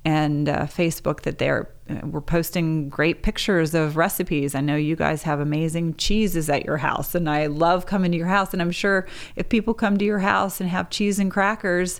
and 0.05 0.47
uh, 0.47 0.65
Facebook 0.65 1.21
that 1.21 1.37
they're 1.37 1.69
uh, 1.89 2.05
we're 2.07 2.21
posting 2.21 2.89
great 2.89 3.23
pictures 3.23 3.73
of 3.73 3.97
recipes. 3.97 4.55
I 4.55 4.61
know 4.61 4.75
you 4.75 4.95
guys 4.95 5.23
have 5.23 5.39
amazing 5.39 5.95
cheeses 5.95 6.49
at 6.49 6.65
your 6.65 6.77
house, 6.77 7.15
and 7.15 7.29
I 7.29 7.47
love 7.47 7.85
coming 7.85 8.11
to 8.11 8.17
your 8.17 8.27
house. 8.27 8.53
And 8.53 8.61
I'm 8.61 8.71
sure 8.71 9.07
if 9.35 9.49
people 9.49 9.73
come 9.73 9.97
to 9.97 10.05
your 10.05 10.19
house 10.19 10.61
and 10.61 10.69
have 10.69 10.89
cheese 10.89 11.19
and 11.19 11.29
crackers, 11.29 11.99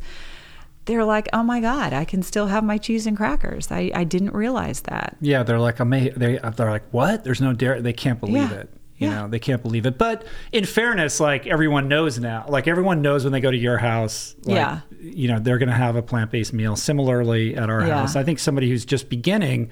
they're 0.86 1.06
like, 1.06 1.28
"Oh 1.34 1.44
my 1.44 1.60
God, 1.60 1.94
I 1.94 2.06
can 2.06 2.24
still 2.24 2.48
have 2.48 2.64
my 2.64 2.78
cheese 2.78 3.06
and 3.06 3.18
crackers." 3.18 3.72
I, 3.72 3.92
I 3.94 4.04
didn't 4.06 4.34
realize 4.34 4.82
that. 4.82 5.18
Yeah, 5.20 5.44
they're 5.44 5.60
like, 5.60 5.80
"Amazing!" 5.80 6.14
They 6.18 6.40
they're 6.56 6.72
like, 6.72 6.86
"What? 6.92 7.24
There's 7.24 7.42
no 7.42 7.54
dairy." 7.54 7.82
They 7.82 7.94
can't 7.94 8.20
believe 8.20 8.52
yeah. 8.52 8.60
it. 8.60 8.70
You 9.00 9.08
yeah. 9.08 9.22
know, 9.22 9.28
they 9.30 9.40
can't 9.40 9.62
believe 9.62 9.86
it. 9.86 9.98
But 9.98 10.26
in 10.52 10.66
fairness, 10.66 11.22
like 11.22 11.48
everyone 11.48 11.88
knows 11.88 12.20
now, 12.20 12.46
like 12.50 12.68
everyone 12.68 13.02
knows 13.02 13.24
when 13.24 13.32
they 13.32 13.40
go 13.40 13.50
to 13.50 13.58
your 13.58 13.78
house, 13.78 14.36
like, 14.44 14.58
yeah. 14.58 14.82
you 15.00 15.30
know, 15.30 15.40
they're 15.40 15.58
going 15.58 15.70
to 15.70 15.76
have 15.76 15.96
a 15.96 16.02
plant 16.02 16.32
based 16.32 16.52
meal. 16.52 16.76
Similarly, 16.76 17.56
at 17.56 17.70
our 17.70 17.88
yeah. 17.88 18.00
house, 18.00 18.18
I 18.18 18.24
think 18.24 18.40
somebody 18.40 18.70
who's 18.70 18.84
just 18.84 19.10
beginning, 19.10 19.72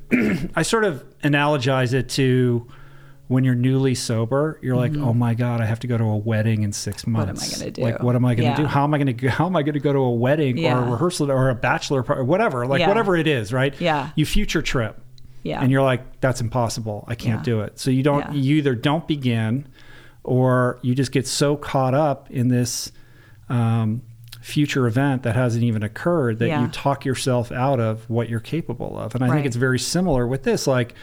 I 0.54 0.60
sort 0.60 0.84
of 0.84 1.04
analogize 1.20 1.94
it 1.94 2.10
to 2.10 2.68
when 3.28 3.44
you're 3.44 3.54
newly 3.54 3.94
sober, 3.94 4.58
you're 4.62 4.76
like, 4.76 4.92
mm-hmm. 4.92 5.04
oh 5.04 5.14
my 5.14 5.32
god, 5.32 5.62
I 5.62 5.64
have 5.64 5.80
to 5.80 5.86
go 5.86 5.96
to 5.96 6.04
a 6.04 6.16
wedding 6.16 6.62
in 6.62 6.72
six 6.72 7.06
months. 7.06 7.40
What 7.40 7.42
am 7.42 7.54
I 7.54 7.58
going 7.58 7.72
to 7.72 7.80
do? 7.80 7.82
Like, 7.82 8.02
what 8.02 8.14
am 8.14 8.24
I 8.26 8.34
going 8.34 8.54
to 8.54 8.62
yeah. 8.62 8.66
do? 8.66 8.66
How 8.66 8.84
am 8.84 8.94
I 8.94 8.98
going 8.98 9.16
to 9.16 9.28
how 9.28 9.46
am 9.46 9.56
I 9.56 9.62
going 9.62 9.74
to 9.74 9.80
go 9.80 9.92
to 9.92 9.98
a 9.98 10.12
wedding 10.12 10.58
yeah. 10.58 10.78
or 10.78 10.86
a 10.86 10.90
rehearsal 10.90 11.30
or 11.30 11.48
a 11.48 11.54
bachelor 11.54 12.02
party 12.02 12.20
or 12.20 12.24
whatever? 12.24 12.66
Like 12.66 12.80
yeah. 12.80 12.88
whatever 12.88 13.16
it 13.16 13.26
is, 13.26 13.52
right? 13.52 13.74
Yeah. 13.80 14.10
You 14.14 14.26
future 14.26 14.62
trip. 14.62 15.00
Yeah. 15.46 15.60
And 15.60 15.70
you're 15.70 15.82
like, 15.82 16.20
that's 16.20 16.40
impossible. 16.40 17.04
I 17.06 17.14
can't 17.14 17.40
yeah. 17.40 17.44
do 17.44 17.60
it. 17.60 17.78
So 17.78 17.90
you 17.90 18.02
don't, 18.02 18.34
yeah. 18.34 18.40
you 18.40 18.56
either 18.56 18.74
don't 18.74 19.06
begin 19.06 19.68
or 20.24 20.78
you 20.82 20.94
just 20.94 21.12
get 21.12 21.26
so 21.26 21.56
caught 21.56 21.94
up 21.94 22.30
in 22.30 22.48
this 22.48 22.90
um, 23.48 24.02
future 24.40 24.86
event 24.86 25.22
that 25.22 25.36
hasn't 25.36 25.64
even 25.64 25.82
occurred 25.82 26.38
that 26.40 26.48
yeah. 26.48 26.62
you 26.62 26.68
talk 26.68 27.04
yourself 27.04 27.52
out 27.52 27.80
of 27.80 28.08
what 28.10 28.28
you're 28.28 28.40
capable 28.40 28.98
of. 28.98 29.14
And 29.14 29.22
I 29.22 29.28
right. 29.28 29.34
think 29.34 29.46
it's 29.46 29.56
very 29.56 29.78
similar 29.78 30.26
with 30.26 30.42
this. 30.42 30.66
Like, 30.66 30.94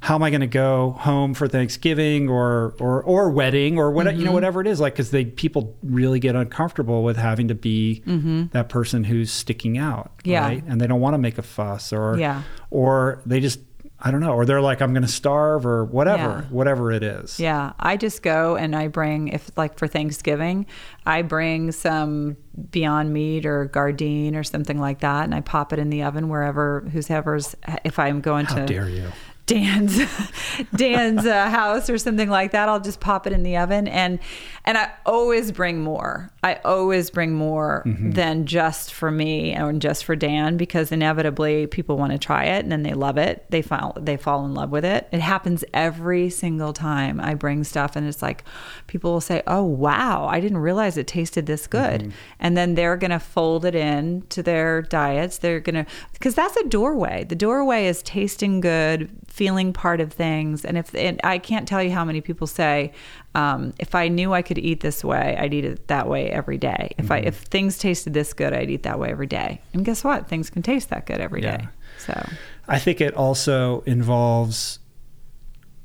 how 0.00 0.14
am 0.14 0.22
I 0.22 0.30
going 0.30 0.42
to 0.42 0.46
go 0.46 0.90
home 0.90 1.34
for 1.34 1.48
Thanksgiving 1.48 2.28
or 2.28 2.74
or 2.78 3.02
or 3.02 3.30
wedding 3.30 3.78
or 3.78 3.90
what 3.90 4.06
mm-hmm. 4.06 4.18
you 4.18 4.24
know 4.24 4.28
mm-hmm. 4.28 4.34
whatever 4.34 4.60
it 4.60 4.66
is 4.66 4.78
like 4.78 4.92
because 4.92 5.10
they 5.10 5.24
people 5.24 5.76
really 5.82 6.20
get 6.20 6.36
uncomfortable 6.36 7.02
with 7.02 7.16
having 7.16 7.48
to 7.48 7.54
be 7.54 8.02
mm-hmm. 8.06 8.44
that 8.52 8.68
person 8.68 9.04
who's 9.04 9.32
sticking 9.32 9.78
out 9.78 10.12
yeah. 10.22 10.46
right 10.46 10.64
and 10.68 10.80
they 10.80 10.86
don't 10.86 11.00
want 11.00 11.14
to 11.14 11.18
make 11.18 11.38
a 11.38 11.42
fuss 11.42 11.92
or 11.92 12.16
yeah. 12.18 12.42
or 12.70 13.22
they 13.26 13.40
just 13.40 13.58
I 13.98 14.10
don't 14.10 14.20
know, 14.20 14.32
or 14.32 14.44
they're 14.44 14.60
like, 14.60 14.82
I'm 14.82 14.92
going 14.92 15.02
to 15.02 15.08
starve 15.08 15.64
or 15.64 15.84
whatever, 15.84 16.42
yeah. 16.42 16.42
whatever 16.50 16.92
it 16.92 17.02
is. 17.02 17.40
Yeah. 17.40 17.72
I 17.78 17.96
just 17.96 18.22
go 18.22 18.54
and 18.54 18.76
I 18.76 18.88
bring, 18.88 19.28
if 19.28 19.50
like 19.56 19.78
for 19.78 19.86
Thanksgiving, 19.86 20.66
I 21.06 21.22
bring 21.22 21.72
some 21.72 22.36
Beyond 22.70 23.12
Meat 23.12 23.46
or 23.46 23.68
Gardein 23.68 24.34
or 24.34 24.44
something 24.44 24.78
like 24.78 25.00
that, 25.00 25.24
and 25.24 25.34
I 25.34 25.40
pop 25.40 25.72
it 25.72 25.78
in 25.78 25.88
the 25.88 26.02
oven 26.02 26.28
wherever, 26.28 26.80
whoever's, 26.92 27.56
if 27.84 27.98
I'm 27.98 28.20
going 28.20 28.46
How 28.46 28.56
to. 28.56 28.66
Dare 28.66 28.88
you? 28.88 29.12
Dan's 29.46 29.96
Dan's 30.76 31.24
uh, 31.24 31.48
house 31.48 31.88
or 31.88 31.98
something 31.98 32.28
like 32.28 32.50
that. 32.50 32.68
I'll 32.68 32.80
just 32.80 33.00
pop 33.00 33.26
it 33.26 33.32
in 33.32 33.44
the 33.44 33.56
oven 33.56 33.86
and 33.88 34.18
and 34.64 34.76
I 34.76 34.90
always 35.06 35.52
bring 35.52 35.80
more. 35.80 36.30
I 36.46 36.60
always 36.64 37.10
bring 37.10 37.32
more 37.32 37.82
mm-hmm. 37.84 38.12
than 38.12 38.46
just 38.46 38.94
for 38.94 39.10
me 39.10 39.52
and 39.52 39.82
just 39.82 40.04
for 40.04 40.14
Dan 40.14 40.56
because 40.56 40.92
inevitably 40.92 41.66
people 41.66 41.96
want 41.96 42.12
to 42.12 42.18
try 42.18 42.44
it 42.44 42.60
and 42.60 42.70
then 42.70 42.84
they 42.84 42.94
love 42.94 43.18
it. 43.18 43.44
They 43.50 43.62
fall 43.62 43.96
they 44.00 44.16
fall 44.16 44.44
in 44.44 44.54
love 44.54 44.70
with 44.70 44.84
it. 44.84 45.08
It 45.10 45.18
happens 45.18 45.64
every 45.74 46.30
single 46.30 46.72
time 46.72 47.18
I 47.20 47.34
bring 47.34 47.64
stuff 47.64 47.96
and 47.96 48.06
it's 48.06 48.22
like 48.22 48.44
people 48.86 49.12
will 49.12 49.20
say, 49.20 49.42
"Oh 49.48 49.64
wow, 49.64 50.28
I 50.28 50.38
didn't 50.38 50.58
realize 50.58 50.96
it 50.96 51.08
tasted 51.08 51.46
this 51.46 51.66
good." 51.66 52.02
Mm-hmm. 52.02 52.10
And 52.38 52.56
then 52.56 52.76
they're 52.76 52.96
going 52.96 53.10
to 53.10 53.18
fold 53.18 53.64
it 53.64 53.74
in 53.74 54.22
to 54.28 54.40
their 54.40 54.82
diets. 54.82 55.38
They're 55.38 55.58
going 55.58 55.84
to 55.84 55.90
because 56.12 56.36
that's 56.36 56.56
a 56.56 56.64
doorway. 56.68 57.24
The 57.24 57.34
doorway 57.34 57.86
is 57.86 58.04
tasting 58.04 58.60
good, 58.60 59.10
feeling 59.26 59.72
part 59.72 60.00
of 60.00 60.12
things. 60.12 60.64
And 60.64 60.78
if 60.78 60.94
and 60.94 61.20
I 61.24 61.38
can't 61.38 61.66
tell 61.66 61.82
you 61.82 61.90
how 61.90 62.04
many 62.04 62.20
people 62.20 62.46
say, 62.46 62.92
um, 63.36 63.74
if 63.78 63.94
I 63.94 64.08
knew 64.08 64.32
I 64.32 64.40
could 64.40 64.56
eat 64.56 64.80
this 64.80 65.04
way, 65.04 65.36
I'd 65.38 65.52
eat 65.52 65.66
it 65.66 65.88
that 65.88 66.08
way 66.08 66.30
every 66.30 66.56
day. 66.56 66.92
If 66.96 67.10
I 67.10 67.18
if 67.18 67.36
things 67.36 67.76
tasted 67.76 68.14
this 68.14 68.32
good, 68.32 68.54
I'd 68.54 68.70
eat 68.70 68.82
that 68.84 68.98
way 68.98 69.10
every 69.10 69.26
day. 69.26 69.60
And 69.74 69.84
guess 69.84 70.02
what? 70.02 70.26
Things 70.26 70.48
can 70.48 70.62
taste 70.62 70.88
that 70.88 71.04
good 71.04 71.20
every 71.20 71.42
day. 71.42 71.58
Yeah. 71.60 71.68
So 71.98 72.28
I 72.66 72.78
think 72.78 73.02
it 73.02 73.12
also 73.12 73.82
involves 73.82 74.78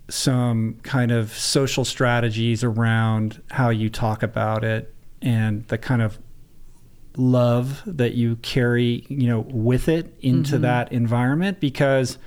some 0.07 0.79
kind 0.83 1.11
of 1.11 1.33
social 1.33 1.83
strategies 1.83 2.63
around 2.63 3.41
how 3.51 3.69
you 3.69 3.89
talk 3.89 4.23
about 4.23 4.63
it 4.63 4.93
and 5.21 5.67
the 5.67 5.77
kind 5.77 6.01
of 6.01 6.19
love 7.17 7.81
that 7.85 8.13
you 8.13 8.37
carry, 8.37 9.05
you 9.09 9.27
know, 9.27 9.41
with 9.41 9.89
it 9.89 10.13
into 10.21 10.57
that 10.59 10.93
environment 10.93 11.59
because 11.59 12.17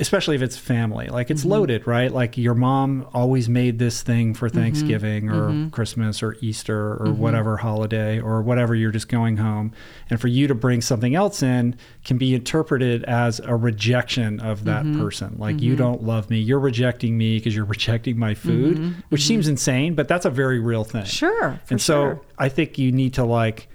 especially 0.00 0.34
if 0.34 0.42
it's 0.42 0.56
family, 0.56 1.06
like 1.06 1.30
it's 1.30 1.42
mm-hmm. 1.42 1.50
loaded, 1.50 1.86
right? 1.86 2.12
Like 2.12 2.36
your 2.36 2.54
mom 2.54 3.06
always 3.14 3.48
made 3.48 3.78
this 3.78 4.02
thing 4.02 4.34
for 4.34 4.48
mm-hmm. 4.48 4.58
Thanksgiving 4.58 5.30
or 5.30 5.50
mm-hmm. 5.50 5.68
Christmas 5.68 6.22
or 6.22 6.36
Easter 6.40 6.96
or 6.96 7.12
whatever 7.12 7.56
holiday 7.58 8.20
or 8.20 8.42
whatever 8.42 8.74
you're 8.74 8.90
just 8.90 9.08
going 9.08 9.36
home. 9.36 9.72
And 10.10 10.20
for 10.20 10.26
you 10.26 10.48
to 10.48 10.54
bring 10.54 10.80
something 10.80 11.14
else 11.14 11.42
in 11.42 11.76
can 12.04 12.18
be 12.18 12.34
interpreted 12.34 13.04
as 13.04 13.38
a 13.40 13.54
rejection 13.54 14.40
of 14.40 14.64
that 14.64 14.84
person. 14.98 15.36
Like 15.38 15.60
you 15.60 15.76
don't 15.76 16.02
love 16.02 16.28
me, 16.28 16.38
you're 16.38 16.58
rejecting 16.58 17.16
me 17.16 17.38
because 17.38 17.54
you're 17.54 17.64
rejecting 17.74 18.18
my 18.18 18.34
food, 18.34 18.96
which 19.10 19.24
seems 19.24 19.46
insane, 19.46 19.94
but 19.94 20.08
that's 20.08 20.24
a 20.24 20.30
very 20.30 20.58
real 20.58 20.84
thing. 20.84 21.04
sure, 21.04 21.60
and 21.70 21.80
so 21.80 21.94
sure. 21.94 22.20
I 22.36 22.48
think 22.48 22.78
you 22.78 22.90
need 22.90 23.14
to 23.14 23.24
like 23.24 23.68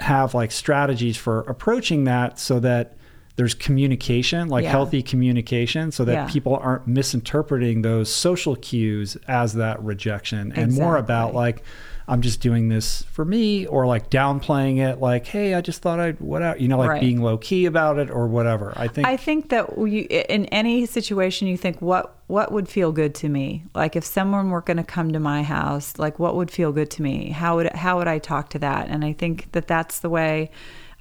have 0.00 0.34
like 0.34 0.52
strategies 0.52 1.16
for 1.16 1.40
approaching 1.40 2.04
that 2.04 2.38
so 2.38 2.60
that 2.60 2.97
there's 3.38 3.54
communication, 3.54 4.48
like 4.48 4.64
Yeah. 4.64 4.72
healthy 4.72 5.00
communication, 5.00 5.92
so 5.92 6.04
that 6.04 6.12
Yeah. 6.12 6.26
people 6.26 6.56
aren't 6.60 6.88
misinterpreting 6.88 7.82
those 7.82 8.12
social 8.12 8.56
cues 8.56 9.16
as 9.28 9.54
that 9.54 9.80
rejection 9.82 10.52
and 10.56 10.74
more 10.74 10.96
about 10.96 11.34
like, 11.34 11.62
I'm 12.08 12.20
just 12.20 12.40
doing 12.40 12.68
this 12.68 13.04
for 13.12 13.24
me, 13.24 13.66
or 13.66 13.86
like 13.86 14.10
downplaying 14.10 14.78
it, 14.78 14.98
like, 14.98 15.26
hey, 15.26 15.54
I 15.54 15.60
just 15.60 15.82
thought 15.82 16.00
I'd 16.00 16.18
whatever, 16.20 16.58
you 16.58 16.66
know, 16.66 16.78
like 16.78 16.88
Right. 16.88 17.00
being 17.00 17.22
low 17.22 17.36
key 17.36 17.66
about 17.66 17.98
it 17.98 18.10
or 18.10 18.26
whatever. 18.26 18.72
I 18.76 18.88
think 18.88 19.06
I 19.06 19.16
think 19.16 19.50
that 19.50 19.78
you, 19.78 20.06
in 20.10 20.46
any 20.46 20.84
situation, 20.86 21.46
you 21.46 21.56
think 21.56 21.80
what 21.80 22.14
what 22.26 22.50
would 22.52 22.68
feel 22.68 22.92
good 22.92 23.14
to 23.14 23.28
me. 23.28 23.64
Like 23.74 23.94
if 23.94 24.04
someone 24.04 24.50
were 24.50 24.60
going 24.62 24.76
to 24.78 24.82
come 24.82 25.12
to 25.12 25.20
my 25.20 25.42
house, 25.44 25.94
like 25.98 26.18
what 26.18 26.34
would 26.34 26.50
feel 26.50 26.72
good 26.72 26.90
to 26.92 27.02
me? 27.02 27.30
How 27.30 27.54
would 27.56 27.72
how 27.74 27.98
would 27.98 28.08
I 28.08 28.18
talk 28.18 28.50
to 28.50 28.58
that? 28.58 28.88
And 28.88 29.04
I 29.04 29.12
think 29.12 29.52
that 29.52 29.68
that's 29.68 30.00
the 30.00 30.10
way 30.10 30.50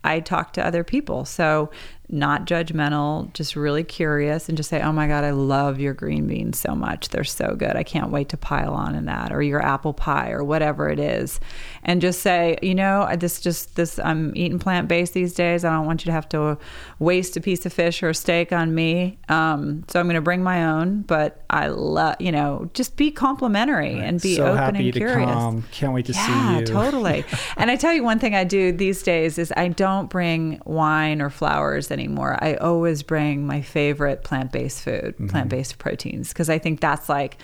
I 0.03 0.19
talk 0.21 0.53
to 0.53 0.65
other 0.65 0.83
people. 0.85 1.25
So 1.25 1.69
not 2.09 2.45
judgmental, 2.45 3.33
just 3.33 3.55
really 3.55 3.83
curious, 3.83 4.47
and 4.47 4.57
just 4.57 4.69
say, 4.69 4.81
"Oh 4.81 4.91
my 4.93 5.07
God, 5.07 5.23
I 5.23 5.31
love 5.31 5.79
your 5.79 5.93
green 5.93 6.25
beans 6.27 6.57
so 6.57 6.73
much. 6.73 7.09
They're 7.09 7.23
so 7.23 7.55
good. 7.55 7.75
I 7.75 7.83
can't 7.83 8.11
wait 8.11 8.29
to 8.29 8.37
pile 8.37 8.73
on 8.73 8.95
in 8.95 9.05
that." 9.05 9.31
Or 9.33 9.41
your 9.41 9.61
apple 9.61 9.93
pie, 9.93 10.31
or 10.31 10.43
whatever 10.43 10.89
it 10.89 10.99
is, 10.99 11.39
and 11.83 11.99
just 12.01 12.21
say, 12.21 12.57
"You 12.61 12.75
know, 12.75 13.01
I- 13.07 13.17
this 13.17 13.41
just 13.41 13.75
this. 13.75 13.99
I'm 13.99 14.31
eating 14.35 14.57
plant 14.59 14.87
based 14.87 15.13
these 15.13 15.33
days. 15.33 15.65
I 15.65 15.71
don't 15.73 15.85
want 15.85 16.01
you 16.05 16.09
to 16.09 16.13
have 16.13 16.29
to 16.29 16.57
waste 16.99 17.35
a 17.35 17.41
piece 17.41 17.65
of 17.65 17.73
fish 17.73 18.01
or 18.01 18.09
a 18.09 18.15
steak 18.15 18.51
on 18.53 18.73
me. 18.73 19.17
Um, 19.27 19.83
so 19.89 19.99
I'm 19.99 20.05
going 20.05 20.15
to 20.15 20.21
bring 20.21 20.41
my 20.43 20.65
own. 20.65 21.01
But 21.01 21.43
I 21.49 21.67
love, 21.67 22.15
you 22.19 22.31
know, 22.31 22.69
just 22.73 22.95
be 22.95 23.11
complimentary 23.11 23.99
and 23.99 24.21
be 24.21 24.35
so 24.35 24.45
open 24.47 24.57
happy 24.57 24.85
and 24.85 24.93
to 24.93 24.99
curious. 24.99 25.29
come. 25.31 25.63
Can't 25.71 25.93
wait 25.93 26.05
to 26.05 26.13
Yeah, 26.13 26.53
see 26.53 26.59
you. 26.59 26.65
totally. 26.65 27.25
and 27.57 27.69
I 27.69 27.75
tell 27.75 27.93
you 27.93 28.03
one 28.03 28.19
thing 28.19 28.33
I 28.35 28.43
do 28.43 28.71
these 28.71 29.03
days 29.03 29.37
is 29.37 29.53
I 29.57 29.67
don't 29.67 30.09
bring 30.09 30.61
wine 30.65 31.21
or 31.21 31.29
flowers 31.29 31.87
anymore. 31.97 32.37
I 32.41 32.55
always 32.55 33.03
bring 33.03 33.45
my 33.47 33.61
favorite 33.61 34.23
plant-based 34.23 34.81
food, 34.83 35.15
Mm-hmm. 35.15 35.27
plant-based 35.27 35.77
proteins, 35.77 36.29
because 36.29 36.49
I 36.49 36.59
think 36.59 36.79
that's 36.79 37.09
like 37.09 37.37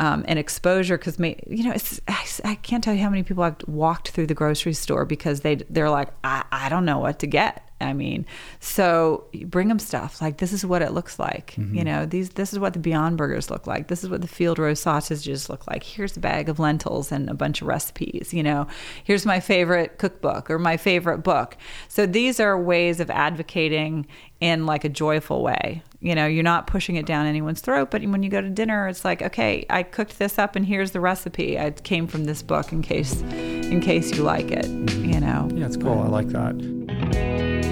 um, 0.00 0.24
an 0.28 0.38
exposure. 0.38 0.98
Because 0.98 1.18
you 1.18 1.64
know, 1.64 1.72
it's, 1.72 2.00
I, 2.08 2.24
I 2.44 2.54
can't 2.56 2.82
tell 2.82 2.94
you 2.94 3.02
how 3.02 3.10
many 3.10 3.22
people 3.22 3.42
I've 3.42 3.56
walked 3.66 4.10
through 4.10 4.26
the 4.26 4.34
grocery 4.34 4.74
store 4.74 5.04
because 5.04 5.40
they 5.40 5.56
they're 5.56 5.90
like, 5.90 6.08
I, 6.22 6.44
I 6.50 6.68
don't 6.68 6.84
know 6.84 6.98
what 6.98 7.18
to 7.20 7.26
get. 7.26 7.68
I 7.80 7.92
mean, 7.92 8.24
so 8.60 9.24
bring 9.46 9.68
them 9.68 9.78
stuff 9.78 10.22
like 10.22 10.38
this 10.38 10.52
is 10.52 10.64
what 10.64 10.80
it 10.80 10.92
looks 10.92 11.18
like. 11.18 11.52
Mm-hmm. 11.52 11.74
You 11.74 11.84
know, 11.84 12.06
these 12.06 12.30
this 12.30 12.52
is 12.52 12.58
what 12.58 12.72
the 12.72 12.78
Beyond 12.78 13.18
Burgers 13.18 13.50
look 13.50 13.66
like. 13.66 13.88
This 13.88 14.04
is 14.04 14.10
what 14.10 14.20
the 14.20 14.28
field 14.28 14.58
roast 14.58 14.82
sausages 14.82 15.48
look 15.48 15.66
like. 15.66 15.82
Here's 15.82 16.16
a 16.16 16.20
bag 16.20 16.48
of 16.48 16.58
lentils 16.58 17.12
and 17.12 17.28
a 17.28 17.34
bunch 17.34 17.62
of 17.62 17.68
recipes. 17.68 18.32
You 18.32 18.42
know, 18.42 18.66
here's 19.02 19.26
my 19.26 19.40
favorite 19.40 19.98
cookbook 19.98 20.50
or 20.50 20.58
my 20.58 20.76
favorite 20.76 21.18
book. 21.18 21.56
So 21.88 22.06
these 22.06 22.40
are 22.40 22.58
ways 22.58 23.00
of 23.00 23.10
advocating 23.10 24.06
in 24.40 24.66
like 24.66 24.84
a 24.84 24.88
joyful 24.88 25.42
way. 25.42 25.82
You 26.04 26.14
know, 26.14 26.26
you're 26.26 26.42
not 26.42 26.66
pushing 26.66 26.96
it 26.96 27.06
down 27.06 27.24
anyone's 27.24 27.62
throat, 27.62 27.90
but 27.90 28.02
when 28.04 28.22
you 28.22 28.28
go 28.28 28.42
to 28.42 28.50
dinner, 28.50 28.88
it's 28.88 29.06
like, 29.06 29.22
okay, 29.22 29.64
I 29.70 29.82
cooked 29.82 30.18
this 30.18 30.38
up 30.38 30.54
and 30.54 30.66
here's 30.66 30.90
the 30.90 31.00
recipe. 31.00 31.58
I 31.58 31.70
came 31.70 32.06
from 32.06 32.24
this 32.26 32.42
book 32.42 32.72
in 32.72 32.82
case 32.82 33.22
in 33.22 33.80
case 33.80 34.14
you 34.14 34.22
like 34.22 34.50
it. 34.50 34.66
You 34.66 35.18
know. 35.18 35.48
Yeah, 35.54 35.64
it's 35.64 35.78
cool. 35.78 36.02
I 36.02 36.08
like 36.08 36.28
that. 36.28 37.64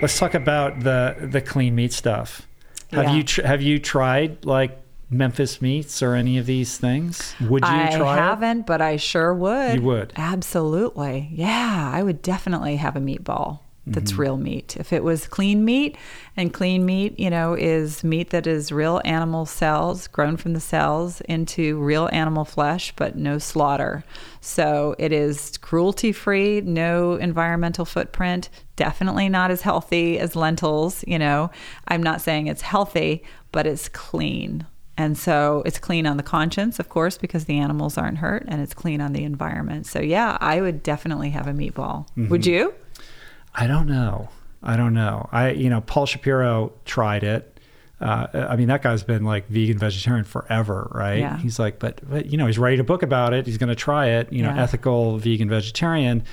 Let's 0.00 0.16
talk 0.18 0.34
about 0.34 0.80
the 0.80 1.16
the 1.20 1.40
clean 1.40 1.74
meat 1.74 1.92
stuff. 1.92 2.46
Have 2.92 3.04
Yeah. 3.06 3.14
you 3.14 3.24
tr- 3.24 3.42
have 3.46 3.60
you 3.62 3.78
tried 3.80 4.44
like 4.44 4.78
Memphis 5.10 5.62
meats 5.62 6.02
or 6.02 6.14
any 6.14 6.36
of 6.38 6.46
these 6.46 6.76
things? 6.76 7.34
Would 7.40 7.62
you 7.62 7.68
I 7.74 7.96
try 7.96 8.16
it? 8.16 8.20
haven't, 8.20 8.66
but 8.66 8.80
I 8.82 8.96
sure 8.96 9.32
would. 9.34 9.74
You 9.76 9.82
would? 9.82 10.12
Absolutely. 10.16 11.28
Yeah, 11.32 11.90
I 11.94 12.02
would 12.02 12.20
definitely 12.22 12.76
have 12.76 12.96
a 12.96 13.00
meatball 13.00 13.60
that's 13.86 14.12
Mm-hmm. 14.12 14.20
real 14.20 14.36
meat. 14.36 14.76
If 14.76 14.92
it 14.92 15.02
was 15.02 15.26
clean 15.26 15.64
meat, 15.64 15.96
and 16.36 16.52
clean 16.52 16.84
meat, 16.84 17.18
you 17.18 17.30
know, 17.30 17.54
is 17.54 18.04
meat 18.04 18.28
that 18.30 18.46
is 18.46 18.70
real 18.70 19.00
animal 19.06 19.46
cells 19.46 20.06
grown 20.08 20.36
from 20.36 20.52
the 20.52 20.60
cells 20.60 21.22
into 21.22 21.78
real 21.80 22.10
animal 22.12 22.44
flesh, 22.44 22.92
but 22.96 23.16
no 23.16 23.38
slaughter. 23.38 24.04
So 24.42 24.94
it 24.98 25.10
is 25.10 25.56
cruelty 25.56 26.12
free, 26.12 26.60
no 26.60 27.14
environmental 27.14 27.86
footprint, 27.86 28.50
definitely 28.76 29.30
not 29.30 29.50
as 29.50 29.62
healthy 29.62 30.18
as 30.18 30.36
lentils, 30.36 31.02
you 31.06 31.18
know. 31.18 31.50
I'm 31.88 32.02
not 32.02 32.20
saying 32.20 32.46
it's 32.46 32.60
healthy, 32.62 33.22
but 33.52 33.66
it's 33.66 33.88
clean. 33.88 34.66
And 34.98 35.16
so 35.16 35.62
it's 35.64 35.78
clean 35.78 36.06
on 36.06 36.16
the 36.18 36.22
conscience, 36.22 36.78
of 36.78 36.88
course, 36.90 37.16
because 37.16 37.44
the 37.46 37.58
animals 37.58 37.96
aren't 37.96 38.18
hurt, 38.18 38.44
and 38.48 38.60
it's 38.60 38.74
clean 38.74 39.00
on 39.00 39.12
the 39.12 39.22
environment. 39.24 39.86
So 39.86 40.00
yeah, 40.00 40.36
I 40.40 40.60
would 40.60 40.82
definitely 40.82 41.30
have 41.30 41.46
a 41.46 41.52
meatball. 41.52 42.06
Would 42.28 42.44
you? 42.44 42.74
I 43.54 43.66
don't 43.66 43.86
know. 43.86 44.28
I 44.62 44.76
don't 44.76 44.92
know. 44.94 45.28
I 45.32 45.50
you 45.52 45.70
know 45.70 45.80
Paul 45.80 46.04
Shapiro 46.06 46.72
tried 46.84 47.22
it. 47.22 47.54
Uh, 48.00 48.26
I 48.32 48.56
mean 48.56 48.68
that 48.68 48.82
guy's 48.82 49.02
been 49.04 49.24
like 49.24 49.48
vegan 49.48 49.78
vegetarian 49.78 50.24
forever, 50.24 50.88
right? 50.92 51.18
Yeah. 51.20 51.36
He's 51.38 51.58
like, 51.58 51.78
but 51.78 52.00
but 52.08 52.26
you 52.26 52.36
know 52.36 52.46
he's 52.46 52.58
writing 52.58 52.80
a 52.80 52.84
book 52.84 53.02
about 53.04 53.32
it. 53.34 53.46
He's 53.46 53.56
going 53.58 53.68
to 53.70 53.76
try 53.76 54.06
it. 54.18 54.32
You 54.32 54.42
know, 54.42 54.50
Yeah. 54.50 54.62
ethical 54.62 55.18
vegan 55.18 55.48
vegetarian. 55.48 56.24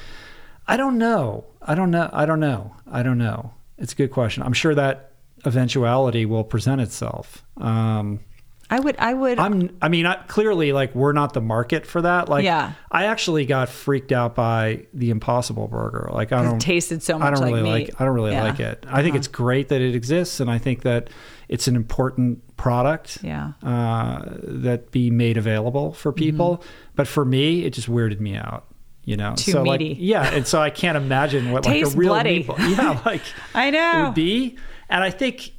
I 0.67 0.75
don't 0.77 0.97
know. 0.97 1.45
I 1.61 1.75
don't 1.75 1.91
know. 1.91 2.09
I 2.11 2.25
don't 2.25 2.39
know. 2.39 2.75
I 2.91 3.03
don't 3.03 3.19
know. 3.19 3.53
It's 3.77 3.93
a 3.93 3.95
good 3.95 4.11
question. 4.11 4.41
I'm 4.43 4.53
sure 4.53 4.73
that 4.75 5.11
eventuality 5.45 6.25
will 6.25 6.43
present 6.43 6.81
itself. 6.81 7.43
Um, 7.57 8.19
I 8.69 8.79
would. 8.79 8.95
I 8.97 9.13
would. 9.13 9.37
I'm. 9.39 9.77
I 9.81 9.89
mean, 9.89 10.05
I, 10.07 10.15
clearly, 10.27 10.73
like 10.73 10.95
we're 10.95 11.11
not 11.13 11.33
the 11.33 11.41
market 11.41 11.85
for 11.85 12.01
that. 12.01 12.29
Like, 12.29 12.43
Yeah. 12.43 12.71
I 12.91 13.05
actually 13.05 13.45
got 13.45 13.69
freaked 13.69 14.11
out 14.11 14.33
by 14.33 14.87
the 14.93 15.11
Impossible 15.11 15.67
Burger. 15.67 16.09
Like, 16.11 16.31
I 16.31 16.41
don't 16.43 16.59
tasted 16.59 17.03
so 17.03 17.19
much. 17.19 17.27
I 17.27 17.31
don't 17.31 17.41
like 17.41 17.53
really 17.53 17.63
meat. 17.63 17.89
like. 17.89 18.01
I 18.01 18.05
don't 18.05 18.15
really 18.15 18.31
Yeah. 18.31 18.39
Uh-huh. 18.43 18.49
like 18.49 18.59
it. 18.59 18.85
I 18.89 19.03
think 19.03 19.15
it's 19.15 19.27
great 19.27 19.69
that 19.69 19.81
it 19.81 19.93
exists, 19.93 20.39
and 20.39 20.49
I 20.49 20.57
think 20.57 20.81
that 20.81 21.09
it's 21.47 21.67
an 21.67 21.75
important 21.75 22.55
product. 22.57 23.19
Yeah. 23.21 23.51
Uh, 23.61 24.23
that 24.41 24.89
be 24.91 25.11
made 25.11 25.37
available 25.37 25.93
for 25.93 26.11
Mm-hmm. 26.11 26.17
people, 26.25 26.63
but 26.95 27.07
for 27.07 27.23
me, 27.23 27.65
it 27.65 27.71
just 27.73 27.87
weirded 27.89 28.19
me 28.19 28.35
out. 28.35 28.65
You 29.03 29.15
know, 29.17 29.35
Too 29.35 29.51
so 29.51 29.61
meaty. 29.63 29.89
like, 29.89 29.97
yeah, 29.99 30.33
and 30.33 30.47
so 30.47 30.59
I 30.59 30.71
can't 30.71 30.97
imagine 30.97 31.51
what 31.51 31.67
like 31.67 31.83
a 31.83 31.89
real 31.89 32.09
bloody. 32.13 32.43
meatball. 32.43 32.57
Yeah, 32.75 32.99
like 33.05 33.21
I 33.53 33.67
it 33.67 33.71
know. 33.73 34.05
would 34.05 34.15
be. 34.15 34.57
And 34.89 35.03
I 35.03 35.09
think, 35.11 35.51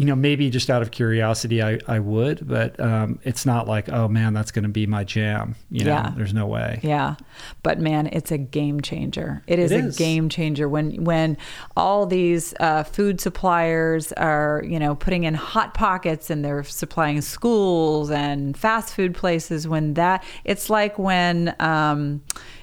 you 0.00 0.06
know, 0.06 0.16
maybe 0.16 0.48
just 0.48 0.70
out 0.70 0.80
of 0.80 0.90
curiosity, 0.90 1.62
I, 1.62 1.78
I 1.86 1.98
would, 1.98 2.48
but 2.48 2.80
um, 2.80 3.18
it's 3.22 3.44
not 3.44 3.68
like, 3.68 3.90
oh 3.90 4.08
man, 4.08 4.32
that's 4.32 4.50
going 4.50 4.62
to 4.62 4.70
be 4.70 4.86
my 4.86 5.04
jam. 5.04 5.56
You 5.70 5.84
know, 5.84 5.90
Yeah. 5.90 6.12
there's 6.16 6.32
no 6.32 6.46
way. 6.46 6.80
Yeah, 6.82 7.16
but 7.62 7.78
man, 7.80 8.06
it's 8.06 8.32
a 8.32 8.38
game 8.38 8.80
changer. 8.80 9.42
It 9.46 9.58
is 9.58 9.70
It 9.70 9.84
a 9.84 9.90
game 9.90 10.30
changer 10.30 10.70
when 10.70 11.04
when 11.04 11.36
all 11.76 12.06
these 12.06 12.54
uh, 12.60 12.84
food 12.84 13.20
suppliers 13.20 14.10
are 14.12 14.62
you 14.66 14.78
know 14.78 14.94
putting 14.94 15.24
in 15.24 15.34
hot 15.34 15.74
pockets 15.74 16.30
and 16.30 16.42
they're 16.42 16.64
supplying 16.64 17.20
schools 17.20 18.10
and 18.10 18.56
fast 18.56 18.94
food 18.94 19.14
places. 19.14 19.68
When 19.68 19.92
that, 19.94 20.24
it's 20.44 20.70
like 20.70 20.98
when 20.98 21.54
um, 21.60 22.22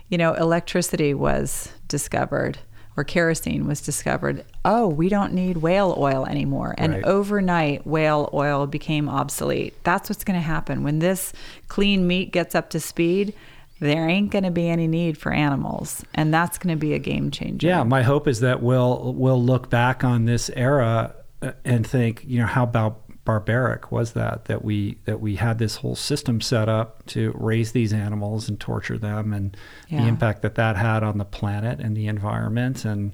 you 0.10 0.18
know 0.18 0.34
electricity 0.34 1.14
was 1.14 1.72
discovered 1.88 2.58
or 2.98 3.04
kerosene 3.04 3.68
was 3.68 3.80
discovered. 3.80 4.44
Oh, 4.66 4.88
we 4.88 5.08
don't 5.08 5.32
need 5.34 5.58
whale 5.58 5.96
oil 5.98 6.26
anymore, 6.26 6.76
and 6.78 6.94
Right. 6.94 7.06
overnight 7.06 7.86
whale 7.86 8.30
oil 8.34 8.68
became 8.68 9.08
obsolete. 9.08 9.76
That's 9.84 10.10
what's 10.10 10.24
going 10.24 10.40
to 10.40 10.46
happen 10.46 10.84
when 10.84 11.00
this 11.00 11.32
clean 11.68 12.08
meat 12.08 12.32
gets 12.32 12.56
up 12.56 12.70
to 12.72 12.80
speed 12.80 13.34
there 13.80 14.10
ain't 14.10 14.32
going 14.32 14.44
to 14.44 14.52
be 14.52 14.68
any 14.68 14.88
need 14.88 15.18
for 15.18 15.32
animals, 15.32 16.04
and 16.16 16.34
that's 16.34 16.58
going 16.58 16.76
to 16.76 16.80
be 16.80 16.94
a 16.94 17.00
game 17.00 17.30
changer. 17.30 17.68
Yeah, 17.68 17.84
my 17.84 18.02
hope 18.02 18.28
is 18.28 18.40
that 18.40 18.62
we'll 18.62 19.14
we'll 19.16 19.42
look 19.42 19.70
back 19.70 20.04
on 20.04 20.26
this 20.26 20.50
era 20.56 21.14
uh, 21.42 21.52
and 21.64 21.86
think, 21.86 22.24
you 22.26 22.40
know, 22.40 22.48
how 22.48 22.64
about 22.64 23.04
barbaric 23.28 23.92
was 23.92 24.14
that 24.14 24.46
that 24.46 24.64
we 24.64 24.98
that 25.04 25.20
we 25.20 25.36
had 25.36 25.60
this 25.60 25.76
whole 25.76 25.98
system 25.98 26.40
set 26.40 26.70
up 26.70 27.06
to 27.08 27.34
raise 27.38 27.74
these 27.74 27.92
animals 27.92 28.48
and 28.48 28.58
torture 28.58 28.98
them 28.98 29.34
and 29.34 29.56
Yeah. 29.90 30.02
the 30.02 30.08
impact 30.08 30.42
that 30.44 30.56
that 30.56 30.78
had 30.78 31.04
on 31.04 31.18
the 31.18 31.26
planet 31.26 31.82
and 31.82 31.96
the 31.96 32.08
environment 32.08 32.86
and 32.86 33.12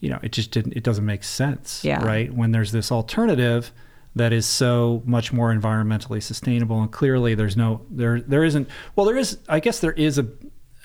you 0.00 0.08
know 0.08 0.18
it 0.22 0.32
just 0.32 0.50
didn't 0.50 0.72
it 0.72 0.82
doesn't 0.82 1.04
make 1.04 1.22
sense 1.24 1.84
Yeah. 1.84 2.02
right 2.02 2.32
when 2.34 2.52
there's 2.52 2.72
this 2.72 2.90
alternative 2.90 3.70
that 4.16 4.32
is 4.32 4.46
so 4.46 5.02
much 5.04 5.30
more 5.32 5.52
environmentally 5.54 6.22
sustainable 6.22 6.80
and 6.80 6.90
clearly 6.90 7.34
there's 7.34 7.56
no 7.56 7.82
there 7.90 8.22
there 8.22 8.44
isn't 8.44 8.66
well 8.96 9.04
there 9.04 9.18
is 9.18 9.36
I 9.46 9.60
guess 9.60 9.80
there 9.80 9.92
is 9.92 10.16
a 10.18 10.26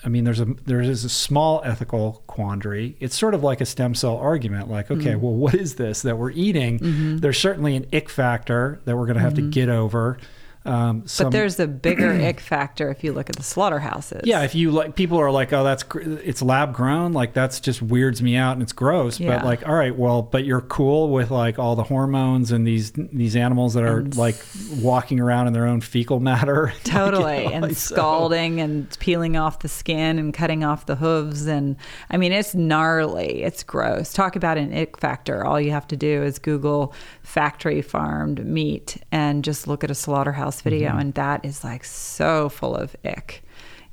I 0.04 0.08
mean, 0.08 0.24
there's 0.24 0.40
a 0.40 0.46
there 0.66 0.80
is 0.80 1.04
a 1.04 1.08
small 1.10 1.60
ethical 1.64 2.22
quandary. 2.26 2.96
It's 3.00 3.14
sort 3.18 3.34
of 3.34 3.42
like 3.42 3.60
a 3.60 3.66
stem 3.66 3.94
cell 3.94 4.16
argument. 4.16 4.70
Like, 4.70 4.90
okay, 4.90 5.10
Mm-hmm. 5.10 5.20
well, 5.20 5.34
what 5.34 5.54
is 5.54 5.74
this 5.74 6.02
that 6.02 6.16
we're 6.16 6.30
eating? 6.30 7.18
There's 7.18 7.38
certainly 7.38 7.76
an 7.76 7.86
ick 7.92 8.08
factor 8.08 8.80
that 8.86 8.96
we're 8.96 9.06
going 9.06 9.16
to 9.18 9.22
have 9.22 9.34
to 9.34 9.42
get 9.50 9.68
over. 9.68 10.16
Um, 10.64 11.06
some. 11.06 11.26
But 11.26 11.30
there's 11.32 11.58
a 11.58 11.66
bigger 11.66 12.12
ick 12.28 12.38
factor 12.38 12.90
if 12.90 13.02
you 13.02 13.12
look 13.14 13.30
at 13.30 13.36
the 13.36 13.42
slaughterhouses. 13.42 14.20
yeah, 14.24 14.42
if 14.42 14.54
you 14.54 14.70
like, 14.70 14.94
people 14.94 15.18
are 15.18 15.30
like, 15.30 15.52
oh, 15.54 15.64
that's 15.64 15.82
gr- 15.82 16.00
it's 16.00 16.42
lab 16.42 16.74
grown. 16.74 17.12
Like 17.14 17.32
that's 17.32 17.60
just 17.60 17.80
weirds 17.80 18.20
me 18.20 18.36
out 18.36 18.52
and 18.52 18.62
it's 18.62 18.72
gross. 18.74 19.18
Yeah. 19.18 19.36
But 19.36 19.46
like, 19.46 19.66
all 19.66 19.74
right, 19.74 19.96
well, 19.96 20.20
but 20.20 20.44
you're 20.44 20.60
cool 20.60 21.08
with 21.10 21.30
like 21.30 21.58
all 21.58 21.76
the 21.76 21.84
hormones 21.84 22.52
and 22.52 22.66
these 22.66 22.92
these 22.92 23.36
animals 23.36 23.72
that 23.74 23.84
are 23.84 24.00
And- 24.00 24.14
like 24.16 24.36
walking 24.80 25.18
around 25.18 25.46
in 25.46 25.54
their 25.54 25.66
own 25.66 25.80
fecal 25.80 26.20
matter. 26.20 26.72
Totally. 26.84 27.22
Like, 27.24 27.42
you 27.44 27.48
know, 27.48 27.54
and 27.54 27.62
like, 27.68 27.76
so- 27.76 27.94
scalding 27.94 28.60
and 28.60 28.98
peeling 29.00 29.36
off 29.38 29.60
the 29.60 29.68
skin 29.68 30.18
and 30.18 30.34
cutting 30.34 30.62
off 30.62 30.84
the 30.84 30.96
hooves. 30.96 31.46
And 31.46 31.76
I 32.10 32.18
mean, 32.18 32.32
it's 32.32 32.54
gnarly. 32.54 33.42
It's 33.42 33.62
gross. 33.62 34.12
Talk 34.12 34.36
about 34.36 34.58
an 34.58 34.76
ick 34.76 34.98
factor. 34.98 35.44
All 35.44 35.58
you 35.58 35.70
have 35.70 35.86
to 35.88 35.96
do 35.96 36.22
is 36.22 36.38
Google 36.38 36.92
factory 37.30 37.80
farmed 37.80 38.44
meat 38.44 38.96
and 39.12 39.44
just 39.44 39.68
look 39.68 39.84
at 39.84 39.90
a 39.90 39.94
slaughterhouse 39.94 40.60
video. 40.62 40.90
Mm-hmm. 40.90 40.98
And 40.98 41.14
that 41.14 41.44
is 41.44 41.62
like 41.62 41.84
so 41.84 42.48
full 42.48 42.74
of 42.74 42.96
ick. 43.04 43.44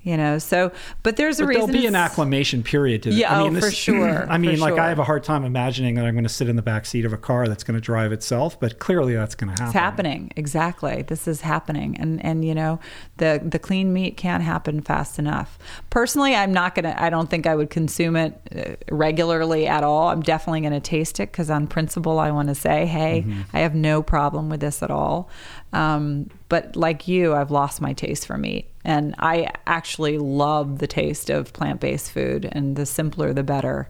You 0.07 0.15
know, 0.15 0.37
so, 0.37 0.71
but 1.03 1.17
there's 1.17 1.41
a 1.41 1.43
But 1.43 1.49
reason. 1.49 1.67
there'll 1.67 1.81
be 1.81 1.85
an 1.85 1.93
acclimation 1.93 2.63
period 2.63 3.03
to 3.03 3.09
this. 3.09 3.19
Yeah, 3.19 3.37
I 3.37 3.41
oh, 3.41 3.49
mean, 3.49 3.59
for 3.59 3.69
sure, 3.69 4.25
I 4.31 4.37
mean, 4.37 4.55
for 4.55 4.61
like 4.61 4.75
sure. 4.75 4.79
I 4.79 4.87
have 4.87 4.99
a 4.99 5.03
hard 5.03 5.25
time 5.25 5.43
imagining 5.43 5.95
that 5.95 6.05
I'm 6.05 6.13
going 6.13 6.23
to 6.23 6.29
sit 6.29 6.47
in 6.47 6.55
the 6.55 6.61
back 6.61 6.85
seat 6.85 7.03
of 7.03 7.11
a 7.11 7.17
car 7.17 7.49
that's 7.49 7.65
going 7.65 7.75
to 7.75 7.81
drive 7.81 8.13
itself, 8.13 8.57
but 8.57 8.79
clearly 8.79 9.15
that's 9.15 9.35
going 9.35 9.53
to 9.53 9.61
happen. 9.61 9.65
It's 9.65 9.73
happening 9.73 10.31
exactly. 10.37 11.01
This 11.01 11.27
is 11.27 11.41
happening, 11.41 11.97
and 11.99 12.23
and 12.23 12.45
you 12.45 12.55
know 12.55 12.79
the 13.17 13.41
the 13.43 13.59
clean 13.59 13.91
meat 13.91 14.15
can't 14.15 14.43
happen 14.43 14.79
fast 14.79 15.19
enough. 15.19 15.59
Personally, 15.89 16.33
I'm 16.35 16.53
not 16.53 16.73
gonna. 16.73 16.95
I 16.97 17.09
don't 17.09 17.29
think 17.29 17.45
I 17.45 17.53
would 17.53 17.69
consume 17.69 18.15
it 18.15 18.39
uh, 18.55 18.95
regularly 18.95 19.67
at 19.67 19.83
all. 19.83 20.07
I'm 20.07 20.21
definitely 20.21 20.61
gonna 20.61 20.79
taste 20.79 21.19
it 21.19 21.33
because 21.33 21.49
on 21.49 21.67
principle, 21.67 22.17
I 22.17 22.31
want 22.31 22.47
to 22.47 22.55
say, 22.55 22.85
hey, 22.85 23.25
I 23.51 23.59
have 23.59 23.75
no 23.75 24.01
problem 24.01 24.47
with 24.47 24.61
this 24.61 24.81
at 24.81 24.89
all. 24.89 25.29
Um, 25.73 26.29
but 26.47 26.77
like 26.77 27.07
you, 27.09 27.35
I've 27.35 27.51
lost 27.51 27.81
my 27.81 27.91
taste 27.91 28.25
for 28.25 28.37
meat, 28.37 28.69
and 28.87 29.13
I 29.19 29.51
actually 29.67 30.17
love 30.17 30.79
the 30.79 30.87
taste 30.87 31.29
of 31.29 31.51
plant 31.51 31.81
based 31.81 32.09
food, 32.09 32.47
and 32.49 32.77
the 32.77 32.85
simpler 32.85 33.33
the 33.33 33.43
better. 33.43 33.89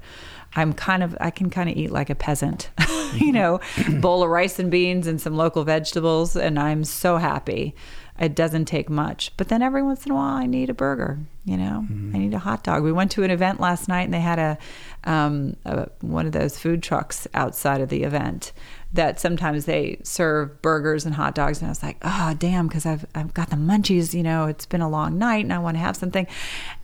I'm 0.55 0.73
kind 0.73 1.03
of 1.03 1.15
I 1.21 1.29
can 1.29 1.51
kind 1.51 1.69
of 1.69 1.77
eat 1.77 1.91
like 1.91 2.09
a 2.09 2.15
peasant, 2.15 2.71
you 3.13 3.31
know, 3.31 3.61
bowl 4.01 4.23
of 4.23 4.29
rice 4.29 4.57
and 4.57 4.71
beans 4.71 5.05
and 5.05 5.21
some 5.21 5.37
local 5.37 5.63
vegetables, 5.63 6.35
and 6.35 6.59
I'm 6.59 6.83
so 6.83 7.17
happy. 7.17 7.75
It 8.19 8.35
doesn't 8.35 8.65
take 8.65 8.89
much, 8.89 9.31
but 9.37 9.49
then 9.49 9.61
every 9.61 9.83
once 9.83 10.03
in 10.07 10.11
a 10.11 10.15
while 10.15 10.33
I 10.33 10.47
need 10.47 10.71
a 10.71 10.73
burger. 10.73 11.19
You 11.45 11.57
know, 11.57 11.85
I 11.87 12.17
need 12.17 12.33
a 12.33 12.39
hot 12.39 12.63
dog. 12.63 12.81
We 12.81 12.91
went 12.91 13.11
to 13.11 13.23
an 13.23 13.29
event 13.29 13.59
last 13.59 13.87
night, 13.87 14.05
and 14.05 14.13
they 14.13 14.19
had 14.19 14.39
a, 14.39 14.57
um, 15.03 15.55
a 15.63 15.89
one 16.01 16.25
of 16.25 16.31
those 16.31 16.57
food 16.57 16.81
trucks 16.81 17.27
outside 17.35 17.81
of 17.81 17.89
the 17.89 18.01
event 18.01 18.51
that 18.93 19.19
sometimes 19.19 19.65
they 19.65 19.99
serve 20.03 20.61
burgers 20.61 21.05
and 21.05 21.15
hot 21.15 21.35
dogs, 21.35 21.59
and 21.59 21.67
I 21.67 21.69
was 21.69 21.83
like, 21.83 21.97
oh 22.01 22.35
damn, 22.37 22.67
because 22.67 22.85
I've 22.85 23.05
I've 23.13 23.33
got 23.33 23.49
the 23.49 23.55
munchies. 23.55 24.13
You 24.13 24.23
know, 24.23 24.45
it's 24.45 24.65
been 24.65 24.81
a 24.81 24.89
long 24.89 25.17
night, 25.17 25.43
and 25.43 25.53
I 25.53 25.59
want 25.59 25.75
to 25.75 25.79
have 25.79 25.95
something. 25.95 26.27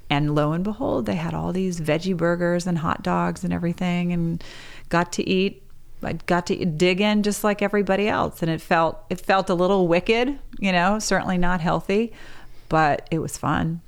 And 0.09 0.35
lo 0.35 0.51
and 0.51 0.63
behold, 0.63 1.05
they 1.05 1.15
had 1.15 1.33
all 1.33 1.53
these 1.53 1.79
veggie 1.79 2.15
burgers 2.15 2.67
and 2.67 2.77
hot 2.77 3.01
dogs 3.03 3.43
and 3.43 3.53
everything, 3.53 4.11
and 4.11 4.43
got 4.89 5.11
to 5.13 5.27
eat. 5.27 5.63
I 6.03 6.13
got 6.13 6.47
to 6.47 6.65
dig 6.65 6.99
in 6.99 7.23
just 7.23 7.43
like 7.43 7.61
everybody 7.61 8.09
else, 8.09 8.41
and 8.41 8.51
it 8.51 8.61
felt 8.61 8.99
it 9.09 9.21
felt 9.21 9.49
a 9.49 9.55
little 9.55 9.87
wicked, 9.87 10.37
you 10.59 10.71
know, 10.71 10.99
certainly 10.99 11.37
not 11.37 11.61
healthy, 11.61 12.11
but 12.67 13.07
it 13.11 13.19
was 13.19 13.37
fun. 13.37 13.81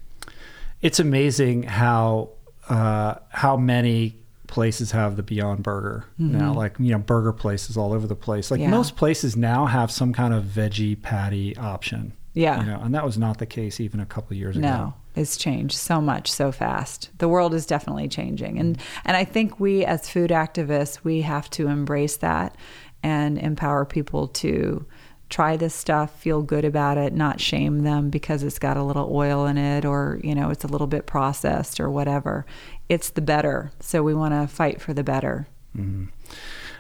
It's 0.81 0.99
amazing 0.99 1.63
how 1.63 2.29
uh, 2.69 3.15
how 3.29 3.57
many 3.57 4.17
places 4.47 4.91
have 4.91 5.15
the 5.15 5.23
Beyond 5.23 5.63
Burger 5.63 6.05
now. 6.17 6.53
Like 6.53 6.75
you 6.79 6.91
know, 6.91 6.99
burger 6.99 7.33
places 7.33 7.77
all 7.77 7.93
over 7.93 8.07
the 8.07 8.15
place. 8.15 8.51
Like 8.51 8.59
Mm-hmm. 8.59 8.71
Yeah. 8.71 8.77
most 8.77 8.95
places 8.95 9.35
now 9.35 9.65
have 9.65 9.91
some 9.91 10.13
kind 10.13 10.33
of 10.33 10.43
veggie 10.45 11.01
patty 11.01 11.55
option. 11.57 12.13
Yeah. 12.33 12.59
you 12.59 12.65
know, 12.65 12.79
and 12.81 12.93
that 12.93 13.05
was 13.05 13.17
not 13.17 13.37
the 13.37 13.45
case 13.45 13.79
even 13.79 13.99
a 14.01 14.05
couple 14.05 14.33
of 14.33 14.37
years 14.37 14.57
ago. 14.57 14.67
No, 14.67 14.93
it's 15.15 15.37
changed 15.37 15.75
so 15.77 16.01
much 16.01 16.29
so 16.31 16.51
fast. 16.51 17.09
The 17.19 17.29
world 17.29 17.53
is 17.53 17.65
definitely 17.65 18.07
changing, 18.09 18.59
and 18.59 18.77
and 19.05 19.15
I 19.15 19.23
think 19.23 19.59
we 19.59 19.85
as 19.85 20.09
food 20.09 20.31
activists 20.31 21.03
we 21.03 21.21
have 21.21 21.49
to 21.51 21.67
embrace 21.67 22.17
that 22.17 22.55
and 23.03 23.37
empower 23.37 23.85
people 23.85 24.27
to 24.29 24.85
try 25.29 25.57
this 25.57 25.73
stuff, 25.73 26.19
feel 26.19 26.41
good 26.43 26.65
about 26.65 26.97
it, 26.99 27.11
not 27.13 27.39
shame 27.41 27.79
them 27.83 28.09
because 28.11 28.43
it's 28.43 28.59
got 28.59 28.77
a 28.77 28.83
little 28.83 29.09
oil 29.11 29.45
in 29.47 29.57
it 29.57 29.83
or 29.85 30.19
you 30.23 30.35
know 30.35 30.49
it's 30.49 30.63
a 30.65 30.67
little 30.67 30.87
bit 30.87 31.05
processed 31.05 31.79
or 31.79 31.89
whatever. 31.89 32.45
It's 32.89 33.09
the 33.09 33.21
better, 33.21 33.71
so 33.79 34.03
we 34.03 34.13
want 34.13 34.33
to 34.33 34.47
fight 34.47 34.81
for 34.81 34.93
the 34.93 35.03
better. 35.03 35.47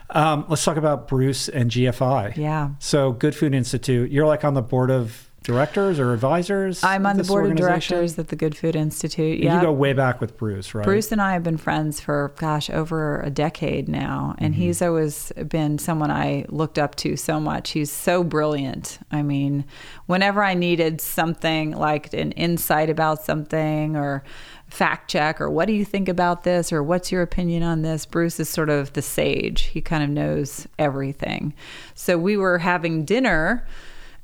Um, 0.09 0.45
let's 0.47 0.63
talk 0.63 0.77
about 0.77 1.07
Bruce 1.07 1.49
and 1.49 1.71
GFI. 1.71 2.37
Yeah. 2.37 2.71
So, 2.79 3.11
Good 3.11 3.35
Food 3.35 3.55
Institute. 3.55 4.11
You're 4.11 4.27
like 4.27 4.43
on 4.43 4.53
the 4.53 4.61
board 4.61 4.91
of 4.91 5.31
directors 5.45 5.99
or 5.99 6.11
advisors. 6.11 6.83
I'm 6.83 7.05
on 7.05 7.17
the 7.17 7.23
board 7.23 7.49
of 7.51 7.55
directors 7.55 8.17
at 8.17 8.29
the 8.29 8.35
Good 8.35 8.57
Food 8.57 8.75
Institute. 8.75 9.39
Yeah, 9.39 9.55
You 9.55 9.61
go 9.61 9.71
way 9.71 9.93
back 9.93 10.19
with 10.19 10.37
Bruce, 10.37 10.73
right? 10.73 10.83
Bruce 10.83 11.11
and 11.11 11.21
I 11.21 11.33
have 11.33 11.43
been 11.43 11.57
friends 11.57 12.01
for, 12.01 12.33
gosh, 12.37 12.69
over 12.69 13.21
a 13.21 13.29
decade 13.29 13.87
now. 13.87 14.35
And 14.39 14.53
Mm-hmm. 14.53 14.61
he's 14.63 14.81
always 14.81 15.31
been 15.47 15.77
someone 15.77 16.09
I 16.11 16.45
looked 16.49 16.79
up 16.79 16.95
to 16.95 17.15
so 17.15 17.39
much. 17.39 17.71
He's 17.71 17.91
so 17.91 18.23
brilliant. 18.23 18.99
I 19.11 19.21
mean, 19.21 19.65
whenever 20.07 20.43
I 20.43 20.55
needed 20.55 20.99
something 20.99 21.71
like 21.71 22.11
an 22.13 22.31
insight 22.33 22.89
about 22.89 23.23
something 23.23 23.95
or 23.95 24.23
fact 24.67 25.11
check 25.11 25.39
or 25.39 25.47
what 25.49 25.65
do 25.67 25.73
you 25.73 25.85
think 25.85 26.09
about 26.09 26.43
this 26.43 26.73
or 26.73 26.81
what's 26.81 27.11
your 27.11 27.21
opinion 27.21 27.61
on 27.61 27.83
this, 27.83 28.05
Bruce 28.07 28.39
is 28.39 28.49
sort 28.49 28.69
of 28.69 28.93
the 28.93 29.01
sage. 29.03 29.61
He 29.63 29.79
kind 29.81 30.03
of 30.03 30.09
knows 30.09 30.67
everything. 30.79 31.53
So 31.93 32.17
we 32.17 32.35
were 32.35 32.57
having 32.57 33.05
dinner 33.05 33.65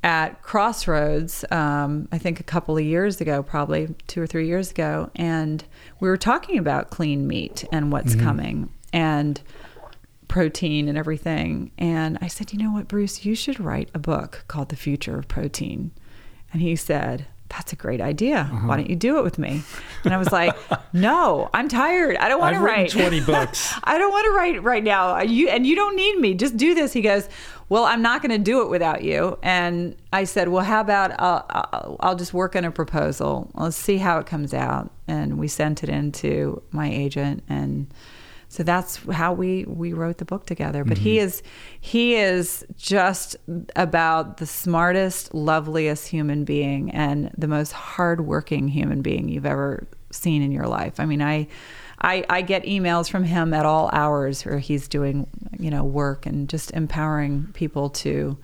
at 0.04 0.42
Crossroads, 0.42 1.46
um, 1.52 2.08
I 2.12 2.18
think 2.18 2.40
a 2.40 2.44
couple 2.44 2.76
of 2.78 2.84
years 2.84 3.22
ago, 3.22 3.44
probably 3.44 3.94
two 4.08 4.22
or 4.22 4.28
three 4.28 4.48
years 4.48 4.72
ago, 4.72 5.12
and 5.16 5.64
we 6.00 6.10
were 6.10 6.18
talking 6.18 6.58
about 6.58 6.90
clean 6.90 7.28
meat 7.28 7.66
and 7.72 7.92
what's 7.92 8.16
coming 8.16 8.70
and 8.92 9.42
protein 10.28 10.88
and 10.88 10.98
everything. 10.98 11.72
And 11.78 12.18
I 12.22 12.28
said, 12.28 12.52
you 12.52 12.58
know 12.58 12.72
what, 12.72 12.88
Bruce, 12.88 13.26
you 13.26 13.36
should 13.36 13.60
write 13.60 13.90
a 13.94 14.00
book 14.00 14.46
called 14.48 14.70
The 14.70 14.76
Future 14.76 15.20
of 15.20 15.28
Protein. 15.28 15.92
And 16.52 16.62
he 16.62 16.76
said, 16.76 17.28
that's 17.50 17.74
a 17.74 17.76
great 17.76 18.00
idea. 18.00 18.46
Why 18.46 18.78
don't 18.78 18.90
you 18.90 18.96
do 18.96 19.18
it 19.18 19.24
with 19.24 19.38
me? 19.38 19.62
And 20.06 20.14
I 20.14 20.18
was 20.18 20.32
like, 20.32 20.56
no, 20.94 21.50
I'm 21.54 21.68
tired. 21.68 22.16
I 22.16 22.30
don't 22.30 22.40
want 22.40 22.56
to 22.56 22.62
write 22.62 22.92
20 22.92 23.20
books. 23.22 23.74
I 23.84 23.98
don't 23.98 24.12
want 24.12 24.26
to 24.26 24.32
write 24.32 24.64
right 24.64 24.84
now. 24.84 25.20
You 25.20 25.50
and 25.50 25.68
you 25.68 25.76
don't 25.76 25.98
need 25.98 26.18
me. 26.18 26.34
Just 26.34 26.56
do 26.56 26.74
this. 26.74 26.94
He 26.94 27.02
goes, 27.02 27.28
well, 27.72 27.86
I'm 27.86 28.02
not 28.02 28.22
going 28.22 28.32
to 28.32 28.38
do 28.38 28.64
it 28.64 28.70
without 28.70 29.02
you. 29.02 29.40
And 29.42 29.96
I 30.12 30.26
said, 30.26 30.50
well, 30.50 30.62
how 30.62 30.82
about 30.82 31.18
I'll, 31.18 31.46
I'll, 31.50 31.96
I'll 32.02 32.16
just 32.18 32.34
work 32.34 32.54
on 32.58 32.66
a 32.66 32.72
proposal. 32.72 33.50
Let's 33.54 33.78
see 33.78 33.96
how 33.96 34.20
it 34.20 34.26
comes 34.26 34.54
out. 34.54 34.92
And 35.08 35.38
we 35.40 35.48
sent 35.48 35.82
it 35.82 35.88
in 35.88 36.12
to 36.14 36.62
my 36.72 36.92
agent 36.92 37.44
and. 37.48 37.88
So 38.50 38.64
that's 38.64 38.98
how 39.10 39.32
we 39.32 39.64
we 39.64 39.94
wrote 39.94 40.18
the 40.18 40.26
book 40.26 40.46
together. 40.46 40.84
But 40.84 40.98
he 40.98 41.16
mm-hmm. 41.16 41.28
is 41.28 41.44
he 41.80 42.16
is 42.16 42.66
just 42.76 43.38
about 43.78 44.36
the 44.40 44.46
smartest, 44.46 45.34
loveliest 45.34 46.10
human 46.10 46.44
being 46.44 46.92
and 46.92 47.32
the 47.38 47.48
most 47.48 47.72
hardworking 47.72 48.68
human 48.68 49.02
being 49.02 49.30
you've 49.30 49.46
ever 49.46 49.88
seen 50.12 50.42
in 50.42 50.52
your 50.52 50.68
life. 50.68 51.00
I 51.00 51.06
mean, 51.06 51.22
I 51.22 51.48
I, 52.02 52.26
I 52.30 52.42
get 52.42 52.64
emails 52.64 53.10
from 53.10 53.24
him 53.24 53.54
at 53.54 53.66
all 53.66 53.90
hours 53.94 54.44
where 54.44 54.60
he's 54.60 54.88
doing 54.88 55.28
you 55.60 55.70
know 55.70 55.84
work 55.84 56.26
and 56.26 56.50
just 56.50 56.72
empowering 56.72 57.50
people 57.54 57.90
to 57.90 58.38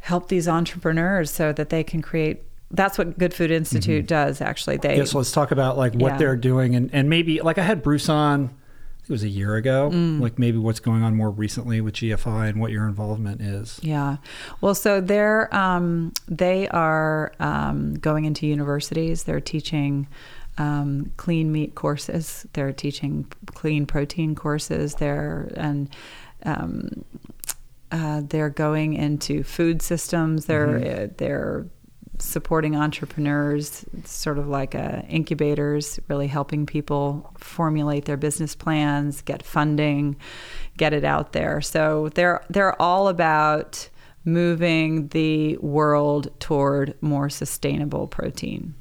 help 0.00 0.28
these 0.28 0.48
entrepreneurs 0.48 1.30
so 1.30 1.52
that 1.52 1.70
they 1.70 1.82
can 1.84 2.02
create. 2.02 2.42
That's 2.70 2.96
what 2.98 3.18
Good 3.18 3.34
Food 3.34 3.50
Institute 3.50 4.06
does. 4.06 4.40
Actually, 4.40 4.76
they 4.76 4.96
Yes, 4.96 5.14
let's 5.14 5.32
talk 5.32 5.50
about 5.50 5.76
like 5.76 5.94
what 5.94 6.12
Yeah. 6.12 6.18
they're 6.18 6.36
doing 6.36 6.76
and, 6.76 6.90
and 6.92 7.08
maybe 7.10 7.40
like 7.40 7.58
I 7.58 7.62
had 7.62 7.82
Bruce 7.82 8.08
on 8.08 8.50
it 9.02 9.12
was 9.12 9.24
a 9.24 9.28
year 9.28 9.56
ago. 9.56 9.88
Like 9.88 10.38
maybe 10.38 10.56
what's 10.58 10.78
going 10.78 11.02
on 11.02 11.16
more 11.16 11.30
recently 11.30 11.80
with 11.80 11.94
GFI 11.94 12.48
and 12.50 12.60
what 12.60 12.70
your 12.70 12.86
involvement 12.86 13.40
is. 13.40 13.80
Yeah. 13.82 14.18
Well, 14.60 14.76
so 14.76 15.00
they're 15.00 15.52
um, 15.52 16.12
they 16.28 16.68
are 16.68 17.32
um, 17.40 17.94
going 17.94 18.24
into 18.24 18.46
universities. 18.46 19.24
They're 19.24 19.40
teaching 19.40 20.06
um, 20.60 21.10
clean 21.16 21.50
meat 21.50 21.74
courses. 21.74 22.46
They're 22.52 22.72
teaching 22.72 23.26
clean 23.46 23.86
protein 23.86 24.34
courses. 24.34 24.94
They're 24.96 25.50
and 25.56 25.88
um, 26.44 27.04
uh, 27.90 28.22
they're 28.24 28.50
going 28.50 28.92
into 28.92 29.42
food 29.42 29.80
systems. 29.80 30.44
They're 30.44 30.76
uh, 30.76 31.06
they're 31.16 31.66
supporting 32.18 32.76
entrepreneurs, 32.76 33.86
sort 34.04 34.36
of 34.36 34.48
like 34.48 34.74
uh, 34.74 35.00
incubators, 35.08 35.98
really 36.08 36.26
helping 36.26 36.66
people 36.66 37.32
formulate 37.38 38.04
their 38.04 38.18
business 38.18 38.54
plans, 38.54 39.22
get 39.22 39.42
funding, 39.42 40.14
get 40.76 40.92
it 40.92 41.04
out 41.04 41.32
there. 41.32 41.62
So 41.62 42.10
they're 42.14 42.44
they're 42.50 42.80
all 42.80 43.08
about 43.08 43.88
moving 44.26 45.08
the 45.08 45.56
world 45.56 46.38
toward 46.38 46.94
more 47.00 47.30
sustainable 47.30 48.06
protein. 48.06 48.74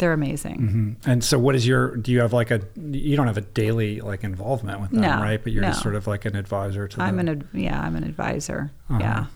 They're 0.00 0.14
amazing. 0.14 0.96
Mhm. 1.02 1.08
And 1.08 1.22
so, 1.22 1.38
what 1.38 1.54
is 1.54 1.66
your? 1.66 1.94
Do 1.96 2.10
you 2.10 2.20
have 2.20 2.32
like 2.32 2.50
a? 2.50 2.62
You 2.80 3.16
don't 3.16 3.26
have 3.26 3.36
a 3.36 3.42
daily 3.42 4.00
like 4.00 4.24
involvement 4.24 4.80
with 4.80 4.90
them, 4.92 5.02
No, 5.02 5.20
right? 5.20 5.42
But 5.42 5.52
you're 5.52 5.62
just 5.62 5.82
sort 5.82 5.94
of 5.94 6.06
like 6.06 6.24
an 6.24 6.36
advisor 6.36 6.88
to 6.88 6.96
them. 6.96 7.06
I'm 7.06 7.16
them. 7.16 7.28
an 7.52 7.60
yeah, 7.60 7.80
I'm 7.80 7.96
an 7.96 8.04
advisor. 8.04 8.72
Uh-huh. 8.88 8.98
Yeah. 8.98 9.26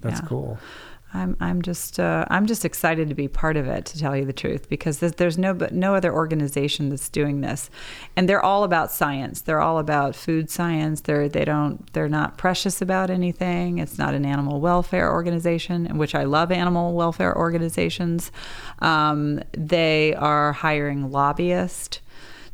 That's 0.00 0.20
yeah. 0.20 0.26
cool. 0.26 0.58
I'm 1.14 1.36
I'm 1.40 1.62
just 1.62 1.98
uh, 1.98 2.26
I'm 2.28 2.46
just 2.46 2.64
excited 2.64 3.08
to 3.08 3.14
be 3.14 3.28
part 3.28 3.56
of 3.56 3.66
it 3.66 3.86
to 3.86 3.98
tell 3.98 4.14
you 4.14 4.26
the 4.26 4.32
truth 4.32 4.68
because 4.68 4.98
there's, 4.98 5.12
there's 5.12 5.38
no 5.38 5.54
but 5.54 5.72
no 5.72 5.94
other 5.94 6.12
organization 6.12 6.90
that's 6.90 7.08
doing 7.08 7.40
this, 7.40 7.70
and 8.14 8.28
they're 8.28 8.42
all 8.42 8.62
about 8.62 8.92
science. 8.92 9.40
They're 9.40 9.60
all 9.60 9.78
about 9.78 10.14
food 10.14 10.50
science. 10.50 11.00
They're 11.00 11.28
they 11.28 11.46
don't 11.46 11.90
they're 11.94 12.10
not 12.10 12.36
precious 12.36 12.82
about 12.82 13.08
anything. 13.08 13.78
It's 13.78 13.96
not 13.96 14.12
an 14.12 14.26
animal 14.26 14.60
welfare 14.60 15.10
organization, 15.10 15.86
in 15.86 15.96
which 15.96 16.14
I 16.14 16.24
love 16.24 16.52
animal 16.52 16.92
welfare 16.92 17.36
organizations. 17.36 18.30
Um, 18.80 19.42
they 19.52 20.14
are 20.14 20.52
hiring 20.52 21.10
lobbyists 21.10 22.00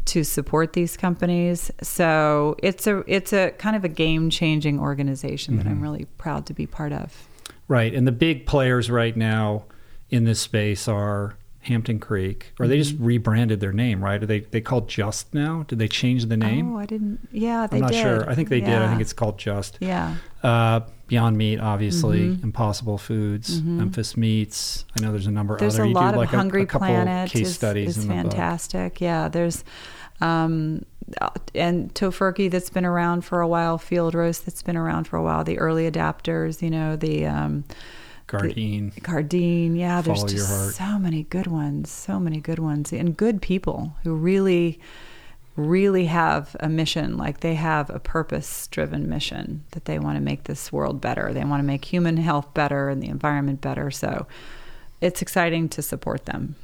to 0.04 0.22
support 0.22 0.74
these 0.74 0.96
companies. 0.96 1.70
So 1.82 2.54
it's 2.62 2.86
a 2.86 3.02
it's 3.08 3.32
a 3.32 3.50
kind 3.52 3.74
of 3.74 3.84
a 3.84 3.88
game 3.88 4.30
changing 4.30 4.78
organization 4.78 5.56
that 5.56 5.66
I'm 5.66 5.80
really 5.80 6.04
proud 6.18 6.46
to 6.46 6.54
be 6.54 6.66
part 6.66 6.92
of. 6.92 7.28
Right. 7.68 7.94
And 7.94 8.06
the 8.06 8.12
big 8.12 8.46
players 8.46 8.90
right 8.90 9.16
now 9.16 9.64
in 10.10 10.24
this 10.24 10.40
space 10.40 10.86
are 10.88 11.36
Hampton 11.60 11.98
Creek, 11.98 12.52
or 12.60 12.66
they 12.68 12.74
Mm-hmm. 12.76 12.82
just 12.90 12.96
rebranded 13.00 13.60
their 13.60 13.72
name, 13.72 14.04
right? 14.04 14.22
Are 14.22 14.26
they 14.26 14.40
they 14.40 14.60
called 14.60 14.86
Just 14.88 15.32
now? 15.32 15.64
Did 15.66 15.78
they 15.78 15.88
change 15.88 16.26
the 16.26 16.36
name? 16.36 16.74
Oh, 16.74 16.78
I 16.78 16.84
didn't. 16.84 17.26
Yeah, 17.32 17.66
they 17.66 17.78
I'm 17.78 17.82
not 17.84 17.92
did. 17.92 18.02
sure. 18.02 18.28
I 18.30 18.34
think 18.34 18.50
they 18.50 18.60
did. 18.60 18.74
I 18.82 18.88
think 18.88 19.00
it's 19.00 19.14
called 19.14 19.38
Just. 19.38 19.78
Yeah. 19.80 20.16
Uh, 20.42 20.80
Beyond 21.06 21.38
Meat, 21.38 21.60
obviously. 21.60 22.20
Mm-hmm. 22.28 22.44
Impossible 22.44 22.98
Foods, 22.98 23.62
Memphis 23.62 24.14
Meats. 24.16 24.84
I 24.98 25.02
know 25.02 25.10
there's 25.10 25.26
a 25.26 25.30
number 25.30 25.56
There's 25.56 25.74
other. 25.76 25.84
a 25.84 25.88
you 25.88 25.94
lot 25.94 26.08
do 26.12 26.14
of 26.14 26.16
like 26.26 26.32
a- 26.34 26.36
Hungry 26.36 26.62
a, 26.62 26.66
couple 26.66 26.88
Planet. 26.88 27.30
case 27.30 27.48
is, 27.48 27.54
studies 27.54 27.96
is 27.96 28.04
in 28.04 28.08
the 28.10 28.14
book. 28.14 28.32
fantastic. 28.32 29.00
Yeah, 29.00 29.28
there's 29.28 29.64
um, 30.20 30.84
and 31.54 31.92
Tofurky 31.94 32.50
that's 32.50 32.70
been 32.70 32.84
around 32.84 33.22
for 33.22 33.40
a 33.40 33.48
while. 33.48 33.78
Field 33.78 34.14
Roast 34.14 34.44
that's 34.44 34.62
been 34.62 34.76
around 34.76 35.08
for 35.08 35.16
a 35.16 35.22
while. 35.22 35.44
The 35.44 35.58
early 35.58 35.90
adapters. 35.90 36.62
You 36.62 36.70
know 36.70 36.96
the. 36.96 37.26
Um, 37.26 37.64
Gardein. 38.26 39.02
Cardine, 39.02 39.76
yeah, 39.76 40.00
there's 40.00 40.20
Follow 40.20 40.32
Your 40.32 40.38
just 40.38 40.76
so 40.76 40.98
many 40.98 41.24
good 41.24 41.46
ones, 41.46 41.90
so 41.90 42.18
many 42.18 42.40
good 42.40 42.58
ones, 42.58 42.90
and 42.90 43.14
good 43.14 43.42
people 43.42 43.94
who 44.02 44.14
really, 44.14 44.80
really 45.56 46.06
have 46.06 46.56
a 46.58 46.70
mission. 46.70 47.18
Like 47.18 47.40
they 47.40 47.54
have 47.54 47.90
a 47.90 48.00
purpose-driven 48.00 49.10
mission 49.10 49.64
that 49.72 49.84
they 49.84 49.98
want 49.98 50.16
to 50.16 50.22
make 50.22 50.44
this 50.44 50.72
world 50.72 51.02
better. 51.02 51.34
They 51.34 51.44
want 51.44 51.60
to 51.60 51.66
make 51.66 51.84
human 51.84 52.16
health 52.16 52.54
better 52.54 52.88
and 52.88 53.02
the 53.02 53.08
environment 53.08 53.60
better. 53.60 53.90
So, 53.90 54.26
it's 55.02 55.20
exciting 55.20 55.68
to 55.68 55.82
support 55.82 56.24
them. 56.24 56.56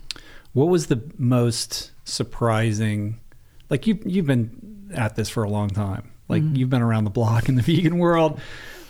What 0.54 0.68
was 0.68 0.86
the 0.86 1.02
most 1.18 1.90
surprising? 2.04 3.20
Like 3.70 3.86
you, 3.86 3.98
you've 4.04 4.26
been 4.26 4.90
at 4.94 5.16
this 5.16 5.28
for 5.30 5.42
a 5.44 5.48
long 5.48 5.68
time. 5.70 6.10
Like 6.28 6.42
Mm-hmm. 6.42 6.56
you've 6.56 6.70
been 6.70 6.82
around 6.82 7.04
the 7.04 7.10
block 7.10 7.48
in 7.48 7.54
the 7.56 7.62
vegan 7.70 7.98
world. 7.98 8.40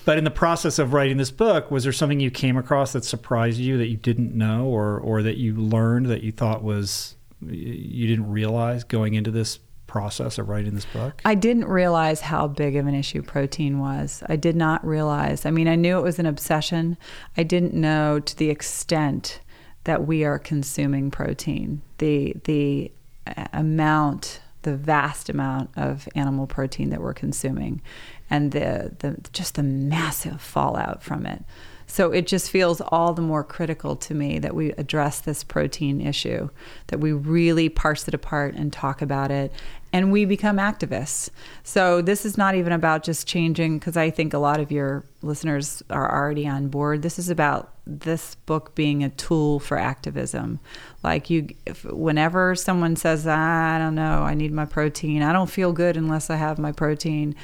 But 0.07 0.17
in 0.19 0.25
the 0.25 0.31
process 0.31 0.79
of 0.79 0.93
writing 0.95 1.19
this 1.19 1.31
book, 1.31 1.71
was 1.71 1.85
there 1.85 1.93
something 1.93 2.21
you 2.21 2.31
came 2.31 2.57
across 2.57 2.93
that 2.95 3.05
surprised 3.05 3.59
you 3.61 3.77
that 3.79 3.87
you 3.89 3.97
didn't 3.99 4.35
know, 4.35 4.65
or 4.65 4.99
or 4.99 5.23
that 5.23 5.37
you 5.37 5.55
learned 5.55 6.07
that 6.07 6.23
you 6.23 6.33
thought 6.33 6.63
was 6.63 7.17
you 7.47 8.07
didn't 8.09 8.31
realize 8.31 8.83
going 8.83 9.15
into 9.15 9.31
this 9.31 9.59
process 9.87 10.39
of 10.39 10.49
writing 10.49 10.75
this 10.75 10.87
book? 10.87 11.21
I 11.25 11.35
didn't 11.35 11.67
realize 11.67 12.23
how 12.23 12.47
big 12.49 12.77
of 12.77 12.87
an 12.87 12.95
issue 12.95 13.23
protein 13.23 13.79
was. 13.79 14.23
I 14.27 14.37
did 14.37 14.57
not 14.57 14.85
realize. 14.87 15.45
I 15.45 15.51
mean, 15.51 15.69
I 15.69 15.75
knew 15.77 15.99
it 15.99 16.03
was 16.03 16.19
an 16.19 16.27
obsession. 16.27 16.97
I 17.37 17.43
didn't 17.43 17.75
know 17.75 18.21
to 18.21 18.37
the 18.37 18.49
extent 18.51 19.41
that 19.85 20.07
we 20.07 20.25
are 20.25 20.39
consuming 20.39 21.11
protein. 21.11 21.83
The 21.99 22.35
the 22.45 22.91
uh, 23.27 23.45
amount, 23.53 24.41
the 24.63 24.77
vast 24.77 25.29
amount 25.29 25.71
of 25.77 26.09
animal 26.15 26.47
protein 26.47 26.91
that 26.91 27.01
we're 27.01 27.15
consuming 27.15 27.81
and 28.29 28.53
the 28.53 28.95
the 28.99 29.17
just 29.33 29.55
the 29.57 29.63
massive 29.63 30.41
fallout 30.41 31.03
from 31.03 31.27
it. 31.27 31.45
So 31.87 32.13
it 32.13 32.29
just 32.29 32.51
feels 32.51 32.81
all 32.81 33.15
the 33.15 33.23
more 33.23 33.43
critical 33.43 33.97
to 33.97 34.15
me 34.15 34.39
that 34.39 34.55
we 34.55 34.71
address 34.73 35.21
this 35.21 35.43
protein 35.43 36.01
issue, 36.01 36.49
that 36.87 37.01
we 37.01 37.11
really 37.13 37.69
parse 37.69 38.07
it 38.07 38.15
apart 38.15 38.55
and 38.55 38.73
talk 38.73 39.03
about 39.03 39.33
it, 39.33 39.53
and 39.93 40.13
we 40.13 40.25
become 40.25 40.57
activists. 40.57 41.31
So 41.63 42.01
this 42.01 42.25
is 42.25 42.39
not 42.39 42.55
even 42.55 42.73
about 42.73 43.03
just 43.03 43.27
changing, 43.27 43.79
because 43.79 43.97
I 43.97 44.11
think 44.11 44.33
a 44.33 44.39
lot 44.39 44.61
of 44.61 44.71
your 44.71 45.05
listeners 45.23 45.83
are 45.91 46.11
already 46.11 46.47
on 46.47 46.69
board. 46.69 47.03
This 47.03 47.19
is 47.19 47.29
about 47.29 47.73
this 47.87 48.35
book 48.47 48.75
being 48.75 49.03
a 49.03 49.11
tool 49.11 49.59
for 49.59 49.77
activism. 49.77 50.61
Like 51.03 51.29
you, 51.31 51.49
if, 51.67 51.85
whenever 51.85 52.55
someone 52.55 52.97
says, 52.97 53.27
ah, 53.27 53.75
"I 53.75 53.79
don't 53.79 53.95
know, 53.95 54.23
I 54.23 54.35
need 54.35 54.53
my 54.53 54.65
protein. 54.65 55.23
I 55.23 55.33
don't 55.33 55.51
feel 55.51 55.73
good 55.73 55.97
unless 55.97 56.31
I 56.31 56.37
have 56.37 56.59
my 56.59 56.73
protein." 56.73 57.35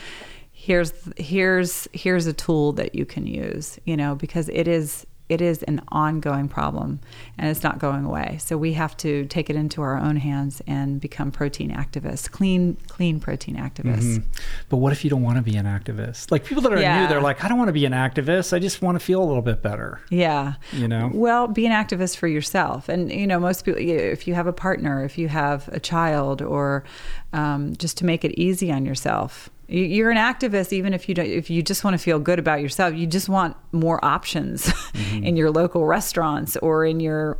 here's 0.59 0.91
here's 1.19 1.87
here's 1.93 2.27
a 2.27 2.33
tool 2.33 2.73
that 2.73 2.95
you 2.95 3.05
can 3.05 3.27
use 3.27 3.79
you 3.85 3.95
know 3.95 4.15
because 4.15 4.49
it 4.49 4.67
is 4.67 5.07
it 5.29 5.41
is 5.41 5.63
an 5.65 5.81
ongoing 5.89 6.49
problem 6.49 7.01
and 7.39 7.49
it's 7.51 7.63
not 7.63 7.79
going 7.79 8.05
away 8.05 8.37
so 8.41 8.57
we 8.57 8.73
have 8.75 8.97
to 8.97 9.25
take 9.27 9.51
it 9.51 9.57
into 9.57 9.83
our 9.83 9.99
own 9.99 10.17
hands 10.17 10.63
and 10.67 11.01
become 11.01 11.31
protein 11.31 11.71
activists 11.71 12.31
clean 12.31 12.77
clean 12.89 13.19
protein 13.21 13.57
activists 13.57 14.19
Mhm. 14.19 14.23
But 14.69 14.79
what 14.79 14.93
if 14.93 15.05
you 15.05 15.11
don't 15.11 15.23
want 15.23 15.37
to 15.37 15.43
be 15.43 15.57
an 15.57 15.67
activist? 15.67 16.31
Like 16.31 16.45
people 16.45 16.63
that 16.63 16.73
are 16.73 16.81
Yeah. 16.81 17.03
new, 17.03 17.09
they're 17.09 17.21
like, 17.21 17.45
I 17.45 17.49
don't 17.49 17.59
want 17.59 17.69
to 17.69 17.73
be 17.73 17.85
an 17.87 17.93
activist. 17.93 18.53
I 18.53 18.59
just 18.59 18.83
want 18.83 18.97
to 18.99 19.05
feel 19.05 19.23
a 19.23 19.25
little 19.27 19.43
bit 19.43 19.63
better. 19.63 20.01
Yeah. 20.11 20.55
You 20.73 20.89
know? 20.89 21.11
Well, 21.13 21.47
be 21.49 21.67
an 21.67 21.73
activist 21.73 22.17
for 22.17 22.27
yourself. 22.29 22.89
And, 22.89 23.11
you 23.13 23.27
know, 23.27 23.39
most 23.39 23.65
people, 23.65 23.81
if 23.81 24.27
you 24.27 24.35
have 24.35 24.47
a 24.47 24.53
partner, 24.53 25.05
if 25.05 25.19
you 25.19 25.29
have 25.29 25.69
a 25.73 25.79
child, 25.81 26.43
or 26.43 26.85
um, 27.33 27.75
just 27.77 27.97
to 27.99 28.05
make 28.07 28.25
it 28.25 28.33
easy 28.39 28.73
on 28.73 28.85
yourself, 28.87 29.49
you- 29.49 29.53
you're 29.69 30.11
an 30.11 30.17
activist 30.17 30.73
even 30.73 30.95
if 30.95 31.09
you 31.09 31.15
don't 31.15 31.27
if 31.27 31.51
you 31.51 31.63
just 31.63 31.83
want 31.83 31.95
to 31.95 31.99
feel 31.99 32.19
good 32.19 32.39
about 32.39 32.61
yourself. 32.61 32.95
You 32.95 33.07
just 33.07 33.29
want 33.29 33.57
more 33.73 34.05
options 34.05 34.73
in 35.13 35.37
your 35.37 35.51
local 35.51 35.87
restaurants 35.87 36.57
or 36.59 36.85
in 36.85 37.01
your 37.01 37.39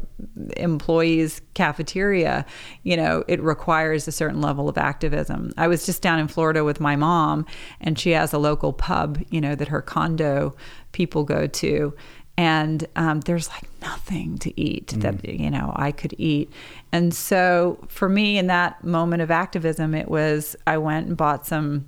employees 0.57 1.41
cafeteria. 1.55 2.45
You 2.83 2.97
know 2.97 3.25
it 3.29 3.41
requires 3.43 4.09
a 4.09 4.13
certain 4.13 4.41
level 4.41 4.69
of 4.69 4.77
activism. 4.77 5.53
I 5.57 5.69
was 5.69 5.87
just 5.87 6.03
down 6.03 6.19
in 6.19 6.29
florida 6.29 6.65
with 6.65 6.81
my 6.81 6.97
mom 6.97 7.47
and 7.81 7.99
she 7.99 8.11
has 8.11 8.33
a 8.33 8.39
local 8.39 8.73
pub 8.73 9.23
you 9.31 9.41
know 9.41 9.55
that 9.55 9.69
her 9.69 9.83
condo 9.83 10.57
people 10.93 11.25
go 11.25 11.47
to 11.47 11.95
and 12.39 12.87
um, 12.97 13.21
there's 13.21 13.49
like 13.49 13.65
nothing 13.81 14.37
to 14.39 14.61
eat 14.61 14.89
that 14.99 15.25
you 15.27 15.51
know 15.51 15.73
I 15.75 15.91
could 15.93 16.15
eat. 16.19 16.53
And 16.93 17.15
so 17.15 17.79
for 17.89 18.09
me, 18.09 18.37
in 18.37 18.47
that 18.49 18.85
moment 18.85 19.23
of 19.23 19.31
activism, 19.31 19.95
it 19.95 20.09
was 20.09 20.55
I 20.67 20.77
went 20.79 21.07
and 21.09 21.17
bought 21.17 21.47
some 21.47 21.87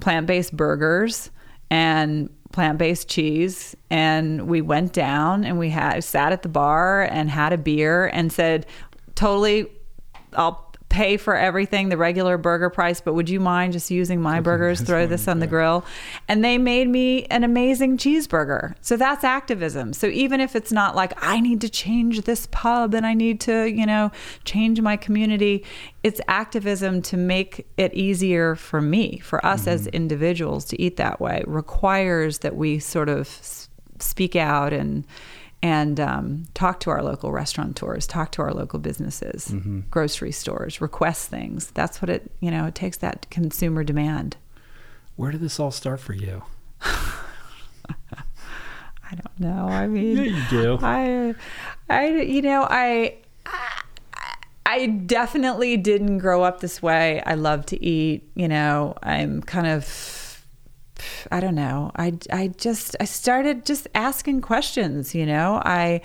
plant-based 0.00 0.56
burgers 0.56 1.30
and 1.70 2.28
plant-based 2.52 3.08
cheese, 3.08 3.74
and 3.90 4.46
we 4.46 4.60
went 4.60 4.92
down 4.92 5.44
and 5.44 5.58
we 5.58 5.70
had 5.70 6.04
sat 6.04 6.32
at 6.32 6.42
the 6.42 6.48
bar 6.48 7.02
and 7.02 7.30
had 7.30 7.52
a 7.52 7.58
beer 7.58 8.06
and 8.08 8.32
said, 8.32 8.66
totally, 9.14 9.66
I'll 10.34 10.71
pay 10.92 11.16
for 11.16 11.36
everything 11.36 11.88
the 11.88 11.96
regular 11.96 12.36
burger 12.36 12.70
price 12.70 13.00
but 13.00 13.14
would 13.14 13.28
you 13.28 13.40
mind 13.40 13.72
just 13.72 13.90
using 13.90 14.20
my 14.20 14.40
burgers 14.40 14.80
throw 14.80 15.06
this 15.06 15.26
on 15.26 15.40
the 15.40 15.46
grill? 15.46 15.84
And 16.28 16.44
they 16.44 16.58
made 16.58 16.88
me 16.88 17.24
an 17.26 17.42
amazing 17.44 17.96
cheeseburger. 17.96 18.74
So 18.80 18.96
that's 18.96 19.24
activism. 19.24 19.92
So 19.92 20.06
even 20.06 20.40
if 20.40 20.54
it's 20.54 20.70
not 20.72 20.94
like 20.94 21.12
i 21.22 21.40
need 21.40 21.60
to 21.62 21.68
change 21.68 22.22
this 22.22 22.46
pub 22.50 22.94
and 22.94 23.06
i 23.06 23.14
need 23.14 23.40
to 23.40 23.66
you 23.66 23.86
know 23.86 24.10
change 24.44 24.80
my 24.80 24.96
community 24.96 25.64
it's 26.02 26.20
activism 26.26 27.00
to 27.02 27.16
make 27.16 27.66
it 27.76 27.94
easier 27.94 28.56
for 28.56 28.80
me 28.80 29.18
for 29.18 29.44
us 29.46 29.66
as 29.66 29.82
mm-hmm. 29.82 29.96
individuals 29.96 30.64
to 30.66 30.80
eat 30.80 30.96
that 30.96 31.20
way. 31.20 31.42
Requires 31.46 32.38
that 32.38 32.56
we 32.56 32.78
sort 32.78 33.08
of 33.08 33.28
speak 33.98 34.34
out 34.34 34.72
and 34.72 35.04
and 35.62 35.98
um, 36.00 36.44
talk 36.54 36.80
to 36.80 36.90
our 36.90 37.02
local 37.02 37.30
restaurateurs, 37.32 38.06
talk 38.06 38.32
to 38.32 38.42
our 38.42 38.52
local 38.52 38.78
businesses, 38.80 39.48
Mm-hmm. 39.48 39.80
grocery 39.90 40.32
stores, 40.32 40.80
request 40.80 41.28
things. 41.30 41.70
That's 41.72 42.02
what 42.02 42.10
it, 42.10 42.30
you 42.40 42.50
know, 42.50 42.66
it 42.66 42.74
takes 42.74 42.96
that 42.98 43.26
consumer 43.30 43.84
demand. 43.84 44.36
Where 45.16 45.30
did 45.30 45.40
this 45.40 45.60
all 45.60 45.70
start 45.70 46.00
for 46.00 46.14
you? 46.14 46.42
I 46.80 47.14
don't 49.14 49.40
know. 49.40 49.66
I 49.68 49.86
mean, 49.88 50.16
Yeah, 50.16 50.22
you 50.24 50.42
do. 50.48 50.78
I, 50.80 51.34
I, 51.90 52.08
you 52.22 52.40
know, 52.42 52.66
I, 52.68 53.16
I 54.64 54.86
definitely 54.86 55.76
didn't 55.76 56.18
grow 56.18 56.42
up 56.42 56.60
this 56.60 56.80
way. 56.82 57.22
I 57.26 57.34
love 57.34 57.66
to 57.66 57.84
eat. 57.84 58.26
You 58.34 58.48
know, 58.48 58.96
I'm 59.02 59.42
kind 59.42 59.66
of, 59.66 59.84
I 61.30 61.40
don't 61.40 61.54
know. 61.54 61.90
I, 61.96 62.14
I 62.30 62.48
just, 62.56 62.96
I 63.00 63.04
started 63.04 63.64
just 63.64 63.88
asking 63.94 64.40
questions. 64.40 65.14
You 65.14 65.26
know, 65.26 65.60
I, 65.64 66.00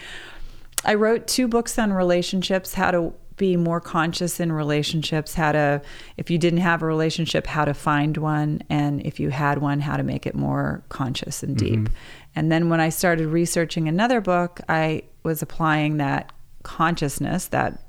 I 0.86 0.94
wrote 0.94 1.28
two 1.28 1.48
books 1.48 1.78
on 1.80 1.94
relationships, 1.94 2.74
how 2.74 2.92
to 2.92 3.14
be 3.38 3.56
more 3.56 3.80
conscious 3.80 4.40
in 4.40 4.52
relationships, 4.52 5.36
how 5.36 5.52
to, 5.52 5.82
if 6.18 6.30
you 6.32 6.38
didn't 6.40 6.60
have 6.60 6.82
a 6.82 6.86
relationship, 6.86 7.46
how 7.46 7.66
to 7.66 7.74
find 7.74 8.18
one, 8.18 8.62
and 8.70 9.06
if 9.06 9.20
you 9.20 9.30
had 9.30 9.60
one, 9.60 9.80
how 9.80 9.96
to 9.96 10.04
make 10.04 10.26
it 10.26 10.34
more 10.34 10.84
conscious 10.90 11.44
and 11.44 11.56
deep. 11.56 11.80
Mm-hmm. 11.80 11.94
And 12.36 12.52
then 12.52 12.70
when 12.70 12.80
I 12.80 12.90
started 12.90 13.28
researching 13.28 13.88
another 13.88 14.22
book, 14.22 14.60
I 14.68 15.04
was 15.24 15.42
applying 15.44 15.98
that 15.98 16.32
consciousness, 16.64 17.48
that 17.48 17.84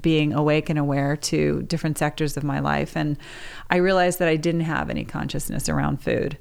being 0.00 0.32
awake 0.32 0.68
and 0.68 0.78
aware 0.78 1.16
to 1.16 1.62
different 1.62 1.98
sectors 1.98 2.36
of 2.36 2.44
my 2.44 2.60
life. 2.60 2.96
And 2.96 3.16
I 3.70 3.76
realized 3.76 4.18
that 4.18 4.28
I 4.28 4.36
didn't 4.36 4.62
have 4.62 4.90
any 4.90 5.04
consciousness 5.04 5.68
around 5.68 6.02
food. 6.02 6.38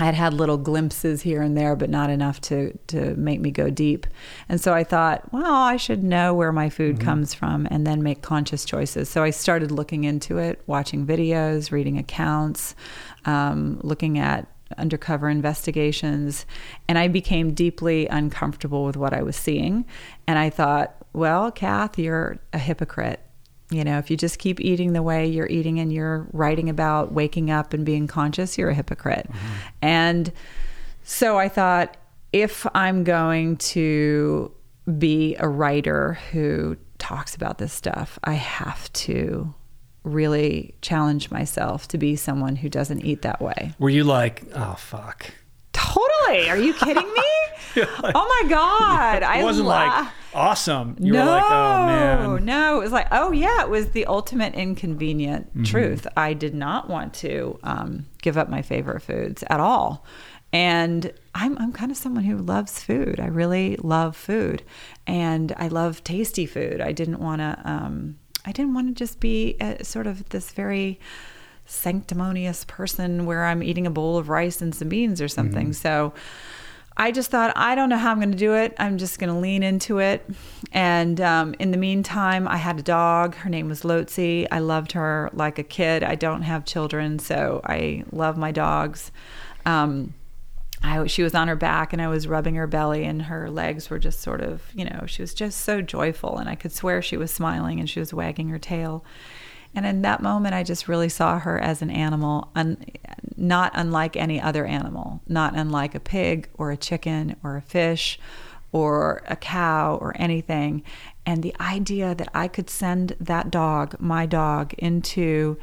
I 0.00 0.06
had 0.06 0.14
had 0.14 0.32
little 0.32 0.56
glimpses 0.56 1.20
here 1.22 1.42
and 1.42 1.56
there, 1.56 1.76
but 1.76 1.90
not 1.90 2.08
enough 2.08 2.40
to 2.42 2.76
to 2.88 3.14
make 3.16 3.40
me 3.40 3.50
go 3.50 3.68
deep. 3.68 4.06
And 4.48 4.58
so 4.58 4.72
I 4.72 4.84
thought, 4.84 5.30
well, 5.32 5.52
I 5.52 5.76
should 5.76 6.02
know 6.02 6.32
where 6.32 6.52
my 6.52 6.70
food 6.70 6.98
comes 6.98 7.34
from 7.34 7.68
and 7.70 7.86
then 7.86 8.02
make 8.02 8.22
conscious 8.22 8.64
choices. 8.64 9.10
So 9.10 9.22
I 9.22 9.30
started 9.30 9.70
looking 9.70 10.04
into 10.04 10.38
it, 10.38 10.62
watching 10.66 11.06
videos, 11.06 11.72
reading 11.72 11.98
accounts, 11.98 12.74
um, 13.26 13.80
looking 13.82 14.18
at 14.18 14.48
undercover 14.78 15.28
investigations, 15.28 16.46
and 16.88 16.98
I 16.98 17.08
became 17.08 17.52
deeply 17.52 18.06
uncomfortable 18.06 18.84
with 18.84 18.96
what 18.96 19.12
I 19.12 19.22
was 19.22 19.36
seeing. 19.36 19.84
And 20.26 20.38
I 20.38 20.48
thought, 20.48 21.01
well, 21.12 21.50
Kath, 21.50 21.98
you're 21.98 22.38
a 22.52 22.58
hypocrite. 22.58 23.20
You 23.70 23.84
know, 23.84 23.98
if 23.98 24.10
you 24.10 24.16
just 24.16 24.38
keep 24.38 24.60
eating 24.60 24.92
the 24.92 25.02
way 25.02 25.26
you're 25.26 25.48
eating 25.48 25.78
and 25.80 25.92
you're 25.92 26.26
writing 26.32 26.68
about 26.68 27.12
waking 27.12 27.50
up 27.50 27.72
and 27.72 27.86
being 27.86 28.06
conscious, 28.06 28.58
you're 28.58 28.70
a 28.70 28.74
hypocrite. 28.74 29.26
Mm-hmm. 29.28 29.56
And 29.80 30.32
so 31.04 31.38
I 31.38 31.48
thought, 31.48 31.96
if 32.32 32.66
I'm 32.74 33.02
going 33.04 33.56
to 33.58 34.52
be 34.98 35.36
a 35.38 35.48
writer 35.48 36.18
who 36.32 36.76
talks 36.98 37.34
about 37.34 37.58
this 37.58 37.72
stuff, 37.72 38.18
I 38.24 38.34
have 38.34 38.92
to 38.92 39.54
really 40.04 40.74
challenge 40.82 41.30
myself 41.30 41.88
to 41.88 41.98
be 41.98 42.16
someone 42.16 42.56
who 42.56 42.68
doesn't 42.68 43.00
eat 43.04 43.22
that 43.22 43.40
way. 43.40 43.72
Were 43.78 43.90
you 43.90 44.04
like, 44.04 44.44
oh 44.54 44.74
fuck? 44.74 45.30
Totally. 45.72 46.48
Are 46.48 46.58
you 46.58 46.74
kidding 46.74 47.12
me? 47.12 47.22
oh 47.86 48.42
my 48.42 48.48
God. 48.48 49.22
I 49.22 49.40
It 49.40 49.44
wasn't 49.44 49.68
la- 49.68 49.86
like 49.86 50.08
awesome. 50.34 50.96
You 50.98 51.12
no, 51.12 51.20
were 51.20 51.30
like, 51.30 51.44
oh 51.44 51.86
man. 51.86 52.44
no. 52.44 52.76
It 52.78 52.82
was 52.82 52.92
like, 52.92 53.08
oh 53.10 53.32
yeah, 53.32 53.62
it 53.62 53.70
was 53.70 53.90
the 53.90 54.06
ultimate 54.06 54.54
inconvenient 54.54 55.48
Mm-hmm. 55.50 55.64
truth. 55.64 56.06
I 56.16 56.32
did 56.34 56.54
not 56.54 56.88
want 56.88 57.14
to 57.14 57.58
um, 57.62 58.06
give 58.22 58.36
up 58.38 58.48
my 58.48 58.62
favorite 58.62 59.00
foods 59.02 59.44
at 59.48 59.60
all. 59.60 60.04
And 60.54 61.12
I'm, 61.34 61.56
I'm 61.58 61.72
kind 61.72 61.90
of 61.90 61.96
someone 61.96 62.24
who 62.24 62.36
loves 62.36 62.82
food. 62.82 63.18
I 63.20 63.26
really 63.26 63.76
love 63.82 64.14
food, 64.16 64.62
and 65.06 65.52
I 65.56 65.68
love 65.68 66.04
tasty 66.04 66.44
food. 66.44 66.82
I 66.82 66.92
didn't 66.92 67.20
want 67.20 67.40
to. 67.40 67.58
Um, 67.64 68.18
I 68.44 68.52
didn't 68.52 68.74
want 68.74 68.88
to 68.88 68.94
just 68.94 69.18
be 69.18 69.56
a, 69.60 69.82
sort 69.84 70.06
of 70.06 70.28
this 70.28 70.50
very 70.52 71.00
sanctimonious 71.64 72.64
person 72.66 73.24
where 73.24 73.44
I'm 73.44 73.62
eating 73.62 73.86
a 73.86 73.90
bowl 73.90 74.18
of 74.18 74.28
rice 74.28 74.60
and 74.60 74.74
some 74.74 74.88
beans 74.88 75.20
or 75.22 75.28
something. 75.28 75.72
So 75.72 76.12
I 76.96 77.10
just 77.10 77.30
thought, 77.30 77.52
I 77.56 77.74
don't 77.74 77.88
know 77.88 77.96
how 77.96 78.10
I'm 78.10 78.18
going 78.18 78.32
to 78.32 78.38
do 78.38 78.54
it. 78.54 78.74
I'm 78.78 78.98
just 78.98 79.18
going 79.18 79.32
to 79.32 79.38
lean 79.38 79.62
into 79.62 79.98
it. 79.98 80.28
And 80.72 81.20
um, 81.20 81.54
in 81.58 81.70
the 81.70 81.76
meantime, 81.76 82.46
I 82.46 82.56
had 82.56 82.78
a 82.78 82.82
dog. 82.82 83.34
Her 83.36 83.50
name 83.50 83.68
was 83.68 83.82
Lotzi. 83.82 84.46
I 84.50 84.58
loved 84.58 84.92
her 84.92 85.30
like 85.32 85.58
a 85.58 85.62
kid. 85.62 86.02
I 86.02 86.14
don't 86.14 86.42
have 86.42 86.64
children, 86.64 87.18
so 87.18 87.60
I 87.64 88.04
love 88.12 88.36
my 88.36 88.52
dogs. 88.52 89.10
Um, 89.64 90.14
I, 90.82 91.06
she 91.06 91.22
was 91.22 91.34
on 91.34 91.48
her 91.48 91.56
back 91.56 91.92
and 91.92 92.02
I 92.02 92.08
was 92.08 92.26
rubbing 92.26 92.56
her 92.56 92.66
belly, 92.66 93.04
and 93.04 93.22
her 93.22 93.48
legs 93.50 93.88
were 93.88 93.98
just 93.98 94.20
sort 94.20 94.40
of, 94.40 94.62
you 94.74 94.84
know, 94.84 95.04
she 95.06 95.22
was 95.22 95.32
just 95.32 95.60
so 95.60 95.80
joyful. 95.80 96.38
And 96.38 96.48
I 96.48 96.56
could 96.56 96.72
swear 96.72 97.00
she 97.00 97.16
was 97.16 97.30
smiling 97.30 97.78
and 97.78 97.88
she 97.88 98.00
was 98.00 98.12
wagging 98.12 98.48
her 98.48 98.58
tail. 98.58 99.04
And 99.74 99.86
in 99.86 100.02
that 100.02 100.22
moment, 100.22 100.54
I 100.54 100.62
just 100.62 100.88
really 100.88 101.08
saw 101.08 101.38
her 101.38 101.58
as 101.58 101.80
an 101.80 101.90
animal, 101.90 102.50
un, 102.54 102.84
not 103.36 103.72
unlike 103.74 104.16
any 104.16 104.40
other 104.40 104.66
animal, 104.66 105.22
not 105.26 105.56
unlike 105.56 105.94
a 105.94 106.00
pig 106.00 106.48
or 106.54 106.70
a 106.70 106.76
chicken 106.76 107.36
or 107.42 107.56
a 107.56 107.62
fish 107.62 108.18
or 108.70 109.22
a 109.26 109.36
cow 109.36 109.96
or 109.96 110.14
anything. 110.16 110.82
And 111.24 111.42
the 111.42 111.54
idea 111.60 112.14
that 112.14 112.28
I 112.34 112.48
could 112.48 112.68
send 112.68 113.16
that 113.20 113.50
dog, 113.50 113.96
my 113.98 114.26
dog, 114.26 114.74
into 114.74 115.58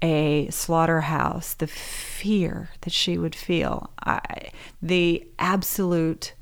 a 0.00 0.48
slaughterhouse, 0.50 1.54
the 1.54 1.68
fear 1.68 2.70
that 2.80 2.92
she 2.92 3.16
would 3.16 3.34
feel, 3.34 3.90
I, 4.04 4.50
the 4.80 5.26
absolute 5.38 6.34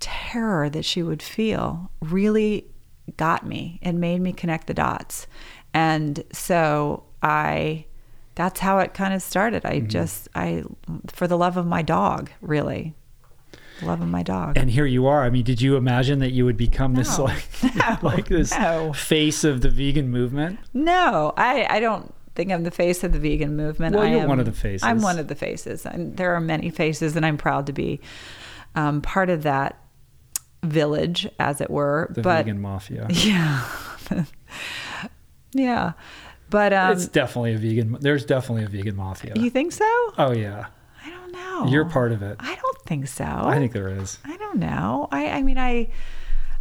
terror 0.00 0.70
that 0.70 0.84
she 0.84 1.02
would 1.02 1.22
feel 1.22 1.90
really 2.00 2.66
got 3.16 3.46
me 3.46 3.78
and 3.82 4.00
made 4.00 4.20
me 4.20 4.32
connect 4.32 4.66
the 4.66 4.74
dots. 4.74 5.26
And 5.74 6.22
so 6.32 7.02
I 7.22 7.84
that's 8.36 8.60
how 8.60 8.78
it 8.78 8.94
kind 8.94 9.12
of 9.14 9.22
started. 9.22 9.64
I 9.66 9.80
just 9.80 10.28
I 10.34 10.64
for 11.08 11.26
the 11.26 11.36
love 11.36 11.56
of 11.56 11.66
my 11.66 11.82
dog, 11.82 12.30
really. 12.40 12.94
The 13.80 13.86
love 13.86 14.00
of 14.00 14.08
my 14.08 14.22
dog. 14.22 14.56
And 14.56 14.70
here 14.70 14.86
you 14.86 15.06
are. 15.08 15.24
I 15.24 15.30
mean, 15.30 15.42
did 15.44 15.60
you 15.60 15.76
imagine 15.76 16.20
that 16.20 16.30
you 16.30 16.44
would 16.44 16.56
become 16.56 16.94
this 16.94 17.18
like 17.18 17.44
No. 17.74 17.98
like 18.02 18.28
this 18.28 18.52
No. 18.52 18.92
face 18.92 19.42
of 19.42 19.60
the 19.62 19.68
vegan 19.68 20.10
movement? 20.10 20.60
No, 20.72 21.32
I, 21.36 21.66
I 21.68 21.80
don't 21.80 22.14
think 22.36 22.52
I'm 22.52 22.62
the 22.62 22.70
face 22.70 23.02
of 23.02 23.12
the 23.12 23.18
vegan 23.18 23.56
movement. 23.56 23.96
Well, 23.96 24.04
I 24.04 24.10
you're 24.12 24.20
am, 24.20 24.28
one 24.28 24.38
of 24.38 24.46
the 24.46 24.52
faces. 24.52 24.84
I'm 24.84 25.02
one 25.02 25.18
of 25.18 25.26
the 25.26 25.34
faces. 25.34 25.84
And 25.86 26.16
there 26.16 26.34
are 26.34 26.40
many 26.40 26.70
faces, 26.70 27.16
and 27.16 27.26
I'm 27.26 27.36
proud 27.36 27.66
to 27.66 27.72
be 27.72 28.00
um, 28.76 29.00
part 29.02 29.28
of 29.28 29.42
that 29.42 29.76
village, 30.62 31.28
as 31.40 31.60
it 31.60 31.70
were. 31.70 32.08
The 32.12 32.22
but 32.22 32.44
vegan 32.44 32.60
mafia. 32.60 33.06
yeah, 33.10 33.64
yeah. 35.54 35.92
But 36.50 36.72
um, 36.72 36.92
it's 36.92 37.08
definitely 37.08 37.54
a 37.54 37.58
vegan. 37.58 37.96
There's 38.00 38.24
definitely 38.24 38.64
a 38.64 38.68
vegan 38.68 38.96
mafia. 38.96 39.32
you 39.36 39.50
think 39.50 39.72
so? 39.72 39.84
oh 40.18 40.32
yeah, 40.32 40.66
I 41.04 41.10
don't 41.10 41.32
know. 41.32 41.66
you're 41.66 41.84
part 41.84 42.12
of 42.12 42.22
it. 42.22 42.36
I 42.38 42.54
don't 42.54 42.82
think 42.82 43.08
so. 43.08 43.24
I 43.24 43.58
think 43.58 43.72
there 43.72 43.88
is. 43.88 44.18
I 44.24 44.36
don't 44.36 44.58
know. 44.58 45.08
I, 45.10 45.28
I 45.28 45.42
mean, 45.42 45.58
I, 45.58 45.88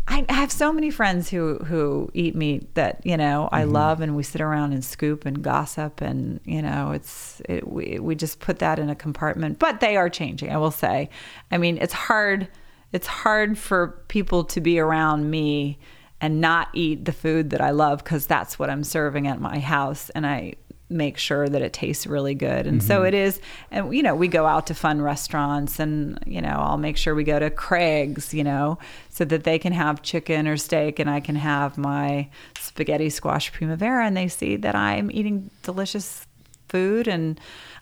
I 0.07 0.25
have 0.29 0.51
so 0.51 0.73
many 0.73 0.89
friends 0.89 1.29
who 1.29 1.57
who 1.59 2.09
eat 2.13 2.35
meat 2.35 2.73
that 2.75 3.05
you 3.05 3.17
know 3.17 3.49
I 3.51 3.65
love, 3.65 4.01
and 4.01 4.15
we 4.15 4.23
sit 4.23 4.41
around 4.41 4.73
and 4.73 4.83
scoop 4.83 5.25
and 5.25 5.43
gossip, 5.43 6.01
and 6.01 6.39
you 6.43 6.61
know, 6.61 6.91
it's 6.91 7.41
it, 7.47 7.67
we 7.67 7.99
we 7.99 8.15
just 8.15 8.39
put 8.39 8.59
that 8.59 8.79
in 8.79 8.89
a 8.89 8.95
compartment. 8.95 9.59
But 9.59 9.79
they 9.79 9.95
are 9.95 10.09
changing. 10.09 10.49
I 10.51 10.57
will 10.57 10.71
say. 10.71 11.09
I 11.51 11.57
mean, 11.57 11.77
it's 11.77 11.93
hard. 11.93 12.47
It's 12.93 13.07
hard 13.07 13.57
for 13.57 14.01
people 14.07 14.43
to 14.45 14.61
be 14.61 14.79
around 14.79 15.29
me 15.29 15.79
and 16.23 16.39
not 16.39 16.69
eat 16.71 17.03
the 17.03 17.11
food 17.11 17.49
that 17.49 17.59
I 17.59 17.71
love 17.71 18.01
because 18.01 18.25
that's 18.25 18.57
what 18.57 18.69
I'm 18.69 18.85
serving 18.85 19.27
at 19.27 19.41
my 19.41 19.59
house, 19.59 20.09
and 20.11 20.25
I 20.25 20.53
make 20.89 21.17
sure 21.17 21.49
that 21.49 21.61
it 21.61 21.73
tastes 21.73 22.07
really 22.07 22.33
good. 22.33 22.65
And 22.65 22.81
so 22.81 23.03
it 23.03 23.13
is. 23.13 23.41
And, 23.71 23.93
you 23.93 24.03
know, 24.03 24.15
we 24.15 24.27
go 24.27 24.45
out 24.45 24.67
to 24.67 24.75
fun 24.75 25.01
restaurants 25.01 25.79
and, 25.79 26.19
you 26.27 26.39
know, 26.39 26.55
I'll 26.55 26.77
make 26.77 26.97
sure 26.97 27.15
we 27.15 27.23
go 27.23 27.39
to 27.39 27.49
Craig's, 27.49 28.31
you 28.31 28.43
know, 28.43 28.77
so 29.09 29.25
that 29.25 29.43
they 29.43 29.57
can 29.57 29.73
have 29.73 30.03
chicken 30.03 30.47
or 30.47 30.55
steak 30.55 30.99
and 30.99 31.09
I 31.09 31.19
can 31.19 31.35
have 31.35 31.79
my 31.79 32.29
spaghetti 32.59 33.09
squash 33.09 33.51
primavera 33.51 34.05
and 34.05 34.15
they 34.15 34.27
see 34.27 34.55
that 34.57 34.75
I'm 34.75 35.09
eating 35.09 35.49
delicious 35.63 36.27
food 36.69 37.07
and 37.07 37.39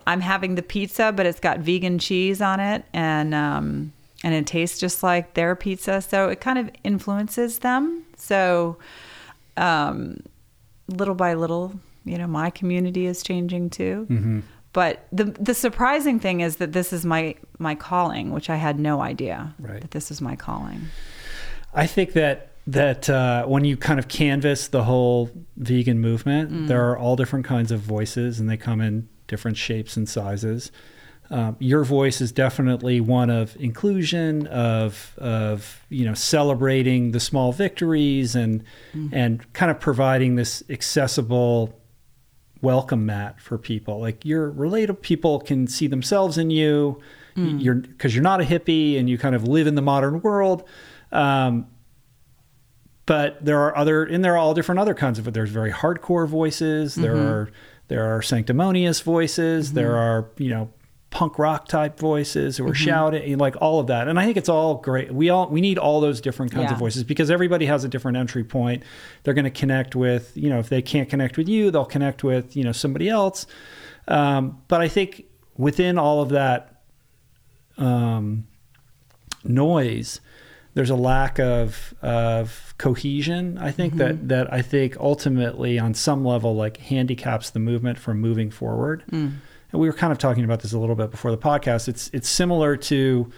I'm 0.07 0.21
having 0.21 0.55
the 0.55 0.63
pizza, 0.63 1.11
but 1.11 1.25
it's 1.25 1.41
got 1.41 1.59
vegan 1.59 1.99
cheese 1.99 2.41
on 2.41 2.61
it. 2.61 2.85
And, 2.93 3.35
um, 3.35 3.91
and 4.23 4.33
it 4.33 4.45
tastes 4.47 4.79
just 4.79 5.03
like 5.03 5.33
their 5.33 5.55
pizza. 5.55 6.01
So 6.01 6.29
it 6.29 6.39
kind 6.41 6.59
of 6.59 6.69
influences 6.83 7.59
them. 7.59 8.03
So, 8.17 8.77
um, 9.57 10.21
little 10.87 11.15
by 11.15 11.33
little, 11.33 11.73
you 12.05 12.17
know, 12.17 12.27
my 12.27 12.49
community 12.49 13.05
is 13.05 13.23
changing 13.23 13.69
too. 13.69 14.07
Mm-hmm. 14.09 14.39
But 14.73 15.05
the 15.11 15.25
the 15.25 15.53
surprising 15.53 16.19
thing 16.19 16.39
is 16.41 16.57
that 16.57 16.71
this 16.71 16.93
is 16.93 17.05
my 17.05 17.35
my 17.59 17.75
calling, 17.75 18.31
which 18.31 18.49
I 18.49 18.55
had 18.55 18.79
no 18.79 19.01
idea 19.01 19.53
Right. 19.59 19.81
that 19.81 19.91
this 19.91 20.11
is 20.11 20.21
my 20.21 20.35
calling. 20.35 20.81
I 21.73 21.87
think 21.87 22.13
that 22.13 22.47
that 22.67 23.09
uh, 23.09 23.45
when 23.47 23.65
you 23.65 23.75
kind 23.75 23.99
of 23.99 24.07
canvas 24.07 24.67
the 24.69 24.83
whole 24.83 25.29
vegan 25.57 25.99
movement, 25.99 26.51
Mm. 26.51 26.67
there 26.67 26.89
are 26.89 26.97
all 26.97 27.15
different 27.17 27.45
kinds 27.45 27.71
of 27.71 27.81
voices, 27.81 28.39
and 28.39 28.49
they 28.49 28.55
come 28.57 28.79
in 28.79 29.09
different 29.27 29.57
shapes 29.57 29.97
and 29.97 30.07
sizes. 30.07 30.71
Um, 31.31 31.55
your 31.59 31.85
voice 31.85 32.19
is 32.19 32.33
definitely 32.33 32.99
one 32.99 33.29
of 33.29 33.55
inclusion, 33.55 34.47
of 34.47 35.17
of 35.17 35.81
you 35.87 36.05
know 36.05 36.13
celebrating 36.13 37.11
the 37.11 37.21
small 37.21 37.53
victories 37.53 38.35
and 38.35 38.63
mm-hmm. 38.93 39.15
and 39.15 39.53
kind 39.53 39.71
of 39.71 39.79
providing 39.79 40.35
this 40.35 40.61
accessible 40.69 41.79
welcome 42.61 43.05
mat 43.05 43.39
for 43.39 43.57
people. 43.57 44.01
Like 44.01 44.25
you're 44.25 44.51
relatable, 44.51 45.01
people 45.01 45.39
can 45.39 45.67
see 45.67 45.87
themselves 45.87 46.37
in 46.37 46.49
you. 46.49 47.01
Mm. 47.37 47.63
You're 47.63 47.75
because 47.75 48.13
you're 48.13 48.23
not 48.23 48.41
a 48.41 48.43
hippie 48.43 48.99
and 48.99 49.09
you 49.09 49.17
kind 49.17 49.33
of 49.33 49.47
live 49.47 49.67
in 49.67 49.75
the 49.75 49.81
modern 49.81 50.21
world. 50.21 50.67
Um, 51.13 51.67
but 53.05 53.43
there 53.43 53.61
are 53.61 53.75
other, 53.75 54.03
and 54.03 54.23
there 54.23 54.33
are 54.33 54.37
all 54.37 54.53
different 54.53 54.79
other 54.79 54.93
kinds 54.93 55.17
of. 55.17 55.31
There's 55.31 55.49
very 55.49 55.71
hardcore 55.71 56.27
voices. 56.27 56.95
There 56.95 57.15
mm-hmm. 57.15 57.27
are 57.27 57.51
there 57.87 58.15
are 58.15 58.21
sanctimonious 58.21 58.99
voices. 58.99 59.67
Mm-hmm. 59.67 59.75
There 59.75 59.97
are 59.97 60.29
you 60.37 60.49
know 60.49 60.73
punk 61.11 61.37
rock 61.37 61.67
type 61.67 61.99
voices 61.99 62.55
who 62.55 62.63
are 62.63 62.67
mm-hmm. 62.67 62.85
shouting 62.85 63.37
like 63.37 63.55
all 63.61 63.81
of 63.81 63.87
that 63.87 64.07
and 64.07 64.17
i 64.17 64.23
think 64.23 64.37
it's 64.37 64.47
all 64.47 64.75
great 64.75 65.13
we 65.13 65.29
all 65.29 65.47
we 65.49 65.59
need 65.59 65.77
all 65.77 65.99
those 65.99 66.21
different 66.21 66.53
kinds 66.53 66.69
yeah. 66.69 66.73
of 66.73 66.79
voices 66.79 67.03
because 67.03 67.29
everybody 67.29 67.65
has 67.65 67.83
a 67.83 67.89
different 67.89 68.17
entry 68.17 68.45
point 68.45 68.81
they're 69.23 69.33
going 69.33 69.43
to 69.43 69.51
connect 69.51 69.93
with 69.93 70.31
you 70.37 70.49
know 70.49 70.57
if 70.57 70.69
they 70.69 70.81
can't 70.81 71.09
connect 71.09 71.37
with 71.37 71.49
you 71.49 71.69
they'll 71.69 71.83
connect 71.83 72.23
with 72.23 72.55
you 72.55 72.63
know 72.63 72.71
somebody 72.71 73.09
else 73.09 73.45
um, 74.07 74.61
but 74.69 74.79
i 74.79 74.87
think 74.87 75.25
within 75.57 75.97
all 75.97 76.21
of 76.21 76.29
that 76.29 76.81
um, 77.77 78.47
noise 79.43 80.21
there's 80.75 80.89
a 80.89 80.95
lack 80.95 81.41
of 81.41 81.93
of 82.01 82.73
cohesion 82.77 83.57
i 83.57 83.69
think 83.69 83.95
mm-hmm. 83.95 83.99
that 83.99 84.29
that 84.29 84.53
i 84.53 84.61
think 84.61 84.95
ultimately 84.97 85.77
on 85.77 85.93
some 85.93 86.23
level 86.23 86.55
like 86.55 86.77
handicaps 86.77 87.49
the 87.49 87.59
movement 87.59 87.99
from 87.99 88.21
moving 88.21 88.49
forward 88.49 89.03
mm 89.11 89.33
and 89.71 89.81
we 89.81 89.87
were 89.87 89.93
kind 89.93 90.11
of 90.11 90.17
talking 90.17 90.43
about 90.43 90.61
this 90.61 90.73
a 90.73 90.79
little 90.79 90.95
bit 90.95 91.11
before 91.11 91.31
the 91.31 91.37
podcast. 91.37 91.87
It's 91.87 92.09
it's 92.13 92.29
similar 92.29 92.75
to 92.77 93.31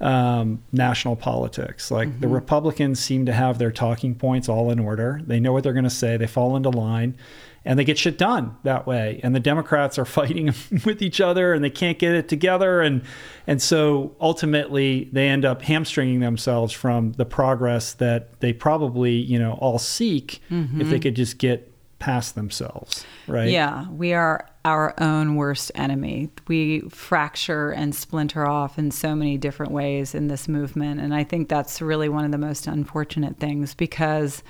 um, 0.00 0.62
national 0.72 1.16
politics. 1.16 1.90
Like 1.90 2.08
mm-hmm. 2.08 2.20
the 2.20 2.28
Republicans 2.28 3.00
seem 3.00 3.26
to 3.26 3.32
have 3.32 3.58
their 3.58 3.72
talking 3.72 4.14
points 4.14 4.48
all 4.48 4.70
in 4.70 4.78
order. 4.78 5.20
They 5.24 5.40
know 5.40 5.52
what 5.52 5.62
they're 5.64 5.72
going 5.72 5.84
to 5.84 5.90
say. 5.90 6.16
They 6.16 6.26
fall 6.26 6.56
into 6.56 6.70
line, 6.70 7.16
and 7.64 7.78
they 7.78 7.84
get 7.84 7.98
shit 7.98 8.18
done 8.18 8.56
that 8.64 8.86
way. 8.86 9.20
And 9.22 9.34
the 9.34 9.40
Democrats 9.40 9.98
are 9.98 10.04
fighting 10.04 10.46
with 10.84 11.02
each 11.02 11.20
other, 11.20 11.52
and 11.52 11.62
they 11.62 11.70
can't 11.70 11.98
get 11.98 12.14
it 12.14 12.28
together. 12.28 12.80
And 12.80 13.02
and 13.46 13.60
so 13.60 14.16
ultimately, 14.20 15.08
they 15.12 15.28
end 15.28 15.44
up 15.44 15.62
hamstringing 15.62 16.20
themselves 16.20 16.72
from 16.72 17.12
the 17.12 17.26
progress 17.26 17.94
that 17.94 18.40
they 18.40 18.52
probably 18.52 19.12
you 19.12 19.38
know 19.38 19.52
all 19.54 19.78
seek 19.78 20.40
mm-hmm. 20.50 20.80
if 20.80 20.90
they 20.90 20.98
could 20.98 21.16
just 21.16 21.38
get 21.38 21.73
past 21.98 22.34
themselves. 22.34 23.04
Right? 23.26 23.50
Yeah, 23.50 23.88
we 23.90 24.12
are 24.12 24.48
our 24.64 24.94
own 25.00 25.36
worst 25.36 25.70
enemy. 25.74 26.30
We 26.48 26.80
fracture 26.88 27.70
and 27.70 27.94
splinter 27.94 28.46
off 28.46 28.78
in 28.78 28.90
so 28.90 29.14
many 29.14 29.36
different 29.36 29.72
ways 29.72 30.14
in 30.14 30.28
this 30.28 30.48
movement. 30.48 31.00
And 31.00 31.14
I 31.14 31.24
think 31.24 31.48
that's 31.48 31.82
really 31.82 32.08
one 32.08 32.24
of 32.24 32.32
the 32.32 32.38
most 32.38 32.66
unfortunate 32.66 33.38
things 33.38 33.74
because 33.74 34.42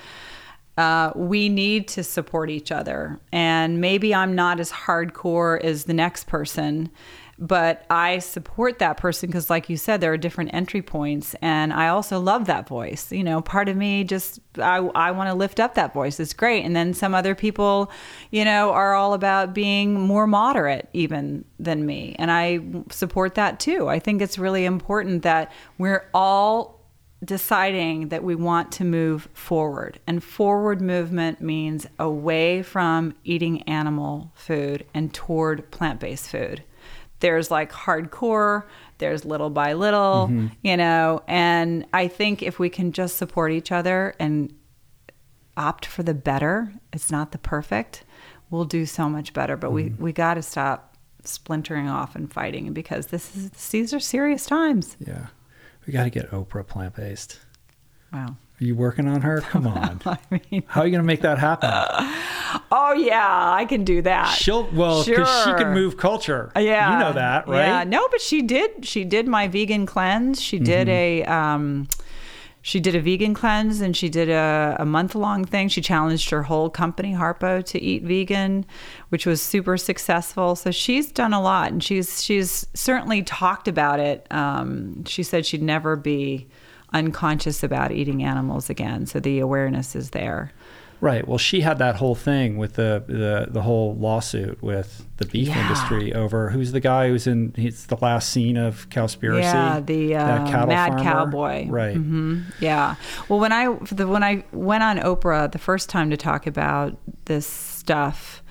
uh, 0.77 1.13
we 1.15 1.49
need 1.49 1.89
to 1.89 2.03
support 2.03 2.51
each 2.51 2.73
other. 2.73 3.21
And 3.33 3.81
maybe 3.81 4.15
I'm 4.15 4.35
not 4.35 4.61
as 4.61 4.71
hardcore 4.73 5.61
as 5.61 5.85
the 5.85 5.95
next 5.95 6.27
person 6.27 6.91
but 7.39 7.85
I 7.91 8.19
support 8.21 8.79
that 8.79 8.97
person 8.97 9.29
because, 9.29 9.51
like 9.51 9.69
you 9.69 9.77
said, 9.77 10.01
there 10.01 10.13
are 10.13 10.17
different 10.17 10.55
entry 10.55 10.83
points, 10.83 11.35
and 11.43 11.73
I 11.73 11.89
also 11.89 12.21
love 12.21 12.47
that 12.47 12.69
voice. 12.69 13.11
You 13.11 13.25
know, 13.25 13.41
part 13.41 13.69
of 13.69 13.77
me 13.77 14.05
just 14.05 14.41
I 14.59 14.77
I 14.77 15.11
want 15.11 15.29
to 15.29 15.35
lift 15.35 15.61
up 15.61 15.75
that 15.75 15.93
voice. 15.93 16.21
It's 16.21 16.33
great, 16.33 16.65
and 16.65 16.77
then 16.77 16.95
some 16.95 17.15
other 17.15 17.35
people, 17.35 17.91
you 18.31 18.45
know, 18.45 18.71
are 18.71 18.95
all 18.95 19.15
about 19.15 19.55
being 19.55 20.01
more 20.01 20.27
moderate 20.27 20.89
even 20.93 21.45
than 21.59 21.85
me, 21.87 22.15
and 22.19 22.31
I 22.31 22.61
support 22.91 23.35
that 23.35 23.59
too. 23.59 23.89
I 23.89 23.99
think 23.99 24.23
it's 24.23 24.39
really 24.39 24.65
important 24.65 25.23
that 25.23 25.51
we're 25.79 26.09
all 26.15 26.75
deciding 27.25 28.09
that 28.09 28.23
we 28.23 28.35
want 28.35 28.71
to 28.71 28.85
move 28.85 29.29
forward. 29.33 29.99
And 30.07 30.23
forward 30.23 30.83
movement 30.83 31.41
means 31.41 31.87
away 31.99 32.63
from 32.63 33.15
eating 33.25 33.63
animal 33.63 34.31
food 34.35 34.85
and 34.93 35.13
toward 35.15 35.71
plant 35.71 36.01
based 36.01 36.29
food 36.29 36.63
there's 37.21 37.51
like 37.51 37.73
hardcore 37.73 38.65
there's 38.99 39.25
little 39.25 39.51
by 39.51 39.73
little 39.73 40.29
mm-hmm. 40.31 40.49
you 40.63 40.77
know 40.77 41.23
and 41.27 41.87
i 41.93 42.09
think 42.09 42.43
if 42.43 42.59
we 42.59 42.69
can 42.69 42.93
just 42.93 43.17
support 43.17 43.53
each 43.53 43.73
other 43.73 44.15
and 44.19 44.55
opt 45.57 45.87
for 45.87 46.03
the 46.03 46.15
better 46.15 46.73
it's 46.93 47.11
not 47.11 47.33
the 47.33 47.39
perfect 47.39 48.05
we'll 48.51 48.65
do 48.65 48.85
so 48.87 49.09
much 49.09 49.33
better 49.33 49.57
but 49.57 49.69
mm-hmm. 49.69 49.97
we 49.97 50.05
we 50.07 50.13
got 50.13 50.35
to 50.35 50.43
stop 50.43 50.97
splintering 51.25 51.89
off 51.89 52.15
and 52.15 52.33
fighting 52.33 52.73
because 52.73 53.07
this 53.07 53.35
is 53.37 53.51
these 53.71 53.95
are 53.95 54.01
serious 54.01 54.47
times 54.47 54.97
yeah 55.01 55.29
we 55.87 55.93
got 55.93 56.05
to 56.05 56.11
get 56.11 56.31
oprah 56.31 56.67
plant-based 56.67 57.41
wow 58.13 58.27
are 58.27 58.37
you 58.65 58.75
working 58.75 59.09
on 59.09 59.23
her? 59.23 59.41
Come 59.41 59.67
on. 59.67 60.01
I 60.07 60.19
mean, 60.51 60.63
How 60.67 60.83
are 60.83 60.87
you 60.87 60.93
going 60.93 61.03
to 61.03 61.07
make 61.07 61.23
that 61.23 61.39
happen? 61.39 61.71
oh 62.71 62.95
yeah, 62.97 63.53
I 63.53 63.65
can 63.65 63.85
do 63.85 64.03
that. 64.03 64.29
She'll 64.37 64.69
well 64.73 65.05
because 65.05 65.29
sure. 65.29 65.59
she 65.59 65.63
can 65.63 65.73
move 65.73 65.97
culture. 65.97 66.53
Yeah, 66.57 66.93
you 66.93 66.99
know 67.05 67.13
that, 67.13 67.49
right? 67.49 67.67
Yeah, 67.67 67.85
no, 67.85 68.07
but 68.11 68.21
she 68.21 68.43
did. 68.43 68.85
She 68.87 69.05
did 69.05 69.27
my 69.27 69.49
vegan 69.49 69.87
cleanse. 69.87 70.41
She 70.41 70.59
did 70.59 70.89
mm-hmm. 70.89 71.31
a. 71.31 71.33
Um, 71.33 71.89
she 72.67 72.81
did 72.81 72.95
a 72.95 73.01
vegan 73.01 73.35
cleanse 73.35 73.83
and 73.83 73.95
she 73.95 74.09
did 74.09 74.31
a, 74.31 74.77
a 74.79 74.87
month 74.87 75.15
long 75.15 75.45
thing. 75.45 75.69
She 75.69 75.83
challenged 75.83 76.31
her 76.31 76.45
whole 76.45 76.71
company, 76.71 77.13
Harpo, 77.13 77.63
to 77.63 77.79
eat 77.79 78.05
vegan, 78.05 78.65
which 79.11 79.27
was 79.27 79.43
super 79.43 79.77
successful. 79.77 80.57
So 80.57 80.71
she's 80.71 81.13
done 81.13 81.35
a 81.35 81.43
lot 81.43 81.73
and 81.73 81.85
she's 81.85 82.25
she's 82.25 82.67
certainly 82.73 83.23
talked 83.23 83.69
about 83.69 84.01
it. 84.01 84.27
Um, 84.31 85.05
she 85.05 85.23
said 85.23 85.45
she'd 85.45 85.63
never 85.63 85.95
be 85.95 86.49
unconscious 86.95 87.63
about 87.63 87.93
eating 87.93 88.23
animals 88.23 88.71
again. 88.71 89.05
So 89.05 89.21
the 89.21 89.41
awareness 89.41 89.95
is 89.95 90.11
there. 90.11 90.53
Right. 91.01 91.29
Well, 91.29 91.37
she 91.37 91.61
had 91.61 91.79
that 91.81 91.97
whole 91.97 92.15
thing 92.15 92.57
with 92.57 92.75
the 92.75 93.05
the, 93.07 93.49
the 93.51 93.61
whole 93.61 93.95
lawsuit 93.95 94.63
with 94.63 95.07
the 95.19 95.27
beef 95.27 95.49
yeah. 95.49 95.61
industry 95.61 96.15
over 96.15 96.49
who's 96.49 96.73
the 96.73 96.81
guy 96.81 97.09
who's 97.09 97.27
in 97.27 97.53
it's 97.59 97.85
the 97.87 97.99
last 98.01 98.31
scene 98.31 98.57
of 98.57 98.89
Cowspiracy. 98.89 99.43
Yeah, 99.43 99.81
the 99.81 100.15
uh, 100.15 100.67
mad 100.67 100.93
farmer. 100.93 101.03
cowboy. 101.03 101.69
Right. 101.69 101.97
Mm-hmm. 101.97 102.43
Yeah. 102.61 102.95
Well, 103.29 103.39
when 103.39 103.53
I 103.53 103.75
the, 103.93 104.07
when 104.07 104.23
I 104.23 104.45
went 104.53 104.83
on 104.83 104.99
Oprah 104.99 105.53
the 105.53 105.59
first 105.59 105.91
time 105.91 106.09
to 106.09 106.17
talk 106.17 106.47
about 106.47 106.97
this 107.27 107.47
stuff, 107.47 108.43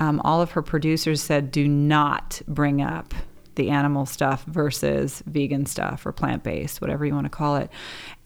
um, 0.00 0.20
all 0.24 0.42
of 0.42 0.52
her 0.52 0.62
producers 0.62 1.22
said, 1.22 1.52
"Do 1.52 1.68
not 1.68 2.42
bring 2.48 2.82
up." 2.82 3.14
The 3.54 3.70
animal 3.70 4.06
stuff 4.06 4.44
versus 4.44 5.22
vegan 5.26 5.66
stuff 5.66 6.06
or 6.06 6.12
plant 6.12 6.42
based, 6.42 6.80
whatever 6.80 7.04
you 7.04 7.14
want 7.14 7.26
to 7.26 7.30
call 7.30 7.56
it. 7.56 7.70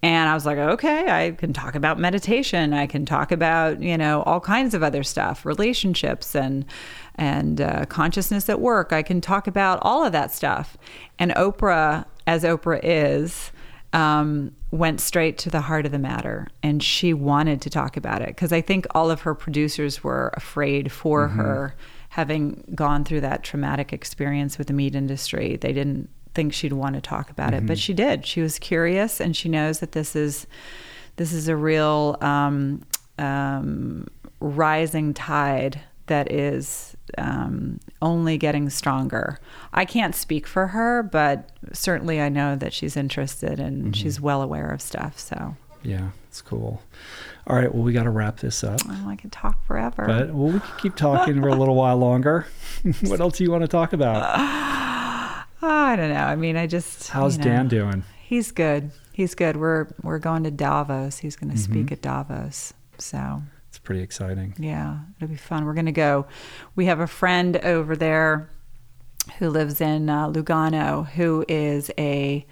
And 0.03 0.29
I 0.29 0.35
was 0.35 0.45
like, 0.45 0.59
okay, 0.59 1.11
I 1.11 1.31
can 1.33 1.53
talk 1.53 1.75
about 1.75 1.99
meditation. 1.99 2.73
I 2.75 2.87
can 2.87 3.07
talk 3.07 3.33
about, 3.33 3.81
you 3.81 3.97
know, 3.97 4.23
all 4.25 4.41
kinds 4.41 4.75
of 4.75 4.83
other 4.83 5.03
stuff, 5.03 5.47
relationships 5.47 6.35
and 6.35 6.65
and 7.17 7.61
uh, 7.61 7.87
consciousness 7.87 8.49
at 8.49 8.61
work. 8.61 8.93
I 8.93 9.03
can 9.03 9.21
talk 9.21 9.47
about 9.47 9.79
all 9.83 10.05
of 10.05 10.13
that 10.13 10.33
stuff. 10.33 10.77
And 11.19 11.31
Oprah, 11.33 12.05
as 12.27 12.43
Oprah 12.43 12.81
is, 12.83 13.53
um, 13.95 14.53
went 14.73 15.01
straight 15.01 15.39
to 15.39 15.51
the 15.51 15.61
heart 15.61 15.87
of 15.87 15.93
the 15.93 15.99
matter 15.99 16.49
and 16.63 16.83
she 16.83 17.15
wanted 17.15 17.63
to 17.63 17.71
talk 17.71 17.97
about 17.97 18.21
it 18.21 18.29
because 18.29 18.53
I 18.53 18.61
think 18.61 18.87
all 18.91 19.09
of 19.09 19.21
her 19.21 19.35
producers 19.35 20.03
were 20.03 20.33
afraid 20.37 20.91
for 20.91 21.29
mm-hmm. 21.29 21.39
her 21.39 21.75
having 22.15 22.63
gone 22.77 23.03
through 23.03 23.21
that 23.21 23.43
traumatic 23.43 23.93
experience 23.93 24.57
with 24.57 24.69
the 24.69 24.73
meat 24.73 24.95
industry. 24.95 25.57
They 25.57 25.73
didn't 25.73 26.09
think 26.33 26.53
she'd 26.53 26.73
want 26.73 26.95
to 26.95 27.01
talk 27.01 27.29
about 27.29 27.49
mm-hmm. 27.49 27.65
it, 27.65 27.67
but 27.67 27.73
mm-hmm. 27.73 27.81
she 27.81 27.93
did. 27.93 28.25
She 28.25 28.41
was 28.41 28.61
curious, 28.61 29.21
and 29.21 29.37
she 29.37 29.49
knows 29.49 29.81
that 29.81 29.93
this 29.93 30.15
is 30.15 30.47
this 31.17 31.33
is 31.33 31.49
a 31.49 31.57
real 31.57 32.17
um, 32.21 32.83
um, 33.19 34.07
rising 34.39 35.13
tide 35.13 35.81
that 36.07 36.31
is 36.31 36.97
um, 37.19 37.81
only 38.01 38.39
getting 38.39 38.71
stronger. 38.71 39.41
I 39.73 39.85
can't 39.85 40.15
speak 40.15 40.47
for 40.47 40.69
her, 40.69 41.03
but 41.03 41.51
certainly 41.73 42.21
I 42.21 42.29
know 42.29 42.55
that 42.55 42.73
she's 42.73 42.97
interested 42.97 43.59
and 43.59 43.83
mm-hmm. 43.83 43.93
she's 43.93 44.21
well 44.21 44.41
aware 44.41 44.71
of 44.71 44.81
stuff. 44.81 45.19
So 45.19 45.57
yeah, 45.83 46.11
it's 46.29 46.41
cool. 46.41 46.81
All 47.47 47.57
right, 47.57 47.73
well, 47.73 47.83
we 47.83 47.93
got 47.93 48.05
to 48.05 48.11
wrap 48.11 48.39
this 48.39 48.65
up. 48.65 48.81
Oh, 48.89 49.09
I 49.09 49.17
could 49.17 49.31
talk 49.31 49.65
forever. 49.67 50.05
But 50.07 50.33
well, 50.33 50.53
we 50.53 50.61
can 50.61 50.79
keep 50.79 50.97
talking 50.97 51.41
for 51.43 51.49
a 51.49 51.55
little 51.55 51.75
while 51.75 51.99
longer. 51.99 52.47
what 53.03 53.21
else 53.21 53.37
do 53.37 53.45
you 53.45 53.51
want 53.51 53.63
to 53.63 53.69
talk 53.69 53.93
about? 53.93 54.23
I 55.63 55.97
don't 55.97 56.11
know. 56.11 56.25
I 56.25 56.37
mean, 56.37 56.57
I 56.57 56.67
just. 56.67 57.09
How's 57.09 57.37
you 57.37 57.45
know, 57.45 57.51
Dan 57.51 57.69
doing? 57.69 58.05
He's 58.23 58.51
good. 58.51 58.91
He's 59.13 59.35
good. 59.35 59.57
We're 59.57 59.89
we're 60.03 60.19
going 60.19 60.45
to 60.45 60.51
Davos. 60.51 61.19
He's 61.19 61.37
going 61.37 61.51
to 61.51 61.57
mm-hmm. 61.57 61.73
speak 61.73 61.93
at 61.93 62.01
Davos. 62.01 62.73
So 62.99 63.43
it's 63.69 63.79
pretty 63.79 64.03
exciting. 64.03 64.55
Yeah, 64.59 65.01
it'll 65.17 65.29
be 65.29 65.37
fun. 65.37 65.67
We're 65.67 65.75
going 65.75 65.87
to 65.87 65.93
go. 65.93 66.27
We 66.77 66.87
have 66.87 67.01
a 67.01 67.07
friend 67.07 67.59
over 67.59 67.95
there 67.95 68.51
who 69.39 69.51
lives 69.51 69.81
in 69.81 70.09
uh, 70.09 70.29
Lugano 70.29 71.07
who 71.11 71.45
is 71.49 71.91
a 71.99 72.47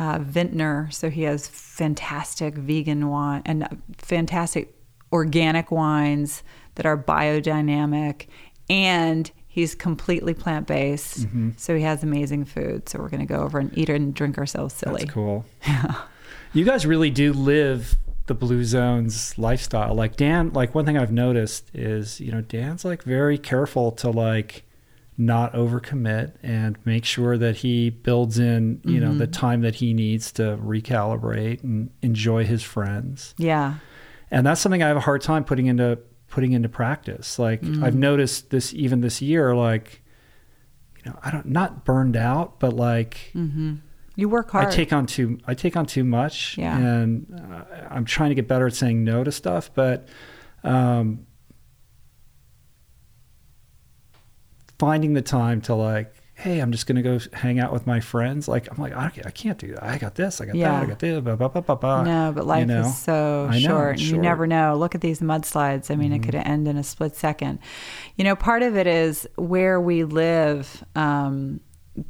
uh, 0.00 0.18
vintner, 0.20 0.88
so 0.90 1.10
he 1.10 1.22
has 1.22 1.46
fantastic 1.46 2.54
vegan 2.54 3.08
wine 3.08 3.42
and 3.46 3.80
fantastic 3.98 4.74
organic 5.12 5.70
wines 5.70 6.42
that 6.74 6.86
are 6.86 6.98
biodynamic, 6.98 8.26
and 8.68 9.30
He's 9.52 9.74
completely 9.74 10.32
plant 10.32 10.68
based, 10.68 11.26
so 11.56 11.74
he 11.74 11.82
has 11.82 12.04
amazing 12.04 12.44
food. 12.44 12.88
So 12.88 13.00
we're 13.00 13.08
going 13.08 13.26
to 13.26 13.26
go 13.26 13.40
over 13.40 13.58
and 13.58 13.76
eat 13.76 13.88
and 13.88 14.14
drink 14.14 14.38
ourselves 14.38 14.74
silly. 14.74 15.00
That's 15.00 15.10
cool. 15.10 15.44
You 16.52 16.64
guys 16.64 16.84
really 16.84 17.10
do 17.10 17.32
live 17.32 17.96
the 18.26 18.34
Blue 18.34 18.64
Zones 18.64 19.38
lifestyle. 19.38 19.94
Like 19.94 20.16
Dan, 20.16 20.52
like 20.52 20.74
one 20.74 20.84
thing 20.84 20.98
I've 20.98 21.12
noticed 21.12 21.70
is, 21.72 22.20
you 22.20 22.32
know, 22.32 22.40
Dan's 22.40 22.84
like 22.84 23.04
very 23.04 23.38
careful 23.38 23.92
to 23.92 24.10
like 24.10 24.64
not 25.20 25.52
overcommit 25.52 26.32
and 26.42 26.78
make 26.86 27.04
sure 27.04 27.36
that 27.36 27.56
he 27.56 27.90
builds 27.90 28.38
in, 28.38 28.80
you 28.84 28.98
know, 28.98 29.12
the 29.14 29.26
time 29.26 29.60
that 29.60 29.74
he 29.76 29.92
needs 29.92 30.32
to 30.32 30.58
recalibrate 30.62 31.62
and 31.62 31.90
enjoy 32.00 32.44
his 32.44 32.62
friends. 32.62 33.34
Yeah, 33.36 33.74
And 34.30 34.46
that's 34.46 34.60
something 34.62 34.82
I 34.82 34.88
have 34.88 34.96
a 34.96 35.00
hard 35.00 35.20
time 35.20 35.44
putting 35.44 35.66
into 35.66 35.98
putting 36.28 36.52
into 36.52 36.68
practice. 36.68 37.38
Like 37.38 37.62
I've 37.82 37.94
noticed 37.96 38.50
this 38.50 38.72
even 38.72 39.00
this 39.02 39.20
year, 39.20 39.54
like, 39.54 40.00
you 41.04 41.10
know, 41.10 41.18
I 41.22 41.30
don't 41.30 41.46
not 41.46 41.84
burned 41.84 42.16
out, 42.16 42.58
but 42.60 42.72
like 42.72 43.32
you 43.34 44.28
work 44.28 44.50
hard. 44.52 44.68
I 44.68 44.70
take 44.70 44.92
on 44.92 45.04
too 45.06 45.38
I 45.46 45.54
take 45.54 45.76
on 45.76 45.84
too 45.86 46.04
much, 46.04 46.56
Yeah. 46.56 46.78
and 46.78 47.26
uh, 47.52 47.64
I'm 47.90 48.04
trying 48.04 48.30
to 48.30 48.34
get 48.34 48.48
better 48.48 48.66
at 48.68 48.74
saying 48.74 49.04
no 49.04 49.22
to 49.24 49.32
stuff. 49.32 49.70
But 49.74 50.08
um, 50.64 51.26
finding 54.80 55.12
the 55.12 55.22
time 55.22 55.60
to 55.62 55.74
like, 55.74 56.12
hey, 56.34 56.58
I'm 56.60 56.72
just 56.72 56.86
gonna 56.86 57.02
go 57.02 57.18
hang 57.34 57.60
out 57.60 57.70
with 57.70 57.86
my 57.86 58.00
friends. 58.00 58.48
Like 58.48 58.66
I'm 58.70 58.78
like 58.82 58.96
I, 58.96 59.10
can't- 59.10 59.26
I 59.26 59.30
can't 59.30 59.58
do 59.58 59.74
that. 59.74 59.82
I 59.84 59.98
got 59.98 60.14
this. 60.14 60.40
I 60.40 60.46
got 60.46 60.54
Yeah. 60.54 60.72
that. 60.72 60.82
I 60.82 60.86
got 60.86 60.98
this. 60.98 61.20
Blah, 61.20 61.36
blah, 61.36 61.48
blah, 61.48 61.60
blah, 61.60 61.74
blah. 61.74 62.02
no, 62.02 62.32
but 62.34 62.46
life 62.46 62.60
you 62.60 62.66
know? 62.66 62.80
is 62.80 62.96
so 62.98 63.50
know, 63.52 63.58
short. 63.58 63.94
it's 63.96 64.02
You. 64.04 64.14
Mm-hmm. 64.14 64.22
never 64.22 64.46
know. 64.46 64.74
Look 64.76 64.94
at 64.94 65.02
these 65.02 65.20
mudslides. 65.20 65.90
I 65.90 65.96
mean, 65.96 66.12
it 66.14 66.20
could 66.22 66.34
end 66.34 66.66
in 66.66 66.78
a 66.78 66.82
split 66.82 67.14
second. 67.14 67.58
You 68.16 68.24
know, 68.24 68.34
part 68.34 68.62
of 68.62 68.74
it 68.76 68.86
is 68.86 69.28
where 69.36 69.78
we 69.80 70.04
live. 70.04 70.82
Um, 70.96 71.60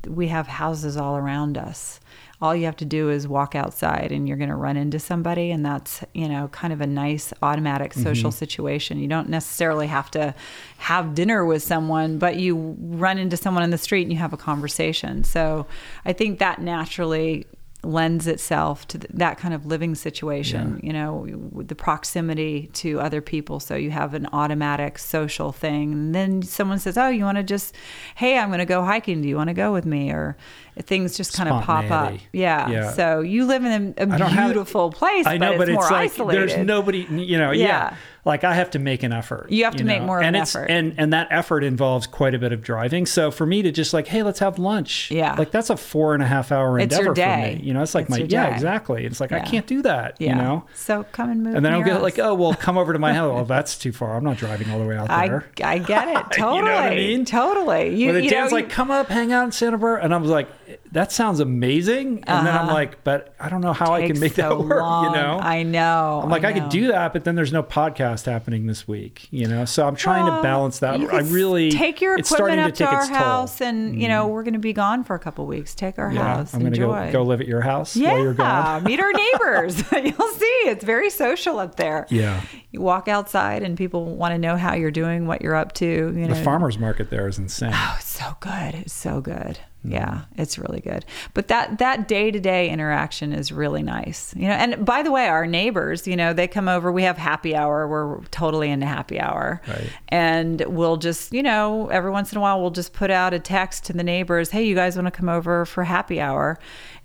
we 0.06 0.28
have 0.28 0.46
houses 0.46 0.96
all 0.96 1.16
around 1.16 1.58
us. 1.58 1.98
All 2.42 2.56
you 2.56 2.64
have 2.64 2.76
to 2.76 2.84
do 2.86 3.10
is 3.10 3.28
walk 3.28 3.54
outside, 3.54 4.12
and 4.12 4.26
you're 4.26 4.36
going 4.38 4.48
to 4.50 4.56
run 4.56 4.76
into 4.76 4.98
somebody, 4.98 5.50
and 5.50 5.64
that's 5.64 6.02
you 6.14 6.28
know 6.28 6.48
kind 6.48 6.72
of 6.72 6.80
a 6.80 6.86
nice 6.86 7.32
automatic 7.42 7.92
Mm-hmm. 7.92 8.02
social 8.02 8.30
situation. 8.32 8.98
You 8.98 9.08
don't 9.08 9.28
necessarily 9.28 9.86
have 9.88 10.10
to 10.12 10.34
have 10.78 11.14
dinner 11.14 11.44
with 11.44 11.62
someone, 11.62 12.18
but 12.18 12.36
you 12.36 12.76
run 12.80 13.18
into 13.18 13.36
someone 13.36 13.62
in 13.62 13.70
the 13.70 13.78
street 13.78 14.02
and 14.02 14.12
you 14.12 14.18
have 14.18 14.32
a 14.32 14.36
conversation. 14.36 15.24
So 15.24 15.66
I 16.04 16.12
think 16.12 16.38
that 16.38 16.60
naturally 16.60 17.46
lends 17.82 18.26
itself 18.26 18.86
to 18.88 18.98
th- 18.98 19.10
that 19.14 19.38
kind 19.38 19.54
of 19.54 19.64
living 19.64 19.94
situation 19.94 20.78
you 20.82 20.92
know 20.92 21.26
with 21.52 21.68
the 21.68 21.74
proximity 21.74 22.68
to 22.74 23.00
other 23.00 23.20
people 23.20 23.58
so 23.58 23.74
you 23.74 23.90
have 23.90 24.12
an 24.12 24.26
automatic 24.32 24.98
social 24.98 25.50
thing 25.50 25.92
and 25.92 26.14
then 26.14 26.42
someone 26.42 26.78
says 26.78 26.98
oh 26.98 27.08
you 27.08 27.24
want 27.24 27.38
to 27.38 27.42
just 27.42 27.74
hey 28.16 28.38
i'm 28.38 28.48
going 28.48 28.58
to 28.58 28.66
go 28.66 28.84
hiking 28.84 29.22
do 29.22 29.28
you 29.28 29.36
want 29.36 29.48
to 29.48 29.54
go 29.54 29.72
with 29.72 29.86
me 29.86 30.10
or 30.10 30.36
things 30.82 31.16
just 31.16 31.34
kind 31.34 31.48
of 31.48 31.62
pop 31.62 31.90
up 31.90 32.14
yeah. 32.32 32.68
Yeah. 32.68 32.92
so 32.92 33.20
you 33.20 33.46
live 33.46 33.64
in 33.64 33.94
a, 33.98 34.06
have- 34.18 34.50
beautiful 34.50 34.90
place 34.90 35.26
I 35.26 35.38
know, 35.38 35.52
but 35.52 35.58
but 35.58 35.68
it's, 35.68 35.78
it's, 35.78 35.90
more 35.90 35.98
like 35.98 36.10
isolated 36.10 36.50
there's 36.50 36.66
nobody. 36.66 37.06
You 37.10 37.38
know, 37.38 37.50
yeah. 37.50 37.66
Yeah. 37.66 37.96
Like 38.24 38.44
I 38.44 38.52
have 38.54 38.70
to 38.72 38.78
make 38.78 39.02
an 39.02 39.12
effort. 39.12 39.46
You 39.50 39.64
have 39.64 39.76
to 39.76 39.84
make 39.84 40.00
know? 40.00 40.06
more 40.06 40.18
of 40.20 40.24
and 40.26 40.36
an 40.36 40.42
it's, 40.42 40.54
effort. 40.54 40.66
and 40.66 40.94
and 40.98 41.12
that 41.12 41.28
effort 41.30 41.64
involves 41.64 42.06
quite 42.06 42.34
a 42.34 42.38
bit 42.38 42.52
of 42.52 42.62
driving. 42.62 43.06
So 43.06 43.30
for 43.30 43.46
me 43.46 43.62
to 43.62 43.72
just 43.72 43.94
like, 43.94 44.06
hey, 44.06 44.22
let's 44.22 44.40
have 44.40 44.58
lunch. 44.58 45.10
Yeah. 45.10 45.34
like 45.38 45.50
that's 45.50 45.70
a 45.70 45.76
four 45.76 46.12
and 46.14 46.22
a 46.22 46.26
half 46.26 46.52
hour 46.52 46.78
It's 46.78 46.94
endeavor 46.94 47.14
for 47.14 47.36
me. 47.38 47.60
You 47.62 47.72
know, 47.72 47.82
it's 47.82 47.94
like 47.94 48.02
It's 48.04 48.10
my 48.10 48.18
yeah, 48.18 48.48
day. 48.50 48.54
exactly. 48.54 49.06
It's 49.06 49.20
like 49.20 49.32
I 49.32 49.40
can't 49.40 49.66
do 49.66 49.80
that. 49.82 50.16
yeah 50.18 50.30
You 50.30 50.34
know. 50.42 50.64
so 50.74 51.04
come 51.12 51.30
and 51.30 51.42
move 51.42 51.54
And 51.54 51.64
then 51.64 51.72
I'll 51.72 51.82
get 51.82 52.02
like, 52.02 52.18
oh 52.18 52.34
well, 52.34 52.52
come 52.54 52.76
over 52.76 52.92
to 52.92 52.98
my 52.98 53.12
house. 53.20 53.34
Well, 53.34 53.44
that's 53.46 53.78
too 53.78 53.92
far. 53.92 54.16
I'm 54.16 54.24
not 54.24 54.36
driving 54.36 54.70
all 54.70 54.78
the 54.78 54.84
way 54.86 54.96
out 54.96 55.08
there. 55.08 55.50
I 55.64 55.78
get 55.78 56.08
it 56.08 56.30
Totally. 56.32 56.56
You 56.60 56.64
know 56.64 56.74
what 56.74 56.84
I 56.84 56.94
mean? 56.94 57.24
totally 57.24 57.96
you, 57.96 58.06
When 58.06 58.14
the 58.16 58.24
you 58.24 58.30
Dan's 58.30 58.50
know, 58.52 58.56
like, 58.58 58.68
come 58.70 58.90
up, 58.90 59.08
hang 59.08 59.32
out 59.32 59.44
in 59.44 59.52
Santa 59.52 59.78
Barbara, 59.78 60.04
and 60.04 60.12
I 60.14 60.18
was 60.18 60.30
like, 60.30 60.48
that 60.92 61.12
sounds 61.12 61.40
amazing. 61.40 62.24
And 62.26 62.46
then 62.46 62.56
I'm 62.56 62.66
like, 62.66 63.04
but 63.04 63.34
I 63.38 63.48
don't 63.48 63.60
know 63.60 63.72
how 63.72 63.94
I 63.94 64.06
can 64.06 64.18
make 64.18 64.34
that 64.34 64.58
work. 64.58 64.70
long. 64.80 65.04
You 65.04 65.12
know, 65.20 65.38
I 65.38 65.62
know. 65.62 66.20
I'm 66.24 66.30
like, 66.30 66.44
I, 66.44 66.52
know. 66.52 66.60
could 66.60 66.68
do 66.70 66.88
that, 66.88 67.12
but 67.12 67.24
then 67.24 67.34
there's 67.36 67.52
no 67.52 67.62
podcast 67.62 68.26
happening 68.26 68.66
this 68.66 68.88
week, 68.88 69.28
you 69.30 69.46
know. 69.46 69.64
So 69.64 69.86
I'm 69.86 69.94
trying 69.96 70.26
to 70.26 70.42
balance 70.42 70.80
that. 70.80 71.00
I 71.00 71.20
really 71.20 71.70
take 71.70 72.00
your 72.00 72.18
it's 72.18 72.28
starting 72.28 72.58
equipment 72.58 72.76
to 72.76 72.84
up 72.84 72.90
take 72.90 72.90
to 72.90 72.94
our 72.96 73.00
its 73.02 73.08
toll. 73.08 73.16
Mm-hmm. 73.18 73.24
house, 73.24 73.60
and 73.60 74.02
you 74.02 74.08
know 74.08 74.26
we're 74.28 74.42
going 74.42 74.54
to 74.54 74.58
be 74.60 74.72
gone 74.72 75.04
for 75.04 75.14
a 75.14 75.20
couple 75.20 75.46
weeks. 75.46 75.74
Take 75.74 75.98
our 75.98 76.12
Yeah, 76.12 76.22
house, 76.36 76.54
I'm 76.54 76.62
gonna 76.62 76.76
go 76.76 77.12
go 77.12 77.22
live 77.22 77.40
at 77.40 77.46
your 77.48 77.60
house 77.60 77.96
yeah, 77.96 78.12
while 78.12 78.22
you're 78.22 78.34
gone. 78.34 78.84
meet 78.84 79.00
our 79.00 79.12
neighbors. 79.24 79.82
You'll 79.92 80.28
see, 80.28 80.60
it's 80.66 80.84
very 80.84 81.10
social 81.10 81.58
up 81.58 81.76
there. 81.76 82.06
Yeah, 82.10 82.40
You 82.70 82.80
walk 82.80 83.06
outside, 83.08 83.62
and 83.62 83.76
people 83.76 84.16
want 84.16 84.32
to 84.32 84.38
know 84.38 84.56
how 84.56 84.74
you're 84.74 84.90
doing, 84.90 85.26
what 85.26 85.40
you're 85.42 85.54
up 85.54 85.72
to. 85.74 85.86
You 85.86 86.10
know, 86.26 86.34
the 86.34 86.42
farmers 86.42 86.78
market 86.78 87.10
there 87.10 87.28
is 87.28 87.38
insane. 87.38 87.72
Oh, 87.74 87.94
it's 87.98 88.08
so 88.08 88.36
good. 88.40 88.74
It's 88.74 88.92
so 88.92 89.20
good. 89.20 89.58
Yeah, 89.82 90.22
it's 90.36 90.58
really 90.58 90.80
good. 90.80 91.06
But 91.32 91.48
that 91.48 91.78
that 91.78 92.06
day 92.06 92.30
to 92.30 92.38
day 92.38 92.68
interaction 92.68 93.32
is 93.32 93.50
really 93.50 93.82
nice. 93.82 94.34
You 94.36 94.48
know, 94.48 94.52
and 94.54 94.84
by 94.84 95.02
the 95.02 95.10
way, 95.10 95.26
our 95.26 95.46
neighbors, 95.46 96.06
you 96.06 96.16
know, 96.16 96.34
they 96.34 96.46
come 96.48 96.68
over. 96.68 96.92
We 96.92 97.04
have 97.04 97.16
happy 97.16 97.56
hour. 97.56 97.88
We're 97.88 98.20
totally 98.24 98.70
into 98.70 98.84
happy 98.86 99.18
hour, 99.18 99.62
Right. 99.66 99.90
and 100.08 100.60
we'll 100.66 100.98
just, 100.98 101.32
you 101.32 101.42
know, 101.42 101.88
every 101.88 102.10
once 102.10 102.30
in 102.30 102.36
a 102.36 102.42
while, 102.42 102.60
we'll 102.60 102.70
just 102.70 102.92
put 102.92 103.10
out 103.10 103.32
a 103.32 103.38
text 103.38 103.84
to 103.86 103.94
the 103.94 104.04
neighbors. 104.04 104.50
Hey, 104.50 104.64
you 104.64 104.74
guys 104.74 104.96
want 104.96 105.06
to 105.06 105.10
come 105.10 105.30
over 105.30 105.64
for 105.64 105.84
happy 105.84 106.20
hour? 106.20 106.58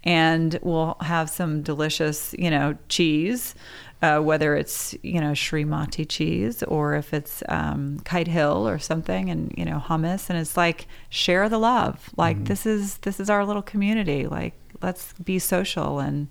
And 0.04 0.60
we'll 0.62 0.98
have 1.02 1.30
some 1.32 1.64
delicious, 1.64 2.36
you 2.38 2.52
know, 2.52 2.78
cheese. 2.90 3.56
Uh, 4.02 4.20
whether 4.20 4.56
it's 4.56 4.94
you 5.02 5.20
know 5.20 5.32
Srimati 5.32 6.06
cheese 6.08 6.62
or 6.64 6.96
if 6.96 7.14
it's 7.14 7.42
um, 7.50 8.00
Kite 8.04 8.28
Hill 8.28 8.68
or 8.68 8.78
something, 8.78 9.30
and 9.30 9.54
you 9.58 9.66
know 9.66 9.82
hummus, 9.84 10.30
and 10.30 10.38
it's 10.38 10.56
like 10.58 10.88
share 11.10 11.50
the 11.50 11.58
love. 11.58 12.10
Like 12.18 12.44
this 12.46 12.66
is 12.66 12.98
this 13.00 13.20
is 13.20 13.30
our 13.30 13.46
little 13.46 13.64
community. 13.64 14.28
Like 14.28 14.54
let's 14.82 15.14
be 15.14 15.40
social 15.40 16.00
and 16.00 16.28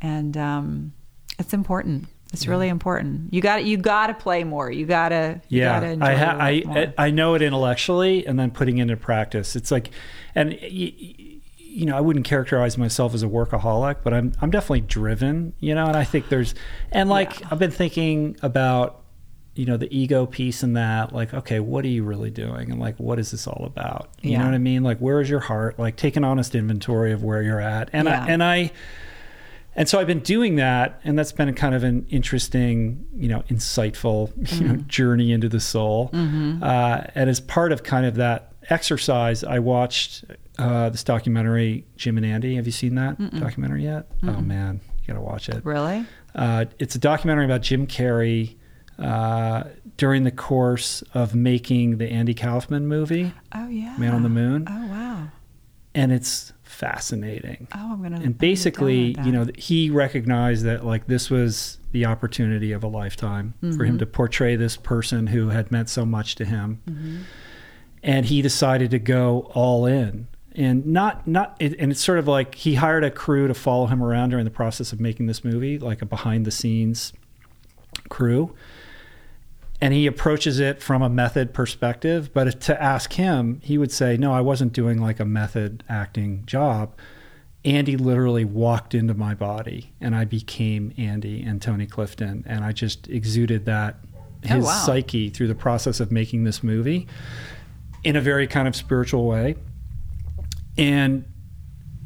and 0.00 0.36
um, 0.36 0.92
it's 1.38 1.52
important. 1.52 2.08
It's 2.32 2.46
really 2.46 2.68
important. 2.68 3.32
You 3.32 3.40
got 3.40 3.64
you 3.64 3.78
got 3.78 4.08
to 4.08 4.14
play 4.14 4.44
more. 4.44 4.70
You 4.70 4.84
got 4.84 5.08
to 5.08 5.40
yeah, 5.48 5.80
gotta 5.80 5.92
enjoy 5.92 6.06
I, 6.06 6.14
ha- 6.14 6.36
life 6.36 6.66
more. 6.66 6.78
I 6.78 6.94
I 7.06 7.10
know 7.10 7.34
it 7.34 7.42
intellectually, 7.42 8.26
and 8.26 8.38
then 8.38 8.50
putting 8.50 8.78
it 8.78 8.82
into 8.82 8.98
practice. 8.98 9.56
It's 9.56 9.70
like, 9.70 9.90
and 10.34 10.50
y- 10.50 10.92
y- 11.00 11.37
you 11.70 11.84
know, 11.86 11.96
I 11.96 12.00
wouldn't 12.00 12.24
characterize 12.24 12.78
myself 12.78 13.14
as 13.14 13.22
a 13.22 13.26
workaholic, 13.26 13.96
but 14.02 14.14
I'm 14.14 14.32
I'm 14.40 14.50
definitely 14.50 14.80
driven. 14.82 15.52
You 15.60 15.74
know, 15.74 15.86
and 15.86 15.96
I 15.96 16.04
think 16.04 16.28
there's, 16.28 16.54
and 16.92 17.08
like 17.08 17.40
Yeah. 17.40 17.48
I've 17.50 17.58
been 17.58 17.70
thinking 17.70 18.36
about, 18.42 19.02
you 19.54 19.66
know, 19.66 19.76
the 19.76 19.88
ego 19.96 20.24
piece 20.26 20.62
in 20.62 20.72
that. 20.74 21.12
Like, 21.12 21.34
okay, 21.34 21.60
what 21.60 21.84
are 21.84 21.88
you 21.88 22.04
really 22.04 22.30
doing, 22.30 22.70
and 22.70 22.80
like, 22.80 22.96
what 22.98 23.18
is 23.18 23.30
this 23.32 23.46
all 23.46 23.64
about? 23.66 24.08
You 24.22 24.32
Yeah. 24.32 24.38
know 24.38 24.44
what 24.46 24.54
I 24.54 24.58
mean? 24.58 24.82
Like, 24.82 24.98
where 24.98 25.20
is 25.20 25.28
your 25.28 25.40
heart? 25.40 25.78
Like, 25.78 25.96
take 25.96 26.16
an 26.16 26.24
honest 26.24 26.54
inventory 26.54 27.12
of 27.12 27.22
where 27.22 27.42
you're 27.42 27.60
at, 27.60 27.90
and 27.92 28.08
Yeah. 28.08 28.24
I 28.24 28.28
and 28.28 28.42
I. 28.42 28.70
And 29.76 29.88
so 29.88 30.00
I've 30.00 30.08
been 30.08 30.18
doing 30.20 30.56
that, 30.56 30.98
and 31.04 31.16
that's 31.16 31.30
been 31.30 31.54
kind 31.54 31.72
of 31.72 31.84
an 31.84 32.04
interesting, 32.10 33.06
you 33.14 33.28
know, 33.28 33.44
insightful, 33.48 34.32
you 34.60 34.66
know, 34.66 34.76
journey 34.88 35.30
into 35.30 35.48
the 35.48 35.60
soul. 35.60 36.10
Uh, 36.12 37.02
and 37.14 37.30
as 37.30 37.38
part 37.38 37.70
of 37.70 37.84
kind 37.84 38.04
of 38.04 38.16
that 38.16 38.54
exercise, 38.70 39.44
I 39.44 39.60
watched 39.60 40.24
uh, 40.58 40.88
this 40.90 41.04
documentary, 41.04 41.86
Jim 41.96 42.16
and 42.16 42.26
Andy. 42.26 42.56
Have 42.56 42.66
you 42.66 42.72
seen 42.72 42.94
that 42.96 43.18
documentary 43.38 43.84
yet? 43.84 44.06
Oh 44.24 44.40
man, 44.40 44.80
you 45.00 45.06
gotta 45.06 45.20
watch 45.24 45.48
it. 45.48 45.64
really? 45.64 46.04
Uh, 46.34 46.66
it's 46.78 46.94
a 46.94 46.98
documentary 46.98 47.44
about 47.44 47.62
Jim 47.62 47.86
Carrey 47.86 48.56
uh, 48.98 49.64
during 49.96 50.24
the 50.24 50.30
course 50.30 51.02
of 51.14 51.34
making 51.34 51.98
the 51.98 52.08
Andy 52.10 52.34
Kaufman 52.34 52.86
movie, 52.86 53.32
Oh 53.54 53.68
yeah. 53.68 53.96
Man 53.98 54.12
on 54.14 54.22
the 54.22 54.28
Moon, 54.28 54.66
Oh 54.68 54.86
wow. 54.88 55.28
and 55.94 56.12
it's 56.12 56.52
fascinating 56.62 57.66
Oh, 57.74 57.92
I'm 57.94 58.02
gonna. 58.02 58.20
and 58.20 58.36
basically 58.36 59.16
you 59.24 59.32
know 59.32 59.46
he 59.56 59.90
recognized 59.90 60.64
that 60.64 60.84
like 60.84 61.06
this 61.06 61.30
was 61.30 61.78
the 61.92 62.04
opportunity 62.06 62.72
of 62.72 62.84
a 62.84 62.86
lifetime 62.88 63.54
for 63.60 63.66
Mm-hmm. 63.68 63.84
him 63.84 63.98
to 63.98 64.06
portray 64.06 64.54
this 64.56 64.76
person 64.76 65.28
who 65.28 65.48
had 65.48 65.70
meant 65.72 65.88
so 65.88 66.04
much 66.04 66.34
to 66.36 66.44
him 66.44 66.80
Mm-hmm. 66.88 67.16
and 68.02 68.26
he 68.26 68.42
decided 68.42 68.90
to 68.92 68.98
go 68.98 69.50
all 69.54 69.86
in 69.86 70.28
and 70.58 70.84
not 70.84 71.26
not 71.26 71.56
it, 71.60 71.78
and 71.78 71.92
it's 71.92 72.00
sort 72.02 72.18
of 72.18 72.26
like 72.26 72.56
he 72.56 72.74
hired 72.74 73.04
a 73.04 73.12
crew 73.12 73.46
to 73.46 73.54
follow 73.54 73.86
him 73.86 74.02
around 74.02 74.30
during 74.30 74.44
the 74.44 74.50
process 74.50 74.92
of 74.92 75.00
making 75.00 75.26
this 75.26 75.44
movie 75.44 75.78
like 75.78 76.02
a 76.02 76.06
behind 76.06 76.44
the 76.44 76.50
scenes 76.50 77.12
crew. 78.08 78.54
And 79.80 79.94
he 79.94 80.08
approaches 80.08 80.58
it 80.58 80.82
from 80.82 81.02
a 81.02 81.08
method 81.08 81.54
perspective 81.54 82.34
but 82.34 82.60
to 82.62 82.82
ask 82.82 83.12
him 83.12 83.60
he 83.62 83.78
would 83.78 83.92
say 83.92 84.16
no 84.16 84.32
i 84.32 84.40
wasn't 84.40 84.72
doing 84.72 85.00
like 85.00 85.20
a 85.20 85.24
method 85.24 85.84
acting 85.88 86.44
job. 86.44 86.92
Andy 87.64 87.96
literally 87.96 88.44
walked 88.44 88.94
into 88.94 89.14
my 89.14 89.34
body 89.34 89.92
and 90.00 90.16
i 90.16 90.24
became 90.24 90.92
andy 90.98 91.40
and 91.42 91.62
tony 91.62 91.86
clifton. 91.86 92.42
And 92.48 92.64
i 92.64 92.72
just 92.72 93.06
exuded 93.06 93.66
that 93.66 93.96
oh, 94.16 94.54
his 94.54 94.64
wow. 94.64 94.72
psyche 94.72 95.30
through 95.30 95.48
the 95.48 95.54
process 95.54 96.00
of 96.00 96.10
making 96.10 96.42
this 96.42 96.64
movie 96.64 97.06
in 98.02 98.16
a 98.16 98.20
very 98.20 98.48
kind 98.48 98.66
of 98.66 98.74
spiritual 98.74 99.24
way 99.24 99.54
and 100.78 101.24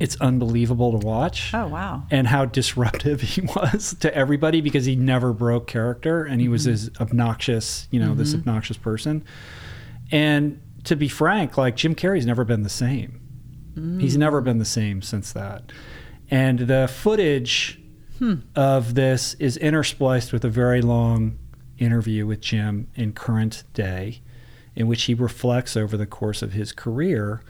it's 0.01 0.17
unbelievable 0.21 0.99
to 0.99 1.07
watch 1.07 1.55
Oh 1.55 1.69
wow. 1.69 2.03
and 2.11 2.27
how 2.27 2.47
disruptive 2.47 3.21
he 3.21 3.43
was 3.43 3.95
to 4.01 4.13
everybody 4.15 4.61
because 4.61 4.85
he 4.85 4.97
never 4.97 5.33
broke 5.33 5.69
character 5.69 6.25
and 6.25 6.41
he 6.41 6.49
was 6.49 6.63
Mm-hmm. 6.63 6.71
this 6.71 6.91
obnoxious, 7.01 7.89
you 7.91 8.01
know, 8.01 8.15
this 8.15 8.31
mm-hmm. 8.31 8.41
obnoxious 8.41 8.77
person. 8.77 9.25
And 10.11 10.61
to 10.85 10.97
be 10.97 11.09
frank, 11.09 11.57
like 11.57 11.77
Jim 11.77 11.95
Carrey's 11.95 12.27
never 12.27 12.45
been 12.45 12.63
the 12.63 12.69
same. 12.69 13.21
He's 13.75 14.17
mm. 14.17 14.19
never 14.19 14.41
been 14.43 14.59
the 14.59 14.65
same 14.67 15.01
since 15.01 15.33
that. 15.33 15.73
And 16.31 16.61
the 16.61 16.89
footage 16.89 17.81
hmm. 18.19 18.35
of 18.55 18.95
this 18.95 19.35
is 19.35 19.57
interspliced 19.59 20.33
with 20.33 20.45
a 20.45 20.51
very 20.51 20.83
long 20.83 21.39
interview 21.79 22.27
with 22.27 22.41
Jim 22.41 22.89
in 22.95 23.13
current 23.13 23.65
day, 23.73 24.21
in 24.75 24.89
which 24.89 25.05
he 25.05 25.15
reflects 25.15 25.77
over 25.77 25.97
the 25.97 26.07
course 26.07 26.43
of 26.43 26.53
his 26.53 26.73
career 26.73 27.43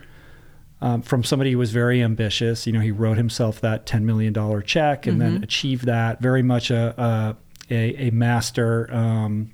um, 0.82 1.00
from 1.00 1.24
somebody 1.24 1.52
who 1.52 1.58
was 1.58 1.70
very 1.70 2.02
ambitious. 2.02 2.66
You 2.66 2.72
know, 2.72 2.80
he 2.80 2.90
wrote 2.90 3.16
himself 3.16 3.60
that 3.62 3.86
$10 3.86 4.02
million 4.02 4.34
check 4.64 5.06
and 5.06 5.20
then 5.20 5.42
achieved 5.42 5.86
that. 5.86 6.20
Very 6.20 6.42
much 6.42 6.70
a, 6.70 7.36
a, 7.70 8.08
a, 8.08 8.10
master. 8.10 8.92
Um, 8.92 9.52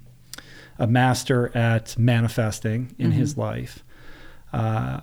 a 0.79 0.87
master 0.87 1.57
at 1.57 1.99
manifesting 1.99 2.95
in 2.99 3.11
his 3.11 3.37
life, 3.37 3.83
uh, 4.53 5.01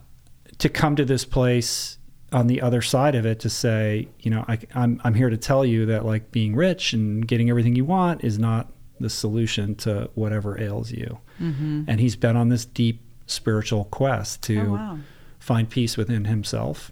to 0.57 0.69
come 0.69 0.95
to 0.95 1.03
this 1.03 1.25
place 1.25 1.97
on 2.31 2.47
the 2.47 2.61
other 2.61 2.81
side 2.81 3.13
of 3.13 3.25
it 3.25 3.41
to 3.41 3.49
say, 3.49 4.07
you 4.21 4.31
know, 4.31 4.45
I, 4.47 4.57
I'm 4.73 5.01
I'm 5.03 5.13
here 5.13 5.29
to 5.29 5.37
tell 5.37 5.65
you 5.65 5.85
that 5.87 6.05
like 6.05 6.31
being 6.31 6.55
rich 6.55 6.93
and 6.93 7.27
getting 7.27 7.49
everything 7.49 7.75
you 7.75 7.83
want 7.85 8.23
is 8.23 8.39
not 8.39 8.71
the 9.01 9.09
solution 9.09 9.75
to 9.75 10.09
whatever 10.15 10.59
ails 10.59 10.91
you. 10.91 11.19
And 11.89 11.99
he's 11.99 12.15
been 12.15 12.37
on 12.37 12.47
this 12.47 12.63
deep 12.65 13.01
spiritual 13.27 13.85
quest 13.85 14.43
to 14.43 14.59
Oh, 14.61 14.71
wow. 14.71 14.97
Find 15.45 15.69
peace 15.69 15.95
within 15.95 16.25
himself. 16.25 16.91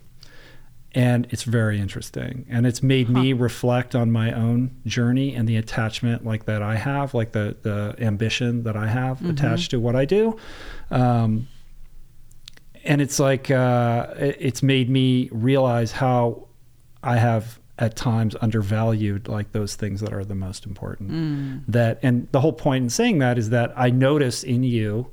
And 0.94 1.26
it's 1.32 1.42
very 1.42 1.80
interesting. 1.80 2.46
And 2.48 2.68
it's 2.68 2.84
made 2.84 3.10
me 3.10 3.34
reflect 3.34 3.96
on 3.96 4.12
my 4.12 4.32
own 4.32 4.76
journey 4.86 5.34
and 5.34 5.50
the 5.50 5.58
attachment 5.58 6.24
like 6.24 6.46
that 6.46 6.62
I 6.62 6.76
have, 6.76 7.16
like 7.16 7.32
the, 7.32 7.58
the 7.64 7.96
ambition 7.98 8.62
that 8.62 8.76
I 8.76 8.86
have 8.86 9.28
attached 9.28 9.72
to 9.72 9.80
what 9.80 9.96
I 9.96 10.06
do. 10.06 10.38
Um, 10.92 11.48
and 12.84 13.02
it's 13.02 13.20
like, 13.20 13.50
uh, 13.50 14.14
it's 14.18 14.62
made 14.62 14.88
me 14.88 15.30
realize 15.32 15.94
how 15.94 16.48
I 17.02 17.18
have 17.18 17.60
at 17.80 17.96
times 17.96 18.36
undervalued 18.40 19.28
like 19.28 19.52
those 19.52 19.76
things 19.76 20.00
that 20.02 20.14
are 20.14 20.24
the 20.24 20.36
most 20.36 20.64
important. 20.64 21.10
That, 21.70 21.98
and 22.04 22.28
the 22.32 22.42
whole 22.42 22.54
point 22.54 22.84
in 22.84 22.92
saying 22.92 23.18
that 23.18 23.40
is 23.40 23.50
that 23.50 23.74
I 23.76 23.90
notice 23.90 24.44
in 24.44 24.62
you 24.62 25.10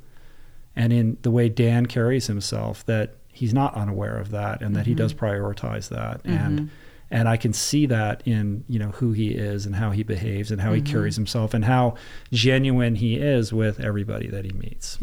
and 0.77 0.93
in 0.93 1.17
the 1.23 1.31
way 1.31 1.49
Dan 1.49 1.87
carries 1.87 2.27
himself 2.27 2.85
that 2.85 3.15
he's 3.41 3.55
not 3.55 3.73
unaware 3.73 4.19
of 4.19 4.31
that 4.33 4.61
and 4.61 4.77
that 4.77 4.87
he 4.87 4.95
does 4.95 5.15
mm-hmm. 5.15 5.25
prioritize 5.25 5.89
that 5.89 6.23
mm-hmm. 6.23 6.37
and 6.37 6.71
and 7.11 7.27
I 7.27 7.39
can 7.39 7.55
see 7.55 7.87
that 7.87 8.23
in 8.27 8.65
you 8.69 8.79
know 8.79 8.91
who 8.91 9.13
he 9.13 9.31
is 9.31 9.65
and 9.65 9.75
how 9.75 9.93
he 9.93 10.03
behaves 10.03 10.51
and 10.51 10.61
how 10.61 10.75
he 10.75 10.83
carries 10.83 11.15
mm-hmm. 11.15 11.23
himself 11.23 11.55
and 11.55 11.65
how 11.65 11.95
genuine 12.33 12.97
he 12.97 13.17
is 13.17 13.51
with 13.51 13.81
everybody 13.81 14.29
that 14.29 14.45
he 14.45 14.53
meets. 14.53 14.99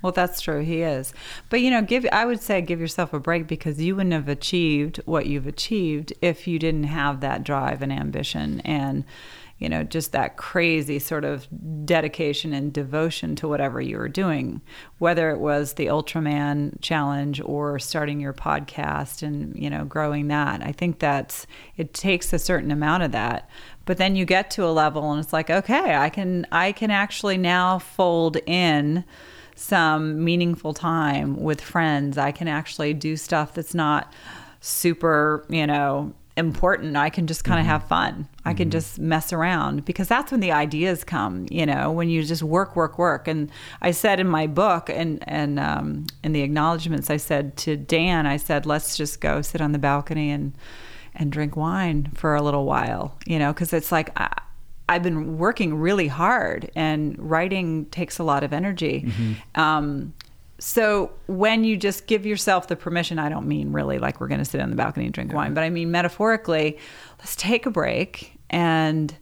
Well, 0.00 0.12
that's 0.12 0.40
true. 0.40 0.62
He 0.62 0.82
is. 0.82 1.12
But 1.50 1.60
you 1.60 1.70
know, 1.70 1.82
give 1.82 2.06
I 2.12 2.24
would 2.26 2.40
say 2.40 2.62
give 2.62 2.80
yourself 2.80 3.12
a 3.12 3.18
break 3.18 3.48
because 3.48 3.82
you 3.82 3.96
wouldn't 3.96 4.14
have 4.14 4.28
achieved 4.28 5.00
what 5.04 5.26
you've 5.26 5.48
achieved 5.48 6.12
if 6.22 6.46
you 6.46 6.60
didn't 6.60 6.84
have 6.84 7.20
that 7.20 7.42
drive 7.42 7.82
and 7.82 7.92
ambition 7.92 8.60
and 8.60 9.04
you 9.64 9.70
know, 9.70 9.82
just 9.82 10.12
that 10.12 10.36
crazy 10.36 10.98
sort 10.98 11.24
of 11.24 11.48
dedication 11.86 12.52
and 12.52 12.70
devotion 12.70 13.34
to 13.34 13.48
whatever 13.48 13.80
you 13.80 13.96
were 13.96 14.10
doing, 14.10 14.60
whether 14.98 15.30
it 15.30 15.38
was 15.38 15.72
the 15.72 15.86
Ultraman 15.86 16.78
challenge 16.82 17.40
or 17.42 17.78
starting 17.78 18.20
your 18.20 18.34
podcast 18.34 19.22
and, 19.22 19.56
you 19.56 19.70
know, 19.70 19.86
growing 19.86 20.28
that. 20.28 20.62
I 20.62 20.72
think 20.72 20.98
that's 20.98 21.46
it 21.78 21.94
takes 21.94 22.30
a 22.34 22.38
certain 22.38 22.70
amount 22.70 23.04
of 23.04 23.12
that. 23.12 23.48
But 23.86 23.96
then 23.96 24.16
you 24.16 24.26
get 24.26 24.50
to 24.50 24.66
a 24.66 24.68
level 24.68 25.10
and 25.10 25.24
it's 25.24 25.32
like, 25.32 25.48
okay, 25.48 25.94
I 25.96 26.10
can 26.10 26.46
I 26.52 26.72
can 26.72 26.90
actually 26.90 27.38
now 27.38 27.78
fold 27.78 28.36
in 28.44 29.02
some 29.54 30.22
meaningful 30.22 30.74
time 30.74 31.36
with 31.36 31.62
friends. 31.62 32.18
I 32.18 32.32
can 32.32 32.48
actually 32.48 32.92
do 32.92 33.16
stuff 33.16 33.54
that's 33.54 33.74
not 33.74 34.12
super, 34.60 35.46
you 35.48 35.66
know, 35.66 36.12
important. 36.36 36.96
I 36.96 37.10
can 37.10 37.26
just 37.26 37.44
kind 37.44 37.60
of 37.60 37.66
have 37.66 37.86
fun. 37.86 38.28
I 38.44 38.54
can 38.54 38.70
just 38.70 38.98
mess 38.98 39.32
around 39.32 39.84
because 39.84 40.08
that's 40.08 40.32
when 40.32 40.40
the 40.40 40.50
ideas 40.52 41.04
come, 41.04 41.46
you 41.50 41.64
know, 41.64 41.92
when 41.92 42.08
you 42.08 42.24
just 42.24 42.42
work, 42.42 42.74
work, 42.74 42.98
work. 42.98 43.28
And 43.28 43.50
I 43.80 43.92
said 43.92 44.18
in 44.18 44.26
my 44.26 44.46
book 44.46 44.90
and, 44.90 45.22
and 45.28 45.60
um, 45.60 46.06
in 46.24 46.32
the 46.32 46.42
acknowledgments, 46.42 47.08
I 47.08 47.18
said 47.18 47.56
to 47.58 47.76
Dan, 47.76 48.26
I 48.26 48.36
said, 48.36 48.66
let's 48.66 48.96
just 48.96 49.20
go 49.20 49.42
sit 49.42 49.60
on 49.60 49.72
the 49.72 49.78
balcony 49.78 50.30
and, 50.30 50.54
and 51.14 51.30
drink 51.30 51.56
wine 51.56 52.10
for 52.14 52.34
a 52.34 52.42
little 52.42 52.64
while, 52.64 53.16
you 53.26 53.38
know, 53.38 53.52
because 53.52 53.72
it's 53.72 53.92
like, 53.92 54.10
I, 54.18 54.28
I've 54.88 55.02
been 55.02 55.38
working 55.38 55.76
really 55.76 56.08
hard 56.08 56.70
and 56.74 57.16
writing 57.18 57.86
takes 57.86 58.18
a 58.18 58.24
lot 58.24 58.44
of 58.44 58.52
energy. 58.52 59.10
Um, 59.54 60.12
so 60.64 61.12
when 61.26 61.62
you 61.62 61.76
just 61.76 62.06
give 62.06 62.24
yourself 62.24 62.68
the 62.68 62.74
permission, 62.74 63.18
I 63.18 63.28
don't 63.28 63.46
mean 63.46 63.72
really 63.72 63.98
like 63.98 64.18
we're 64.18 64.28
going 64.28 64.38
to 64.38 64.46
sit 64.46 64.62
on 64.62 64.70
the 64.70 64.76
balcony 64.76 65.04
and 65.04 65.12
drink 65.12 65.34
wine, 65.34 65.52
but 65.52 65.62
I 65.62 65.68
mean 65.68 65.90
metaphorically, 65.90 66.78
let's 67.18 67.36
take 67.36 67.66
a 67.66 67.70
break 67.70 68.38
and 68.48 69.14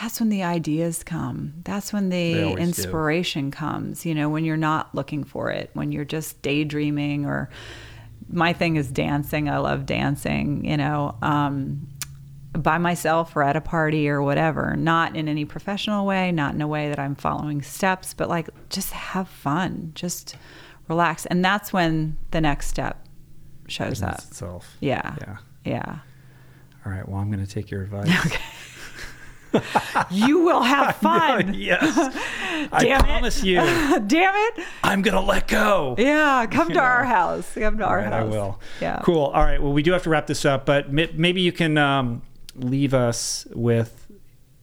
that's 0.00 0.20
when 0.20 0.28
the 0.28 0.44
ideas 0.44 1.02
come. 1.02 1.54
That's 1.64 1.92
when 1.92 2.10
the 2.10 2.44
always 2.44 2.54
do. 2.54 2.62
inspiration 2.62 3.50
comes, 3.50 4.06
you 4.06 4.14
know, 4.14 4.28
when 4.28 4.44
you're 4.44 4.56
not 4.56 4.94
looking 4.94 5.24
for 5.24 5.50
it, 5.50 5.70
when 5.72 5.90
you're 5.90 6.04
just 6.04 6.40
daydreaming 6.42 7.26
or 7.26 7.50
my 8.28 8.52
thing 8.52 8.76
is 8.76 8.88
dancing. 8.88 9.48
I 9.48 9.58
love 9.58 9.86
dancing, 9.86 10.64
you 10.64 10.76
know. 10.76 11.16
Um, 11.22 11.88
by 12.52 12.78
myself 12.78 13.34
or 13.34 13.42
at 13.42 13.56
a 13.56 13.60
party 13.60 14.08
or 14.08 14.22
whatever, 14.22 14.76
not 14.76 15.16
in 15.16 15.26
any 15.26 15.44
professional 15.44 16.06
way, 16.06 16.30
not 16.30 16.54
in 16.54 16.62
a 16.62 16.68
way 16.68 16.88
that 16.88 17.00
I'm 17.00 17.16
following 17.16 17.62
steps, 17.62 18.14
but 18.14 18.28
like 18.28 18.48
just 18.70 18.92
have 18.92 19.28
fun, 19.28 19.90
just 19.96 20.36
relax. 20.88 21.26
And 21.26 21.44
that's 21.44 21.72
when 21.72 22.16
the 22.30 22.40
next 22.40 22.68
step 22.68 23.06
shows 23.68 24.02
up. 24.02 24.18
Itself. 24.18 24.76
Yeah. 24.80 25.14
Yeah. 25.20 25.36
Yeah. 25.64 25.98
All 26.84 26.92
right. 26.92 27.08
Well, 27.08 27.20
I'm 27.20 27.30
going 27.30 27.44
to 27.44 27.50
take 27.50 27.70
your 27.70 27.82
advice. 27.84 28.10
You 30.10 30.40
will 30.40 30.62
have 30.62 30.96
fun. 31.02 31.54
yes. 31.54 31.80
I 32.72 32.84
Damn 32.84 33.00
it. 33.00 33.04
promise 33.04 33.44
you, 33.44 33.56
Damn 33.56 34.34
it. 34.34 34.64
I'm 34.82 35.00
going 35.02 35.14
to 35.14 35.20
let 35.20 35.46
go. 35.48 35.94
Yeah. 35.96 36.46
Come 36.50 36.68
You 36.68 36.74
to 36.74 36.80
our 36.80 37.04
house. 37.04 37.52
Come 37.54 37.78
to 37.78 37.84
All 37.84 37.90
our 37.90 37.98
right, 37.98 38.06
house. 38.12 38.22
I 38.22 38.24
will. 38.24 38.60
Yeah. 38.80 39.00
Cool. 39.04 39.26
All 39.26 39.42
right. 39.42 39.62
Well, 39.62 39.72
we 39.72 39.82
do 39.82 39.92
have 39.92 40.02
to 40.04 40.10
wrap 40.10 40.26
this 40.26 40.44
up, 40.44 40.66
but 40.66 40.92
maybe 40.92 41.40
you 41.40 41.52
can 41.52 41.78
um, 41.78 42.22
leave 42.56 42.94
us 42.94 43.46
with 43.54 44.06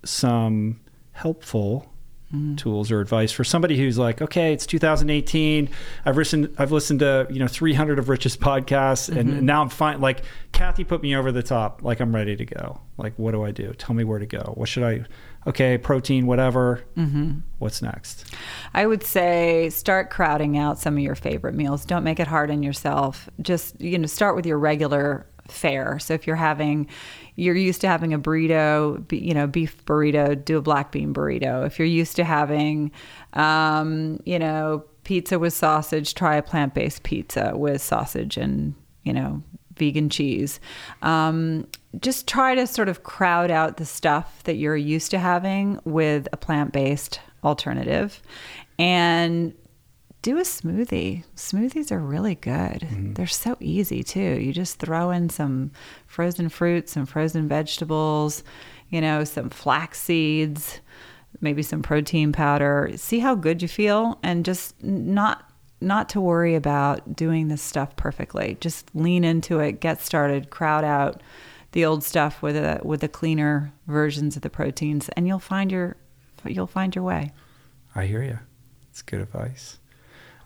some 0.03 0.79
helpful 1.13 1.90
Mm. 2.33 2.57
tools 2.57 2.91
or 2.91 3.01
advice 3.01 3.31
for 3.31 3.43
somebody 3.43 3.77
who's 3.77 3.97
like, 3.97 4.21
okay, 4.21 4.53
it's 4.53 4.65
2018. 4.65 5.67
I've 6.05 6.15
listened. 6.15 6.55
I've 6.57 6.71
listened 6.71 7.01
to 7.01 7.27
you 7.29 7.39
know 7.39 7.47
300 7.47 7.99
of 7.99 8.07
Rich's 8.07 8.37
podcasts, 8.37 9.09
Mm-hmm. 9.09 9.19
and 9.19 9.41
now 9.43 9.61
I'm 9.61 9.69
fine. 9.69 9.99
Like 9.99 10.23
Kathy 10.53 10.83
put 10.85 11.01
me 11.01 11.15
over 11.15 11.31
the 11.31 11.43
top. 11.43 11.81
Like 11.83 11.99
I'm 11.99 12.15
ready 12.15 12.35
to 12.37 12.45
go. 12.45 12.79
Like 12.97 13.13
what 13.17 13.31
do 13.31 13.43
I 13.43 13.51
do? 13.51 13.73
Tell 13.73 13.93
me 13.95 14.03
where 14.05 14.19
to 14.19 14.25
go. 14.25 14.53
What 14.55 14.69
should 14.69 14.83
I? 14.83 15.03
Okay, 15.47 15.77
protein, 15.77 16.27
whatever. 16.27 16.83
Mm-hmm. 16.95 17.39
What's 17.59 17.81
next? 17.81 18.25
I 18.75 18.85
would 18.85 19.01
say 19.03 19.69
start 19.71 20.09
crowding 20.11 20.57
out 20.57 20.77
some 20.79 20.93
of 20.93 20.99
your 20.99 21.15
favorite 21.15 21.55
meals. 21.55 21.83
Don't 21.83 22.03
make 22.03 22.19
it 22.19 22.27
hard 22.27 22.51
on 22.51 22.61
yourself. 22.61 23.27
Just, 23.41 23.81
you 23.81 23.97
know, 23.97 24.05
start 24.05 24.35
with 24.35 24.45
your 24.45 24.59
regular 24.59 25.25
fare. 25.47 25.97
So 25.97 26.13
if 26.13 26.27
you're 26.27 26.35
having 26.35 26.87
you're 27.41 27.55
used 27.55 27.81
to 27.81 27.87
having 27.87 28.13
a 28.13 28.19
burrito, 28.19 29.11
you 29.11 29.33
know, 29.33 29.47
beef 29.47 29.83
burrito, 29.85 30.45
do 30.45 30.57
a 30.57 30.61
black 30.61 30.91
bean 30.91 31.11
burrito. 31.11 31.65
If 31.65 31.79
you're 31.79 31.87
used 31.87 32.15
to 32.17 32.23
having 32.23 32.91
um, 33.33 34.19
you 34.25 34.37
know, 34.37 34.83
pizza 35.03 35.39
with 35.39 35.53
sausage, 35.53 36.13
try 36.13 36.35
a 36.35 36.43
plant-based 36.43 37.03
pizza 37.03 37.53
with 37.55 37.81
sausage 37.81 38.37
and, 38.37 38.75
you 39.03 39.13
know, 39.13 39.41
vegan 39.75 40.09
cheese. 40.09 40.59
Um, 41.01 41.67
just 41.99 42.27
try 42.27 42.53
to 42.53 42.67
sort 42.67 42.89
of 42.89 43.03
crowd 43.03 43.49
out 43.49 43.77
the 43.77 43.85
stuff 43.85 44.43
that 44.43 44.55
you're 44.55 44.77
used 44.77 45.09
to 45.11 45.19
having 45.19 45.79
with 45.83 46.27
a 46.31 46.37
plant 46.37 46.71
based 46.71 47.19
alternative 47.43 48.21
and 48.77 49.53
do 50.21 50.37
a 50.37 50.41
smoothie. 50.41 51.23
Smoothies 51.35 51.91
are 51.91 51.99
really 51.99 52.35
good. 52.35 52.81
Mm-hmm. 52.81 53.13
They're 53.13 53.27
so 53.27 53.57
easy 53.59 54.03
too. 54.03 54.39
You 54.39 54.53
just 54.53 54.77
throw 54.77 55.09
in 55.09 55.29
some 55.29 55.71
frozen 56.07 56.49
fruits, 56.49 56.91
some 56.91 57.05
frozen 57.05 57.47
vegetables, 57.47 58.43
you 58.89 59.01
know, 59.01 59.23
some 59.23 59.49
flax 59.49 59.99
seeds, 59.99 60.79
maybe 61.39 61.63
some 61.63 61.81
protein 61.81 62.31
powder. 62.31 62.91
See 62.95 63.19
how 63.19 63.35
good 63.35 63.61
you 63.61 63.67
feel 63.67 64.19
and 64.21 64.45
just 64.45 64.81
not 64.83 65.47
not 65.83 66.09
to 66.09 66.21
worry 66.21 66.53
about 66.53 67.15
doing 67.15 67.47
this 67.47 67.61
stuff 67.61 67.95
perfectly. 67.95 68.55
Just 68.61 68.93
lean 68.93 69.23
into 69.23 69.59
it, 69.59 69.79
get 69.79 69.99
started, 69.99 70.51
crowd 70.51 70.83
out 70.83 71.21
the 71.71 71.83
old 71.83 72.03
stuff 72.03 72.43
with 72.43 72.55
a 72.55 72.79
with 72.83 73.01
the 73.01 73.07
cleaner 73.07 73.73
versions 73.87 74.35
of 74.35 74.43
the 74.43 74.49
proteins 74.49 75.09
and 75.09 75.27
you'll 75.27 75.39
find 75.39 75.71
your 75.71 75.95
you'll 76.45 76.67
find 76.67 76.93
your 76.93 77.03
way. 77.03 77.31
I 77.95 78.05
hear 78.05 78.21
you. 78.21 78.37
It's 78.89 79.01
good 79.01 79.21
advice. 79.21 79.79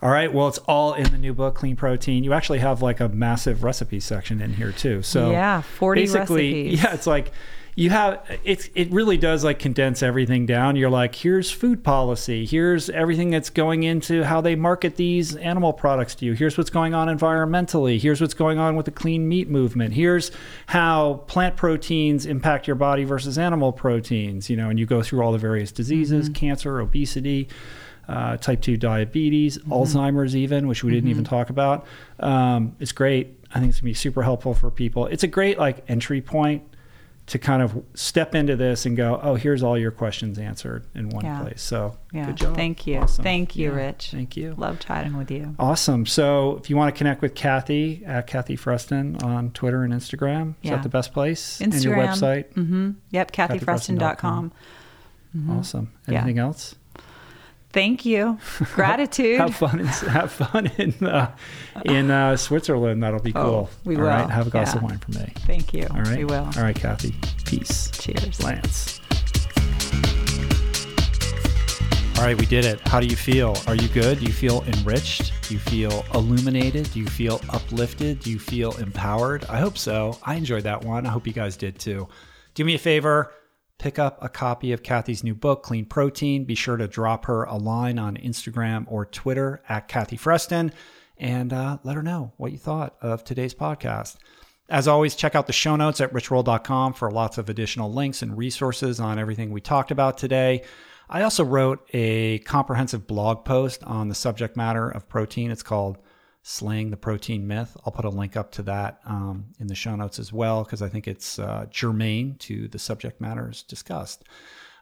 All 0.01 0.09
right. 0.09 0.31
Well, 0.31 0.47
it's 0.47 0.57
all 0.59 0.93
in 0.93 1.11
the 1.11 1.17
new 1.17 1.33
book, 1.33 1.55
Clean 1.55 1.75
Protein. 1.75 2.23
You 2.23 2.33
actually 2.33 2.59
have 2.59 2.81
like 2.81 2.99
a 2.99 3.09
massive 3.09 3.63
recipe 3.63 3.99
section 3.99 4.41
in 4.41 4.53
here 4.53 4.71
too. 4.71 5.01
So 5.01 5.31
Yeah, 5.31 5.61
40 5.61 6.01
basically, 6.01 6.63
recipes. 6.63 6.83
yeah, 6.83 6.93
it's 6.93 7.07
like 7.07 7.31
you 7.77 7.89
have 7.89 8.25
it's 8.45 8.69
it 8.73 8.89
really 8.91 9.17
does 9.17 9.43
like 9.43 9.59
condense 9.59 10.01
everything 10.01 10.45
down. 10.45 10.77
You're 10.77 10.89
like, 10.89 11.13
here's 11.13 11.51
food 11.51 11.83
policy, 11.83 12.45
here's 12.45 12.89
everything 12.89 13.31
that's 13.31 13.49
going 13.49 13.83
into 13.83 14.23
how 14.23 14.39
they 14.39 14.55
market 14.55 14.95
these 14.95 15.35
animal 15.35 15.73
products 15.73 16.15
to 16.15 16.25
you. 16.25 16.33
Here's 16.33 16.57
what's 16.57 16.69
going 16.69 16.93
on 16.93 17.09
environmentally. 17.09 17.99
Here's 17.99 18.21
what's 18.21 18.33
going 18.33 18.59
on 18.59 18.77
with 18.77 18.85
the 18.85 18.91
clean 18.91 19.27
meat 19.27 19.49
movement. 19.49 19.93
Here's 19.93 20.31
how 20.67 21.25
plant 21.27 21.57
proteins 21.57 22.25
impact 22.25 22.65
your 22.65 22.77
body 22.77 23.03
versus 23.03 23.37
animal 23.37 23.73
proteins. 23.73 24.49
You 24.49 24.55
know, 24.55 24.69
and 24.69 24.79
you 24.79 24.85
go 24.85 25.03
through 25.03 25.21
all 25.21 25.33
the 25.33 25.37
various 25.37 25.73
diseases, 25.73 26.25
mm-hmm. 26.29 26.33
cancer, 26.33 26.79
obesity. 26.79 27.49
Uh, 28.07 28.37
type 28.37 28.61
2 28.61 28.77
diabetes, 28.77 29.57
mm-hmm. 29.57 29.73
Alzheimer's, 29.73 30.35
even, 30.35 30.67
which 30.67 30.83
we 30.83 30.91
didn't 30.91 31.05
mm-hmm. 31.05 31.11
even 31.11 31.23
talk 31.23 31.49
about. 31.49 31.87
Um, 32.19 32.75
it's 32.79 32.91
great. 32.91 33.39
I 33.51 33.59
think 33.59 33.69
it's 33.69 33.79
gonna 33.79 33.89
be 33.89 33.93
super 33.95 34.21
helpful 34.21 34.53
for 34.53 34.69
people. 34.69 35.07
It's 35.07 35.23
a 35.23 35.27
great 35.27 35.57
like 35.57 35.83
entry 35.89 36.21
point 36.21 36.63
to 37.27 37.39
kind 37.39 37.63
of 37.63 37.83
step 37.95 38.35
into 38.35 38.55
this 38.55 38.85
and 38.85 38.95
go, 38.95 39.19
oh, 39.21 39.33
here's 39.33 39.63
all 39.63 39.77
your 39.77 39.89
questions 39.89 40.37
answered 40.37 40.85
in 40.93 41.09
one 41.09 41.25
yeah. 41.25 41.41
place. 41.41 41.61
So 41.61 41.97
yeah. 42.13 42.27
good 42.27 42.35
job. 42.35 42.55
Thank 42.55 42.85
you. 42.85 42.99
Awesome. 42.99 43.23
Thank 43.23 43.55
you, 43.55 43.71
yeah. 43.71 43.77
Rich. 43.77 44.11
Thank 44.11 44.37
you. 44.37 44.53
Love 44.57 44.79
chatting 44.79 45.17
with 45.17 45.31
you. 45.31 45.55
Awesome. 45.57 46.05
So 46.05 46.57
if 46.57 46.69
you 46.69 46.77
want 46.77 46.93
to 46.93 46.97
connect 46.97 47.23
with 47.23 47.33
Kathy 47.33 48.03
at 48.05 48.27
Kathy 48.27 48.55
Freston 48.55 49.17
on 49.23 49.51
Twitter 49.51 49.83
and 49.83 49.91
Instagram, 49.91 50.53
is 50.61 50.69
that 50.69 50.83
the 50.83 50.89
best 50.89 51.13
place? 51.13 51.59
Instagram. 51.59 51.73
And 51.73 51.83
your 51.83 51.95
website? 51.95 52.53
Mm-hmm. 52.53 52.91
Yep, 53.09 53.31
kathyfreston.com. 53.31 54.51
Mm-hmm. 55.35 55.51
Awesome. 55.51 55.91
Anything 56.07 56.37
else? 56.37 56.75
Thank 57.75 58.05
you. 58.05 58.39
Gratitude. 58.73 59.37
have 59.37 59.53
fun. 59.53 59.81
In, 59.81 59.85
have 59.85 60.31
fun 60.31 60.71
in 60.77 60.93
uh, 61.05 61.35
in 61.83 62.09
uh, 62.09 62.37
Switzerland. 62.37 63.03
That'll 63.03 63.19
be 63.19 63.33
oh, 63.35 63.43
cool. 63.43 63.69
Oh, 63.69 63.69
we 63.83 63.95
All 63.97 64.03
will. 64.03 64.07
Right? 64.07 64.29
Have 64.29 64.47
a 64.47 64.49
glass 64.49 64.71
yeah. 64.71 64.77
of 64.77 64.83
wine 64.83 64.97
for 64.97 65.11
me. 65.11 65.33
Thank 65.39 65.73
you. 65.73 65.85
All 65.91 66.01
right. 66.01 66.19
We 66.19 66.23
will. 66.23 66.45
All 66.55 66.63
right, 66.63 66.73
Kathy. 66.73 67.13
Peace. 67.43 67.91
Cheers. 67.91 68.41
Lance. 68.41 69.01
All 72.17 72.23
right, 72.23 72.39
we 72.39 72.45
did 72.45 72.63
it. 72.63 72.79
How 72.87 73.01
do 73.01 73.07
you 73.07 73.17
feel? 73.17 73.57
Are 73.67 73.75
you 73.75 73.89
good? 73.89 74.19
Do 74.19 74.25
you 74.25 74.31
feel 74.31 74.63
enriched? 74.63 75.33
Do 75.41 75.53
you 75.53 75.59
feel 75.59 76.05
illuminated? 76.13 76.89
Do 76.93 77.01
you 77.01 77.07
feel 77.07 77.41
uplifted? 77.49 78.21
Do 78.21 78.31
you 78.31 78.39
feel 78.39 78.71
empowered? 78.77 79.43
I 79.49 79.59
hope 79.59 79.77
so. 79.77 80.17
I 80.23 80.35
enjoyed 80.35 80.63
that 80.63 80.85
one. 80.85 81.05
I 81.05 81.09
hope 81.09 81.27
you 81.27 81.33
guys 81.33 81.57
did 81.57 81.77
too. 81.77 82.07
Do 82.53 82.63
me 82.63 82.75
a 82.75 82.79
favor 82.79 83.33
pick 83.77 83.99
up 83.99 84.17
a 84.21 84.29
copy 84.29 84.71
of 84.71 84.83
Kathy's 84.83 85.23
new 85.23 85.35
book, 85.35 85.63
Clean 85.63 85.85
Protein. 85.85 86.45
Be 86.45 86.55
sure 86.55 86.77
to 86.77 86.87
drop 86.87 87.25
her 87.25 87.43
a 87.43 87.57
line 87.57 87.99
on 87.99 88.17
Instagram 88.17 88.85
or 88.87 89.05
Twitter 89.05 89.61
at 89.67 89.87
Kathy 89.87 90.17
Freston 90.17 90.71
and 91.17 91.53
uh, 91.53 91.77
let 91.83 91.95
her 91.95 92.03
know 92.03 92.33
what 92.37 92.51
you 92.51 92.57
thought 92.57 92.95
of 93.01 93.23
today's 93.23 93.53
podcast. 93.53 94.17
As 94.67 94.87
always, 94.87 95.15
check 95.15 95.35
out 95.35 95.47
the 95.47 95.53
show 95.53 95.75
notes 95.75 96.01
at 96.01 96.11
richroll.com 96.11 96.93
for 96.93 97.11
lots 97.11 97.37
of 97.37 97.49
additional 97.49 97.93
links 97.93 98.21
and 98.21 98.37
resources 98.37 98.99
on 98.99 99.19
everything 99.19 99.51
we 99.51 99.61
talked 99.61 99.91
about 99.91 100.17
today. 100.17 100.63
I 101.07 101.21
also 101.21 101.43
wrote 101.43 101.87
a 101.93 102.39
comprehensive 102.39 103.05
blog 103.05 103.45
post 103.45 103.83
on 103.83 104.09
the 104.09 104.15
subject 104.15 104.57
matter 104.57 104.89
of 104.89 105.07
protein. 105.07 105.51
It's 105.51 105.61
called 105.61 105.99
Slaying 106.47 106.91
the 106.91 106.97
Protein 106.97 107.47
Myth. 107.47 107.75
I'll 107.83 107.91
put 107.91 108.05
a 108.05 108.09
link 108.09 108.37
up 108.37 108.51
to 108.51 108.61
that 108.63 108.99
um, 109.03 109.47
in 109.59 109.65
the 109.65 109.73
show 109.73 109.95
notes 109.95 110.19
as 110.19 110.31
well 110.31 110.63
because 110.63 110.83
I 110.83 110.89
think 110.89 111.07
it's 111.07 111.39
uh, 111.39 111.65
germane 111.71 112.35
to 112.41 112.67
the 112.67 112.77
subject 112.77 113.19
matters 113.19 113.63
discussed. 113.63 114.25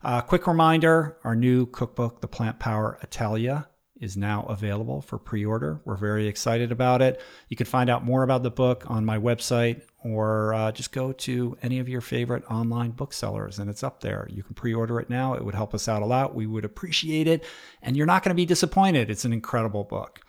Uh, 0.03 0.19
quick 0.19 0.45
reminder 0.45 1.15
our 1.23 1.38
new 1.38 1.65
cookbook, 1.68 2.19
The 2.19 2.27
Plant 2.27 2.60
Power 2.60 2.99
Italia, 3.02 3.69
is 4.02 4.18
now 4.18 4.44
available 4.49 4.99
for 4.99 5.18
pre 5.18 5.45
order. 5.45 5.80
We're 5.85 5.95
very 5.95 6.27
excited 6.27 6.73
about 6.73 7.02
it. 7.02 7.22
You 7.48 7.56
can 7.56 7.65
find 7.65 7.90
out 7.90 8.03
more 8.03 8.23
about 8.23 8.44
the 8.44 8.52
book 8.52 8.84
on 8.88 9.06
my 9.06 9.18
website 9.18 9.84
or 10.03 10.53
uh, 10.53 10.73
just 10.73 10.91
go 10.91 11.14
to 11.14 11.57
any 11.61 11.80
of 11.80 11.88
your 11.88 12.02
favorite 12.02 12.44
online 12.52 12.91
booksellers 12.91 13.60
and 13.60 13.69
it's 13.69 13.84
up 13.84 14.02
there. 14.02 14.27
You 14.30 14.44
can 14.44 14.53
pre 14.53 14.73
order 14.73 14.99
it 14.99 15.10
now. 15.10 15.35
It 15.35 15.45
would 15.45 15.56
help 15.56 15.73
us 15.73 15.88
out 15.88 16.02
a 16.02 16.06
lot. 16.06 16.35
We 16.35 16.45
would 16.45 16.65
appreciate 16.65 17.27
it. 17.27 17.45
And 17.81 17.95
you're 17.95 18.06
not 18.06 18.22
going 18.22 18.31
to 18.31 18.35
be 18.35 18.45
disappointed. 18.45 19.10
It's 19.10 19.23
an 19.23 19.31
incredible 19.31 19.85
book. 19.85 20.19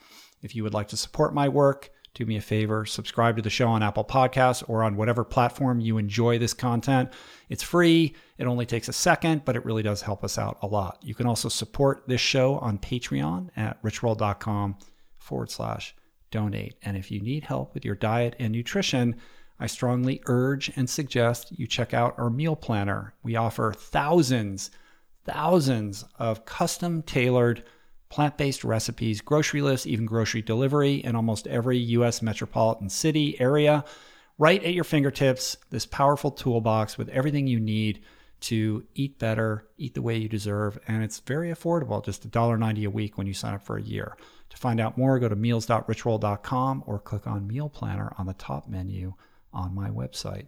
If 0.45 0.55
you 0.55 0.63
would 0.63 0.75
like 0.75 0.89
to 0.89 0.97
support 0.97 1.33
my 1.35 1.49
work, 1.49 1.91
do 2.13 2.27
me 2.27 2.37
a 2.37 2.41
favor, 2.43 2.85
subscribe 2.85 3.37
to 3.37 3.43
the 3.43 3.51
show 3.51 3.69
on 3.69 3.83
Apple 3.83 4.05
Podcasts 4.05 4.63
or 4.69 4.83
on 4.83 4.95
whatever 4.95 5.25
platform 5.25 5.81
you 5.81 5.97
enjoy 5.97 6.39
this 6.39 6.53
content. 6.53 7.11
It's 7.49 7.63
free. 7.63 8.15
It 8.37 8.47
only 8.47 8.67
takes 8.67 8.89
a 8.89 8.93
second, 8.93 9.47
but 9.47 9.57
it 9.57 9.65
really 9.65 9.83
does 9.83 10.03
help 10.03 10.23
us 10.23 10.39
out 10.39 10.59
a 10.61 10.67
lot. 10.67 10.99
You 11.03 11.15
can 11.15 11.27
also 11.27 11.49
support 11.49 12.05
this 12.07 12.21
show 12.21 12.59
on 12.59 12.79
Patreon 12.79 13.51
at 13.57 13.83
richroll.com 13.83 14.77
forward 15.17 15.51
slash 15.51 15.97
donate. 16.31 16.77
And 16.83 16.97
if 16.97 17.11
you 17.11 17.21
need 17.21 17.45
help 17.45 17.73
with 17.73 17.85
your 17.85 17.97
diet 17.97 18.37
and 18.39 18.53
nutrition, 18.53 19.17
I 19.59 19.67
strongly 19.67 20.21
urge 20.27 20.71
and 20.77 20.91
suggest 20.91 21.59
you 21.59 21.67
check 21.67 21.95
out 21.95 22.19
our 22.19 22.29
meal 22.29 22.55
planner. 22.55 23.15
We 23.23 23.37
offer 23.37 23.73
thousands, 23.73 24.71
thousands 25.25 26.05
of 26.19 26.45
custom 26.45 27.03
tailored 27.03 27.65
plant 28.15 28.37
based 28.37 28.63
recipes, 28.63 29.21
grocery 29.21 29.61
lists, 29.61 29.89
even 29.89 30.07
grocery 30.07 30.41
delivery 30.41 31.03
in 31.03 31.17
almost 31.17 31.49
every 31.49 31.79
US 31.79 32.23
metropolitan 32.23 32.89
city 32.89 33.39
area. 33.41 33.85
Right 34.39 34.63
at 34.63 34.73
your 34.73 34.85
fingertips, 34.85 35.57
this 35.71 35.85
powerful 35.85 36.31
toolbox 36.31 36.97
with 36.97 37.09
everything 37.09 37.49
you 37.49 37.59
need 37.59 38.05
to 38.43 38.85
eat 38.95 39.19
better, 39.19 39.67
eat 39.79 39.95
the 39.95 40.03
way 40.03 40.17
you 40.17 40.29
deserve, 40.29 40.79
and 40.87 41.03
it's 41.03 41.19
very 41.19 41.51
affordable, 41.51 42.05
just 42.05 42.31
$1.90 42.31 42.87
a 42.87 42.91
week 42.91 43.19
when 43.19 43.27
you 43.27 43.35
sign 43.35 43.55
up 43.55 43.65
for 43.65 43.79
a 43.79 43.83
year. 43.83 44.17
To 44.51 44.57
find 44.57 44.79
out 44.79 44.97
more, 44.97 45.19
go 45.19 45.29
to 45.29 45.35
meals.richroll.com 45.35 46.85
or 46.87 47.01
click 47.01 47.27
on 47.27 47.49
Meal 47.49 47.69
Planner 47.69 48.13
on 48.17 48.27
the 48.27 48.35
top 48.35 48.69
menu 48.69 49.15
on 49.53 49.75
my 49.75 49.91
website. 49.91 50.47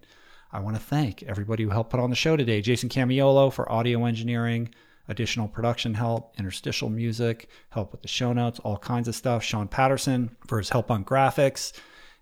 I 0.53 0.61
want 0.61 0.77
to 0.77 0.83
thank 0.83 1.25
everybody 1.25 1.65
who 1.65 1.71
helped 1.71 1.91
put 1.91 1.99
on 1.99 2.11
the 2.11 2.17
show 2.17 2.37
today 2.37 2.61
Jason 2.61 2.89
Camiolo 2.89 3.53
for 3.53 3.71
audio 3.73 4.05
engineering, 4.05 4.69
additional 5.09 5.49
production 5.49 5.95
help, 5.95 6.35
interstitial 6.39 6.91
music, 6.91 7.49
help 7.71 7.93
with 7.93 8.03
the 8.03 8.09
show 8.09 8.33
notes, 8.33 8.59
all 8.61 8.79
kinds 8.79 9.09
of 9.09 9.15
stuff. 9.15 9.43
Sean 9.43 9.69
Patterson 9.69 10.37
for 10.47 10.59
his 10.59 10.71
help 10.71 10.91
on 10.91 11.05
graphics 11.05 11.73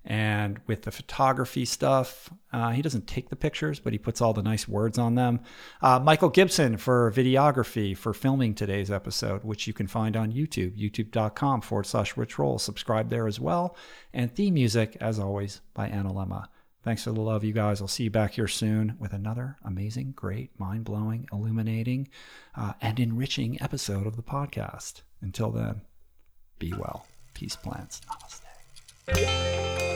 and 0.05 0.61
with 0.67 0.83
the 0.83 0.91
photography 0.91 1.65
stuff. 1.65 2.29
Uh, 2.53 2.71
he 2.71 2.83
doesn't 2.83 3.07
take 3.07 3.31
the 3.31 3.37
pictures, 3.37 3.81
but 3.81 3.93
he 3.93 3.99
puts 3.99 4.21
all 4.21 4.35
the 4.35 4.43
nice 4.43 4.69
words 4.69 4.99
on 4.99 5.15
them. 5.15 5.41
Uh, 5.81 5.99
Michael 5.99 6.29
Gibson 6.29 6.77
for 6.77 7.11
videography 7.11 7.97
for 7.97 8.13
filming 8.13 8.55
today's 8.55 8.91
episode, 8.91 9.45
which 9.45 9.67
you 9.67 9.73
can 9.73 9.87
find 9.87 10.17
on 10.17 10.33
YouTube, 10.33 10.77
youtube.com 10.79 11.63
forward 11.63 11.87
slash 11.87 12.17
rich 12.17 12.39
roll. 12.39 12.59
Subscribe 12.59 13.09
there 13.09 13.27
as 13.27 13.41
well. 13.41 13.77
And 14.13 14.35
theme 14.35 14.55
music, 14.55 14.97
as 15.01 15.19
always, 15.19 15.63
by 15.73 15.89
Annalemma. 15.89 16.49
Thanks 16.85 17.03
for 17.03 17.13
the 17.13 17.21
love, 17.21 17.45
you 17.45 17.55
guys. 17.55 17.81
I'll 17.81 17.89
see 17.89 18.05
you 18.05 18.11
back 18.11 18.33
here 18.33 18.47
soon 18.47 18.97
with 18.99 19.15
another 19.15 19.57
amazing, 19.65 20.13
great, 20.15 20.51
mind 20.61 20.85
blowing, 20.85 21.27
illuminating, 21.33 22.09
uh, 22.55 22.75
and 22.83 23.01
enriching 23.01 23.61
episode 23.63 24.07
of 24.07 24.17
the 24.17 24.23
podcast. 24.23 25.01
Until 25.23 25.51
then, 25.51 25.81
be 26.59 26.75
well. 26.75 27.07
Peace, 27.33 27.57
plants. 27.57 28.03
Namaste. 29.09 29.94